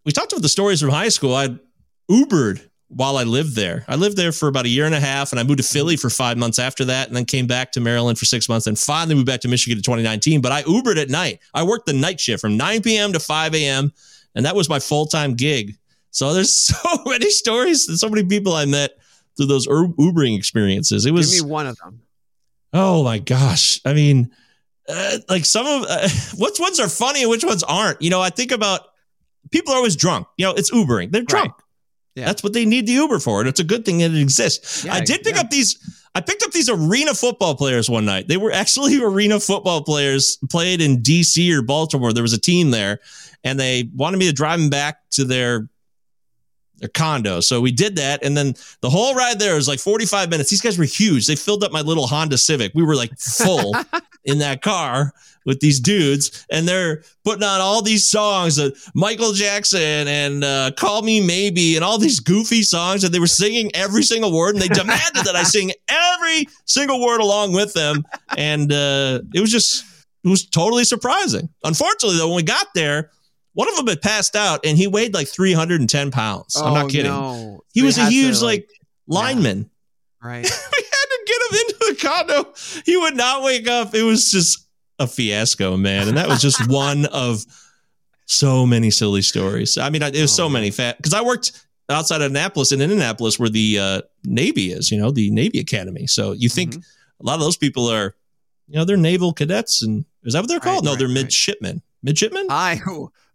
we 0.05 0.11
talked 0.11 0.33
about 0.33 0.41
the 0.41 0.49
stories 0.49 0.81
from 0.81 0.89
high 0.89 1.09
school. 1.09 1.33
I 1.33 1.57
Ubered 2.11 2.67
while 2.95 3.17
I 3.17 3.23
lived 3.23 3.55
there. 3.55 3.85
I 3.87 3.95
lived 3.95 4.17
there 4.17 4.31
for 4.31 4.47
about 4.47 4.65
a 4.65 4.69
year 4.69 4.85
and 4.85 4.95
a 4.95 4.99
half, 4.99 5.31
and 5.31 5.39
I 5.39 5.43
moved 5.43 5.57
to 5.57 5.63
Philly 5.63 5.97
for 5.97 6.09
five 6.09 6.37
months 6.37 6.59
after 6.59 6.85
that, 6.85 7.07
and 7.07 7.15
then 7.15 7.25
came 7.25 7.47
back 7.47 7.71
to 7.73 7.81
Maryland 7.81 8.17
for 8.17 8.25
six 8.25 8.47
months, 8.47 8.67
and 8.67 8.77
finally 8.77 9.15
moved 9.15 9.27
back 9.27 9.41
to 9.41 9.47
Michigan 9.47 9.77
in 9.77 9.83
2019. 9.83 10.41
But 10.41 10.51
I 10.51 10.63
Ubered 10.63 10.97
at 10.97 11.09
night. 11.09 11.39
I 11.53 11.63
worked 11.63 11.85
the 11.85 11.93
night 11.93 12.19
shift 12.19 12.41
from 12.41 12.57
9 12.57 12.81
p.m. 12.81 13.13
to 13.13 13.19
5 13.19 13.55
a.m. 13.55 13.91
and 14.35 14.45
that 14.45 14.55
was 14.55 14.69
my 14.69 14.79
full 14.79 15.05
time 15.05 15.33
gig. 15.35 15.75
So 16.11 16.33
there's 16.33 16.51
so 16.53 17.03
many 17.05 17.29
stories 17.29 17.87
and 17.87 17.97
so 17.97 18.09
many 18.09 18.23
people 18.23 18.53
I 18.53 18.65
met 18.65 18.97
through 19.35 19.47
those 19.47 19.67
Ubering 19.67 20.37
experiences. 20.37 21.05
It 21.05 21.11
was 21.11 21.33
give 21.33 21.45
me 21.45 21.51
one 21.51 21.67
of 21.67 21.77
them. 21.77 22.01
Oh 22.71 23.03
my 23.03 23.19
gosh! 23.19 23.79
I 23.85 23.93
mean, 23.93 24.31
uh, 24.89 25.17
like 25.29 25.45
some 25.45 25.65
of 25.65 25.85
uh, 25.87 26.09
which 26.37 26.59
ones 26.59 26.79
are 26.79 26.89
funny 26.89 27.21
and 27.21 27.29
which 27.29 27.43
ones 27.43 27.63
aren't. 27.63 28.01
You 28.01 28.09
know, 28.09 28.21
I 28.21 28.29
think 28.29 28.51
about 28.51 28.81
people 29.51 29.73
are 29.73 29.77
always 29.77 29.95
drunk. 29.95 30.27
You 30.37 30.45
know, 30.45 30.53
it's 30.53 30.71
Ubering. 30.71 31.11
They're 31.11 31.21
drunk. 31.21 31.51
Right. 31.51 31.62
Yeah. 32.15 32.25
That's 32.25 32.43
what 32.43 32.53
they 32.53 32.65
need 32.65 32.85
the 32.85 32.93
Uber 32.93 33.19
for. 33.19 33.39
And 33.39 33.49
it's 33.49 33.59
a 33.59 33.63
good 33.63 33.85
thing 33.85 33.99
that 33.99 34.11
it 34.11 34.21
exists. 34.21 34.85
Yeah, 34.85 34.93
I 34.93 35.01
did 35.01 35.23
pick 35.23 35.35
yeah. 35.35 35.41
up 35.41 35.49
these, 35.49 35.77
I 36.13 36.21
picked 36.21 36.43
up 36.43 36.51
these 36.51 36.69
arena 36.69 37.15
football 37.15 37.55
players 37.55 37.89
one 37.89 38.05
night. 38.05 38.27
They 38.27 38.37
were 38.37 38.51
actually 38.51 38.99
arena 39.03 39.39
football 39.39 39.83
players 39.83 40.37
played 40.49 40.81
in 40.81 41.01
DC 41.01 41.51
or 41.51 41.63
Baltimore. 41.63 42.13
There 42.13 42.23
was 42.23 42.33
a 42.33 42.39
team 42.39 42.71
there 42.71 42.99
and 43.43 43.59
they 43.59 43.89
wanted 43.95 44.17
me 44.17 44.27
to 44.27 44.33
drive 44.33 44.59
them 44.59 44.69
back 44.69 44.97
to 45.11 45.25
their 45.25 45.67
their 46.77 46.89
condo. 46.89 47.39
So 47.39 47.61
we 47.61 47.71
did 47.71 47.95
that. 47.95 48.23
And 48.23 48.35
then 48.35 48.55
the 48.81 48.89
whole 48.89 49.15
ride 49.15 49.39
there 49.39 49.55
was 49.55 49.67
like 49.67 49.79
45 49.79 50.29
minutes. 50.29 50.49
These 50.49 50.61
guys 50.61 50.77
were 50.77 50.83
huge. 50.83 51.27
They 51.27 51.35
filled 51.35 51.63
up 51.63 51.71
my 51.71 51.81
little 51.81 52.07
Honda 52.07 52.37
Civic. 52.37 52.73
We 52.75 52.83
were 52.83 52.95
like 52.95 53.17
full 53.17 53.73
in 54.25 54.39
that 54.39 54.61
car 54.61 55.13
with 55.45 55.59
these 55.59 55.79
dudes. 55.79 56.45
And 56.51 56.67
they're 56.67 57.03
putting 57.23 57.43
on 57.43 57.61
all 57.61 57.81
these 57.81 58.07
songs 58.07 58.55
that 58.57 58.73
Michael 58.93 59.33
Jackson 59.33 60.07
and 60.07 60.43
uh, 60.43 60.71
Call 60.77 61.01
Me 61.01 61.25
Maybe 61.25 61.75
and 61.75 61.83
all 61.83 61.97
these 61.97 62.19
goofy 62.19 62.61
songs. 62.61 63.03
And 63.03 63.13
they 63.13 63.19
were 63.19 63.27
singing 63.27 63.71
every 63.73 64.03
single 64.03 64.31
word. 64.31 64.55
And 64.55 64.61
they 64.61 64.67
demanded 64.67 65.25
that 65.25 65.35
I 65.35 65.43
sing 65.43 65.71
every 65.87 66.47
single 66.65 67.01
word 67.01 67.21
along 67.21 67.53
with 67.53 67.73
them. 67.73 68.03
And 68.37 68.71
uh, 68.71 69.21
it 69.33 69.39
was 69.39 69.51
just, 69.51 69.85
it 70.23 70.29
was 70.29 70.45
totally 70.45 70.83
surprising. 70.83 71.49
Unfortunately, 71.63 72.17
though, 72.17 72.27
when 72.27 72.37
we 72.37 72.43
got 72.43 72.67
there, 72.73 73.11
one 73.53 73.69
of 73.69 73.75
them 73.75 73.87
had 73.87 74.01
passed 74.01 74.35
out 74.35 74.65
and 74.65 74.77
he 74.77 74.87
weighed 74.87 75.13
like 75.13 75.27
310 75.27 76.11
pounds. 76.11 76.55
Oh, 76.57 76.65
I'm 76.65 76.73
not 76.73 76.85
oh, 76.85 76.87
kidding. 76.87 77.11
No. 77.11 77.63
He 77.73 77.81
was 77.81 77.97
a 77.97 78.05
huge, 78.05 78.39
to, 78.39 78.45
like, 78.45 78.69
like, 79.07 79.35
lineman. 79.35 79.69
Yeah. 80.23 80.27
Right. 80.27 80.43
we 80.77 80.83
had 80.83 81.05
to 81.09 81.19
get 81.25 81.41
him 81.41 81.59
into 81.59 81.75
the 81.79 82.07
condo. 82.07 82.53
He 82.85 82.97
would 82.97 83.15
not 83.15 83.43
wake 83.43 83.67
up. 83.67 83.93
It 83.93 84.03
was 84.03 84.31
just 84.31 84.67
a 84.99 85.07
fiasco, 85.07 85.77
man. 85.77 86.07
And 86.07 86.17
that 86.17 86.27
was 86.27 86.41
just 86.41 86.67
one 86.69 87.05
of 87.07 87.43
so 88.25 88.65
many 88.65 88.89
silly 88.89 89.21
stories. 89.21 89.77
I 89.77 89.89
mean, 89.89 90.01
it 90.01 90.13
was 90.13 90.33
oh, 90.33 90.43
so 90.43 90.49
many 90.49 90.71
fat 90.71 90.97
because 90.97 91.13
I 91.13 91.21
worked 91.21 91.65
outside 91.89 92.21
of 92.21 92.31
Annapolis 92.31 92.71
and 92.71 92.81
in 92.81 92.91
Annapolis 92.91 93.37
where 93.37 93.49
the 93.49 93.79
uh, 93.79 94.01
Navy 94.23 94.71
is, 94.71 94.91
you 94.91 94.97
know, 94.97 95.11
the 95.11 95.29
Navy 95.31 95.59
Academy. 95.59 96.07
So 96.07 96.31
you 96.31 96.49
think 96.49 96.71
mm-hmm. 96.71 96.79
a 97.19 97.25
lot 97.25 97.35
of 97.35 97.41
those 97.41 97.57
people 97.57 97.87
are, 97.87 98.15
you 98.67 98.77
know, 98.77 98.85
they're 98.85 98.97
naval 98.97 99.33
cadets 99.33 99.81
and 99.81 100.05
is 100.23 100.33
that 100.33 100.39
what 100.39 100.47
they're 100.47 100.59
called? 100.59 100.85
Right, 100.85 100.85
no, 100.85 100.91
right, 100.91 100.99
they're 100.99 101.09
midshipmen. 101.09 101.75
Right. 101.75 101.81
Midshipmen? 102.03 102.47
I 102.49 102.81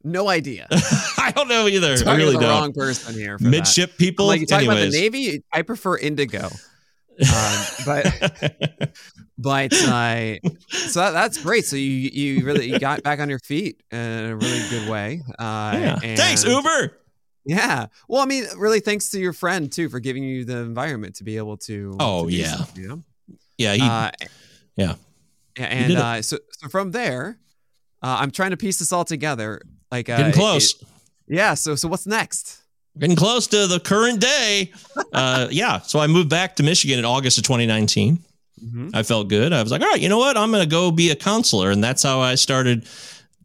no 0.04 0.28
idea. 0.28 0.66
I 1.18 1.32
don't 1.34 1.48
know 1.48 1.66
either. 1.66 1.96
I 2.08 2.16
really 2.16 2.34
the 2.34 2.40
don't. 2.40 2.60
Wrong 2.60 2.72
person 2.72 3.14
here. 3.14 3.36
Midship 3.40 3.90
that. 3.90 3.98
people. 3.98 4.26
Like 4.26 4.40
you 4.40 4.46
talking 4.46 4.68
about 4.68 4.78
the 4.78 4.90
Navy, 4.90 5.42
I 5.52 5.62
prefer 5.62 5.96
Indigo. 5.96 6.44
um, 7.34 7.64
but 7.84 8.92
but 9.38 9.72
uh, 9.72 10.34
so 10.68 11.00
that, 11.00 11.12
that's 11.12 11.42
great. 11.42 11.64
So 11.64 11.76
you 11.76 12.10
you 12.12 12.44
really 12.44 12.70
you 12.70 12.78
got 12.78 13.02
back 13.02 13.20
on 13.20 13.30
your 13.30 13.38
feet 13.38 13.80
in 13.90 13.98
a 13.98 14.36
really 14.36 14.68
good 14.68 14.88
way. 14.88 15.22
Uh, 15.38 15.72
yeah. 15.74 15.98
And, 16.02 16.18
Thanks, 16.18 16.44
Uber. 16.44 16.98
Yeah. 17.44 17.86
Well, 18.08 18.20
I 18.20 18.26
mean, 18.26 18.44
really, 18.56 18.80
thanks 18.80 19.10
to 19.10 19.20
your 19.20 19.32
friend 19.32 19.72
too 19.72 19.88
for 19.88 20.00
giving 20.00 20.24
you 20.24 20.44
the 20.44 20.58
environment 20.58 21.14
to 21.16 21.24
be 21.24 21.36
able 21.36 21.56
to. 21.58 21.96
Oh 22.00 22.26
to 22.26 22.32
yeah. 22.32 22.64
you 22.74 22.88
know? 22.88 23.02
Yeah. 23.56 23.74
He, 23.74 23.80
uh, 23.80 24.10
yeah. 24.76 24.94
And 25.56 25.96
uh, 25.96 26.22
so 26.22 26.38
so 26.52 26.68
from 26.68 26.90
there, 26.90 27.38
uh, 28.02 28.18
I'm 28.20 28.30
trying 28.30 28.50
to 28.50 28.56
piece 28.56 28.80
this 28.80 28.92
all 28.92 29.04
together. 29.04 29.62
Like 29.90 30.08
uh, 30.08 30.18
getting 30.18 30.32
close. 30.32 30.74
It, 30.74 30.88
yeah. 31.28 31.54
So 31.54 31.74
so 31.74 31.88
what's 31.88 32.06
next? 32.06 32.62
Getting 32.98 33.16
close 33.16 33.46
to 33.48 33.66
the 33.66 33.78
current 33.78 34.20
day. 34.20 34.72
uh, 35.12 35.48
yeah. 35.50 35.80
So 35.80 36.00
I 36.00 36.06
moved 36.06 36.28
back 36.28 36.56
to 36.56 36.62
Michigan 36.62 36.98
in 36.98 37.04
August 37.04 37.38
of 37.38 37.44
2019. 37.44 38.18
Mm-hmm. 38.58 38.90
I 38.94 39.02
felt 39.02 39.28
good. 39.28 39.52
I 39.52 39.62
was 39.62 39.70
like, 39.70 39.80
all 39.80 39.88
right, 39.88 40.00
you 40.00 40.08
know 40.08 40.18
what? 40.18 40.36
I'm 40.36 40.50
going 40.50 40.62
to 40.62 40.68
go 40.68 40.90
be 40.90 41.10
a 41.10 41.16
counselor, 41.16 41.70
and 41.70 41.82
that's 41.82 42.02
how 42.02 42.20
I 42.20 42.34
started 42.34 42.86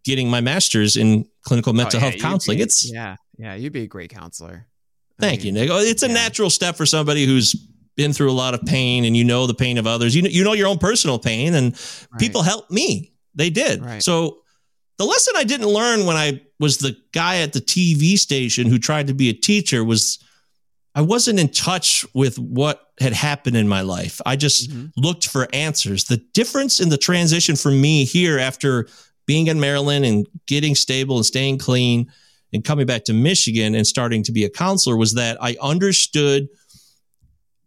getting 0.04 0.30
my 0.30 0.42
master's 0.42 0.98
in 0.98 1.26
clinical 1.44 1.74
mental 1.74 2.00
oh, 2.00 2.04
yeah, 2.04 2.10
health 2.10 2.22
counseling. 2.22 2.58
Be, 2.58 2.64
it's 2.64 2.92
yeah, 2.92 3.16
yeah. 3.38 3.56
You'd 3.56 3.74
be 3.74 3.84
a 3.84 3.88
great 3.88 4.10
counselor. 4.10 4.68
Thank 5.20 5.42
I 5.42 5.44
mean, 5.44 5.56
you, 5.56 5.62
Nick. 5.62 5.70
Oh, 5.72 5.80
it's 5.80 6.04
a 6.04 6.08
yeah. 6.08 6.14
natural 6.14 6.50
step 6.50 6.76
for 6.76 6.86
somebody 6.86 7.26
who's 7.26 7.54
been 7.96 8.14
through 8.14 8.32
a 8.32 8.34
lot 8.34 8.54
of 8.54 8.62
pain, 8.66 9.06
and 9.06 9.16
you 9.16 9.24
know 9.24 9.48
the 9.48 9.54
pain 9.54 9.78
of 9.78 9.88
others. 9.88 10.16
You 10.16 10.24
know, 10.24 10.30
you 10.30 10.44
know 10.44 10.54
your 10.54 10.68
own 10.68 10.78
personal 10.78 11.20
pain, 11.20 11.54
and 11.54 11.74
right. 11.74 12.20
people 12.20 12.42
helped 12.42 12.72
me. 12.72 13.14
They 13.36 13.50
did. 13.50 13.84
Right. 13.84 14.04
So 14.04 14.40
the 14.98 15.06
lesson 15.06 15.34
I 15.38 15.44
didn't 15.44 15.68
learn 15.68 16.06
when 16.06 16.16
I 16.16 16.42
was 16.60 16.78
the 16.78 16.96
guy 17.14 17.42
at 17.42 17.54
the 17.54 17.60
TV 17.60 18.18
station 18.18 18.68
who 18.68 18.78
tried 18.78 19.08
to 19.08 19.14
be 19.14 19.30
a 19.30 19.34
teacher 19.34 19.84
was 19.84 20.24
I 20.96 21.02
wasn't 21.02 21.40
in 21.40 21.50
touch 21.50 22.06
with 22.14 22.38
what 22.38 22.83
had 23.00 23.14
happened 23.14 23.58
in 23.58 23.68
my 23.68 23.82
life. 23.82 24.22
I 24.26 24.36
just 24.36 24.70
mm-hmm. 24.70 24.88
looked 24.96 25.28
for 25.28 25.48
answers. 25.54 26.06
The 26.06 26.18
difference 26.34 26.80
in 26.80 26.90
the 26.90 26.98
transition 26.98 27.56
for 27.56 27.72
me 27.72 28.06
here 28.06 28.38
after 28.38 28.88
being 29.26 29.48
in 29.48 29.60
Maryland 29.60 30.06
and 30.06 30.28
getting 30.48 30.76
stable 30.76 31.18
and 31.18 31.26
staying 31.26 31.58
clean 31.58 32.12
and 32.52 32.64
coming 32.64 32.86
back 32.86 33.06
to 33.06 33.14
Michigan 33.14 33.74
and 33.74 33.88
starting 33.88 34.24
to 34.24 34.32
be 34.32 34.44
a 34.44 34.50
counselor 34.50 34.96
was 34.96 35.14
that 35.16 35.42
I 35.42 35.56
understood 35.62 36.50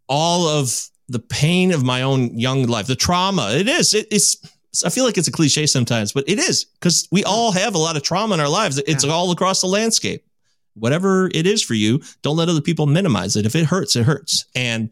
all 0.07 0.47
of 0.47 0.89
the 1.09 1.19
pain 1.19 1.71
of 1.71 1.83
my 1.83 2.01
own 2.01 2.37
young 2.37 2.63
life, 2.63 2.87
the 2.87 2.95
trauma. 2.95 3.51
It 3.51 3.67
is. 3.67 3.93
It, 3.93 4.07
it's 4.11 4.37
I 4.85 4.89
feel 4.89 5.05
like 5.05 5.17
it's 5.17 5.27
a 5.27 5.31
cliche 5.31 5.65
sometimes, 5.65 6.11
but 6.13 6.27
it 6.27 6.39
is 6.39 6.65
because 6.65 7.07
we 7.11 7.23
all 7.23 7.51
have 7.51 7.75
a 7.75 7.79
lot 7.79 7.97
of 7.97 8.03
trauma 8.03 8.35
in 8.35 8.39
our 8.39 8.49
lives. 8.49 8.77
It's 8.79 9.03
yeah. 9.03 9.11
all 9.11 9.31
across 9.31 9.61
the 9.61 9.67
landscape. 9.67 10.23
Whatever 10.75 11.27
it 11.33 11.47
is 11.47 11.63
for 11.63 11.73
you, 11.73 12.01
don't 12.21 12.37
let 12.37 12.49
other 12.49 12.61
people 12.61 12.85
minimize 12.85 13.35
it. 13.35 13.45
If 13.45 13.55
it 13.55 13.65
hurts, 13.65 13.95
it 13.95 14.03
hurts. 14.03 14.45
And 14.55 14.91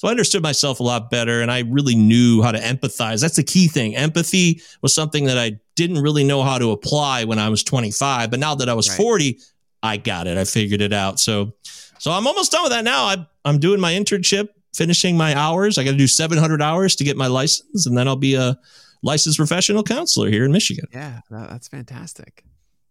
so 0.00 0.08
I 0.08 0.12
understood 0.12 0.42
myself 0.42 0.80
a 0.80 0.82
lot 0.82 1.10
better 1.10 1.42
and 1.42 1.50
I 1.50 1.58
really 1.58 1.94
knew 1.94 2.40
how 2.40 2.52
to 2.52 2.58
empathize. 2.58 3.20
That's 3.20 3.36
the 3.36 3.42
key 3.42 3.68
thing. 3.68 3.94
Empathy 3.94 4.62
was 4.80 4.94
something 4.94 5.26
that 5.26 5.36
I 5.36 5.60
didn't 5.76 5.98
really 5.98 6.24
know 6.24 6.42
how 6.42 6.56
to 6.56 6.70
apply 6.70 7.24
when 7.24 7.38
I 7.38 7.50
was 7.50 7.62
25, 7.62 8.30
but 8.30 8.40
now 8.40 8.54
that 8.54 8.70
I 8.70 8.72
was 8.72 8.88
right. 8.88 8.96
40, 8.96 9.38
I 9.82 9.98
got 9.98 10.26
it. 10.26 10.38
I 10.38 10.44
figured 10.44 10.80
it 10.80 10.94
out. 10.94 11.20
So 11.20 11.52
so 11.98 12.12
I'm 12.12 12.26
almost 12.26 12.50
done 12.50 12.62
with 12.62 12.72
that 12.72 12.82
now. 12.82 13.04
I 13.04 13.26
I'm 13.44 13.58
doing 13.58 13.78
my 13.78 13.92
internship, 13.92 14.48
finishing 14.74 15.18
my 15.18 15.34
hours. 15.34 15.76
I 15.76 15.84
got 15.84 15.90
to 15.90 15.98
do 15.98 16.06
700 16.06 16.62
hours 16.62 16.96
to 16.96 17.04
get 17.04 17.18
my 17.18 17.26
license 17.26 17.84
and 17.84 17.94
then 17.94 18.08
I'll 18.08 18.16
be 18.16 18.36
a 18.36 18.58
licensed 19.02 19.36
professional 19.36 19.82
counselor 19.82 20.30
here 20.30 20.46
in 20.46 20.52
Michigan. 20.52 20.86
Yeah, 20.94 21.20
that's 21.28 21.68
fantastic. 21.68 22.42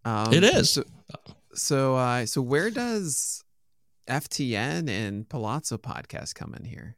Um, 0.06 0.32
it 0.32 0.44
is. 0.44 0.70
So, 0.74 0.84
so, 1.56 1.96
uh, 1.96 2.28
so 2.28 2.44
where 2.44 2.70
does 2.70 3.44
FTN 4.08 4.92
and 4.92 5.28
Pallazzo 5.28 5.80
podcast 5.80 6.36
come 6.36 6.54
in 6.54 6.66
here? 6.66 6.96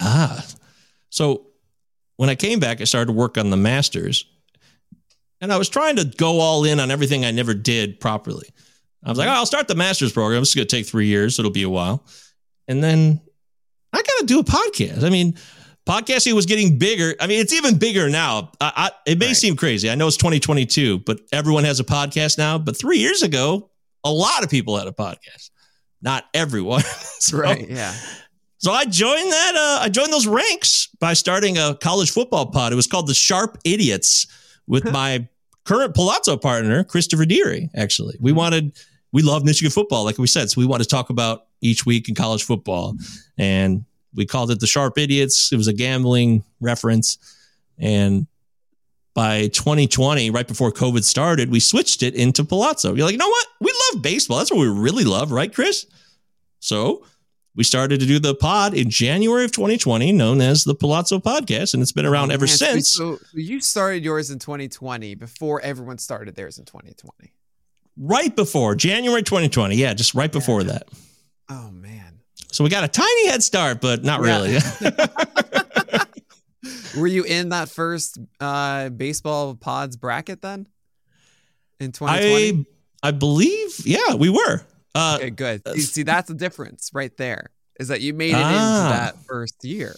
Ah, 0.00 0.46
so 1.10 1.46
when 2.16 2.30
I 2.30 2.34
came 2.34 2.60
back, 2.60 2.80
I 2.80 2.84
started 2.84 3.06
to 3.06 3.12
work 3.12 3.38
on 3.38 3.50
the 3.50 3.56
masters, 3.56 4.26
and 5.40 5.52
I 5.52 5.58
was 5.58 5.68
trying 5.68 5.96
to 5.96 6.04
go 6.04 6.40
all 6.40 6.64
in 6.64 6.80
on 6.80 6.90
everything 6.90 7.24
I 7.24 7.30
never 7.30 7.54
did 7.54 8.00
properly. 8.00 8.48
I 9.04 9.10
was 9.10 9.18
like, 9.18 9.28
oh, 9.28 9.32
I'll 9.32 9.46
start 9.46 9.68
the 9.68 9.74
master's 9.74 10.12
program. 10.12 10.42
It's 10.42 10.54
going 10.54 10.66
to 10.66 10.76
take 10.76 10.86
three 10.86 11.06
years. 11.06 11.38
It'll 11.38 11.50
be 11.50 11.62
a 11.62 11.70
while. 11.70 12.04
And 12.66 12.82
then 12.82 13.20
I 13.92 13.98
got 13.98 14.18
to 14.20 14.26
do 14.26 14.40
a 14.40 14.44
podcast. 14.44 15.04
I 15.04 15.10
mean, 15.10 15.38
podcasting 15.88 16.32
was 16.32 16.46
getting 16.46 16.78
bigger. 16.78 17.14
I 17.20 17.26
mean, 17.26 17.40
it's 17.40 17.52
even 17.52 17.78
bigger 17.78 18.10
now. 18.10 18.50
I, 18.60 18.72
I, 18.76 18.90
it 19.06 19.18
may 19.18 19.28
right. 19.28 19.36
seem 19.36 19.56
crazy. 19.56 19.88
I 19.88 19.94
know 19.94 20.08
it's 20.08 20.16
2022, 20.16 21.00
but 21.00 21.20
everyone 21.32 21.64
has 21.64 21.80
a 21.80 21.84
podcast 21.84 22.36
now. 22.38 22.58
But 22.58 22.76
three 22.76 22.98
years 22.98 23.22
ago, 23.22 23.70
a 24.04 24.12
lot 24.12 24.42
of 24.42 24.50
people 24.50 24.76
had 24.76 24.88
a 24.88 24.92
podcast. 24.92 25.50
Not 26.02 26.24
everyone. 26.34 26.82
so, 27.20 27.38
right. 27.38 27.68
Yeah. 27.68 27.94
So 28.58 28.72
I 28.72 28.84
joined 28.84 29.32
that. 29.32 29.54
Uh, 29.54 29.84
I 29.84 29.88
joined 29.88 30.12
those 30.12 30.26
ranks 30.26 30.88
by 30.98 31.14
starting 31.14 31.58
a 31.58 31.76
college 31.76 32.10
football 32.10 32.46
pod. 32.46 32.72
It 32.72 32.76
was 32.76 32.88
called 32.88 33.06
the 33.06 33.14
Sharp 33.14 33.56
Idiots 33.64 34.26
with 34.66 34.84
my 34.90 35.28
current 35.64 35.94
Pallazzo 35.94 36.40
partner, 36.40 36.82
Christopher 36.82 37.24
Deary. 37.24 37.70
Actually, 37.76 38.16
we 38.20 38.30
mm-hmm. 38.30 38.38
wanted, 38.38 38.78
we 39.12 39.22
love 39.22 39.44
Michigan 39.44 39.70
football, 39.70 40.04
like 40.04 40.18
we 40.18 40.26
said. 40.26 40.50
So 40.50 40.60
we 40.60 40.66
want 40.66 40.82
to 40.82 40.88
talk 40.88 41.10
about 41.10 41.46
each 41.60 41.86
week 41.86 42.08
in 42.08 42.14
college 42.14 42.42
football. 42.42 42.96
And 43.38 43.84
we 44.14 44.26
called 44.26 44.50
it 44.50 44.58
the 44.58 44.66
Sharp 44.66 44.98
Idiots. 44.98 45.52
It 45.52 45.56
was 45.56 45.68
a 45.68 45.72
gambling 45.72 46.42
reference. 46.60 47.18
And 47.78 48.26
by 49.14 49.48
2020, 49.48 50.30
right 50.30 50.48
before 50.48 50.72
COVID 50.72 51.04
started, 51.04 51.50
we 51.50 51.60
switched 51.60 52.02
it 52.02 52.14
into 52.14 52.42
Pallazzo. 52.42 52.96
You're 52.96 53.06
like, 53.06 53.12
you 53.12 53.18
know 53.18 53.28
what? 53.28 53.46
We 53.60 53.72
love 53.92 54.02
baseball. 54.02 54.38
That's 54.38 54.50
what 54.50 54.60
we 54.60 54.68
really 54.68 55.04
love, 55.04 55.30
right, 55.30 55.52
Chris? 55.52 55.86
So 56.60 57.04
we 57.58 57.64
started 57.64 57.98
to 57.98 58.06
do 58.06 58.20
the 58.20 58.36
pod 58.36 58.72
in 58.72 58.88
January 58.88 59.44
of 59.44 59.50
2020, 59.50 60.12
known 60.12 60.40
as 60.40 60.62
the 60.62 60.76
Pallazzo 60.76 61.20
Podcast, 61.20 61.74
and 61.74 61.82
it's 61.82 61.90
been 61.90 62.06
around 62.06 62.30
oh, 62.30 62.34
ever 62.34 62.46
man. 62.46 62.54
since. 62.54 62.94
So 62.94 63.18
you 63.32 63.60
started 63.60 64.04
yours 64.04 64.30
in 64.30 64.38
2020 64.38 65.16
before 65.16 65.60
everyone 65.60 65.98
started 65.98 66.36
theirs 66.36 66.60
in 66.60 66.66
2020. 66.66 67.32
Right 67.96 68.36
before 68.36 68.76
January 68.76 69.24
2020. 69.24 69.74
Yeah, 69.74 69.92
just 69.92 70.14
right 70.14 70.30
before 70.30 70.62
that. 70.62 70.88
Oh, 71.48 71.72
man. 71.72 72.20
So 72.52 72.62
we 72.62 72.70
got 72.70 72.84
a 72.84 72.88
tiny 72.88 73.26
head 73.26 73.42
start, 73.42 73.80
but 73.80 74.04
not 74.04 74.20
really. 74.20 74.56
Were 76.96 77.08
you 77.08 77.24
in 77.24 77.48
that 77.48 77.68
first 77.68 78.18
uh, 78.38 78.90
baseball 78.90 79.56
pods 79.56 79.96
bracket 79.96 80.42
then? 80.42 80.68
In 81.80 81.90
2020? 81.90 82.66
I 83.02 83.10
believe, 83.10 83.84
yeah, 83.84 84.14
we 84.14 84.30
were. 84.30 84.64
Uh, 84.94 85.16
Okay, 85.20 85.30
good. 85.30 85.62
See, 85.74 85.80
see, 85.80 86.02
that's 86.02 86.28
the 86.28 86.34
difference 86.34 86.90
right 86.92 87.14
there. 87.16 87.50
Is 87.78 87.88
that 87.88 88.00
you 88.00 88.12
made 88.14 88.30
it 88.30 88.36
Ah. 88.36 88.86
into 88.86 88.96
that 89.16 89.24
first 89.26 89.64
year? 89.64 89.94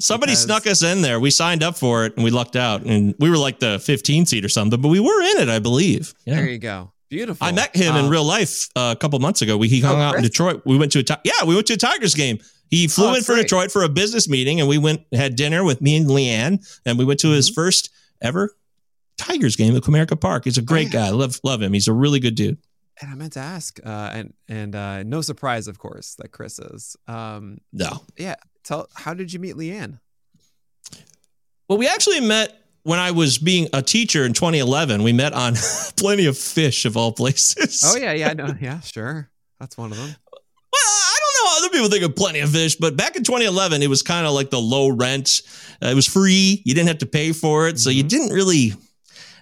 somebody 0.00 0.32
because- 0.32 0.42
snuck 0.42 0.66
us 0.66 0.82
in 0.82 1.02
there. 1.02 1.20
We 1.20 1.30
signed 1.30 1.62
up 1.62 1.78
for 1.78 2.04
it 2.04 2.14
and 2.16 2.24
we 2.24 2.30
lucked 2.32 2.56
out, 2.56 2.82
and 2.82 3.14
we 3.20 3.30
were 3.30 3.38
like 3.38 3.60
the 3.60 3.78
15 3.78 4.26
seat 4.26 4.44
or 4.44 4.48
something, 4.48 4.80
but 4.80 4.88
we 4.88 4.98
were 4.98 5.20
in 5.22 5.38
it, 5.42 5.48
I 5.48 5.60
believe. 5.60 6.14
Yeah. 6.26 6.34
There 6.34 6.48
you 6.48 6.58
go. 6.58 6.92
Beautiful. 7.10 7.46
I 7.46 7.52
met 7.52 7.76
him 7.76 7.94
in 7.94 8.06
Um, 8.06 8.10
real 8.10 8.24
life 8.24 8.68
uh, 8.74 8.92
a 8.96 8.98
couple 8.98 9.18
months 9.20 9.40
ago. 9.40 9.56
We 9.56 9.68
he 9.68 9.80
hung 9.80 9.96
Oh, 10.00 10.02
out 10.02 10.16
in 10.16 10.22
Detroit. 10.22 10.62
We 10.66 10.76
went 10.76 10.90
to 10.92 10.98
a 10.98 11.18
yeah, 11.24 11.44
we 11.46 11.54
went 11.54 11.68
to 11.68 11.74
a 11.74 11.76
Tigers 11.76 12.14
game. 12.14 12.38
He 12.70 12.88
flew 12.88 13.04
Oh, 13.04 13.08
in 13.08 13.14
that's 13.14 13.26
for 13.26 13.34
great. 13.34 13.42
Detroit 13.42 13.70
for 13.70 13.84
a 13.84 13.88
business 13.88 14.28
meeting, 14.28 14.58
and 14.58 14.68
we 14.68 14.78
went 14.78 15.02
had 15.12 15.36
dinner 15.36 15.62
with 15.62 15.80
me 15.80 15.94
and 15.96 16.06
Leanne, 16.08 16.58
and 16.84 16.98
we 16.98 17.04
went 17.04 17.20
to 17.20 17.28
his 17.30 17.48
Mhm. 17.50 17.54
first 17.54 17.90
ever 18.20 18.56
Tigers 19.16 19.54
game 19.54 19.76
at 19.76 19.82
Comerica 19.82 20.20
Park. 20.20 20.44
He's 20.44 20.58
a 20.58 20.62
great 20.62 20.86
yeah. 20.88 21.02
guy. 21.02 21.06
I 21.06 21.10
love 21.10 21.38
love 21.44 21.62
him. 21.62 21.72
He's 21.72 21.86
a 21.86 21.92
really 21.92 22.18
good 22.18 22.34
dude. 22.34 22.58
And 23.00 23.10
I 23.10 23.14
meant 23.16 23.32
to 23.34 23.40
ask, 23.40 23.80
uh, 23.84 24.10
and 24.12 24.34
and 24.48 24.74
uh, 24.76 25.02
no 25.02 25.20
surprise, 25.20 25.66
of 25.68 25.78
course, 25.78 26.14
that 26.16 26.30
Chris 26.30 26.58
is. 26.58 26.96
Um, 27.08 27.58
No, 27.72 28.02
Yeah. 28.16 28.36
tell 28.62 28.88
how 28.94 29.14
did 29.14 29.32
you 29.32 29.40
meet 29.40 29.56
Leanne? 29.56 29.98
well, 31.68 31.78
we 31.78 31.88
actually 31.88 32.20
met 32.20 32.56
when 32.82 32.98
I 32.98 33.10
was 33.12 33.38
being 33.38 33.68
a 33.72 33.82
teacher 33.82 34.24
in 34.24 34.32
2011. 34.32 35.02
We 35.02 35.12
met 35.12 35.32
on 35.32 35.54
Plenty 35.96 36.26
of 36.26 36.36
Fish 36.38 36.84
of 36.84 36.96
all 36.96 37.12
places. 37.12 37.82
Oh 37.84 37.96
yeah, 37.96 38.12
yeah, 38.12 38.28
I 38.30 38.34
know, 38.34 38.54
yeah, 38.60 38.80
sure, 38.80 39.30
that's 39.58 39.76
one 39.78 39.90
of 39.90 39.96
them. 39.98 40.06
Well, 40.08 40.82
I 40.82 41.18
don't 41.20 41.44
know. 41.44 41.50
How 41.50 41.58
other 41.58 41.68
people 41.70 41.88
think 41.88 42.04
of 42.04 42.16
plenty 42.16 42.40
of 42.40 42.50
fish, 42.50 42.76
but 42.76 42.96
back 42.96 43.16
in 43.16 43.24
2011, 43.24 43.82
it 43.82 43.88
was 43.88 44.02
kind 44.02 44.26
of 44.26 44.34
like 44.34 44.50
the 44.50 44.60
low 44.60 44.88
rent. 44.88 45.42
Uh, 45.82 45.88
it 45.88 45.94
was 45.94 46.06
free. 46.06 46.62
You 46.64 46.74
didn't 46.74 46.88
have 46.88 46.98
to 46.98 47.06
pay 47.06 47.32
for 47.32 47.68
it. 47.68 47.78
So 47.78 47.90
you 47.90 48.04
Mhm. 48.04 48.08
didn't 48.08 48.32
really, 48.34 48.72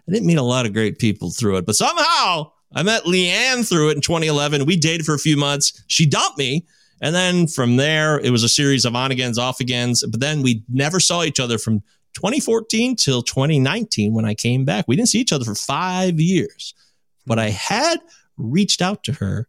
I 0.08 0.12
didn't 0.12 0.26
meet 0.26 0.36
a 0.38 0.42
lot 0.42 0.66
of 0.66 0.72
great 0.72 0.98
people 0.98 1.30
through 1.30 1.56
it. 1.58 1.66
But 1.66 1.76
somehow 1.76 2.52
I 2.74 2.82
met 2.82 3.04
Leanne 3.04 3.68
through 3.68 3.90
it 3.90 3.96
in 3.96 4.00
2011. 4.00 4.66
We 4.66 4.76
dated 4.76 5.06
for 5.06 5.14
a 5.14 5.18
few 5.18 5.36
months. 5.36 5.82
She 5.86 6.06
dumped 6.06 6.38
me. 6.38 6.66
And 7.00 7.14
then 7.14 7.48
from 7.48 7.76
there, 7.76 8.20
it 8.20 8.30
was 8.30 8.44
a 8.44 8.48
series 8.48 8.84
of 8.84 8.94
on 8.94 9.10
agains, 9.10 9.36
off 9.36 9.60
agains. 9.60 10.04
But 10.06 10.20
then 10.20 10.42
we 10.42 10.62
never 10.68 11.00
saw 11.00 11.24
each 11.24 11.40
other 11.40 11.58
from 11.58 11.80
2014 12.14 12.96
till 12.96 13.22
2019 13.22 14.14
when 14.14 14.24
I 14.24 14.34
came 14.34 14.64
back. 14.64 14.84
We 14.86 14.96
didn't 14.96 15.08
see 15.08 15.20
each 15.20 15.32
other 15.32 15.44
for 15.44 15.54
five 15.54 16.20
years. 16.20 16.74
But 17.26 17.38
I 17.38 17.50
had 17.50 18.00
reached 18.36 18.80
out 18.82 19.02
to 19.04 19.12
her 19.14 19.48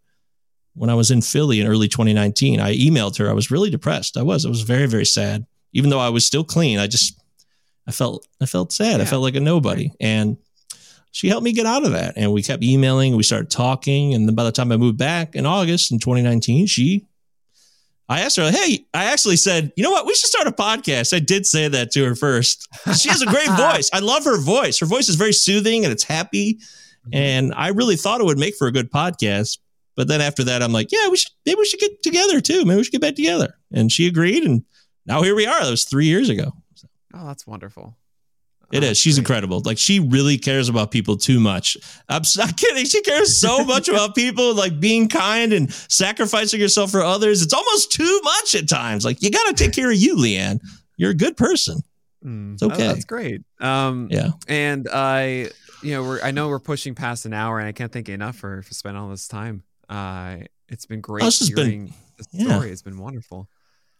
when 0.75 0.89
I 0.89 0.95
was 0.95 1.11
in 1.11 1.21
Philly 1.21 1.61
in 1.61 1.67
early 1.67 1.87
2019. 1.87 2.59
I 2.59 2.75
emailed 2.75 3.17
her. 3.17 3.29
I 3.29 3.33
was 3.33 3.51
really 3.51 3.69
depressed. 3.69 4.17
I 4.17 4.23
was. 4.23 4.45
I 4.45 4.49
was 4.49 4.61
very, 4.61 4.87
very 4.87 5.05
sad. 5.05 5.45
Even 5.73 5.89
though 5.89 5.99
I 5.99 6.09
was 6.09 6.25
still 6.25 6.43
clean, 6.43 6.79
I 6.79 6.87
just 6.87 7.19
I 7.87 7.91
felt 7.91 8.27
I 8.41 8.45
felt 8.45 8.71
sad. 8.71 9.01
I 9.01 9.05
felt 9.05 9.23
like 9.23 9.35
a 9.35 9.39
nobody. 9.39 9.91
And 9.99 10.37
she 11.13 11.29
helped 11.29 11.43
me 11.43 11.53
get 11.53 11.67
out 11.67 11.85
of 11.85 11.91
that. 11.91 12.15
And 12.17 12.33
we 12.33 12.41
kept 12.41 12.63
emailing. 12.63 13.15
We 13.15 13.21
started 13.21 13.51
talking. 13.51 14.15
And 14.15 14.27
then 14.27 14.33
by 14.33 14.43
the 14.43 14.51
time 14.51 14.71
I 14.71 14.77
moved 14.77 14.97
back 14.97 15.35
in 15.35 15.45
August 15.45 15.91
in 15.91 15.99
2019, 15.99 16.65
she 16.65 17.05
I 18.09 18.21
asked 18.21 18.35
her, 18.35 18.51
hey, 18.51 18.85
I 18.93 19.05
actually 19.05 19.37
said, 19.37 19.71
you 19.77 19.83
know 19.83 19.91
what? 19.91 20.05
We 20.05 20.13
should 20.15 20.27
start 20.27 20.47
a 20.47 20.51
podcast. 20.51 21.15
I 21.15 21.19
did 21.19 21.45
say 21.45 21.67
that 21.67 21.91
to 21.91 22.03
her 22.03 22.15
first. 22.15 22.67
She 22.99 23.09
has 23.09 23.21
a 23.21 23.27
great 23.27 23.49
voice. 23.57 23.89
I 23.93 23.99
love 23.99 24.25
her 24.25 24.39
voice. 24.41 24.79
Her 24.79 24.87
voice 24.87 25.07
is 25.07 25.15
very 25.15 25.33
soothing 25.33 25.85
and 25.85 25.93
it's 25.93 26.03
happy. 26.03 26.55
Mm-hmm. 26.55 27.09
And 27.13 27.53
I 27.55 27.69
really 27.69 27.95
thought 27.95 28.19
it 28.19 28.25
would 28.25 28.39
make 28.39 28.55
for 28.55 28.67
a 28.67 28.71
good 28.71 28.91
podcast. 28.91 29.59
But 29.95 30.07
then 30.07 30.19
after 30.19 30.43
that, 30.45 30.63
I'm 30.63 30.73
like, 30.73 30.91
yeah, 30.91 31.07
we 31.09 31.17
should 31.17 31.31
maybe 31.45 31.59
we 31.59 31.65
should 31.65 31.79
get 31.79 32.01
together 32.01 32.41
too. 32.41 32.65
Maybe 32.65 32.77
we 32.77 32.83
should 32.83 32.91
get 32.91 33.01
back 33.01 33.15
together. 33.15 33.55
And 33.71 33.91
she 33.91 34.07
agreed. 34.07 34.43
And 34.43 34.63
now 35.05 35.21
here 35.21 35.35
we 35.35 35.45
are. 35.45 35.63
That 35.63 35.69
was 35.69 35.85
three 35.85 36.07
years 36.07 36.29
ago. 36.29 36.51
Oh, 37.13 37.27
that's 37.27 37.45
wonderful. 37.45 37.95
It 38.73 38.83
Oh, 38.83 38.87
is. 38.87 38.97
She's 38.97 39.15
great. 39.15 39.21
incredible. 39.21 39.61
Like 39.63 39.77
she 39.77 39.99
really 39.99 40.37
cares 40.37 40.67
about 40.67 40.91
people 40.91 41.15
too 41.15 41.39
much. 41.39 41.77
I'm 42.09 42.23
not 42.37 42.57
kidding. 42.57 42.85
She 42.85 43.01
cares 43.01 43.37
so 43.37 43.63
much 43.63 43.87
about 43.87 44.15
people, 44.15 44.53
like 44.55 44.79
being 44.79 45.07
kind 45.07 45.53
and 45.53 45.71
sacrificing 45.73 46.59
yourself 46.59 46.91
for 46.91 47.01
others. 47.01 47.41
It's 47.41 47.53
almost 47.53 47.91
too 47.91 48.19
much 48.23 48.55
at 48.55 48.67
times. 48.67 49.05
Like 49.05 49.21
you 49.21 49.29
got 49.31 49.47
to 49.47 49.53
take 49.63 49.73
care 49.73 49.89
of 49.91 49.95
you, 49.97 50.15
Leanne. 50.17 50.59
You're 50.97 51.11
a 51.11 51.15
good 51.15 51.37
person. 51.37 51.81
Mm, 52.25 52.53
It's 52.53 52.63
oh, 52.63 52.67
okay. 52.67 52.87
that's 52.87 53.05
great. 53.05 53.41
Um, 53.59 54.07
Yeah. 54.09 54.29
and 54.47 54.87
I, 54.91 55.49
you 55.83 55.91
know, 55.91 56.03
we're 56.03 56.21
I 56.21 56.31
know 56.31 56.47
we're 56.49 56.59
pushing 56.59 56.95
past 56.95 57.25
an 57.25 57.33
hour, 57.33 57.59
and 57.59 57.67
I 57.67 57.73
can't 57.73 57.91
thank 57.91 58.07
you 58.07 58.13
enough 58.13 58.37
for 58.37 58.61
for 58.63 58.73
spending 58.73 59.01
all 59.01 59.09
this 59.09 59.27
time. 59.27 59.63
Uh, 59.89 60.37
it's 60.69 60.85
been 60.85 61.01
great 61.01 61.23
this 61.23 61.39
has 61.39 61.49
been- 61.51 61.65
hearing 61.65 61.93
the 62.17 62.25
yeah. 62.31 62.47
story. 62.55 62.71
It's 62.71 62.81
been 62.81 62.97
wonderful. 62.97 63.49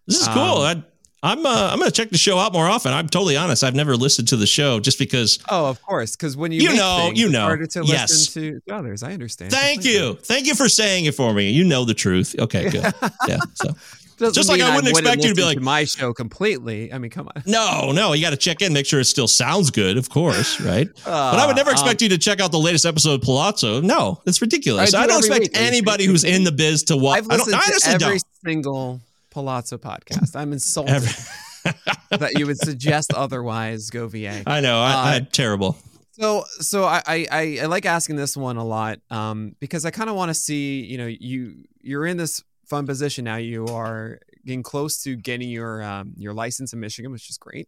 This 0.07 0.21
is 0.21 0.27
cool. 0.29 0.41
Um, 0.63 0.77
I, 0.79 0.83
I'm 1.25 1.45
uh, 1.45 1.69
I'm 1.71 1.79
gonna 1.79 1.89
check 1.89 2.09
the 2.09 2.17
show 2.17 2.37
out 2.37 2.51
more 2.51 2.67
often. 2.67 2.91
I'm 2.93 3.07
totally 3.07 3.37
honest. 3.37 3.63
I've 3.63 3.75
never 3.75 3.95
listened 3.95 4.27
to 4.27 4.35
the 4.35 4.45
show 4.45 4.79
just 4.81 4.99
because. 4.99 5.39
Oh, 5.49 5.67
of 5.67 5.81
course, 5.81 6.15
because 6.17 6.35
when 6.35 6.51
you 6.51 6.61
You 6.61 6.75
know, 6.75 6.97
things, 7.05 7.19
you 7.19 7.27
it's 7.27 7.33
know. 7.33 7.41
harder 7.43 7.65
to 7.65 7.83
Yes. 7.85 8.11
listen 8.11 8.61
to 8.67 8.73
others. 8.75 9.03
I 9.03 9.13
understand. 9.13 9.51
Thank 9.51 9.83
completely. 9.83 10.01
you, 10.01 10.13
thank 10.15 10.45
you 10.47 10.53
for 10.55 10.67
saying 10.67 11.05
it 11.05 11.15
for 11.15 11.33
me. 11.33 11.49
You 11.51 11.63
know 11.63 11.85
the 11.85 11.93
truth. 11.93 12.35
Okay, 12.37 12.69
good. 12.69 12.83
Yeah. 13.27 13.37
So 13.55 13.69
Doesn't 14.17 14.35
Just 14.35 14.47
like 14.49 14.61
I 14.61 14.75
wouldn't 14.75 14.89
expect 14.95 15.23
you 15.23 15.29
to 15.29 15.35
be 15.35 15.43
like- 15.43 15.59
my 15.59 15.85
show 15.85 16.13
completely. 16.13 16.93
I 16.93 16.97
mean, 16.99 17.09
come 17.09 17.29
on. 17.35 17.41
no, 17.47 17.91
no, 17.93 18.13
you 18.13 18.21
got 18.21 18.29
to 18.29 18.37
check 18.37 18.61
in, 18.61 18.71
make 18.73 18.85
sure 18.85 18.99
it 18.99 19.05
still 19.05 19.27
sounds 19.27 19.71
good, 19.71 19.97
of 19.97 20.09
course, 20.09 20.59
right? 20.61 20.87
But 21.05 21.39
I 21.39 21.47
would 21.47 21.55
never 21.55 21.69
Uh, 21.71 21.73
expect 21.73 22.01
you 22.01 22.09
to 22.09 22.17
check 22.17 22.39
out 22.41 22.51
the 22.51 22.59
latest 22.59 22.85
episode 22.85 23.15
of 23.15 23.21
Pallazzo. 23.21 23.81
No, 23.81 24.21
it's 24.27 24.39
ridiculous. 24.41 24.93
I 24.93 24.99
I, 24.99 25.03
do 25.03 25.07
don't 25.13 25.19
expect 25.19 25.41
week. 25.41 25.51
Anybody 25.57 26.05
who's 26.09 26.23
in 26.25 26.43
the 26.43 26.51
biz 26.51 26.83
to 26.83 26.93
Um, 26.95 27.01
watch. 27.01 27.17
I've 27.19 27.25
I 27.31 27.37
don't. 27.37 27.47
listened 27.47 27.55
I 27.55 27.61
honestly 27.65 27.89
to 27.99 28.05
every 28.05 28.17
don't. 28.19 28.25
single 28.45 29.01
Pallazzo 29.33 29.77
podcast. 29.77 30.35
I'm 30.35 30.53
insulted 30.53 30.93
Every- 30.95 31.73
that 32.17 32.37
you 32.37 32.45
would 32.45 32.57
suggest 32.57 33.13
otherwise. 33.13 33.89
Govier. 33.89 34.43
I 34.45 34.59
know. 34.61 34.79
I, 34.79 34.91
Uh, 34.93 34.97
I'm 35.15 35.25
terrible. 35.27 35.77
So, 36.11 36.43
so 36.59 36.83
I, 36.83 37.01
I, 37.07 37.27
I, 37.31 37.57
I 37.63 37.65
like 37.65 37.85
asking 37.87 38.17
this 38.17 38.37
one 38.37 38.57
a 38.57 38.63
lot, 38.63 38.99
um, 39.09 39.55
because 39.59 39.83
I 39.83 39.89
kind 39.91 40.09
of 40.11 40.15
want 40.15 40.29
to 40.29 40.35
see, 40.35 40.81
you 40.85 40.97
know, 40.99 41.07
you, 41.07 41.63
you're 41.81 42.05
in 42.05 42.17
this 42.17 42.43
fun 42.67 42.85
position 42.85 43.25
now. 43.25 43.37
You 43.37 43.65
are 43.67 44.19
getting 44.45 44.61
close 44.61 45.01
to 45.03 45.15
getting 45.15 45.49
your, 45.49 45.81
um, 45.81 46.13
your 46.17 46.33
license 46.33 46.71
in 46.71 46.79
Michigan, 46.79 47.11
which 47.11 47.29
is 47.31 47.37
great. 47.37 47.67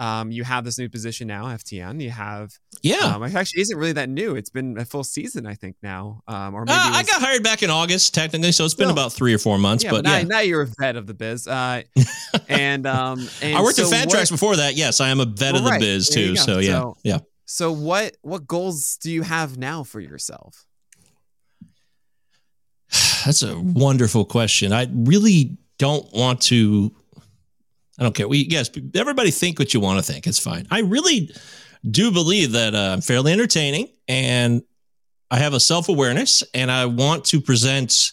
Um, 0.00 0.32
you 0.32 0.44
have 0.44 0.64
this 0.64 0.78
new 0.78 0.88
position 0.88 1.28
now, 1.28 1.44
FTN. 1.44 2.00
You 2.02 2.08
have, 2.10 2.58
Yeah. 2.82 2.96
um, 3.16 3.22
it 3.22 3.34
actually 3.34 3.60
isn't 3.60 3.76
really 3.76 3.92
that 3.92 4.08
new. 4.08 4.34
It's 4.34 4.48
been 4.48 4.78
a 4.78 4.86
full 4.86 5.04
season, 5.04 5.46
I 5.46 5.54
think 5.54 5.76
now, 5.82 6.22
um, 6.26 6.54
or 6.54 6.64
maybe 6.64 6.72
Uh, 6.78 6.88
it 6.88 6.94
I 6.96 7.02
got 7.02 7.20
hired 7.20 7.42
back 7.42 7.62
in 7.62 7.68
August, 7.68 8.14
technically, 8.14 8.52
so 8.52 8.64
it's 8.64 8.72
been 8.72 8.86
Still. 8.86 8.92
about 8.92 9.12
three 9.12 9.34
or 9.34 9.38
four 9.38 9.58
months. 9.58 9.84
yeah, 9.84 9.90
but 9.90 10.06
yeah, 10.06 10.22
now 10.22 10.40
you're 10.40 10.62
a 10.62 10.68
vet 10.78 10.96
of 10.96 11.06
the 11.06 11.12
biz. 11.12 11.46
Uh, 11.46 11.82
and, 12.48 12.86
um, 12.86 13.28
and 13.42 13.54
I 13.58 13.60
worked 13.60 13.76
so 13.76 13.84
at 13.84 13.90
Fan 13.90 14.06
what- 14.06 14.10
Tracks 14.14 14.30
before 14.30 14.56
that. 14.56 14.74
Yes, 14.74 15.00
I 15.02 15.10
am 15.10 15.20
a 15.20 15.26
vet 15.26 15.54
of 15.54 15.64
the 15.64 15.70
right. 15.70 15.80
biz 15.80 16.08
There 16.08 16.28
too. 16.28 16.36
So 16.36 16.58
yeah, 16.60 16.80
So- 16.80 16.96
yeah. 17.04 17.18
So 17.44 17.70
what, 17.70 18.16
what 18.22 18.46
goals 18.46 18.96
do 19.02 19.10
you 19.10 19.20
have 19.22 19.58
now 19.58 19.82
for 19.84 20.00
yourself? 20.00 20.64
That's 23.24 23.42
a 23.42 23.58
wonderful 23.58 24.24
question. 24.24 24.72
I 24.72 24.86
really 24.92 25.58
don't 25.78 26.10
want 26.12 26.40
to. 26.42 26.94
I 28.00 28.04
don't 28.04 28.14
care. 28.14 28.26
We 28.26 28.46
yes, 28.48 28.70
everybody 28.94 29.30
think 29.30 29.58
what 29.58 29.74
you 29.74 29.80
want 29.80 30.04
to 30.04 30.12
think. 30.12 30.26
It's 30.26 30.38
fine. 30.38 30.66
I 30.70 30.80
really 30.80 31.30
do 31.88 32.10
believe 32.10 32.52
that 32.52 32.74
uh, 32.74 32.94
I'm 32.94 33.02
fairly 33.02 33.32
entertaining 33.32 33.88
and 34.08 34.62
I 35.30 35.38
have 35.38 35.52
a 35.52 35.60
self 35.60 35.88
awareness 35.90 36.42
and 36.54 36.70
I 36.70 36.86
want 36.86 37.26
to 37.26 37.40
present 37.40 38.12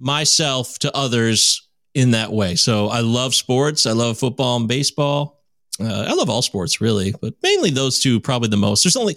myself 0.00 0.78
to 0.80 0.94
others 0.94 1.68
in 1.94 2.10
that 2.10 2.32
way. 2.32 2.56
So 2.56 2.88
I 2.88 3.00
love 3.00 3.34
sports. 3.34 3.86
I 3.86 3.92
love 3.92 4.18
football 4.18 4.56
and 4.56 4.68
baseball. 4.68 5.42
Uh, 5.80 6.06
I 6.08 6.14
love 6.14 6.28
all 6.28 6.42
sports 6.42 6.80
really, 6.80 7.14
but 7.20 7.34
mainly 7.42 7.70
those 7.70 8.00
two 8.00 8.20
probably 8.20 8.48
the 8.48 8.56
most. 8.56 8.82
There's 8.82 8.96
only 8.96 9.16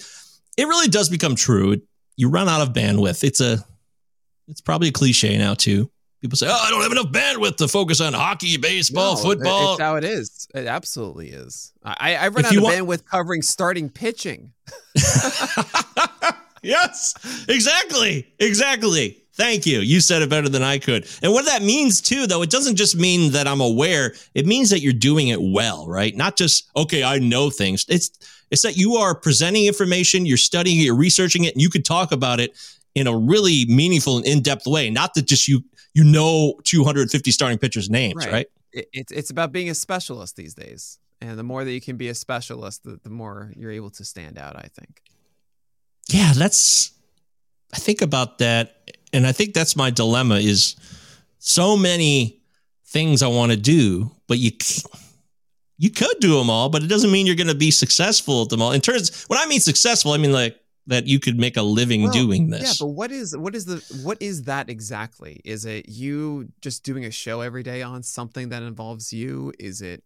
it 0.57 0.67
really 0.67 0.87
does 0.87 1.09
become 1.09 1.35
true. 1.35 1.81
You 2.15 2.29
run 2.29 2.47
out 2.47 2.61
of 2.61 2.73
bandwidth. 2.73 3.23
It's 3.23 3.41
a 3.41 3.57
it's 4.47 4.61
probably 4.61 4.89
a 4.89 4.91
cliche 4.91 5.37
now 5.37 5.55
too. 5.55 5.89
People 6.21 6.35
say, 6.37 6.47
"Oh, 6.49 6.53
I 6.53 6.69
don't 6.71 6.81
have 6.81 6.91
enough 6.91 7.07
bandwidth 7.11 7.57
to 7.57 7.67
focus 7.67 8.01
on 8.01 8.13
hockey, 8.13 8.57
baseball, 8.57 9.15
No, 9.15 9.21
football." 9.21 9.73
It's 9.73 9.81
how 9.81 9.95
it 9.97 10.03
is. 10.03 10.47
It 10.55 10.65
absolutely 10.65 11.29
is. 11.29 11.73
I, 11.83 12.15
I 12.15 12.27
run 12.29 12.39
If 12.39 12.45
out 12.47 12.55
of 12.57 12.63
want- 12.63 12.75
bandwidth 12.75 13.05
covering 13.05 13.41
starting 13.43 13.89
pitching. 13.89 14.51
yes, 16.63 17.45
exactly, 17.47 18.27
exactly. 18.39 19.23
Thank 19.33 19.67
you. 19.67 19.79
You 19.81 19.99
said 20.01 20.23
it 20.23 20.29
better 20.31 20.49
than 20.49 20.63
I 20.63 20.79
could. 20.79 21.07
And 21.21 21.31
what 21.31 21.45
that 21.45 21.61
means 21.61 22.01
too, 22.01 22.25
though, 22.25 22.41
it 22.41 22.49
doesn't 22.49 22.75
just 22.75 22.95
mean 22.95 23.33
that 23.33 23.47
I'm 23.47 23.61
aware. 23.61 24.15
It 24.33 24.47
means 24.47 24.71
that 24.71 24.79
you're 24.81 24.93
doing 24.93 25.27
it 25.27 25.39
well, 25.39 25.87
right? 25.87 26.15
Not 26.15 26.35
just 26.37 26.69
okay, 26.75 27.03
I 27.03 27.19
know 27.19 27.49
things. 27.51 27.85
It's 27.87 28.09
it's 28.49 28.63
that 28.63 28.77
you 28.77 28.95
are 28.95 29.13
presenting 29.13 29.65
information, 29.65 30.25
you're 30.25 30.37
studying 30.37 30.79
it, 30.79 30.83
you're 30.85 30.95
researching 30.95 31.43
it, 31.43 31.53
and 31.53 31.61
you 31.61 31.69
could 31.69 31.85
talk 31.85 32.11
about 32.11 32.39
it 32.39 32.57
in 32.95 33.05
a 33.05 33.15
really 33.15 33.65
meaningful 33.67 34.17
and 34.17 34.25
in-depth 34.25 34.65
way. 34.65 34.89
Not 34.89 35.13
that 35.13 35.27
just 35.27 35.47
you 35.47 35.63
you 35.97 36.03
know 36.03 36.53
250 36.63 37.31
starting 37.31 37.57
pitchers' 37.57 37.89
names, 37.89 38.23
Right. 38.25 38.33
right? 38.37 38.47
It, 38.71 38.85
it's 38.93 39.11
it's 39.11 39.29
about 39.31 39.51
being 39.51 39.69
a 39.69 39.75
specialist 39.75 40.35
these 40.35 40.53
days, 40.53 40.99
and 41.21 41.37
the 41.39 41.43
more 41.43 41.63
that 41.65 41.71
you 41.71 41.81
can 41.81 41.97
be 41.97 42.09
a 42.09 42.15
specialist, 42.15 42.83
the, 42.83 42.99
the 43.01 43.09
more 43.09 43.51
you're 43.57 43.71
able 43.79 43.89
to 43.91 44.03
stand 44.05 44.37
out. 44.37 44.55
I 44.55 44.67
think. 44.77 45.01
yeah 46.09 46.31
that's 46.41 46.91
i 47.73 47.77
think 47.85 48.01
about 48.01 48.37
that 48.37 48.65
and 49.13 49.27
i 49.27 49.31
think 49.37 49.53
that's 49.53 49.75
my 49.75 49.89
dilemma 50.01 50.35
is 50.53 50.75
so 51.39 51.75
many 51.75 52.39
things 52.95 53.21
i 53.21 53.27
want 53.27 53.51
to 53.51 53.57
do 53.57 54.09
but 54.29 54.37
you 54.39 54.51
you 55.77 55.89
could 55.89 56.17
do 56.21 56.37
them 56.37 56.49
all 56.49 56.69
but 56.69 56.81
it 56.83 56.87
doesn't 56.87 57.11
mean 57.11 57.25
you're 57.27 57.35
going 57.43 57.55
to 57.57 57.61
be 57.67 57.71
successful 57.71 58.43
at 58.43 58.49
them 58.49 58.61
all 58.61 58.71
in 58.71 58.81
terms 58.81 59.25
when 59.27 59.37
i 59.39 59.45
mean 59.47 59.59
successful 59.59 60.13
i 60.13 60.17
mean 60.17 60.31
like 60.31 60.55
that 60.87 61.05
you 61.05 61.19
could 61.19 61.37
make 61.37 61.57
a 61.57 61.61
living 61.61 62.03
Well, 62.03 62.11
doing 62.13 62.49
this. 62.49 62.61
Yeah, 62.61 62.73
but 62.79 62.91
what 62.93 63.11
is 63.11 63.35
what 63.37 63.55
is 63.55 63.65
the 63.65 63.83
what 64.01 64.17
is 64.21 64.43
that 64.43 64.69
exactly? 64.69 65.41
Is 65.45 65.65
it 65.65 65.89
you 65.89 66.49
just 66.61 66.83
doing 66.83 67.05
a 67.05 67.11
show 67.11 67.41
every 67.41 67.63
day 67.63 67.81
on 67.81 68.03
something 68.03 68.49
that 68.49 68.63
involves 68.63 69.11
you? 69.13 69.53
Is 69.59 69.81
it 69.81 70.03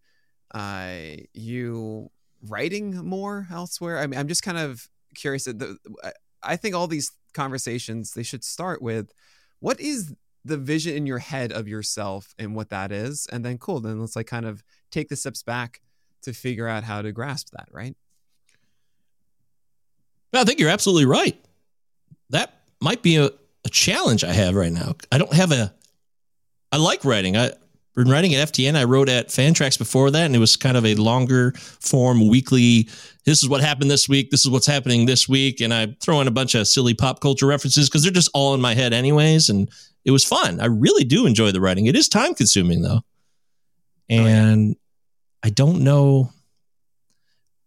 uh 0.53 1.21
you 1.33 2.09
writing 2.47 2.95
more 3.05 3.47
elsewhere? 3.51 3.99
I 3.99 4.07
mean, 4.07 4.19
I'm 4.19 4.27
just 4.27 4.43
kind 4.43 4.57
of 4.57 4.89
curious. 5.15 5.45
that 5.45 5.59
The, 5.59 5.77
I- 6.03 6.13
I 6.43 6.55
think 6.55 6.73
all 6.73 6.87
these 6.87 7.11
conversations 7.35 8.13
they 8.13 8.23
should 8.23 8.43
start 8.43 8.81
with 8.81 9.13
what 9.59 9.79
is 9.79 10.15
the 10.43 10.57
vision 10.57 10.95
in 10.95 11.05
your 11.05 11.19
head 11.19 11.51
of 11.51 11.67
yourself 11.67 12.33
and 12.39 12.55
what 12.55 12.69
that 12.69 12.91
is, 12.91 13.27
and 13.31 13.45
then 13.45 13.59
cool. 13.59 13.79
Then 13.79 13.99
let's 13.99 14.15
like 14.15 14.25
kind 14.25 14.47
of 14.47 14.63
take 14.89 15.09
the 15.09 15.15
steps 15.15 15.43
back 15.43 15.81
to 16.23 16.33
figure 16.33 16.67
out 16.67 16.83
how 16.83 17.03
to 17.03 17.11
grasp 17.11 17.49
that, 17.51 17.67
right? 17.71 17.95
I 20.33 20.43
think 20.43 20.59
you're 20.59 20.69
absolutely 20.69 21.05
right. 21.05 21.37
That 22.29 22.61
might 22.81 23.01
be 23.01 23.17
a, 23.17 23.25
a 23.25 23.69
challenge 23.69 24.23
I 24.23 24.33
have 24.33 24.55
right 24.55 24.71
now. 24.71 24.95
I 25.11 25.17
don't 25.17 25.33
have 25.33 25.51
a. 25.51 25.73
I 26.71 26.77
like 26.77 27.03
writing. 27.03 27.35
I 27.35 27.51
been 27.95 28.09
writing 28.09 28.33
at 28.35 28.51
FTN. 28.51 28.75
I 28.75 28.85
wrote 28.85 29.09
at 29.09 29.27
Fantrax 29.27 29.77
before 29.77 30.11
that, 30.11 30.25
and 30.25 30.35
it 30.35 30.39
was 30.39 30.55
kind 30.55 30.77
of 30.77 30.85
a 30.85 30.95
longer 30.95 31.51
form 31.51 32.27
weekly. 32.27 32.87
This 33.25 33.43
is 33.43 33.49
what 33.49 33.61
happened 33.61 33.91
this 33.91 34.07
week. 34.07 34.31
This 34.31 34.45
is 34.45 34.49
what's 34.49 34.65
happening 34.65 35.05
this 35.05 35.27
week, 35.27 35.59
and 35.61 35.73
I 35.73 35.95
throw 36.01 36.21
in 36.21 36.27
a 36.27 36.31
bunch 36.31 36.55
of 36.55 36.67
silly 36.67 36.93
pop 36.93 37.19
culture 37.19 37.45
references 37.47 37.89
because 37.89 38.03
they're 38.03 38.11
just 38.11 38.31
all 38.33 38.53
in 38.53 38.61
my 38.61 38.73
head, 38.73 38.93
anyways. 38.93 39.49
And 39.49 39.69
it 40.05 40.11
was 40.11 40.23
fun. 40.23 40.59
I 40.61 40.65
really 40.65 41.03
do 41.03 41.25
enjoy 41.25 41.51
the 41.51 41.61
writing. 41.61 41.85
It 41.85 41.95
is 41.95 42.07
time 42.07 42.33
consuming 42.33 42.81
though, 42.81 42.99
oh, 42.99 43.03
yeah. 44.09 44.25
and 44.25 44.75
I 45.43 45.49
don't 45.49 45.83
know. 45.83 46.31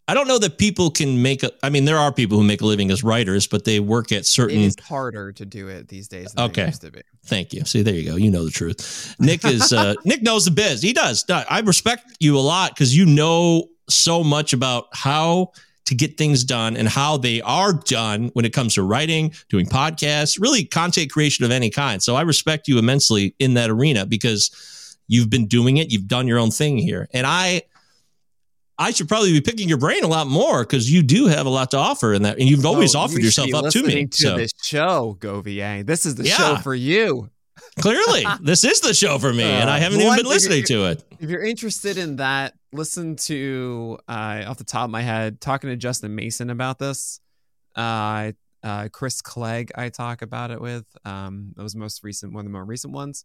I 0.06 0.12
don't 0.12 0.28
know 0.28 0.38
that 0.38 0.58
people 0.58 0.90
can 0.90 1.22
make 1.22 1.42
a. 1.42 1.50
I 1.62 1.70
mean, 1.70 1.86
there 1.86 1.96
are 1.96 2.12
people 2.12 2.36
who 2.36 2.44
make 2.44 2.60
a 2.60 2.66
living 2.66 2.90
as 2.90 3.02
writers, 3.02 3.46
but 3.46 3.64
they 3.64 3.80
work 3.80 4.12
at 4.12 4.18
It 4.18 4.26
certain. 4.26 4.58
is 4.60 4.76
harder 4.82 5.32
to 5.32 5.46
do 5.46 5.68
it 5.68 5.88
these 5.88 6.08
days 6.08 6.32
than 6.34 6.44
Okay. 6.50 6.66
used 6.66 6.82
to 6.82 6.90
be. 6.90 7.00
Thank 7.24 7.54
you. 7.54 7.64
See, 7.64 7.80
there 7.82 7.94
you 7.94 8.10
go. 8.10 8.16
You 8.16 8.30
know 8.30 8.44
the 8.44 8.50
truth. 8.50 9.14
Nick 9.18 9.44
is 9.46 9.72
uh, 9.72 9.94
Nick 10.04 10.22
knows 10.22 10.44
the 10.44 10.50
biz. 10.50 10.82
He 10.82 10.92
does. 10.92 11.24
I 11.30 11.60
respect 11.60 12.04
you 12.20 12.36
a 12.36 12.40
lot 12.40 12.74
because 12.74 12.94
you 12.94 13.06
know 13.06 13.68
so 13.88 14.22
much 14.22 14.52
about 14.52 14.88
how 14.92 15.52
to 15.86 15.94
get 15.94 16.16
things 16.18 16.44
done 16.44 16.76
and 16.76 16.86
how 16.88 17.16
they 17.16 17.40
are 17.42 17.72
done 17.72 18.30
when 18.34 18.44
it 18.46 18.52
comes 18.54 18.74
to 18.74 18.82
writing, 18.82 19.32
doing 19.50 19.66
podcasts, 19.66 20.38
really 20.40 20.64
content 20.64 21.10
creation 21.12 21.44
of 21.46 21.50
any 21.50 21.68
kind. 21.70 22.02
So 22.02 22.14
I 22.14 22.22
respect 22.22 22.68
you 22.68 22.78
immensely 22.78 23.34
in 23.38 23.54
that 23.54 23.68
arena 23.70 24.04
because 24.06 24.96
you've 25.08 25.28
been 25.30 25.46
doing 25.46 25.76
it. 25.78 25.90
You've 25.92 26.08
done 26.08 26.26
your 26.26 26.38
own 26.38 26.50
thing 26.50 26.76
here, 26.76 27.08
and 27.14 27.26
I. 27.26 27.62
I 28.78 28.90
should 28.90 29.08
probably 29.08 29.32
be 29.32 29.40
picking 29.40 29.68
your 29.68 29.78
brain 29.78 30.02
a 30.02 30.08
lot 30.08 30.26
more 30.26 30.64
because 30.64 30.90
you 30.90 31.02
do 31.02 31.26
have 31.26 31.46
a 31.46 31.50
lot 31.50 31.70
to 31.72 31.76
offer 31.76 32.12
in 32.12 32.22
that, 32.22 32.38
and 32.38 32.48
you've 32.48 32.66
always 32.66 32.94
Oh, 32.94 33.00
offered 33.00 33.18
you 33.18 33.26
yourself 33.26 33.54
up 33.54 33.70
to 33.70 33.82
me. 33.82 34.06
To 34.06 34.16
so 34.16 34.36
this 34.36 34.50
show, 34.62 35.16
Govier. 35.20 35.86
This 35.86 36.06
is 36.06 36.16
the 36.16 36.24
Yeah. 36.24 36.36
show 36.36 36.56
for 36.56 36.74
you. 36.74 37.30
clearly, 37.78 38.24
this 38.42 38.64
is 38.64 38.80
the 38.80 38.92
show 38.92 39.18
for 39.18 39.32
me, 39.32 39.44
and 39.44 39.70
I 39.70 39.76
Uh, 39.76 39.80
haven't 39.80 40.00
even 40.00 40.16
been 40.16 40.26
listening 40.26 40.64
to 40.64 40.86
it. 40.86 41.04
If 41.20 41.30
you're 41.30 41.44
interested 41.44 41.98
in 41.98 42.16
that, 42.16 42.54
listen 42.72 43.14
to 43.16 43.98
uh, 44.08 44.42
off 44.46 44.58
the 44.58 44.64
top 44.64 44.84
of 44.86 44.90
my 44.90 45.02
head 45.02 45.40
talking 45.40 45.70
to 45.70 45.76
Justin 45.76 46.14
Mason 46.16 46.50
about 46.50 46.78
this. 46.80 47.20
Uh, 47.76 48.32
uh, 48.64 48.88
Chris 48.92 49.20
Clegg, 49.22 49.70
I 49.76 49.88
talk 49.90 50.22
about 50.22 50.50
it 50.50 50.60
with. 50.60 50.84
Um, 51.04 51.52
that 51.56 51.62
was 51.62 51.76
most 51.76 52.02
recent, 52.02 52.32
one 52.32 52.40
of 52.40 52.46
the 52.46 52.52
more 52.52 52.64
recent 52.64 52.92
ones. 52.92 53.24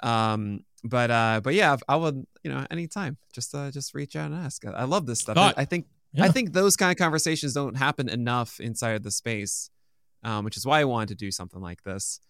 Um, 0.00 0.64
but 0.84 1.10
uh, 1.10 1.40
but 1.42 1.54
yeah, 1.54 1.76
I 1.88 1.96
would 1.96 2.24
you 2.42 2.50
know 2.50 2.66
anytime 2.70 3.16
just 3.32 3.54
uh, 3.54 3.70
just 3.70 3.94
reach 3.94 4.16
out 4.16 4.30
and 4.30 4.34
ask. 4.34 4.64
I 4.66 4.84
love 4.84 5.06
this 5.06 5.20
stuff. 5.20 5.36
Oh, 5.38 5.52
I 5.56 5.64
think 5.64 5.86
yeah. 6.12 6.24
I 6.24 6.28
think 6.28 6.52
those 6.52 6.76
kind 6.76 6.90
of 6.90 6.96
conversations 6.96 7.52
don't 7.54 7.76
happen 7.76 8.08
enough 8.08 8.60
inside 8.60 9.02
the 9.02 9.10
space, 9.10 9.70
um, 10.22 10.44
which 10.44 10.56
is 10.56 10.64
why 10.64 10.80
I 10.80 10.84
wanted 10.84 11.08
to 11.08 11.14
do 11.16 11.30
something 11.30 11.60
like 11.60 11.82
this. 11.82 12.20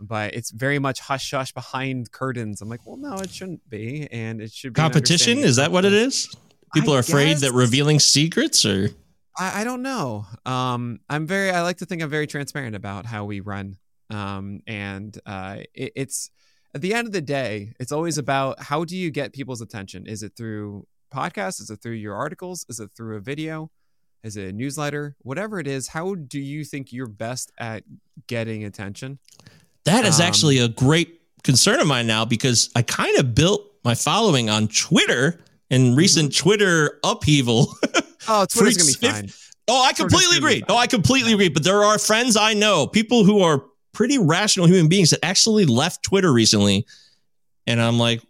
But 0.00 0.34
it's 0.34 0.50
very 0.50 0.78
much 0.78 1.00
hush 1.00 1.30
hush 1.30 1.52
behind 1.52 2.10
curtains. 2.10 2.62
I'm 2.62 2.68
like, 2.68 2.86
well, 2.86 2.96
no, 2.96 3.16
it 3.16 3.30
shouldn't 3.30 3.68
be, 3.68 4.08
and 4.10 4.40
it 4.40 4.50
should 4.52 4.72
be 4.72 4.80
Competition 4.80 5.38
is 5.38 5.56
that 5.56 5.70
what 5.70 5.84
it 5.84 5.92
is? 5.92 6.34
People 6.72 6.94
I 6.94 6.96
are 6.96 7.00
afraid 7.00 7.38
that 7.38 7.52
revealing 7.52 7.98
secrets, 7.98 8.64
or 8.64 8.88
I, 9.38 9.60
I 9.60 9.64
don't 9.64 9.82
know. 9.82 10.24
Um, 10.46 11.00
I'm 11.10 11.26
very. 11.26 11.50
I 11.50 11.60
like 11.62 11.78
to 11.78 11.86
think 11.86 12.02
I'm 12.02 12.08
very 12.10 12.26
transparent 12.26 12.74
about 12.74 13.04
how 13.04 13.26
we 13.26 13.40
run. 13.40 13.76
Um, 14.08 14.60
and 14.66 15.16
uh, 15.24 15.58
it, 15.74 15.92
it's 15.94 16.30
at 16.74 16.80
the 16.80 16.94
end 16.94 17.06
of 17.06 17.12
the 17.12 17.20
day, 17.20 17.72
it's 17.80 17.92
always 17.92 18.18
about 18.18 18.62
how 18.62 18.84
do 18.84 18.96
you 18.96 19.10
get 19.10 19.32
people's 19.32 19.60
attention? 19.60 20.06
Is 20.06 20.22
it 20.22 20.32
through 20.36 20.86
podcasts? 21.12 21.60
Is 21.60 21.70
it 21.70 21.80
through 21.82 21.94
your 21.94 22.14
articles? 22.14 22.64
Is 22.68 22.78
it 22.80 22.90
through 22.96 23.16
a 23.16 23.20
video? 23.20 23.70
Is 24.22 24.36
it 24.36 24.48
a 24.48 24.52
newsletter? 24.52 25.16
Whatever 25.22 25.58
it 25.58 25.66
is, 25.66 25.88
how 25.88 26.14
do 26.14 26.38
you 26.38 26.64
think 26.64 26.92
you're 26.92 27.06
best 27.08 27.50
at 27.58 27.82
getting 28.26 28.64
attention? 28.64 29.18
that 29.84 30.04
is 30.04 30.20
Um, 30.20 30.26
actually 30.26 30.58
a 30.58 30.68
great 30.68 31.20
concern 31.42 31.80
of 31.80 31.86
mine 31.86 32.06
now 32.06 32.24
because 32.26 32.68
I 32.76 32.82
kind 32.82 33.18
of 33.18 33.34
built 33.34 33.62
my 33.82 33.94
following 33.94 34.50
on 34.50 34.68
Twitter 34.68 35.40
and 35.70 35.96
recent 35.96 36.36
Twitter 36.36 36.98
upheaval. 37.02 37.74
Oh, 38.28 38.44
Twitter's 38.52 38.76
gonna 38.76 38.86
be 38.88 38.92
Freaks- 38.92 39.14
fine. 39.14 39.30
oh, 39.68 39.82
I 39.82 39.94
completely 39.94 40.36
agree. 40.36 40.62
Oh, 40.68 40.76
I 40.76 40.86
completely 40.86 41.32
agree. 41.32 41.48
But 41.48 41.64
there 41.64 41.82
are 41.82 41.98
friends 41.98 42.36
I 42.36 42.52
know, 42.52 42.86
people 42.86 43.24
who 43.24 43.40
are 43.40 43.64
pretty 43.92 44.18
rational 44.18 44.66
human 44.66 44.88
beings 44.88 45.10
that 45.10 45.24
actually 45.24 45.66
left 45.66 46.02
Twitter 46.02 46.32
recently, 46.32 46.86
and 47.66 47.80
I'm 47.80 47.98
like. 47.98 48.22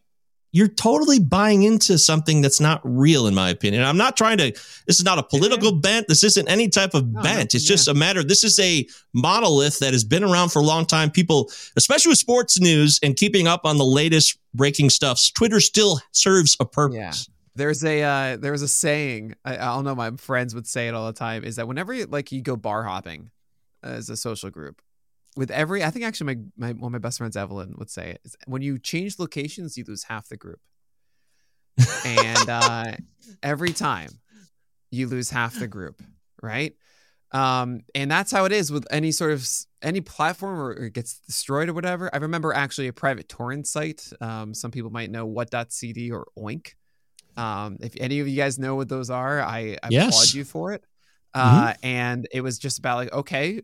You're 0.52 0.66
totally 0.66 1.20
buying 1.20 1.62
into 1.62 1.96
something 1.96 2.40
that's 2.42 2.58
not 2.58 2.80
real, 2.82 3.28
in 3.28 3.36
my 3.36 3.50
opinion. 3.50 3.84
I'm 3.84 3.96
not 3.96 4.16
trying 4.16 4.36
to. 4.38 4.50
This 4.84 4.98
is 4.98 5.04
not 5.04 5.16
a 5.16 5.22
political 5.22 5.70
bent. 5.70 6.08
This 6.08 6.24
isn't 6.24 6.48
any 6.48 6.68
type 6.68 6.92
of 6.92 7.06
No, 7.06 7.22
bent. 7.22 7.54
It's 7.54 7.70
yeah. 7.70 7.74
just 7.74 7.86
a 7.86 7.94
matter. 7.94 8.24
This 8.24 8.42
is 8.42 8.58
a 8.58 8.84
monolith 9.14 9.78
that 9.78 9.92
has 9.92 10.02
been 10.02 10.24
around 10.24 10.48
for 10.48 10.58
a 10.58 10.64
long 10.64 10.86
time. 10.86 11.12
People, 11.12 11.52
especially 11.76 12.10
with 12.10 12.18
sports 12.18 12.58
news 12.58 12.98
and 13.00 13.14
keeping 13.14 13.46
up 13.46 13.60
on 13.64 13.78
the 13.78 13.84
latest 13.84 14.40
breaking 14.52 14.90
stuff, 14.90 15.22
Twitter 15.34 15.60
still 15.60 16.00
serves 16.10 16.56
a 16.58 16.64
purpose. 16.64 16.96
Yeah. 16.96 17.12
There's 17.54 17.84
a 17.84 18.02
uh, 18.02 18.36
there's 18.36 18.62
a 18.62 18.68
saying 18.68 19.36
I, 19.44 19.54
I 19.54 19.66
don't 19.76 19.84
know 19.84 19.94
my 19.94 20.10
friends 20.16 20.52
would 20.56 20.66
say 20.66 20.88
it 20.88 20.94
all 20.94 21.06
the 21.06 21.12
time 21.12 21.44
is 21.44 21.54
that 21.56 21.68
whenever 21.68 21.94
you, 21.94 22.06
like 22.06 22.32
you 22.32 22.42
go 22.42 22.56
bar 22.56 22.82
hopping 22.82 23.30
as 23.84 24.10
a 24.10 24.16
social 24.16 24.50
group 24.50 24.82
with 25.36 25.50
every 25.50 25.82
I 25.84 25.90
think 25.90 26.04
actually 26.04 26.34
my, 26.56 26.68
my 26.68 26.72
one 26.72 26.88
of 26.88 26.92
my 26.92 26.98
best 26.98 27.18
friends 27.18 27.36
Evelyn 27.36 27.74
would 27.78 27.90
say 27.90 28.10
it 28.10 28.20
is 28.24 28.36
when 28.46 28.62
you 28.62 28.78
change 28.78 29.18
locations 29.18 29.76
you 29.76 29.84
lose 29.86 30.04
half 30.04 30.28
the 30.28 30.36
group 30.36 30.60
and 32.04 32.48
uh, 32.48 32.92
every 33.42 33.72
time 33.72 34.10
you 34.90 35.06
lose 35.06 35.30
half 35.30 35.58
the 35.58 35.68
group 35.68 36.02
right 36.42 36.74
um, 37.32 37.82
and 37.94 38.10
that's 38.10 38.32
how 38.32 38.44
it 38.44 38.52
is 38.52 38.72
with 38.72 38.86
any 38.90 39.12
sort 39.12 39.30
of 39.32 39.46
any 39.82 40.00
platform 40.00 40.58
or 40.58 40.72
it 40.72 40.94
gets 40.94 41.20
destroyed 41.20 41.68
or 41.68 41.74
whatever. 41.74 42.10
I 42.12 42.18
remember 42.18 42.52
actually 42.52 42.88
a 42.88 42.92
private 42.92 43.28
torrent 43.28 43.68
site. 43.68 44.12
Um, 44.20 44.52
some 44.52 44.72
people 44.72 44.90
might 44.90 45.12
know 45.12 45.26
what.cd 45.26 46.10
or 46.10 46.26
Oink. 46.36 46.74
Um, 47.36 47.78
if 47.80 47.94
any 48.00 48.18
of 48.18 48.26
you 48.26 48.36
guys 48.36 48.58
know 48.58 48.74
what 48.74 48.88
those 48.88 49.10
are, 49.10 49.40
I, 49.40 49.76
I 49.80 49.88
Yes. 49.90 50.08
applaud 50.08 50.34
you 50.34 50.44
for 50.44 50.72
it. 50.72 50.82
Uh, 51.32 51.74
and 51.84 52.26
it 52.32 52.40
was 52.40 52.58
just 52.58 52.80
about 52.80 52.96
like, 52.96 53.12
okay, 53.12 53.62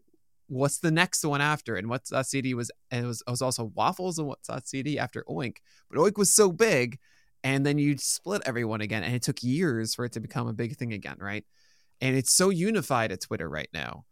what's 0.49 0.79
the 0.79 0.91
next 0.91 1.25
one 1.25 1.41
after? 1.41 1.77
And 1.77 1.89
what's.cd 1.89 2.55
was, 2.55 2.71
and 2.91 3.05
it 3.05 3.09
was, 3.09 3.23
it 3.27 3.31
was 3.31 3.43
also 3.43 3.65
waffles 3.75 4.19
and 4.19 4.29
what's.cd 4.29 4.99
after 4.99 5.25
Oink. 5.29 5.57
But 5.91 5.99
Oink 5.99 6.19
was 6.19 6.33
so 6.33 6.53
big, 6.53 6.99
and 7.45 7.65
then 7.65 7.79
you 7.79 7.99
split 7.99 8.43
everyone 8.47 8.81
again, 8.81 9.03
and 9.03 9.15
it 9.15 9.23
took 9.23 9.43
years 9.43 9.95
for 9.95 10.05
it 10.05 10.13
to 10.13 10.21
become 10.21 10.49
a 10.49 10.53
big 10.53 10.77
thing 10.77 10.93
again, 10.93 11.17
right? 11.21 11.45
And 12.01 12.17
it's 12.17 12.33
so 12.33 12.51
unified 12.51 13.13
at 13.13 13.23
Twitter 13.23 13.49
right 13.49 13.69
now. 13.73 14.05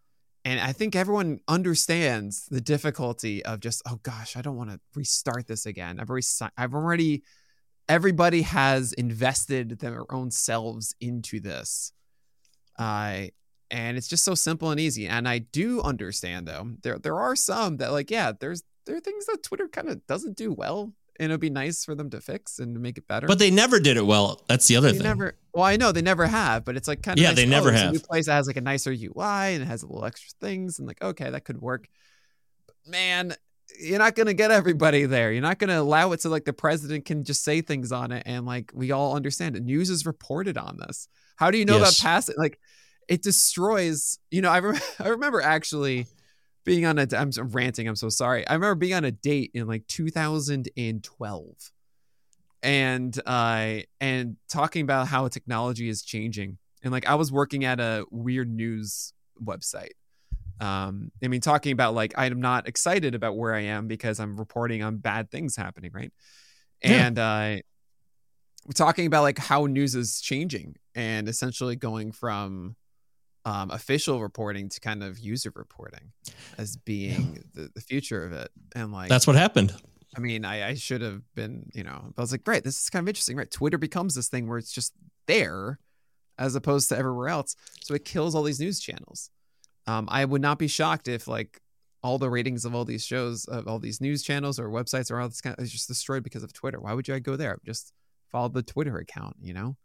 And 0.46 0.60
I 0.60 0.72
think 0.72 0.94
everyone 0.94 1.38
understands 1.48 2.46
the 2.50 2.60
difficulty 2.60 3.42
of 3.44 3.60
just, 3.60 3.82
oh 3.86 3.98
gosh, 4.02 4.36
I 4.36 4.42
don't 4.42 4.56
want 4.56 4.70
to 4.70 4.80
restart 4.94 5.46
this 5.46 5.64
again. 5.64 5.98
I've 5.98 6.10
already, 6.10 6.26
I've 6.58 6.74
already, 6.74 7.22
everybody 7.88 8.42
has 8.42 8.92
invested 8.92 9.78
their 9.78 10.04
own 10.12 10.30
selves 10.30 10.94
into 11.00 11.40
this. 11.40 11.92
Uh, 12.78 13.26
and 13.70 13.96
it's 13.96 14.08
just 14.08 14.24
so 14.24 14.34
simple 14.34 14.70
and 14.70 14.78
easy. 14.80 15.06
And 15.06 15.28
I 15.28 15.38
do 15.38 15.80
understand 15.82 16.46
though, 16.46 16.70
there 16.82 16.98
there 16.98 17.18
are 17.18 17.36
some 17.36 17.78
that 17.78 17.92
like, 17.92 18.10
yeah, 18.10 18.32
there's 18.38 18.62
there 18.86 18.96
are 18.96 19.00
things 19.00 19.26
that 19.26 19.42
Twitter 19.42 19.68
kind 19.68 19.88
of 19.88 20.06
doesn't 20.06 20.36
do 20.36 20.52
well. 20.52 20.92
And 21.20 21.30
it'd 21.30 21.40
be 21.40 21.48
nice 21.48 21.84
for 21.84 21.94
them 21.94 22.10
to 22.10 22.20
fix 22.20 22.58
and 22.58 22.74
to 22.74 22.80
make 22.80 22.98
it 22.98 23.06
better. 23.06 23.28
But 23.28 23.38
they 23.38 23.52
never 23.52 23.78
did 23.78 23.96
it 23.96 24.04
well. 24.04 24.42
That's 24.48 24.66
the 24.66 24.74
other 24.74 24.88
They 24.90 24.98
thing. 24.98 25.04
never. 25.06 25.36
Well, 25.52 25.62
I 25.62 25.76
know 25.76 25.92
they 25.92 26.02
never 26.02 26.26
have, 26.26 26.64
but 26.64 26.76
it's 26.76 26.88
like 26.88 27.02
kind 27.02 27.16
of 27.16 27.22
Yeah, 27.22 27.28
nice, 27.28 27.36
they 27.36 27.46
never 27.46 27.68
oh, 27.68 27.72
it's 27.72 27.80
a 27.80 27.84
have. 27.84 27.92
new 27.92 28.00
place 28.00 28.26
that 28.26 28.32
has 28.32 28.48
like 28.48 28.56
a 28.56 28.60
nicer 28.60 28.90
UI 28.90 29.54
and 29.54 29.62
it 29.62 29.66
has 29.66 29.84
a 29.84 29.86
little 29.86 30.04
extra 30.04 30.30
things 30.40 30.80
and 30.80 30.88
like 30.88 31.00
okay, 31.00 31.30
that 31.30 31.44
could 31.44 31.60
work. 31.60 31.86
But 32.66 32.74
man, 32.90 33.34
you're 33.80 34.00
not 34.00 34.16
gonna 34.16 34.34
get 34.34 34.50
everybody 34.50 35.04
there. 35.06 35.30
You're 35.32 35.40
not 35.40 35.60
gonna 35.60 35.80
allow 35.80 36.10
it 36.10 36.20
so 36.20 36.30
like 36.30 36.44
the 36.46 36.52
president 36.52 37.04
can 37.04 37.22
just 37.22 37.44
say 37.44 37.60
things 37.60 37.92
on 37.92 38.10
it 38.10 38.24
and 38.26 38.44
like 38.44 38.72
we 38.74 38.90
all 38.90 39.14
understand 39.14 39.54
it. 39.54 39.62
News 39.62 39.90
is 39.90 40.04
reported 40.04 40.58
on 40.58 40.78
this. 40.78 41.06
How 41.36 41.52
do 41.52 41.58
you 41.58 41.64
know 41.64 41.78
Yes. 41.78 41.96
about 42.00 42.10
passing? 42.10 42.34
Like 42.38 42.58
it 43.08 43.22
destroys. 43.22 44.18
You 44.30 44.42
know, 44.42 44.50
I 44.50 44.60
rem- 44.60 44.80
I 44.98 45.08
remember 45.08 45.40
actually 45.40 46.06
being 46.64 46.86
on 46.86 46.98
a. 46.98 47.06
I'm 47.16 47.32
so- 47.32 47.42
ranting. 47.42 47.88
I'm 47.88 47.96
so 47.96 48.08
sorry. 48.08 48.46
I 48.46 48.54
remember 48.54 48.74
being 48.76 48.94
on 48.94 49.04
a 49.04 49.10
date 49.12 49.50
in 49.54 49.66
like 49.66 49.86
2012 49.86 51.72
and 52.62 53.20
uh 53.26 53.74
and 54.00 54.36
talking 54.48 54.82
about 54.82 55.06
how 55.08 55.28
technology 55.28 55.86
is 55.86 56.02
changing 56.02 56.56
and 56.82 56.92
like 56.92 57.06
i 57.06 57.14
was 57.14 57.30
working 57.30 57.64
at 57.66 57.78
a 57.78 58.06
weird 58.10 58.50
news 58.50 59.12
website 59.42 59.92
Um, 60.60 61.10
I 61.22 61.28
mean, 61.28 61.40
talking 61.42 61.72
about 61.72 61.94
like 61.94 62.14
I'm 62.16 62.40
not 62.40 62.68
excited 62.68 63.14
about 63.14 63.36
where 63.36 63.54
I 63.54 63.62
am 63.62 63.86
because 63.88 64.18
I'm 64.20 64.36
reporting 64.38 64.82
on 64.82 64.98
bad 64.98 65.30
things 65.30 65.56
happening, 65.56 65.90
right? 65.92 66.12
Yeah. 66.82 67.06
And 67.06 67.18
uh, 67.18 67.56
we're 68.64 68.72
talking 68.72 69.06
about 69.06 69.22
like 69.24 69.38
how 69.38 69.66
news 69.66 69.94
is 69.96 70.20
changing 70.20 70.76
and 70.94 71.28
essentially 71.28 71.74
going 71.76 72.12
from 72.12 72.76
um, 73.44 73.70
official 73.70 74.20
reporting 74.20 74.68
to 74.70 74.80
kind 74.80 75.02
of 75.02 75.18
user 75.18 75.52
reporting 75.54 76.12
as 76.58 76.76
being 76.76 77.44
the, 77.54 77.70
the 77.74 77.80
future 77.80 78.24
of 78.24 78.32
it. 78.32 78.50
And 78.74 78.92
like 78.92 79.08
That's 79.08 79.26
what 79.26 79.36
happened. 79.36 79.74
I 80.16 80.20
mean, 80.20 80.44
I, 80.44 80.68
I 80.68 80.74
should 80.74 81.00
have 81.02 81.22
been, 81.34 81.70
you 81.74 81.82
know, 81.82 82.12
I 82.16 82.20
was 82.20 82.32
like, 82.32 82.44
great, 82.44 82.64
this 82.64 82.80
is 82.80 82.88
kind 82.88 83.04
of 83.04 83.08
interesting, 83.08 83.36
right? 83.36 83.50
Twitter 83.50 83.78
becomes 83.78 84.14
this 84.14 84.28
thing 84.28 84.48
where 84.48 84.58
it's 84.58 84.72
just 84.72 84.92
there 85.26 85.78
as 86.38 86.54
opposed 86.54 86.88
to 86.88 86.96
everywhere 86.96 87.28
else. 87.28 87.56
So 87.80 87.94
it 87.94 88.04
kills 88.04 88.34
all 88.34 88.42
these 88.44 88.60
news 88.60 88.80
channels. 88.80 89.30
Um, 89.86 90.08
I 90.10 90.24
would 90.24 90.40
not 90.40 90.58
be 90.58 90.68
shocked 90.68 91.08
if 91.08 91.28
like 91.28 91.60
all 92.02 92.18
the 92.18 92.30
ratings 92.30 92.64
of 92.64 92.74
all 92.74 92.84
these 92.84 93.04
shows, 93.04 93.44
of 93.46 93.66
all 93.66 93.78
these 93.78 94.00
news 94.00 94.22
channels 94.22 94.58
or 94.58 94.68
websites 94.68 95.10
or 95.10 95.20
all 95.20 95.28
this 95.28 95.40
kind 95.40 95.56
of 95.58 95.64
is 95.64 95.72
just 95.72 95.88
destroyed 95.88 96.22
because 96.22 96.42
of 96.42 96.52
Twitter. 96.52 96.80
Why 96.80 96.94
would 96.94 97.08
you 97.08 97.18
go 97.20 97.36
there? 97.36 97.58
Just 97.64 97.92
follow 98.30 98.48
the 98.48 98.62
Twitter 98.62 98.98
account, 98.98 99.36
you 99.40 99.52
know? 99.52 99.76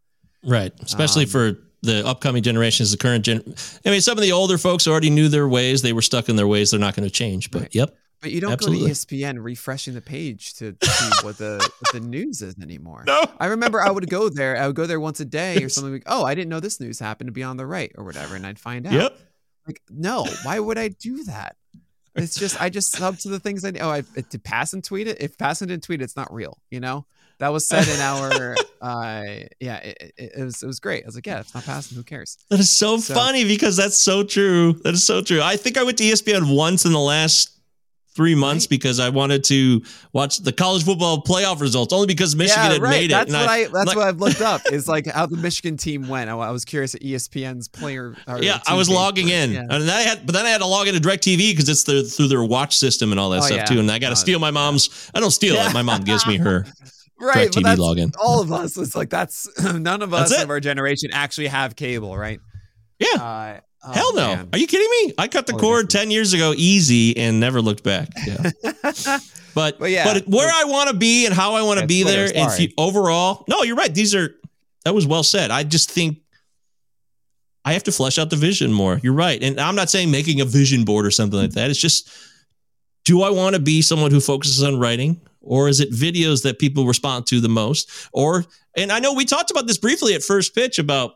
Right. 0.44 0.74
Especially 0.82 1.24
Um, 1.26 1.30
for 1.30 1.58
the 1.82 2.06
upcoming 2.06 2.44
generations, 2.44 2.92
the 2.92 2.98
current 2.98 3.26
gen. 3.26 3.42
I 3.86 3.90
mean, 3.90 4.02
some 4.02 4.18
of 4.18 4.22
the 4.22 4.32
older 4.32 4.58
folks 4.58 4.88
already 4.88 5.10
knew 5.10 5.30
their 5.30 5.48
ways. 5.48 5.82
They 5.82 5.94
were 5.94 6.02
stuck 6.02 6.30
in 6.30 6.36
their 6.36 6.48
ways. 6.48 6.72
They're 6.72 6.80
not 6.80 6.96
going 6.96 7.08
to 7.08 7.14
change. 7.14 7.52
But 7.52 7.62
Right. 7.64 7.76
yep. 7.76 7.96
But 8.22 8.32
you 8.32 8.42
don't 8.42 8.52
Absolutely. 8.52 8.82
go 8.82 8.88
to 8.88 8.92
ESPN 8.92 9.42
refreshing 9.42 9.94
the 9.94 10.02
page 10.02 10.56
to 10.56 10.76
see 10.84 11.10
what 11.22 11.38
the 11.38 11.58
what 11.80 11.94
the 11.94 12.02
news 12.02 12.42
is 12.42 12.56
anymore. 12.62 13.06
No. 13.08 13.24
I 13.40 13.46
remember 13.46 13.82
I 13.82 13.92
would 13.92 14.10
go 14.10 14.28
there. 14.28 14.58
I 14.58 14.68
would 14.68 14.76
go 14.76 14.86
there 14.86 15.00
once 15.00 15.22
a 15.22 15.26
day 15.26 15.64
or 15.64 15.70
something 15.70 15.94
like, 15.94 16.04
oh, 16.06 16.26
I 16.26 16.36
didn't 16.36 16.50
know 16.50 16.60
this 16.60 16.82
news 16.82 17.00
happened 17.00 17.30
to 17.30 17.32
be 17.32 17.44
on 17.44 17.56
the 17.56 17.66
right 17.66 17.94
or 17.96 18.04
whatever, 18.04 18.36
and 18.36 18.46
I'd 18.46 18.60
find 18.60 18.86
out. 18.86 18.94
Yep. 18.94 19.18
Like, 19.68 19.82
no, 19.90 20.26
why 20.44 20.60
would 20.60 20.78
I 20.78 20.90
do 20.90 21.24
that? 21.26 21.56
It's 22.16 22.38
just 22.38 22.62
I 22.62 22.70
just 22.70 22.92
sub 22.92 23.20
to 23.20 23.30
the 23.30 23.40
things 23.40 23.64
I 23.64 23.72
oh 23.80 23.90
I 23.90 24.02
to 24.02 24.38
Passan 24.40 24.84
tweet 24.84 25.08
it. 25.08 25.22
If 25.22 25.38
Passan 25.38 25.68
didn't 25.68 25.84
tweet, 25.84 26.02
it, 26.02 26.04
it's 26.04 26.18
not 26.18 26.34
real. 26.34 26.58
You 26.72 26.82
know 26.82 27.06
that 27.40 27.50
was 27.54 27.68
said 27.68 27.88
in 27.88 28.00
our 28.02 28.56
uh 28.82 29.24
yeah 29.60 29.78
it, 29.78 30.14
it, 30.18 30.32
it 30.38 30.44
was 30.44 30.62
it 30.64 30.68
was 30.68 30.80
great. 30.80 31.04
I 31.04 31.08
was 31.08 31.16
like 31.16 31.26
yeah, 31.28 31.40
it's 31.40 31.54
not 31.54 31.64
passing. 31.66 31.98
Who 31.98 32.04
cares? 32.04 32.38
That 32.50 32.60
is 32.60 32.72
so, 32.72 32.98
So- 32.98 33.14
funny 33.14 33.46
because 33.46 33.76
that's 33.78 33.98
so 33.98 34.24
true. 34.24 34.74
That 34.84 34.94
is 34.94 35.04
so 35.04 35.22
true. 35.22 35.42
I 35.42 35.56
think 35.58 35.78
I 35.78 35.84
went 35.84 35.98
to 36.00 36.04
ESPN 36.04 36.56
once 36.56 36.86
in 36.86 36.92
the 36.92 37.00
last 37.00 37.52
three 38.16 38.36
months 38.36 38.66
Right. 38.66 38.70
because 38.72 39.00
I 39.00 39.10
wanted 39.10 39.46
to 39.46 39.82
watch 40.12 40.40
the 40.40 40.52
college 40.52 40.84
football 40.84 41.22
playoff 41.24 41.62
results, 41.62 41.94
only 41.94 42.08
because 42.08 42.36
Michigan 42.36 42.64
yeah, 42.66 42.72
had 42.74 42.82
right. 42.82 42.90
made 42.90 43.06
it. 43.06 43.14
That's 43.14 43.32
what 43.32 43.48
I, 43.50 43.64
that's 43.68 43.74
like- 43.88 43.96
what 43.96 44.08
I've 44.08 44.20
looked 44.20 44.42
up 44.42 44.62
is 44.74 44.88
like 44.90 45.06
how 45.14 45.26
the 45.26 45.38
Michigan 45.38 45.78
team 45.78 46.08
went. 46.10 46.30
I, 46.30 46.34
I 46.34 46.50
was 46.52 46.66
curious 46.66 46.96
at 46.96 47.02
ESPN's 47.02 47.68
player. 47.70 48.16
yeah, 48.42 48.60
I 48.68 48.74
was 48.76 48.90
logging 48.90 49.28
for 49.28 49.34
in, 49.34 49.52
Yeah. 49.52 49.60
and 49.62 49.84
then 49.88 49.90
I 49.90 50.02
had, 50.02 50.26
but 50.26 50.34
then 50.34 50.46
I 50.46 50.50
had 50.50 50.58
to 50.58 50.66
log 50.68 50.88
into 50.90 51.00
DirecTV 51.00 51.52
because 51.52 51.70
it's 51.70 51.84
their, 51.84 52.02
through 52.02 52.28
their 52.28 52.44
watch 52.44 52.76
system 52.78 53.12
and 53.12 53.20
all 53.20 53.30
that 53.30 53.44
Oh, 53.44 53.46
stuff 53.46 53.58
yeah. 53.60 53.66
too. 53.66 53.80
And 53.80 53.90
I 53.90 54.00
got 54.00 54.08
to 54.10 54.14
Oh, 54.14 54.16
steal 54.16 54.40
my 54.40 54.52
mom's. 54.52 55.10
I 55.14 55.20
don't 55.22 55.32
steal 55.32 55.56
it. 55.56 55.74
My 55.74 55.84
mom 55.84 56.02
gives 56.04 56.26
me 56.28 56.38
her 56.38 56.66
right, 57.20 57.52
but 57.54 57.60
DirecTV 57.60 57.64
that's 57.64 57.80
login. 57.82 58.14
all 58.20 58.42
of 58.42 58.52
us. 58.52 58.78
It's 58.78 58.96
like 58.96 59.10
that's 59.10 59.48
none 59.74 60.02
of 60.02 60.14
us 60.14 60.42
of 60.42 60.50
our 60.50 60.60
generation 60.60 61.10
actually 61.14 61.48
have 61.48 61.76
cable, 61.76 62.18
right? 62.18 62.40
Yeah. 63.00 63.08
Uh, 63.16 63.60
oh, 63.86 63.92
Hell 63.94 64.14
no. 64.14 64.36
man. 64.36 64.50
Are 64.54 64.60
you 64.60 64.68
kidding 64.68 64.90
me? 65.08 65.14
I 65.18 65.28
cut 65.28 65.48
the 65.48 65.54
Oh, 65.56 65.58
cord 65.60 65.88
definitely. 65.88 66.06
10 66.08 66.12
years 66.12 66.34
ago 66.34 66.54
easy 66.58 67.16
and 67.18 67.40
never 67.40 67.62
looked 67.62 67.84
back. 67.84 68.10
Yeah. 68.26 68.52
But 69.56 69.80
But 69.80 69.90
yeah. 69.90 70.04
but 70.14 70.28
where 70.28 70.48
I 70.54 70.66
want 70.66 70.90
to 70.92 70.96
be 70.96 71.26
and 71.26 71.34
how 71.34 71.56
I 71.56 71.64
want 71.64 71.80
to 71.80 71.88
be 71.88 72.04
there 72.04 72.30
and 72.34 72.60
you, 72.60 72.70
overall, 72.78 73.46
no, 73.50 73.64
you're 73.64 73.76
right. 73.76 73.94
These 73.94 74.14
are 74.14 74.36
that 74.86 74.94
was 74.94 75.08
well 75.08 75.24
said. 75.24 75.50
I 75.50 75.64
just 75.64 75.90
think 75.92 76.20
I 77.66 77.74
have 77.74 77.84
to 77.86 77.92
flesh 77.92 78.20
out 78.20 78.30
the 78.30 78.36
vision 78.36 78.72
more. 78.72 79.00
You're 79.02 79.14
right. 79.14 79.42
And 79.42 79.60
I'm 79.60 79.76
not 79.76 79.90
saying 79.90 80.12
making 80.12 80.40
a 80.40 80.46
vision 80.46 80.86
board 80.86 81.06
or 81.06 81.12
something 81.12 81.38
like 81.40 81.52
that. 81.54 81.72
It's 81.72 81.80
just 81.80 82.10
do 83.06 83.24
I 83.24 83.32
want 83.32 83.56
to 83.56 83.62
be 83.62 83.82
someone 83.82 84.12
who 84.12 84.20
focuses 84.22 84.62
on 84.64 84.80
writing 84.80 85.20
or 85.42 85.70
is 85.70 85.80
it 85.80 85.92
videos 85.92 86.44
that 86.44 86.60
people 86.60 86.86
respond 86.86 87.28
to 87.28 87.40
the 87.40 87.50
most? 87.50 87.90
Or 88.14 88.46
and 88.78 88.92
I 88.92 89.00
know 89.00 89.14
we 89.14 89.26
talked 89.26 89.52
about 89.52 89.68
this 89.68 89.78
briefly 89.78 90.14
at 90.14 90.24
first 90.24 90.54
pitch 90.56 90.80
about 90.80 91.16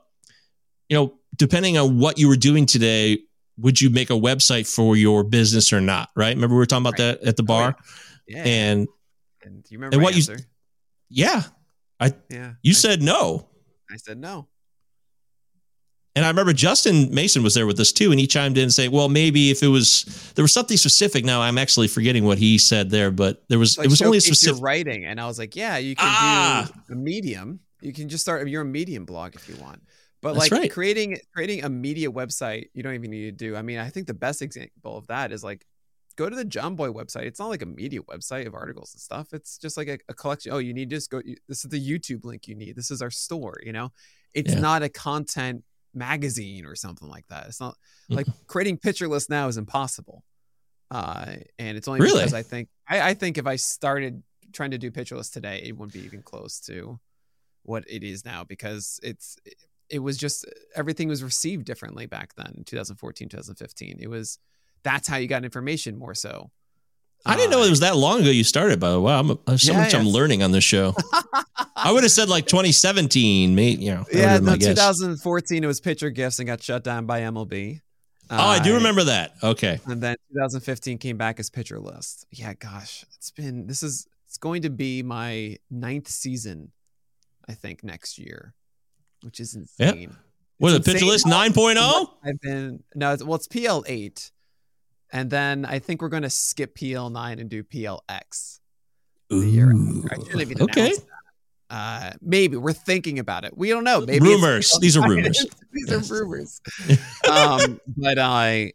you 0.89 0.97
know, 0.97 1.13
depending 1.37 1.77
on 1.77 1.97
what 1.97 2.19
you 2.19 2.27
were 2.27 2.35
doing 2.35 2.65
today, 2.65 3.19
would 3.57 3.79
you 3.79 3.89
make 3.89 4.09
a 4.09 4.13
website 4.13 4.67
for 4.67 4.95
your 4.97 5.23
business 5.23 5.71
or 5.71 5.79
not? 5.81 6.09
Right? 6.15 6.35
Remember 6.35 6.55
we 6.55 6.59
were 6.59 6.65
talking 6.65 6.85
about 6.85 6.99
Right. 6.99 7.19
that 7.21 7.27
at 7.27 7.37
the 7.37 7.43
oh, 7.43 7.45
bar? 7.45 7.75
Yeah. 8.27 8.43
And 8.43 8.87
And 9.43 9.63
you 9.69 9.77
remember 9.77 9.95
and 9.95 10.03
what 10.03 10.13
you- 10.13 10.19
answer? 10.33 10.39
yeah, 11.09 11.43
I. 11.99 12.13
yeah. 12.29 12.53
you 12.61 12.71
I, 12.71 12.73
said 12.73 13.01
no. 13.01 13.47
I 13.91 13.97
said 13.97 14.17
no. 14.17 14.47
And 16.15 16.23
I 16.25 16.27
remember 16.27 16.53
Justin 16.53 17.13
Mason 17.13 17.41
was 17.41 17.55
there 17.55 17.65
with 17.65 17.79
us 17.79 17.91
too, 17.91 18.11
and 18.11 18.19
he 18.19 18.27
chimed 18.27 18.57
in 18.57 18.63
and 18.63 18.73
say, 18.73 18.87
"Well, 18.87 19.09
maybe 19.09 19.49
if 19.49 19.63
it 19.63 19.67
was 19.67 20.03
there 20.35 20.43
was 20.43 20.53
something 20.53 20.77
specific." 20.77 21.25
Now 21.25 21.41
I'm 21.41 21.57
actually 21.57 21.87
forgetting 21.87 22.23
what 22.23 22.37
he 22.37 22.57
said 22.59 22.91
there, 22.91 23.09
but 23.09 23.43
there 23.49 23.57
was 23.57 23.77
it 23.79 23.87
was 23.89 24.01
only 24.01 24.19
a 24.19 24.21
specific. 24.21 24.61
writing, 24.61 25.05
and 25.05 25.19
I 25.19 25.25
was 25.25 25.39
like, 25.39 25.55
yeah, 25.55 25.77
you 25.77 25.95
can 25.95 26.05
Ah! 26.07 26.69
do 26.87 26.93
a 26.93 26.95
medium. 26.95 27.59
You 27.81 27.93
can 27.93 28.09
just 28.09 28.21
start 28.23 28.47
your 28.47 28.63
medium 28.63 29.05
blog 29.05 29.33
if 29.35 29.49
you 29.49 29.55
want. 29.55 29.81
But 30.21 30.33
That's 30.35 30.51
like 30.51 30.61
right. 30.61 30.71
creating 30.71 31.17
creating 31.33 31.63
a 31.65 31.69
media 31.69 32.11
website, 32.11 32.69
you 32.73 32.83
don't 32.83 32.93
even 32.93 33.09
need 33.09 33.25
to 33.25 33.31
do. 33.31 33.55
I 33.55 33.61
mean, 33.63 33.79
I 33.79 33.89
think 33.89 34.05
the 34.07 34.13
best 34.13 34.41
example 34.43 34.95
of 34.97 35.07
that 35.07 35.31
is 35.31 35.43
like 35.43 35.65
go 36.15 36.29
to 36.29 36.35
the 36.35 36.45
Jomboy 36.45 36.93
website. 36.93 37.23
It's 37.23 37.39
not 37.39 37.49
like 37.49 37.63
a 37.63 37.65
media 37.65 38.01
website 38.03 38.45
of 38.45 38.53
articles 38.53 38.93
and 38.93 39.01
stuff. 39.01 39.33
It's 39.33 39.57
just 39.57 39.77
like 39.77 39.87
a, 39.87 39.97
a 40.07 40.13
collection. 40.13 40.51
Oh, 40.53 40.59
you 40.59 40.75
need 40.75 40.91
to 40.91 40.95
just 40.95 41.09
go. 41.09 41.21
you- 41.25 41.37
This 41.49 41.65
is 41.65 41.71
the 41.71 41.81
YouTube 41.89 42.23
link 42.23 42.47
you 42.47 42.53
need. 42.53 42.75
This 42.75 42.91
is 42.91 43.01
our 43.01 43.09
store. 43.09 43.59
You 43.63 43.73
know, 43.73 43.91
it's 44.35 44.53
Yeah. 44.53 44.59
not 44.59 44.83
a 44.83 44.89
content 44.89 45.63
magazine 45.93 46.65
or 46.65 46.75
something 46.75 47.07
like 47.07 47.27
that. 47.27 47.47
It's 47.47 47.59
not 47.59 47.75
like 48.09 48.27
creating 48.47 48.77
Pitcher 48.77 49.07
Lists 49.07 49.29
now 49.29 49.47
is 49.47 49.57
impossible. 49.57 50.23
Uh, 50.91 51.35
and 51.57 51.77
it's 51.77 51.87
only 51.87 52.01
Really? 52.01 52.19
because 52.19 52.33
I 52.33 52.43
think 52.43 52.69
I, 52.87 53.09
I 53.09 53.13
think 53.13 53.37
if 53.37 53.47
I 53.47 53.55
started 53.55 54.21
trying 54.51 54.71
to 54.71 54.77
do 54.77 54.91
Pitcher 54.91 55.17
Lists 55.17 55.33
today, 55.33 55.61
it 55.65 55.77
wouldn't 55.77 55.93
be 55.93 56.01
even 56.05 56.21
close 56.21 56.59
to 56.61 56.99
what 57.63 57.83
it 57.89 58.03
is 58.03 58.25
now 58.25 58.43
because 58.43 58.99
it's 59.01 59.37
it 59.89 59.99
was 59.99 60.17
just 60.17 60.45
everything 60.75 61.07
was 61.07 61.23
received 61.23 61.65
differently 61.65 62.05
back 62.05 62.33
then 62.35 62.63
2014 62.65 63.29
2015 63.29 63.97
it 64.01 64.09
was 64.09 64.37
that's 64.83 65.07
how 65.07 65.15
you 65.17 65.27
got 65.27 65.45
information 65.45 65.97
more 65.97 66.13
so 66.13 66.51
I 67.25 67.35
didn't 67.37 67.51
know 67.51 67.61
Uh, 67.61 67.65
it 67.67 67.69
was 67.69 67.79
that 67.79 67.95
long 67.95 68.19
ago 68.21 68.29
you 68.29 68.43
started. 68.43 68.79
By 68.79 68.91
the 68.91 68.99
way, 68.99 69.13
I'm 69.13 69.37
there's 69.45 69.63
so 69.63 69.71
Yeah, 69.71 69.79
much 69.79 69.93
I'm 69.95 70.07
learning 70.07 70.43
on 70.43 70.51
this 70.51 70.63
show. 70.63 70.93
I 71.75 71.91
would 71.91 72.03
have 72.03 72.11
said 72.11 72.27
like 72.29 72.45
2017, 72.47 73.55
maybe 73.55 73.83
you 73.83 73.93
know. 73.93 74.05
yeah 74.11 74.37
no, 74.39 74.55
2014 74.57 75.63
it 75.63 75.67
was 75.67 75.79
pitcher 75.79 76.09
gifts 76.09 76.39
and 76.39 76.47
got 76.47 76.61
shut 76.61 76.83
down 76.83 77.05
by 77.05 77.21
mlb 77.21 77.79
Oh, 78.29 78.35
I 78.37 78.59
do 78.63 78.71
Uh, 78.73 78.77
remember 78.77 79.03
that. 79.03 79.33
Okay, 79.43 79.79
and 79.85 80.01
then 80.01 80.15
2015 80.33 80.97
came 80.97 81.17
back 81.17 81.39
as 81.39 81.49
pitcher 81.49 81.79
list 81.79 82.25
yeah 82.31 82.53
gosh 82.53 83.05
it's 83.15 83.31
been 83.31 83.67
this 83.67 83.83
is 83.83 84.07
it's 84.27 84.37
going 84.37 84.61
to 84.63 84.69
be 84.69 85.03
my 85.03 85.57
ninth 85.69 86.07
season 86.07 86.71
i 87.47 87.53
think 87.53 87.83
next 87.83 88.17
year 88.17 88.53
which 89.21 89.39
is 89.39 89.55
insane 89.55 90.15
what 90.59 90.69
is 90.71 90.75
it? 90.79 90.85
Pitcher 90.85 91.05
list 91.05 91.25
9.0. 91.25 92.09
I've 92.23 92.39
been 92.39 92.83
no, 92.95 93.11
it's, 93.13 93.23
well, 93.23 93.35
it's 93.35 93.47
PL 93.47 93.83
eight, 93.87 94.31
and 95.13 95.29
then 95.29 95.63
I 95.63 95.79
think 95.79 96.01
we're 96.01 96.09
going 96.09 96.23
to 96.23 96.29
skip 96.29 96.75
PL 96.75 97.09
nine 97.11 97.39
and 97.39 97.49
do 97.49 97.63
PLX. 97.63 98.59
Ooh, 99.31 100.03
okay. 100.61 100.93
Uh, 101.69 102.11
maybe 102.21 102.57
we're 102.57 102.73
thinking 102.73 103.17
about 103.19 103.45
it. 103.45 103.57
We 103.57 103.69
don't 103.69 103.83
know. 103.83 104.01
Maybe 104.01 104.19
Rumors. 104.25 104.77
These 104.79 104.97
are 104.97 105.07
rumors. 105.07 105.45
These 105.71 105.89
Yes. 105.89 106.11
are 106.11 106.13
rumors. 106.25 106.61
um, 107.31 107.79
but 107.95 108.19
I, 108.19 108.73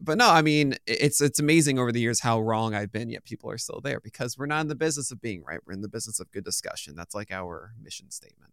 but 0.00 0.18
no, 0.18 0.28
I 0.28 0.42
mean, 0.42 0.74
it's 0.86 1.20
it's 1.20 1.38
amazing 1.38 1.78
over 1.78 1.92
the 1.92 2.00
years 2.00 2.20
how 2.20 2.40
wrong 2.40 2.74
I've 2.74 2.92
been. 2.92 3.08
Yet 3.08 3.24
people 3.24 3.50
are 3.50 3.56
still 3.56 3.80
there 3.82 4.00
because 4.00 4.36
we're 4.36 4.46
not 4.46 4.60
in 4.62 4.68
the 4.68 4.74
business 4.74 5.10
of 5.10 5.20
being 5.22 5.42
right. 5.46 5.60
We're 5.66 5.72
in 5.74 5.80
the 5.82 5.88
business 5.88 6.18
of 6.20 6.30
good 6.32 6.44
discussion. 6.44 6.96
That's 6.96 7.14
like 7.14 7.30
our 7.30 7.72
mission 7.82 8.10
statement. 8.10 8.52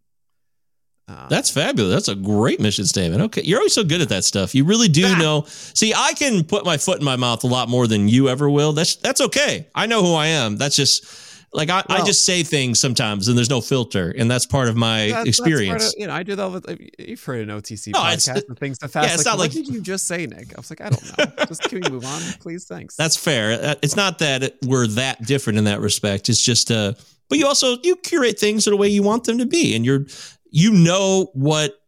Um, 1.08 1.28
That's 1.30 1.50
fabulous. 1.50 1.94
That's 1.94 2.08
a 2.08 2.16
great 2.16 2.60
mission 2.62 2.86
statement. 2.86 3.22
Okay. 3.24 3.42
You're 3.44 3.60
always 3.60 3.74
so 3.74 3.84
good 3.84 4.02
at 4.02 4.10
that 4.10 4.24
stuff. 4.24 4.56
You 4.56 4.64
really 4.66 4.88
do 4.88 5.06
Ah. 5.08 5.18
know. 5.18 5.46
See, 5.48 5.94
I 5.94 6.14
can 6.14 6.44
put 6.44 6.64
my 6.66 6.78
foot 6.78 7.00
in 7.00 7.06
my 7.06 7.16
mouth 7.18 7.44
a 7.44 7.48
lot 7.48 7.68
more 7.70 7.86
than 7.88 8.08
you 8.08 8.30
ever 8.30 8.50
will. 8.50 8.72
That's 8.74 8.96
that's 8.96 9.20
okay. 9.22 9.68
I 9.76 9.88
know 9.88 10.04
who 10.04 10.14
I 10.14 10.28
am. 10.28 10.56
That's 10.58 10.76
just 10.76 11.06
like 11.54 11.70
I, 11.70 11.84
I 11.90 12.02
just 12.06 12.24
say 12.26 12.44
things 12.44 12.80
sometimes 12.80 13.28
and 13.28 13.38
there's 13.38 13.50
no 13.50 13.60
filter. 13.60 14.14
And 14.18 14.32
that's 14.32 14.46
part 14.46 14.70
of 14.70 14.78
my 14.78 15.08
That's- 15.10 15.26
that's 15.26 15.40
experience. 15.40 15.88
of- 15.90 15.94
you 15.98 16.08
know, 16.08 16.14
I 16.14 16.24
do 16.24 16.36
that 16.38 16.50
with 16.50 16.94
you've 16.98 17.22
heard 17.22 17.42
an 17.42 17.50
OTC 17.50 17.92
No, 17.92 18.00
podcast 18.00 18.48
and 18.48 18.58
things 18.58 18.78
to 18.78 18.88
fast. 18.88 19.08
yeah, 19.10 19.14
it's 19.16 19.26
like, 19.26 19.34
not 19.34 19.38
what 19.38 19.44
like- 19.44 19.52
did 19.52 19.68
you 19.68 19.82
just 19.82 20.08
say, 20.08 20.26
Nick? 20.28 20.54
I 20.56 20.62
was 20.62 20.70
like, 20.70 20.80
I 20.80 20.90
don't 20.92 21.18
know. 21.18 21.46
just 21.48 21.64
can 21.64 21.82
we 21.82 21.90
move 21.90 22.06
on, 22.06 22.22
please? 22.40 22.64
Thanks. 22.64 22.96
That's 22.96 23.18
fair. 23.18 23.52
Uh, 23.62 23.76
It's 23.82 23.98
not 23.98 24.20
that 24.20 24.56
we're 24.66 24.88
that 24.88 25.26
different 25.26 25.60
in 25.60 25.66
that 25.66 25.82
respect. 25.82 26.30
It's 26.30 26.42
just 26.42 26.72
uh 26.72 26.94
but 27.28 27.38
you 27.38 27.48
also 27.48 27.78
you 27.84 27.98
curate 27.98 28.40
things 28.40 28.66
in 28.68 28.72
a 28.72 28.78
way 28.78 28.88
you 28.88 29.04
want 29.04 29.26
them 29.26 29.38
to 29.40 29.46
be 29.46 29.76
and 29.76 29.86
you're 29.86 30.06
you 30.52 30.72
know 30.72 31.32
what 31.34 31.82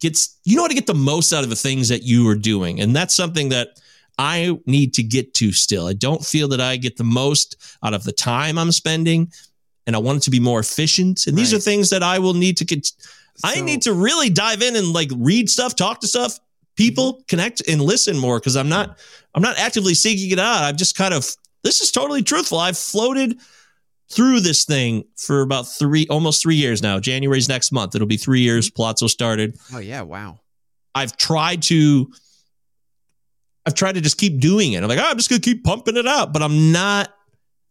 gets 0.00 0.38
you 0.44 0.56
know 0.56 0.62
how 0.62 0.68
to 0.68 0.74
get 0.74 0.86
the 0.86 0.94
most 0.94 1.32
out 1.32 1.44
of 1.44 1.50
the 1.50 1.56
things 1.56 1.88
that 1.88 2.02
you 2.02 2.28
are 2.28 2.34
doing 2.34 2.80
and 2.80 2.94
that's 2.94 3.14
something 3.14 3.50
that 3.50 3.80
I 4.16 4.56
need 4.64 4.94
to 4.94 5.02
get 5.02 5.34
to 5.34 5.50
still. 5.50 5.88
I 5.88 5.92
don't 5.92 6.24
feel 6.24 6.46
that 6.48 6.60
I 6.60 6.76
get 6.76 6.96
the 6.96 7.02
most 7.02 7.56
out 7.82 7.94
of 7.94 8.04
the 8.04 8.12
time 8.12 8.58
I'm 8.58 8.70
spending 8.70 9.32
and 9.88 9.96
I 9.96 9.98
want 9.98 10.18
it 10.18 10.22
to 10.22 10.30
be 10.30 10.38
more 10.38 10.60
efficient 10.60 11.26
and 11.26 11.36
these 11.36 11.52
are 11.52 11.58
things 11.58 11.90
that 11.90 12.02
I 12.02 12.18
will 12.18 12.34
need 12.34 12.56
to 12.58 12.64
get 12.64 12.90
I 13.42 13.60
need 13.60 13.82
to 13.82 13.92
really 13.92 14.30
dive 14.30 14.62
in 14.62 14.76
and 14.76 14.92
like 14.92 15.10
read 15.16 15.50
stuff, 15.50 15.74
talk 15.74 16.00
to 16.00 16.06
stuff 16.06 16.38
people 16.76 17.14
mm-hmm. 17.14 17.22
connect 17.28 17.66
and 17.68 17.80
listen 17.80 18.18
more 18.18 18.38
because 18.38 18.56
I'm 18.56 18.68
not 18.68 18.98
I'm 19.34 19.42
not 19.42 19.58
actively 19.58 19.94
seeking 19.94 20.30
it 20.30 20.38
out. 20.38 20.62
I've 20.62 20.76
just 20.76 20.96
kind 20.96 21.14
of 21.14 21.26
this 21.62 21.80
is 21.80 21.90
totally 21.90 22.22
truthful. 22.22 22.58
I've 22.58 22.78
floated 22.78 23.38
through 24.14 24.40
this 24.40 24.64
thing 24.64 25.04
for 25.16 25.42
about 25.42 25.64
three 25.64 26.06
almost 26.08 26.42
three 26.42 26.54
years 26.54 26.82
now. 26.82 26.98
January's 26.98 27.48
next 27.48 27.72
month. 27.72 27.94
It'll 27.94 28.06
be 28.06 28.16
three 28.16 28.40
years. 28.40 28.70
Pallazzo 28.70 29.08
started. 29.08 29.58
Oh 29.72 29.78
yeah, 29.78 30.02
wow. 30.02 30.40
I've 30.94 31.16
tried 31.16 31.62
to 31.62 32.12
I've 33.66 33.74
tried 33.74 33.94
to 33.94 34.00
just 34.00 34.18
keep 34.18 34.40
doing 34.40 34.74
it. 34.74 34.82
I'm 34.82 34.88
like, 34.88 34.98
oh, 34.98 35.06
I'm 35.06 35.16
just 35.16 35.30
gonna 35.30 35.40
keep 35.40 35.64
pumping 35.64 35.96
it 35.96 36.06
out, 36.06 36.32
but 36.32 36.42
I'm 36.42 36.72
not 36.72 37.12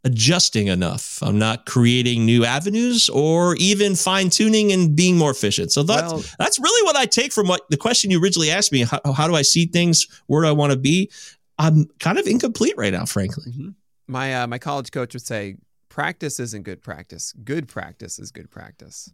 adjusting 0.04 0.68
enough. 0.68 1.20
I'm 1.22 1.40
not 1.40 1.66
creating 1.66 2.26
new 2.26 2.44
avenues 2.44 3.10
or 3.10 3.56
even 3.56 3.96
fine 3.96 4.30
tuning 4.30 4.72
and 4.72 4.96
being 4.96 5.18
more 5.18 5.32
efficient. 5.32 5.72
So 5.72 5.84
that's 5.84 6.12
well, 6.12 6.24
that's 6.38 6.60
really 6.60 6.86
what 6.86 6.96
I 6.96 7.06
take 7.06 7.32
from 7.32 7.48
what 7.48 7.62
the 7.70 7.78
question 7.78 8.12
you 8.12 8.22
originally 8.22 8.52
asked 8.52 8.72
me. 8.72 8.82
How, 8.82 9.00
how 9.14 9.28
do 9.28 9.36
I 9.36 9.44
see 9.44 9.66
things? 9.66 10.08
Where 10.28 10.44
do 10.44 10.48
I 10.48 10.52
want 10.52 10.74
to 10.74 10.78
be? 10.78 11.10
I'm 11.58 11.86
kind 12.00 12.18
of 12.18 12.28
incomplete 12.28 12.74
right 12.78 12.92
now, 12.92 13.06
frankly. 13.06 13.52
Mm-hmm. 13.52 13.70
My 14.08 14.42
uh, 14.42 14.48
my 14.48 14.58
college 14.58 14.92
coach 14.92 15.14
would 15.14 15.26
say, 15.26 15.56
"Practice 15.94 16.40
isn't 16.40 16.64
good 16.64 16.82
practice. 16.82 17.34
Good 17.44 17.68
practice 17.68 18.20
is 18.20 18.32
good 18.32 18.50
practice." 18.50 19.12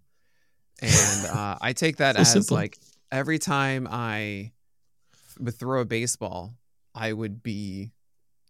And 0.82 1.26
uh, 1.28 1.58
I 1.62 1.74
take 1.74 1.98
that 1.98 2.16
so 2.16 2.22
as 2.22 2.32
simple. 2.32 2.56
like 2.56 2.80
every 3.12 3.40
time 3.40 3.88
I 3.90 4.52
would 5.40 5.56
throw 5.56 5.82
a 5.82 5.86
baseball, 5.86 6.56
I 6.96 7.14
would 7.14 7.44
be 7.44 7.92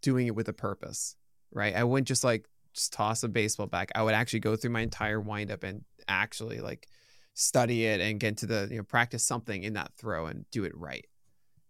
doing 0.01 0.27
it 0.27 0.35
with 0.35 0.47
a 0.47 0.53
purpose 0.53 1.15
right? 1.51 1.75
I 1.75 1.83
wouldn't 1.83 2.07
just 2.07 2.23
like 2.23 2.47
just 2.73 2.93
toss 2.93 3.23
a 3.23 3.27
baseball 3.27 3.67
back. 3.67 3.91
I 3.95 4.03
would 4.03 4.13
actually 4.13 4.39
go 4.39 4.55
through 4.55 4.71
my 4.71 4.81
entire 4.81 5.19
windup 5.19 5.63
and 5.63 5.83
actually 6.07 6.59
like 6.59 6.87
study 7.33 7.85
it 7.85 8.01
and 8.01 8.19
get 8.19 8.37
to 8.37 8.45
the 8.45 8.67
you 8.69 8.77
know 8.77 8.83
practice 8.83 9.25
something 9.25 9.63
in 9.63 9.73
that 9.73 9.91
throw 9.97 10.27
and 10.27 10.45
do 10.51 10.63
it 10.63 10.75
right. 10.75 11.05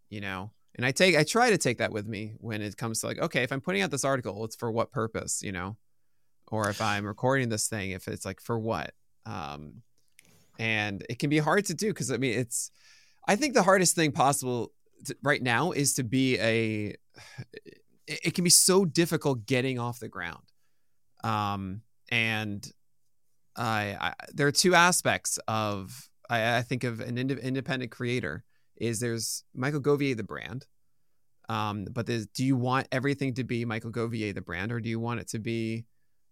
You 0.09 0.21
know, 0.21 0.51
and 0.75 0.85
I 0.85 0.91
take 0.91 1.15
I 1.15 1.23
try 1.23 1.49
to 1.49 1.57
take 1.57 1.77
that 1.77 1.91
with 1.91 2.07
me 2.07 2.33
when 2.39 2.61
it 2.61 2.77
comes 2.77 3.01
to 3.01 3.07
like 3.07 3.19
okay, 3.19 3.43
if 3.43 3.51
I'm 3.51 3.61
putting 3.61 3.81
out 3.81 3.91
this 3.91 4.05
article, 4.05 4.43
it's 4.45 4.55
for 4.55 4.71
what 4.71 4.91
purpose, 4.91 5.41
you 5.43 5.51
know, 5.51 5.77
or 6.51 6.69
if 6.69 6.81
I'm 6.81 7.05
recording 7.05 7.49
this 7.49 7.67
thing, 7.67 7.91
if 7.91 8.07
it's 8.07 8.25
like 8.25 8.41
for 8.41 8.57
what. 8.57 8.93
Um, 9.25 9.81
and 10.57 11.05
it 11.09 11.19
can 11.19 11.29
be 11.29 11.39
hard 11.39 11.65
to 11.65 11.73
do 11.73 11.87
because 11.87 12.11
I 12.11 12.17
mean 12.17 12.37
it's 12.37 12.71
I 13.27 13.35
think 13.35 13.53
the 13.53 13.63
hardest 13.63 13.95
thing 13.95 14.11
possible 14.11 14.73
to, 15.05 15.15
right 15.23 15.41
now 15.41 15.71
is 15.71 15.93
to 15.95 16.03
be 16.03 16.37
a 16.39 16.95
it, 18.07 18.19
it 18.25 18.33
can 18.33 18.43
be 18.43 18.49
so 18.49 18.85
difficult 18.85 19.45
getting 19.45 19.79
off 19.79 19.99
the 19.99 20.09
ground. 20.09 20.43
Um, 21.23 21.81
and 22.11 22.67
I, 23.55 23.97
I, 23.99 24.13
there 24.33 24.47
are 24.47 24.51
two 24.51 24.73
aspects 24.73 25.37
of 25.47 26.09
I, 26.29 26.57
I 26.57 26.61
think 26.61 26.83
of 26.83 26.99
an 26.99 27.17
ind- 27.17 27.31
independent 27.31 27.91
creator 27.91 28.43
is 28.77 28.99
there's 28.99 29.43
Michael 29.53 29.81
Govier 29.81 30.15
the 30.15 30.23
brand, 30.23 30.65
um, 31.49 31.85
but 31.91 32.05
do 32.05 32.45
you 32.45 32.55
want 32.55 32.87
everything 32.91 33.33
to 33.35 33.43
be 33.43 33.65
Michael 33.65 33.91
Govier 33.91 34.33
the 34.33 34.41
brand 34.41 34.71
or 34.71 34.79
do 34.79 34.89
you 34.89 34.99
want 34.99 35.19
it 35.19 35.27
to 35.29 35.39
be 35.39 35.85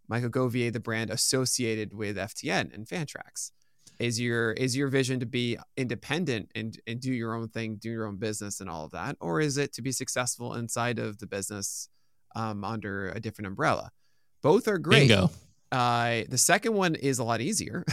Michael 0.07 0.29
Govier 0.29 0.71
the 0.71 0.79
brand 0.79 1.09
associated 1.09 1.93
with 1.93 2.17
FTN 2.17 2.73
and 2.73 2.88
Fantrax? 2.88 3.51
is 3.99 4.19
your 4.19 4.51
is 4.51 4.75
your 4.75 4.88
vision 4.88 5.19
to 5.19 5.25
be 5.25 5.57
independent 5.75 6.51
and, 6.55 6.79
and 6.85 6.99
do 6.99 7.11
your 7.11 7.34
own 7.34 7.47
thing 7.47 7.75
do 7.75 7.89
your 7.89 8.05
own 8.05 8.17
business 8.17 8.59
and 8.59 8.69
all 8.69 8.85
of 8.85 8.91
that? 8.91 9.17
Or 9.19 9.41
is 9.41 9.57
it 9.57 9.73
to 9.73 9.81
be 9.81 9.91
successful 9.91 10.53
inside 10.53 10.99
of 10.99 11.19
the 11.19 11.27
business 11.27 11.89
um, 12.35 12.63
under 12.63 13.09
a 13.09 13.19
different 13.19 13.47
umbrella? 13.47 13.91
Both 14.41 14.67
are 14.67 14.77
great. 14.77 15.07
Bingo. 15.07 15.31
Uh, 15.71 16.21
the 16.29 16.38
second 16.38 16.73
one 16.73 16.95
is 16.95 17.19
a 17.19 17.23
lot 17.23 17.41
easier. 17.41 17.84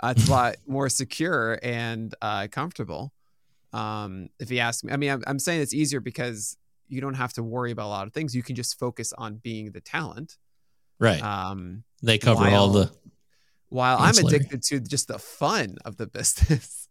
Uh, 0.00 0.14
it's 0.16 0.28
a 0.28 0.30
lot 0.30 0.56
more 0.66 0.88
secure 0.88 1.58
and 1.62 2.14
uh, 2.22 2.46
comfortable. 2.50 3.12
Um, 3.72 4.28
if 4.38 4.50
you 4.50 4.58
ask 4.58 4.84
me 4.84 4.92
i 4.92 4.98
mean 4.98 5.10
I'm, 5.10 5.22
I'm 5.26 5.38
saying 5.38 5.62
it's 5.62 5.72
easier 5.72 6.00
because 6.00 6.58
you 6.88 7.00
don't 7.00 7.14
have 7.14 7.32
to 7.32 7.42
worry 7.42 7.70
about 7.70 7.86
a 7.86 7.88
lot 7.88 8.06
of 8.06 8.12
things. 8.12 8.36
You 8.36 8.42
can 8.42 8.54
just 8.54 8.78
focus 8.78 9.14
on 9.16 9.36
being 9.36 9.72
the 9.72 9.80
talent 9.80 10.36
right 10.98 11.22
um, 11.22 11.84
they 12.02 12.18
cover 12.18 12.40
while, 12.40 12.54
all 12.54 12.68
the 12.68 12.92
while 13.72 13.96
I'm 13.98 14.16
addicted 14.18 14.62
to 14.64 14.80
just 14.80 15.08
the 15.08 15.18
fun 15.18 15.78
of 15.84 15.96
the 15.96 16.06
business. 16.18 16.88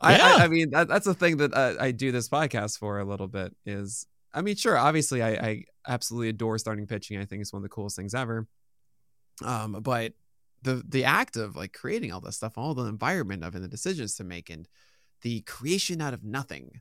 I, 0.00 0.16
yeah. 0.16 0.24
I, 0.24 0.44
I, 0.44 0.48
mean, 0.48 0.70
that, 0.70 0.88
that's 0.88 1.06
the 1.06 1.14
thing 1.14 1.36
that 1.36 1.54
uh, 1.54 1.74
I 1.78 1.92
do 1.92 2.10
this 2.10 2.28
podcast 2.28 2.78
for 2.78 2.98
a 2.98 3.04
little 3.04 3.28
bit 3.28 3.54
is, 3.64 4.06
I 4.32 4.42
mean, 4.42 4.56
sure, 4.56 4.76
obviously 4.76 5.22
I, 5.22 5.30
I 5.30 5.64
absolutely 5.86 6.30
adore 6.30 6.58
starting 6.58 6.88
pitching. 6.88 7.20
I 7.20 7.24
think 7.24 7.42
it's 7.42 7.52
one 7.52 7.60
of 7.60 7.62
the 7.62 7.68
coolest 7.68 7.94
things 7.94 8.14
ever. 8.14 8.48
Um, 9.44 9.78
but 9.82 10.14
the, 10.62 10.82
the 10.88 11.04
act 11.04 11.36
of 11.36 11.54
like 11.54 11.72
creating 11.72 12.10
all 12.10 12.20
this 12.20 12.36
stuff, 12.36 12.58
all 12.58 12.74
the 12.74 12.86
environment 12.86 13.44
of 13.44 13.54
and 13.54 13.62
the 13.62 13.68
decisions 13.68 14.16
to 14.16 14.24
make 14.24 14.50
and 14.50 14.66
the 15.22 15.42
creation 15.42 16.00
out 16.00 16.14
of 16.14 16.24
nothing 16.24 16.80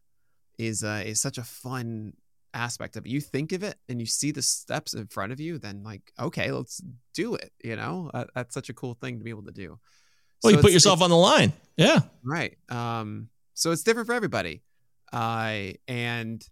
is, 0.57 0.84
uh, 0.84 1.03
is 1.05 1.22
such 1.22 1.38
a 1.38 1.43
fun 1.43 2.14
aspect 2.54 2.96
of 2.96 3.06
it. 3.06 3.10
You 3.10 3.22
think 3.22 3.52
of 3.52 3.64
it 3.64 3.76
and 3.90 4.00
you 4.00 4.06
see 4.06 4.32
the 4.32 4.42
steps 4.42 4.94
in 4.94 5.08
front 5.08 5.32
of 5.32 5.40
you, 5.40 5.58
then 5.58 5.84
like, 5.84 6.12
okay, 6.20 6.52
let's 6.52 6.82
do 7.14 7.36
it. 7.36 7.52
You 7.64 7.76
know, 7.76 8.10
that, 8.14 8.30
that's 8.36 8.54
such 8.54 8.70
a 8.70 8.74
cool 8.74 8.94
thing 8.96 9.18
to 9.18 9.24
be 9.24 9.30
able 9.30 9.44
to 9.44 9.52
do. 9.52 9.80
Well, 10.44 10.52
so 10.52 10.58
you 10.58 10.58
put 10.58 10.72
yourself 10.72 11.02
on 11.02 11.10
the 11.10 11.18
line. 11.18 11.54
Yeah. 11.78 12.00
Right. 12.24 12.58
Um, 12.70 13.30
so 13.54 13.72
it's 13.72 13.84
different 13.84 14.08
for 14.08 14.14
everybody. 14.14 14.62
Uh, 15.12 15.74
and 15.88 16.46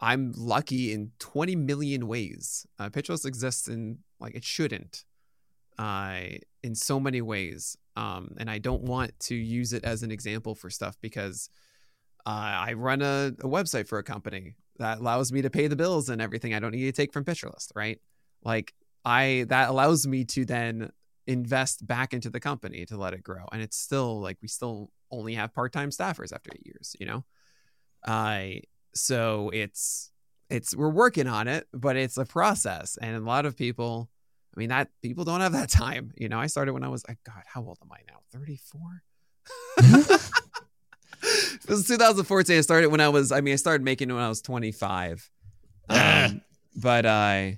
I'm 0.00 0.32
lucky 0.36 0.92
in 0.92 1.12
20 1.18 1.56
million 1.56 2.06
ways. 2.06 2.66
Uh, 2.78 2.90
Pitcher 2.90 3.12
List 3.12 3.26
exists 3.26 3.68
in 3.68 3.98
like 4.20 4.34
it 4.34 4.44
shouldn't 4.44 5.04
uh, 5.78 6.20
in 6.62 6.74
so 6.74 6.98
many 7.00 7.22
ways. 7.22 7.76
Um, 7.96 8.34
and 8.38 8.50
I 8.50 8.58
don't 8.58 8.82
want 8.82 9.18
to 9.20 9.34
use 9.34 9.72
it 9.72 9.84
as 9.84 10.02
an 10.02 10.10
example 10.10 10.54
for 10.54 10.68
stuff 10.68 10.96
because 11.00 11.48
uh, 12.26 12.30
I 12.66 12.72
run 12.74 13.02
a, 13.02 13.32
a, 13.40 13.48
website 13.48 13.88
for 13.88 13.98
a 13.98 14.02
company 14.02 14.56
that 14.78 14.98
allows 14.98 15.32
me 15.32 15.42
to 15.42 15.50
pay 15.50 15.66
the 15.66 15.76
bills 15.76 16.08
and 16.08 16.20
everything 16.20 16.54
I 16.54 16.58
don't 16.58 16.72
need 16.72 16.84
to 16.84 16.92
take 16.92 17.12
from 17.12 17.24
Pitcherlist, 17.24 17.72
right? 17.74 18.00
Like 18.42 18.74
I 19.04 19.46
that 19.48 19.68
allows 19.68 20.06
me 20.06 20.24
to 20.26 20.44
then 20.44 20.90
invest 21.26 21.86
back 21.86 22.12
into 22.14 22.30
the 22.30 22.40
company 22.40 22.86
to 22.86 22.96
let 22.96 23.14
it 23.14 23.22
grow. 23.22 23.44
And 23.52 23.62
it's 23.62 23.76
still 23.76 24.20
like 24.20 24.38
we 24.40 24.48
still 24.48 24.90
only 25.10 25.34
have 25.34 25.54
part-time 25.54 25.90
staffers 25.90 26.32
after 26.32 26.50
eight 26.54 26.66
years, 26.66 26.96
you 26.98 27.06
know? 27.06 27.24
I 28.06 28.60
uh, 28.62 28.66
so 28.94 29.50
it's 29.52 30.10
it's 30.48 30.74
we're 30.74 30.88
working 30.88 31.26
on 31.26 31.48
it, 31.48 31.66
but 31.72 31.96
it's 31.96 32.16
a 32.16 32.24
process. 32.24 32.96
And 33.00 33.16
a 33.16 33.20
lot 33.20 33.46
of 33.46 33.56
people, 33.56 34.08
I 34.56 34.60
mean, 34.60 34.68
that 34.70 34.88
people 35.02 35.24
don't 35.24 35.40
have 35.40 35.52
that 35.52 35.70
time. 35.84 36.12
You 36.16 36.28
know, 36.28 36.38
I 36.38 36.46
started 36.46 36.72
when 36.72 36.84
I 36.84 36.88
was 36.88 37.04
like, 37.08 37.18
God, 37.26 37.42
how 37.46 37.62
old 37.62 37.78
am 37.82 37.90
I 37.92 37.98
now? 38.08 38.20
34? 38.32 39.02
it 41.64 41.68
was 41.68 41.86
2014. 41.86 42.58
I 42.58 42.60
started 42.60 42.88
when 42.88 43.00
I 43.00 43.08
was, 43.08 43.32
I 43.32 43.40
mean, 43.40 43.52
I 43.52 43.56
started 43.56 43.84
making 43.84 44.08
when 44.08 44.22
I 44.22 44.28
was 44.28 44.42
25. 44.42 45.30
Um, 45.88 46.42
but 46.76 47.06
I, 47.06 47.48
uh, 47.48 47.56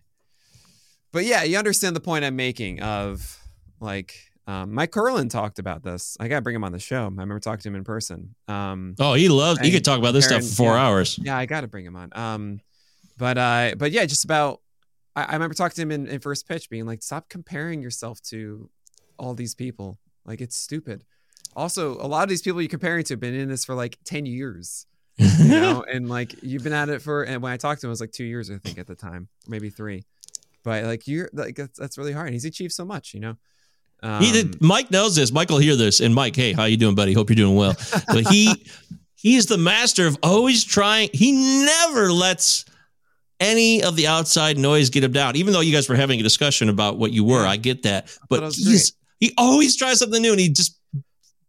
but 1.13 1.25
yeah, 1.25 1.43
you 1.43 1.57
understand 1.57 1.97
the 1.97 2.01
point 2.01 2.25
I'm 2.25 2.37
making 2.37 2.81
of 2.83 3.39
like, 3.81 4.15
um, 4.49 4.73
Mike 4.73 4.93
Curlin 4.93 5.29
talked 5.29 5.59
about 5.59 5.83
this. 5.83 6.17
I 6.19 6.27
gotta 6.27 6.41
bring 6.41 6.57
him 6.57 6.65
on 6.65 6.73
the 6.73 6.79
show. 6.79 7.03
I 7.03 7.05
remember 7.05 7.39
talking 7.39 7.61
to 7.61 7.69
him 7.69 7.75
in 7.75 7.85
person. 7.85 8.35
Um, 8.49 8.95
oh, 8.99 9.13
he 9.13 9.29
loves. 9.29 9.61
He 9.61 9.71
could 9.71 9.85
talk 9.85 9.99
about 9.99 10.13
this 10.13 10.25
stuff 10.25 10.43
for 10.43 10.55
four 10.55 10.73
yeah, 10.73 10.87
hours. 10.87 11.19
Yeah, 11.23 11.37
I 11.37 11.45
gotta 11.45 11.69
bring 11.69 11.85
him 11.85 11.97
on. 11.97 12.11
Um, 12.15 12.61
but 13.19 13.37
uh, 13.37 13.75
but 13.77 13.93
yeah, 13.93 14.07
just 14.07 14.25
about. 14.25 14.63
I, 15.15 15.25
I 15.25 15.33
remember 15.35 15.55
talking 15.55 15.75
to 15.75 15.83
him 15.83 15.91
in, 15.91 16.07
in 16.07 16.21
first 16.21 16.49
pitch, 16.49 16.71
being 16.71 16.87
like, 16.87 17.03
"Stop 17.03 17.29
comparing 17.29 17.83
yourself 17.83 18.23
to 18.23 18.71
all 19.19 19.35
these 19.35 19.55
people. 19.55 19.99
Like 20.25 20.41
it's 20.41 20.57
stupid." 20.57 21.05
Also 21.59 21.95
a 21.95 22.07
lot 22.07 22.23
of 22.23 22.29
these 22.29 22.43
people 22.43 22.63
you're 22.63 22.69
comparing 22.69 23.05
to 23.05 23.15
have 23.15 23.21
been 23.21 23.35
in 23.35 23.49
this 23.49 23.65
for 23.65 23.75
like 23.75 23.99
10 24.05 24.27
years 24.27 24.87
you 25.19 25.49
know? 25.49 25.85
And 25.93 26.09
like 26.09 26.35
you've 26.43 26.63
been 26.63 26.73
at 26.73 26.89
it 26.89 27.03
for 27.03 27.25
and 27.25 27.43
when 27.43 27.53
i 27.53 27.57
talked 27.57 27.81
to 27.81 27.87
him 27.87 27.91
it 27.91 27.91
was 27.91 28.01
like 28.01 28.13
two 28.13 28.25
years 28.25 28.51
i 28.51 28.59
think 28.59 28.79
at 28.79 28.87
the 28.87 28.95
time 28.95 29.29
maybe 29.47 29.71
three. 29.71 30.05
But 30.65 30.85
like 30.85 31.07
you're 31.09 31.29
like 31.33 31.57
that's, 31.57 31.79
that's 31.79 31.99
really 31.99 32.13
hard 32.13 32.33
he's 32.33 32.45
achieved 32.45 32.73
so 32.73 32.85
much 32.85 33.15
you 33.15 33.21
know? 33.21 33.37
Um, 34.01 34.23
he 34.23 34.31
did, 34.31 34.63
mike 34.63 34.93
knows 34.93 35.17
this. 35.17 35.33
Mike 35.33 35.51
will 35.51 35.59
hear 35.59 35.75
this. 35.75 36.01
And 36.01 36.15
mike 36.15 36.37
hey 36.37 36.53
how 36.53 36.65
you 36.65 36.77
doing 36.77 36.95
buddy? 36.95 37.13
Hope 37.13 37.31
you're 37.31 37.37
doing 37.37 37.57
well. 37.57 37.75
But 38.07 38.29
he 38.29 38.65
he's 39.17 39.47
the 39.47 39.59
master 39.59 40.07
of 40.07 40.17
always 40.23 40.65
trying 40.65 41.11
he 41.13 41.33
never 41.65 42.13
lets 42.13 42.65
any 43.41 43.83
of 43.83 43.97
the 43.97 44.07
outside 44.07 44.59
noise 44.59 44.91
get 44.91 45.05
him 45.05 45.13
down 45.13 45.37
even 45.37 45.53
though 45.53 45.61
you 45.61 45.73
guys 45.73 45.89
were 45.89 45.97
having 45.97 46.21
a 46.21 46.23
discussion 46.23 46.69
about 46.69 46.99
what 46.99 47.13
you 47.13 47.25
were. 47.25 47.45
I 47.45 47.57
get 47.57 47.83
that. 47.83 48.17
But 48.29 48.45
he's 48.55 48.93
great. 48.93 49.29
he 49.29 49.35
always 49.37 49.77
tries 49.77 49.99
something 49.99 50.23
new 50.23 50.31
and 50.33 50.41
he 50.41 50.49
just 50.49 50.78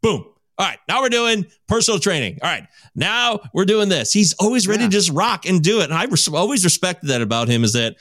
Boom. 0.02 0.26
All 0.58 0.66
right, 0.66 0.80
now 0.90 1.02
we're 1.02 1.10
doing 1.10 1.46
personal 1.70 2.02
training. 2.02 2.40
All 2.42 2.50
right, 2.50 2.68
now 2.94 3.40
we're 3.54 3.66
doing 3.66 3.88
this. 3.88 4.12
He's 4.12 4.34
always 4.34 4.68
ready 4.68 4.84
yeah. 4.84 4.90
to 4.90 4.92
just 4.92 5.10
rock 5.12 5.46
and 5.46 5.62
do 5.62 5.80
it. 5.80 5.86
And 5.86 5.94
I 5.94 6.04
res- 6.04 6.28
always 6.28 6.66
respected 6.66 7.08
that 7.08 7.22
about 7.22 7.48
him 7.48 7.64
is 7.64 7.74
that 7.74 7.96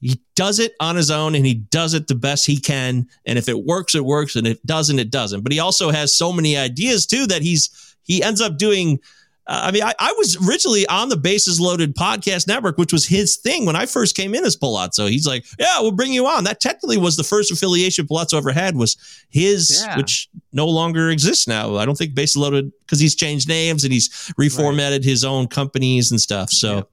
he 0.00 0.20
does 0.36 0.60
it 0.60 0.74
on 0.78 0.94
his 0.94 1.10
own 1.10 1.34
and 1.34 1.44
he 1.44 1.54
does 1.54 1.94
it 1.94 2.06
the 2.06 2.14
best 2.14 2.46
he 2.46 2.58
can. 2.58 3.08
And 3.24 3.38
if 3.38 3.48
it 3.48 3.64
works, 3.64 3.96
it 3.96 4.04
works. 4.04 4.36
And 4.36 4.46
if 4.46 4.58
it 4.58 4.66
doesn't, 4.66 5.00
it 5.00 5.10
doesn't. 5.10 5.42
But 5.42 5.50
he 5.50 5.58
also 5.58 5.90
has 5.90 6.14
so 6.14 6.32
many 6.32 6.56
ideas 6.56 7.06
too 7.06 7.26
that 7.26 7.42
he's 7.42 7.96
he 8.04 8.22
ends 8.22 8.40
up 8.40 8.56
doing 8.56 9.00
Uh, 9.48 9.62
I 9.64 9.70
mean, 9.70 9.84
I, 9.84 9.94
I, 10.00 10.12
was 10.18 10.36
originally 10.48 10.86
on 10.88 11.08
the 11.08 11.16
Bases 11.16 11.60
Loaded 11.60 11.94
podcast 11.94 12.48
network, 12.48 12.78
which 12.78 12.92
was 12.92 13.06
his 13.06 13.36
thing 13.36 13.64
when 13.64 13.76
I 13.76 13.86
first 13.86 14.16
came 14.16 14.34
in 14.34 14.44
as 14.44 14.56
Pallazzo. 14.56 15.08
He's 15.08 15.26
like, 15.26 15.46
"Yeah, 15.58 15.80
we'll 15.80 15.92
bring 15.92 16.12
you 16.12 16.26
on." 16.26 16.44
That 16.44 16.60
technically 16.60 16.98
was 16.98 17.16
the 17.16 17.22
first 17.22 17.52
affiliation 17.52 18.06
Pallazzo 18.06 18.38
ever 18.38 18.50
had 18.50 18.76
was 18.76 18.96
his, 19.28 19.84
yeah. 19.84 19.96
which 19.96 20.28
no 20.52 20.66
longer 20.66 21.10
exists 21.10 21.46
now. 21.46 21.76
I 21.76 21.86
don't 21.86 21.96
think 21.96 22.14
Bases 22.14 22.36
Loaded 22.36 22.72
because 22.80 22.98
he's 22.98 23.14
changed 23.14 23.48
names 23.48 23.84
and 23.84 23.92
he's 23.92 24.08
reformatted 24.38 24.90
right. 24.90 25.04
his 25.04 25.24
own 25.24 25.46
companies 25.46 26.10
and 26.10 26.20
stuff. 26.20 26.50
So, 26.50 26.88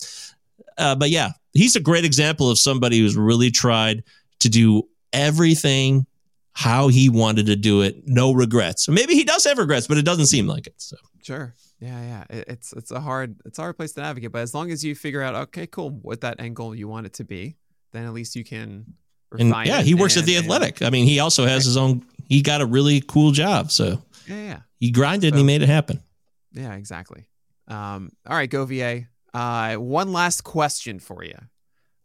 yeah. 0.77 0.91
Uh, 0.91 0.95
but 0.95 1.09
yeah, 1.09 1.31
he's 1.53 1.75
a 1.75 1.79
great 1.79 2.05
example 2.05 2.51
of 2.51 2.59
somebody 2.59 2.99
who's 2.99 3.15
really 3.15 3.49
tried 3.49 4.03
to 4.39 4.49
do 4.49 4.83
everything 5.11 6.05
how 6.53 6.87
he 6.87 7.09
wanted 7.09 7.47
to 7.47 7.55
do 7.55 7.81
it, 7.81 8.03
no 8.05 8.31
regrets. 8.31 8.87
Maybe 8.87 9.15
he 9.15 9.23
does 9.23 9.43
have 9.45 9.57
regrets, 9.57 9.87
but 9.87 9.97
it 9.97 10.05
doesn't 10.05 10.27
seem 10.27 10.45
like 10.47 10.67
it. 10.67 10.75
So 10.77 10.97
sure. 11.23 11.55
Yeah, 11.83 12.01
yeah. 12.01 12.37
It, 12.37 12.45
it's 12.47 12.71
it's 12.73 12.91
a 12.91 13.01
hard 13.01 13.35
it's 13.45 13.59
a 13.59 13.61
hard 13.61 13.75
place 13.75 13.91
to 13.93 14.01
navigate, 14.01 14.31
but 14.31 14.41
as 14.41 14.53
long 14.53 14.71
as 14.71 14.85
you 14.85 14.95
figure 14.95 15.21
out, 15.21 15.35
okay, 15.35 15.67
cool, 15.67 15.89
what 15.89 16.21
that 16.21 16.39
end 16.39 16.55
goal 16.55 16.73
you 16.73 16.87
want 16.87 17.05
it 17.05 17.13
to 17.15 17.25
be, 17.25 17.57
then 17.91 18.05
at 18.05 18.13
least 18.13 18.37
you 18.37 18.45
can 18.45 18.85
and 19.37 19.49
yeah, 19.65 19.81
he 19.81 19.93
works 19.93 20.15
and, 20.15 20.23
at 20.23 20.27
the 20.27 20.37
Athletic. 20.37 20.79
And, 20.79 20.87
I 20.87 20.91
mean, 20.91 21.05
he 21.05 21.19
also 21.19 21.43
has 21.43 21.63
right. 21.63 21.65
his 21.65 21.77
own. 21.77 22.05
He 22.29 22.41
got 22.41 22.61
a 22.61 22.65
really 22.65 23.01
cool 23.01 23.31
job, 23.31 23.69
so 23.69 24.01
yeah, 24.27 24.43
yeah. 24.43 24.59
He 24.79 24.91
grinded 24.91 25.33
so, 25.33 25.33
and 25.33 25.37
he 25.39 25.43
made 25.43 25.61
it 25.61 25.67
happen. 25.67 26.01
Yeah, 26.53 26.73
exactly. 26.73 27.27
Um, 27.67 28.11
all 28.27 28.35
right, 28.35 28.49
Govier. 28.49 29.07
Uh, 29.33 29.75
one 29.75 30.13
last 30.13 30.43
question 30.43 30.99
for 30.99 31.23
you. 31.23 31.37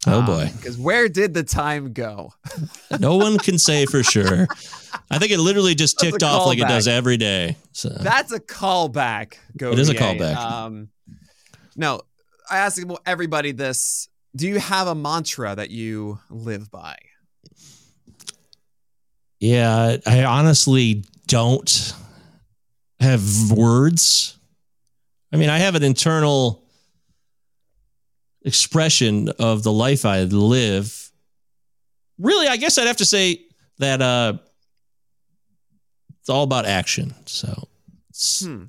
Oh 0.07 0.21
boy. 0.21 0.49
Because 0.55 0.77
um, 0.77 0.83
where 0.83 1.09
did 1.09 1.33
the 1.33 1.43
time 1.43 1.91
go? 1.91 2.33
no 2.99 3.15
one 3.15 3.37
can 3.37 3.57
say 3.57 3.85
for 3.85 4.01
sure. 4.01 4.47
I 5.11 5.19
think 5.19 5.31
it 5.31 5.39
literally 5.39 5.75
just 5.75 5.99
ticked 5.99 6.23
off 6.23 6.45
like 6.45 6.59
it 6.59 6.67
does 6.67 6.87
every 6.87 7.17
day. 7.17 7.57
So 7.73 7.89
that's 7.89 8.31
a 8.31 8.39
callback. 8.39 9.35
Go 9.57 9.71
it 9.71 9.79
is 9.79 9.89
a 9.89 9.95
callback. 9.95 10.35
Um, 10.35 10.89
no, 11.75 12.01
I 12.49 12.59
ask 12.59 12.81
everybody 13.05 13.51
this: 13.51 14.07
Do 14.35 14.47
you 14.47 14.59
have 14.59 14.87
a 14.87 14.95
mantra 14.95 15.55
that 15.55 15.69
you 15.69 16.19
live 16.29 16.71
by? 16.71 16.97
Yeah, 19.39 19.97
I 20.05 20.23
honestly 20.23 21.03
don't 21.27 21.93
have 22.99 23.51
words. 23.51 24.37
I 25.31 25.37
mean, 25.37 25.49
I 25.49 25.59
have 25.59 25.75
an 25.75 25.83
internal 25.83 26.63
expression 28.49 29.29
of 29.39 29.63
the 29.63 29.71
life 29.71 30.05
I 30.05 30.23
live. 30.23 31.11
Really, 32.17 32.47
I 32.47 32.57
guess 32.57 32.77
I'd 32.77 32.87
have 32.87 32.97
to 32.97 33.05
say 33.05 33.45
that 33.77 34.01
uh, 34.01 34.33
it's 36.19 36.29
all 36.29 36.43
about 36.43 36.65
action. 36.65 37.13
So 37.27 37.67
it's, 38.09 38.43
hmm. 38.43 38.63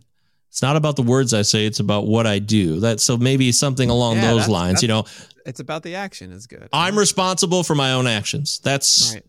it's 0.51 0.62
not 0.62 0.77
about 0.77 0.97
the 0.97 1.02
words 1.02 1.35
I 1.35 1.43
say; 1.43 1.65
it's 1.65 1.81
about 1.81 2.07
what 2.07 2.27
I 2.27 2.39
do. 2.39 2.81
That 2.81 3.01
so 3.01 3.16
maybe 3.16 3.51
something 3.52 3.90
along 3.90 4.16
yeah, 4.16 4.28
those 4.28 4.40
that's, 4.43 4.48
lines. 4.51 4.73
That's, 4.74 4.82
you 4.82 4.89
know, 4.89 5.05
it's 5.47 5.61
about 5.61 5.82
the 5.82 5.94
action. 5.94 6.31
Is 6.31 6.47
good. 6.47 6.69
I'm 6.73 6.98
responsible 6.98 7.65
for 7.65 7.74
my 7.74 7.93
own 7.93 8.07
actions. 8.07 8.61
That's 8.62 9.15
right. 9.15 9.24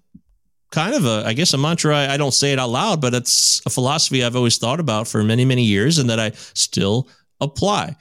kind 0.69 0.93
of 0.93 1.05
a, 1.05 1.23
I 1.25 1.33
guess, 1.33 1.53
a 1.53 1.57
mantra. 1.57 1.95
I, 1.95 2.13
I 2.13 2.17
don't 2.17 2.33
say 2.33 2.51
it 2.51 2.59
out 2.59 2.69
loud, 2.69 2.99
but 3.01 3.13
it's 3.13 3.61
a 3.65 3.69
philosophy 3.69 4.23
I've 4.23 4.35
always 4.35 4.57
thought 4.57 4.81
about 4.81 5.07
for 5.07 5.23
many, 5.23 5.45
many 5.45 5.63
years, 5.63 5.97
and 5.97 6.09
that 6.09 6.19
I 6.19 6.31
still 6.53 7.07
apply. 7.39 7.95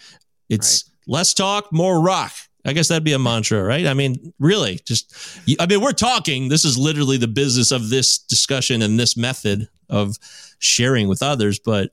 It's 0.48 0.85
right. 0.85 0.90
Less 1.11 1.35
talk, 1.35 1.73
more 1.73 2.01
rock. 2.01 2.32
I 2.65 2.73
guess 2.73 2.89
that'd 2.89 3.05
be 3.05 3.15
a 3.15 3.19
mantra, 3.19 3.62
right? 3.62 3.87
I 3.87 3.95
mean, 3.95 4.32
really, 4.39 4.81
just, 4.85 5.15
I 5.59 5.66
mean, 5.66 5.81
we're 5.81 5.93
talking. 5.93 6.49
This 6.49 6.65
is 6.65 6.78
literally 6.78 7.16
the 7.16 7.27
business 7.27 7.73
of 7.73 7.89
this 7.89 8.19
discussion 8.19 8.82
and 8.82 8.99
this 9.01 9.16
method 9.16 9.69
of 9.89 10.16
sharing 10.59 11.09
with 11.09 11.23
others, 11.23 11.59
but 11.59 11.91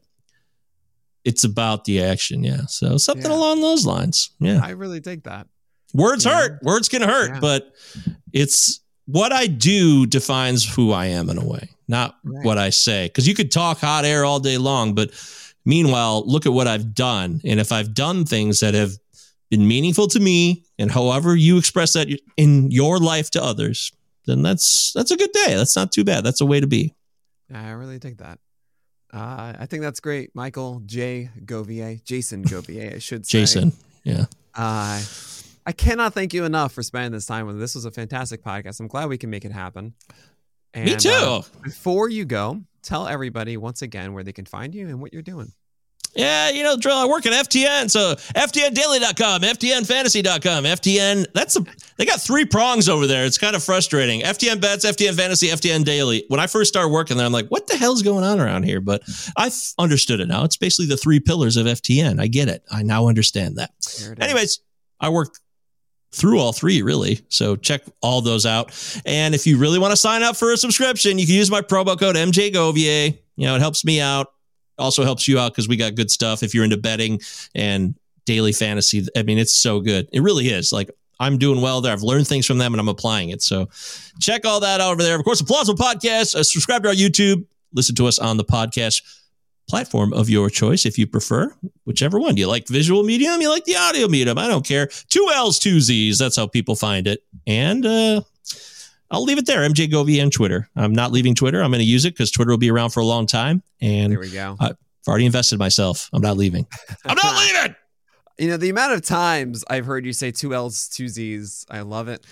it's 1.23 1.43
about 1.43 1.85
the 1.85 2.03
action. 2.03 2.43
Yeah. 2.43 2.65
So 2.67 2.97
something 2.97 3.31
yeah. 3.31 3.37
along 3.37 3.61
those 3.61 3.85
lines. 3.85 4.29
Yeah. 4.39 4.59
I 4.61 4.71
really 4.71 4.99
dig 4.99 5.23
that. 5.23 5.47
Words 5.93 6.25
yeah. 6.25 6.37
hurt. 6.37 6.63
Words 6.63 6.89
can 6.89 7.01
hurt, 7.01 7.31
yeah. 7.31 7.39
but 7.39 7.73
it's 8.33 8.81
what 9.05 9.31
I 9.31 9.47
do 9.47 10.05
defines 10.05 10.67
who 10.75 10.91
I 10.91 11.07
am 11.07 11.29
in 11.29 11.37
a 11.37 11.45
way, 11.45 11.69
not 11.87 12.17
right. 12.23 12.45
what 12.45 12.57
I 12.57 12.69
say. 12.69 13.07
Because 13.07 13.27
you 13.27 13.33
could 13.33 13.51
talk 13.51 13.79
hot 13.79 14.03
air 14.03 14.25
all 14.25 14.41
day 14.41 14.57
long, 14.57 14.93
but 14.93 15.11
meanwhile, 15.65 16.23
look 16.27 16.45
at 16.45 16.51
what 16.51 16.67
I've 16.67 16.93
done. 16.93 17.39
And 17.45 17.59
if 17.59 17.71
I've 17.71 17.93
done 17.93 18.25
things 18.25 18.59
that 18.59 18.73
have 18.73 18.91
been 19.49 19.67
meaningful 19.67 20.07
to 20.07 20.19
me 20.19 20.63
and 20.77 20.91
however 20.91 21.35
you 21.35 21.57
express 21.57 21.93
that 21.93 22.07
in 22.35 22.69
your 22.71 22.99
life 22.99 23.29
to 23.31 23.43
others 23.43 23.91
then 24.27 24.43
that's 24.43 24.91
that's 24.93 25.09
a 25.09 25.17
good 25.17 25.31
day. 25.31 25.55
That's 25.55 25.75
not 25.75 25.91
too 25.91 26.03
bad. 26.03 26.23
That's 26.23 26.41
a 26.41 26.45
way 26.45 26.59
to 26.59 26.67
be. 26.67 26.93
I 27.51 27.71
really 27.71 27.97
dig 27.97 28.17
that. 28.17 28.39
Uh, 29.11 29.53
i 29.57 29.65
think 29.65 29.81
that's 29.81 30.01
great. 30.01 30.35
Michael 30.35 30.81
j. 30.85 31.29
Govier 31.45 32.03
jason 32.03 32.43
govier 32.43 32.95
i 32.95 32.99
should 32.99 33.25
say. 33.25 33.39
Jason 33.39 33.71
yeah. 34.03 34.25
Uh, 34.53 35.01
i 35.65 35.71
cannot 35.71 36.13
thank 36.13 36.33
you 36.33 36.43
enough 36.43 36.73
for 36.73 36.83
spending 36.83 37.13
this 37.13 37.25
time 37.25 37.47
with 37.47 37.55
us. 37.55 37.61
This 37.61 37.75
was 37.75 37.85
a 37.85 37.91
fantastic 37.91 38.43
podcast. 38.43 38.81
I'm 38.81 38.89
glad 38.89 39.07
we 39.07 39.17
can 39.17 39.29
make 39.29 39.45
it 39.45 39.53
happen. 39.53 39.93
And, 40.73 40.85
me 40.85 40.97
too. 40.97 41.09
uh, 41.09 41.41
before 41.63 42.09
you 42.09 42.25
go 42.25 42.61
tell 42.83 43.07
everybody 43.07 43.55
once 43.55 43.81
again 43.81 44.13
where 44.13 44.23
they 44.23 44.33
can 44.33 44.45
find 44.45 44.75
you 44.75 44.89
and 44.89 44.99
what 44.99 45.13
you're 45.13 45.21
doing 45.21 45.53
yeah, 46.15 46.49
you 46.49 46.63
know, 46.63 46.77
drill. 46.77 46.97
I 46.97 47.05
work 47.05 47.25
at 47.25 47.47
FTN, 47.47 47.89
so 47.91 48.15
FTNDaily.com, 48.15 49.41
FTNFantasy.com, 49.41 50.63
FTN. 50.63 51.25
That's 51.33 51.55
a, 51.55 51.65
they 51.97 52.05
got 52.05 52.21
three 52.21 52.45
prongs 52.45 52.89
over 52.89 53.05
there. 53.05 53.25
It's 53.25 53.37
kind 53.37 53.55
of 53.55 53.63
frustrating. 53.63 54.21
FTN 54.21 54.59
Bets, 54.59 54.85
FTN 54.85 55.15
Fantasy, 55.15 55.47
FTN 55.47 55.85
Daily. 55.85 56.25
When 56.27 56.39
I 56.39 56.47
first 56.47 56.69
started 56.69 56.89
working 56.89 57.17
there, 57.17 57.25
I'm 57.25 57.31
like, 57.31 57.47
what 57.49 57.67
the 57.67 57.77
hell's 57.77 58.01
going 58.01 58.23
on 58.23 58.39
around 58.39 58.63
here? 58.63 58.81
But 58.81 59.03
I've 59.37 59.53
understood 59.77 60.19
it 60.19 60.27
now. 60.27 60.43
It's 60.43 60.57
basically 60.57 60.87
the 60.87 60.97
three 60.97 61.19
pillars 61.19 61.57
of 61.57 61.65
FTN. 61.67 62.19
I 62.19 62.27
get 62.27 62.47
it. 62.47 62.63
I 62.71 62.83
now 62.83 63.07
understand 63.07 63.57
that. 63.57 63.71
Anyways, 64.19 64.59
I 64.99 65.09
work 65.09 65.35
through 66.11 66.39
all 66.39 66.53
three 66.53 66.81
really. 66.81 67.19
So 67.29 67.55
check 67.55 67.81
all 68.01 68.21
those 68.21 68.45
out. 68.45 68.71
And 69.05 69.35
if 69.35 69.45
you 69.45 69.57
really 69.57 69.77
want 69.77 69.91
to 69.91 69.97
sign 69.97 70.23
up 70.23 70.35
for 70.35 70.51
a 70.51 70.57
subscription, 70.57 71.19
you 71.19 71.25
can 71.25 71.35
use 71.35 71.51
my 71.51 71.61
promo 71.61 71.99
code 71.99 72.15
MJGovier. 72.15 73.17
You 73.35 73.45
know, 73.45 73.55
it 73.55 73.59
helps 73.59 73.85
me 73.85 74.01
out 74.01 74.33
also 74.77 75.03
helps 75.03 75.27
you 75.27 75.39
out 75.39 75.53
because 75.53 75.67
we 75.67 75.75
got 75.75 75.95
good 75.95 76.11
stuff 76.11 76.43
if 76.43 76.53
you're 76.53 76.63
into 76.63 76.77
betting 76.77 77.19
and 77.55 77.95
daily 78.25 78.51
fantasy. 78.51 79.05
I 79.15 79.23
mean, 79.23 79.37
it's 79.37 79.53
so 79.53 79.79
good. 79.79 80.07
It 80.11 80.21
really 80.21 80.47
is. 80.47 80.71
Like 80.71 80.91
I'm 81.19 81.37
doing 81.37 81.61
well 81.61 81.81
there. 81.81 81.93
I've 81.93 82.03
learned 82.03 82.27
things 82.27 82.45
from 82.45 82.57
them 82.57 82.73
and 82.73 82.81
I'm 82.81 82.89
applying 82.89 83.29
it. 83.29 83.41
So 83.41 83.69
check 84.19 84.45
all 84.45 84.59
that 84.59 84.81
out 84.81 84.91
over 84.91 85.03
there. 85.03 85.17
Of 85.17 85.23
course, 85.23 85.39
the 85.39 85.45
Pallazzo 85.45 85.75
Podcast. 85.75 86.35
Uh, 86.35 86.43
subscribe 86.43 86.83
to 86.83 86.89
our 86.89 86.95
YouTube. 86.95 87.45
Listen 87.73 87.95
to 87.95 88.07
us 88.07 88.19
on 88.19 88.37
the 88.37 88.45
podcast 88.45 89.01
platform 89.67 90.13
of 90.13 90.29
your 90.29 90.49
choice 90.49 90.85
if 90.85 90.97
you 90.97 91.05
prefer, 91.05 91.53
whichever 91.85 92.19
one. 92.19 92.35
Do 92.35 92.41
you 92.41 92.47
like 92.47 92.67
visual 92.67 93.03
medium? 93.03 93.41
You 93.41 93.49
like 93.49 93.65
the 93.65 93.75
audio 93.75 94.07
medium? 94.07 94.37
I 94.37 94.47
don't 94.47 94.65
care. 94.65 94.87
Two 95.09 95.29
L's, 95.33 95.59
two 95.59 95.81
Z's. 95.81 96.17
That's 96.17 96.37
how 96.37 96.47
people 96.47 96.75
find 96.75 97.05
it. 97.07 97.23
And 97.45 97.85
uh, 97.85 98.21
I'll 99.09 99.23
leave 99.23 99.37
it 99.37 99.45
there. 99.45 99.67
MJ 99.67 99.89
Govier 99.89 100.21
and 100.21 100.31
Twitter. 100.31 100.69
I'm 100.75 100.93
not 100.93 101.11
leaving 101.11 101.33
Twitter. 101.33 101.61
I'm 101.61 101.71
going 101.71 101.79
to 101.79 101.85
use 101.85 102.05
it 102.05 102.13
because 102.13 102.31
Twitter 102.31 102.51
will 102.51 102.57
be 102.57 102.71
around 102.71 102.89
for 102.89 102.99
a 102.99 103.05
long 103.05 103.25
time. 103.25 103.63
And 103.81 104.11
there 104.11 104.19
we 104.19 104.29
go. 104.29 104.57
I've 104.59 104.75
already 105.07 105.25
invested 105.25 105.59
myself. 105.59 106.09
I'm 106.13 106.21
not 106.21 106.37
leaving. 106.37 106.67
I'm 107.05 107.15
not 107.15 107.39
leaving. 107.39 107.75
You 108.37 108.49
know, 108.49 108.57
the 108.57 108.69
amount 108.69 108.93
of 108.93 109.01
times 109.01 109.63
I've 109.69 109.85
heard 109.85 110.05
you 110.05 110.13
say 110.13 110.31
two 110.31 110.53
L's, 110.53 110.89
two 110.89 111.07
Z's, 111.07 111.65
I 111.69 111.81
love 111.81 112.07
it. 112.07 112.23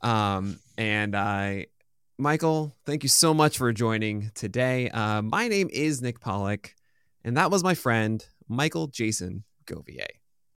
Um, 0.00 0.58
and 0.76 1.14
I, 1.14 1.66
Michael, 2.18 2.74
thank 2.84 3.02
you 3.02 3.08
so 3.08 3.32
much 3.32 3.58
for 3.58 3.72
joining 3.72 4.32
today. 4.34 4.88
Uh, 4.90 5.22
my 5.22 5.48
name 5.48 5.68
is 5.72 6.02
Nick 6.02 6.20
Pollack, 6.20 6.74
and 7.22 7.36
that 7.36 7.50
was 7.50 7.62
my 7.62 7.74
friend, 7.74 8.26
Michael 8.48 8.88
Jason 8.88 9.44
Govier. 9.66 10.08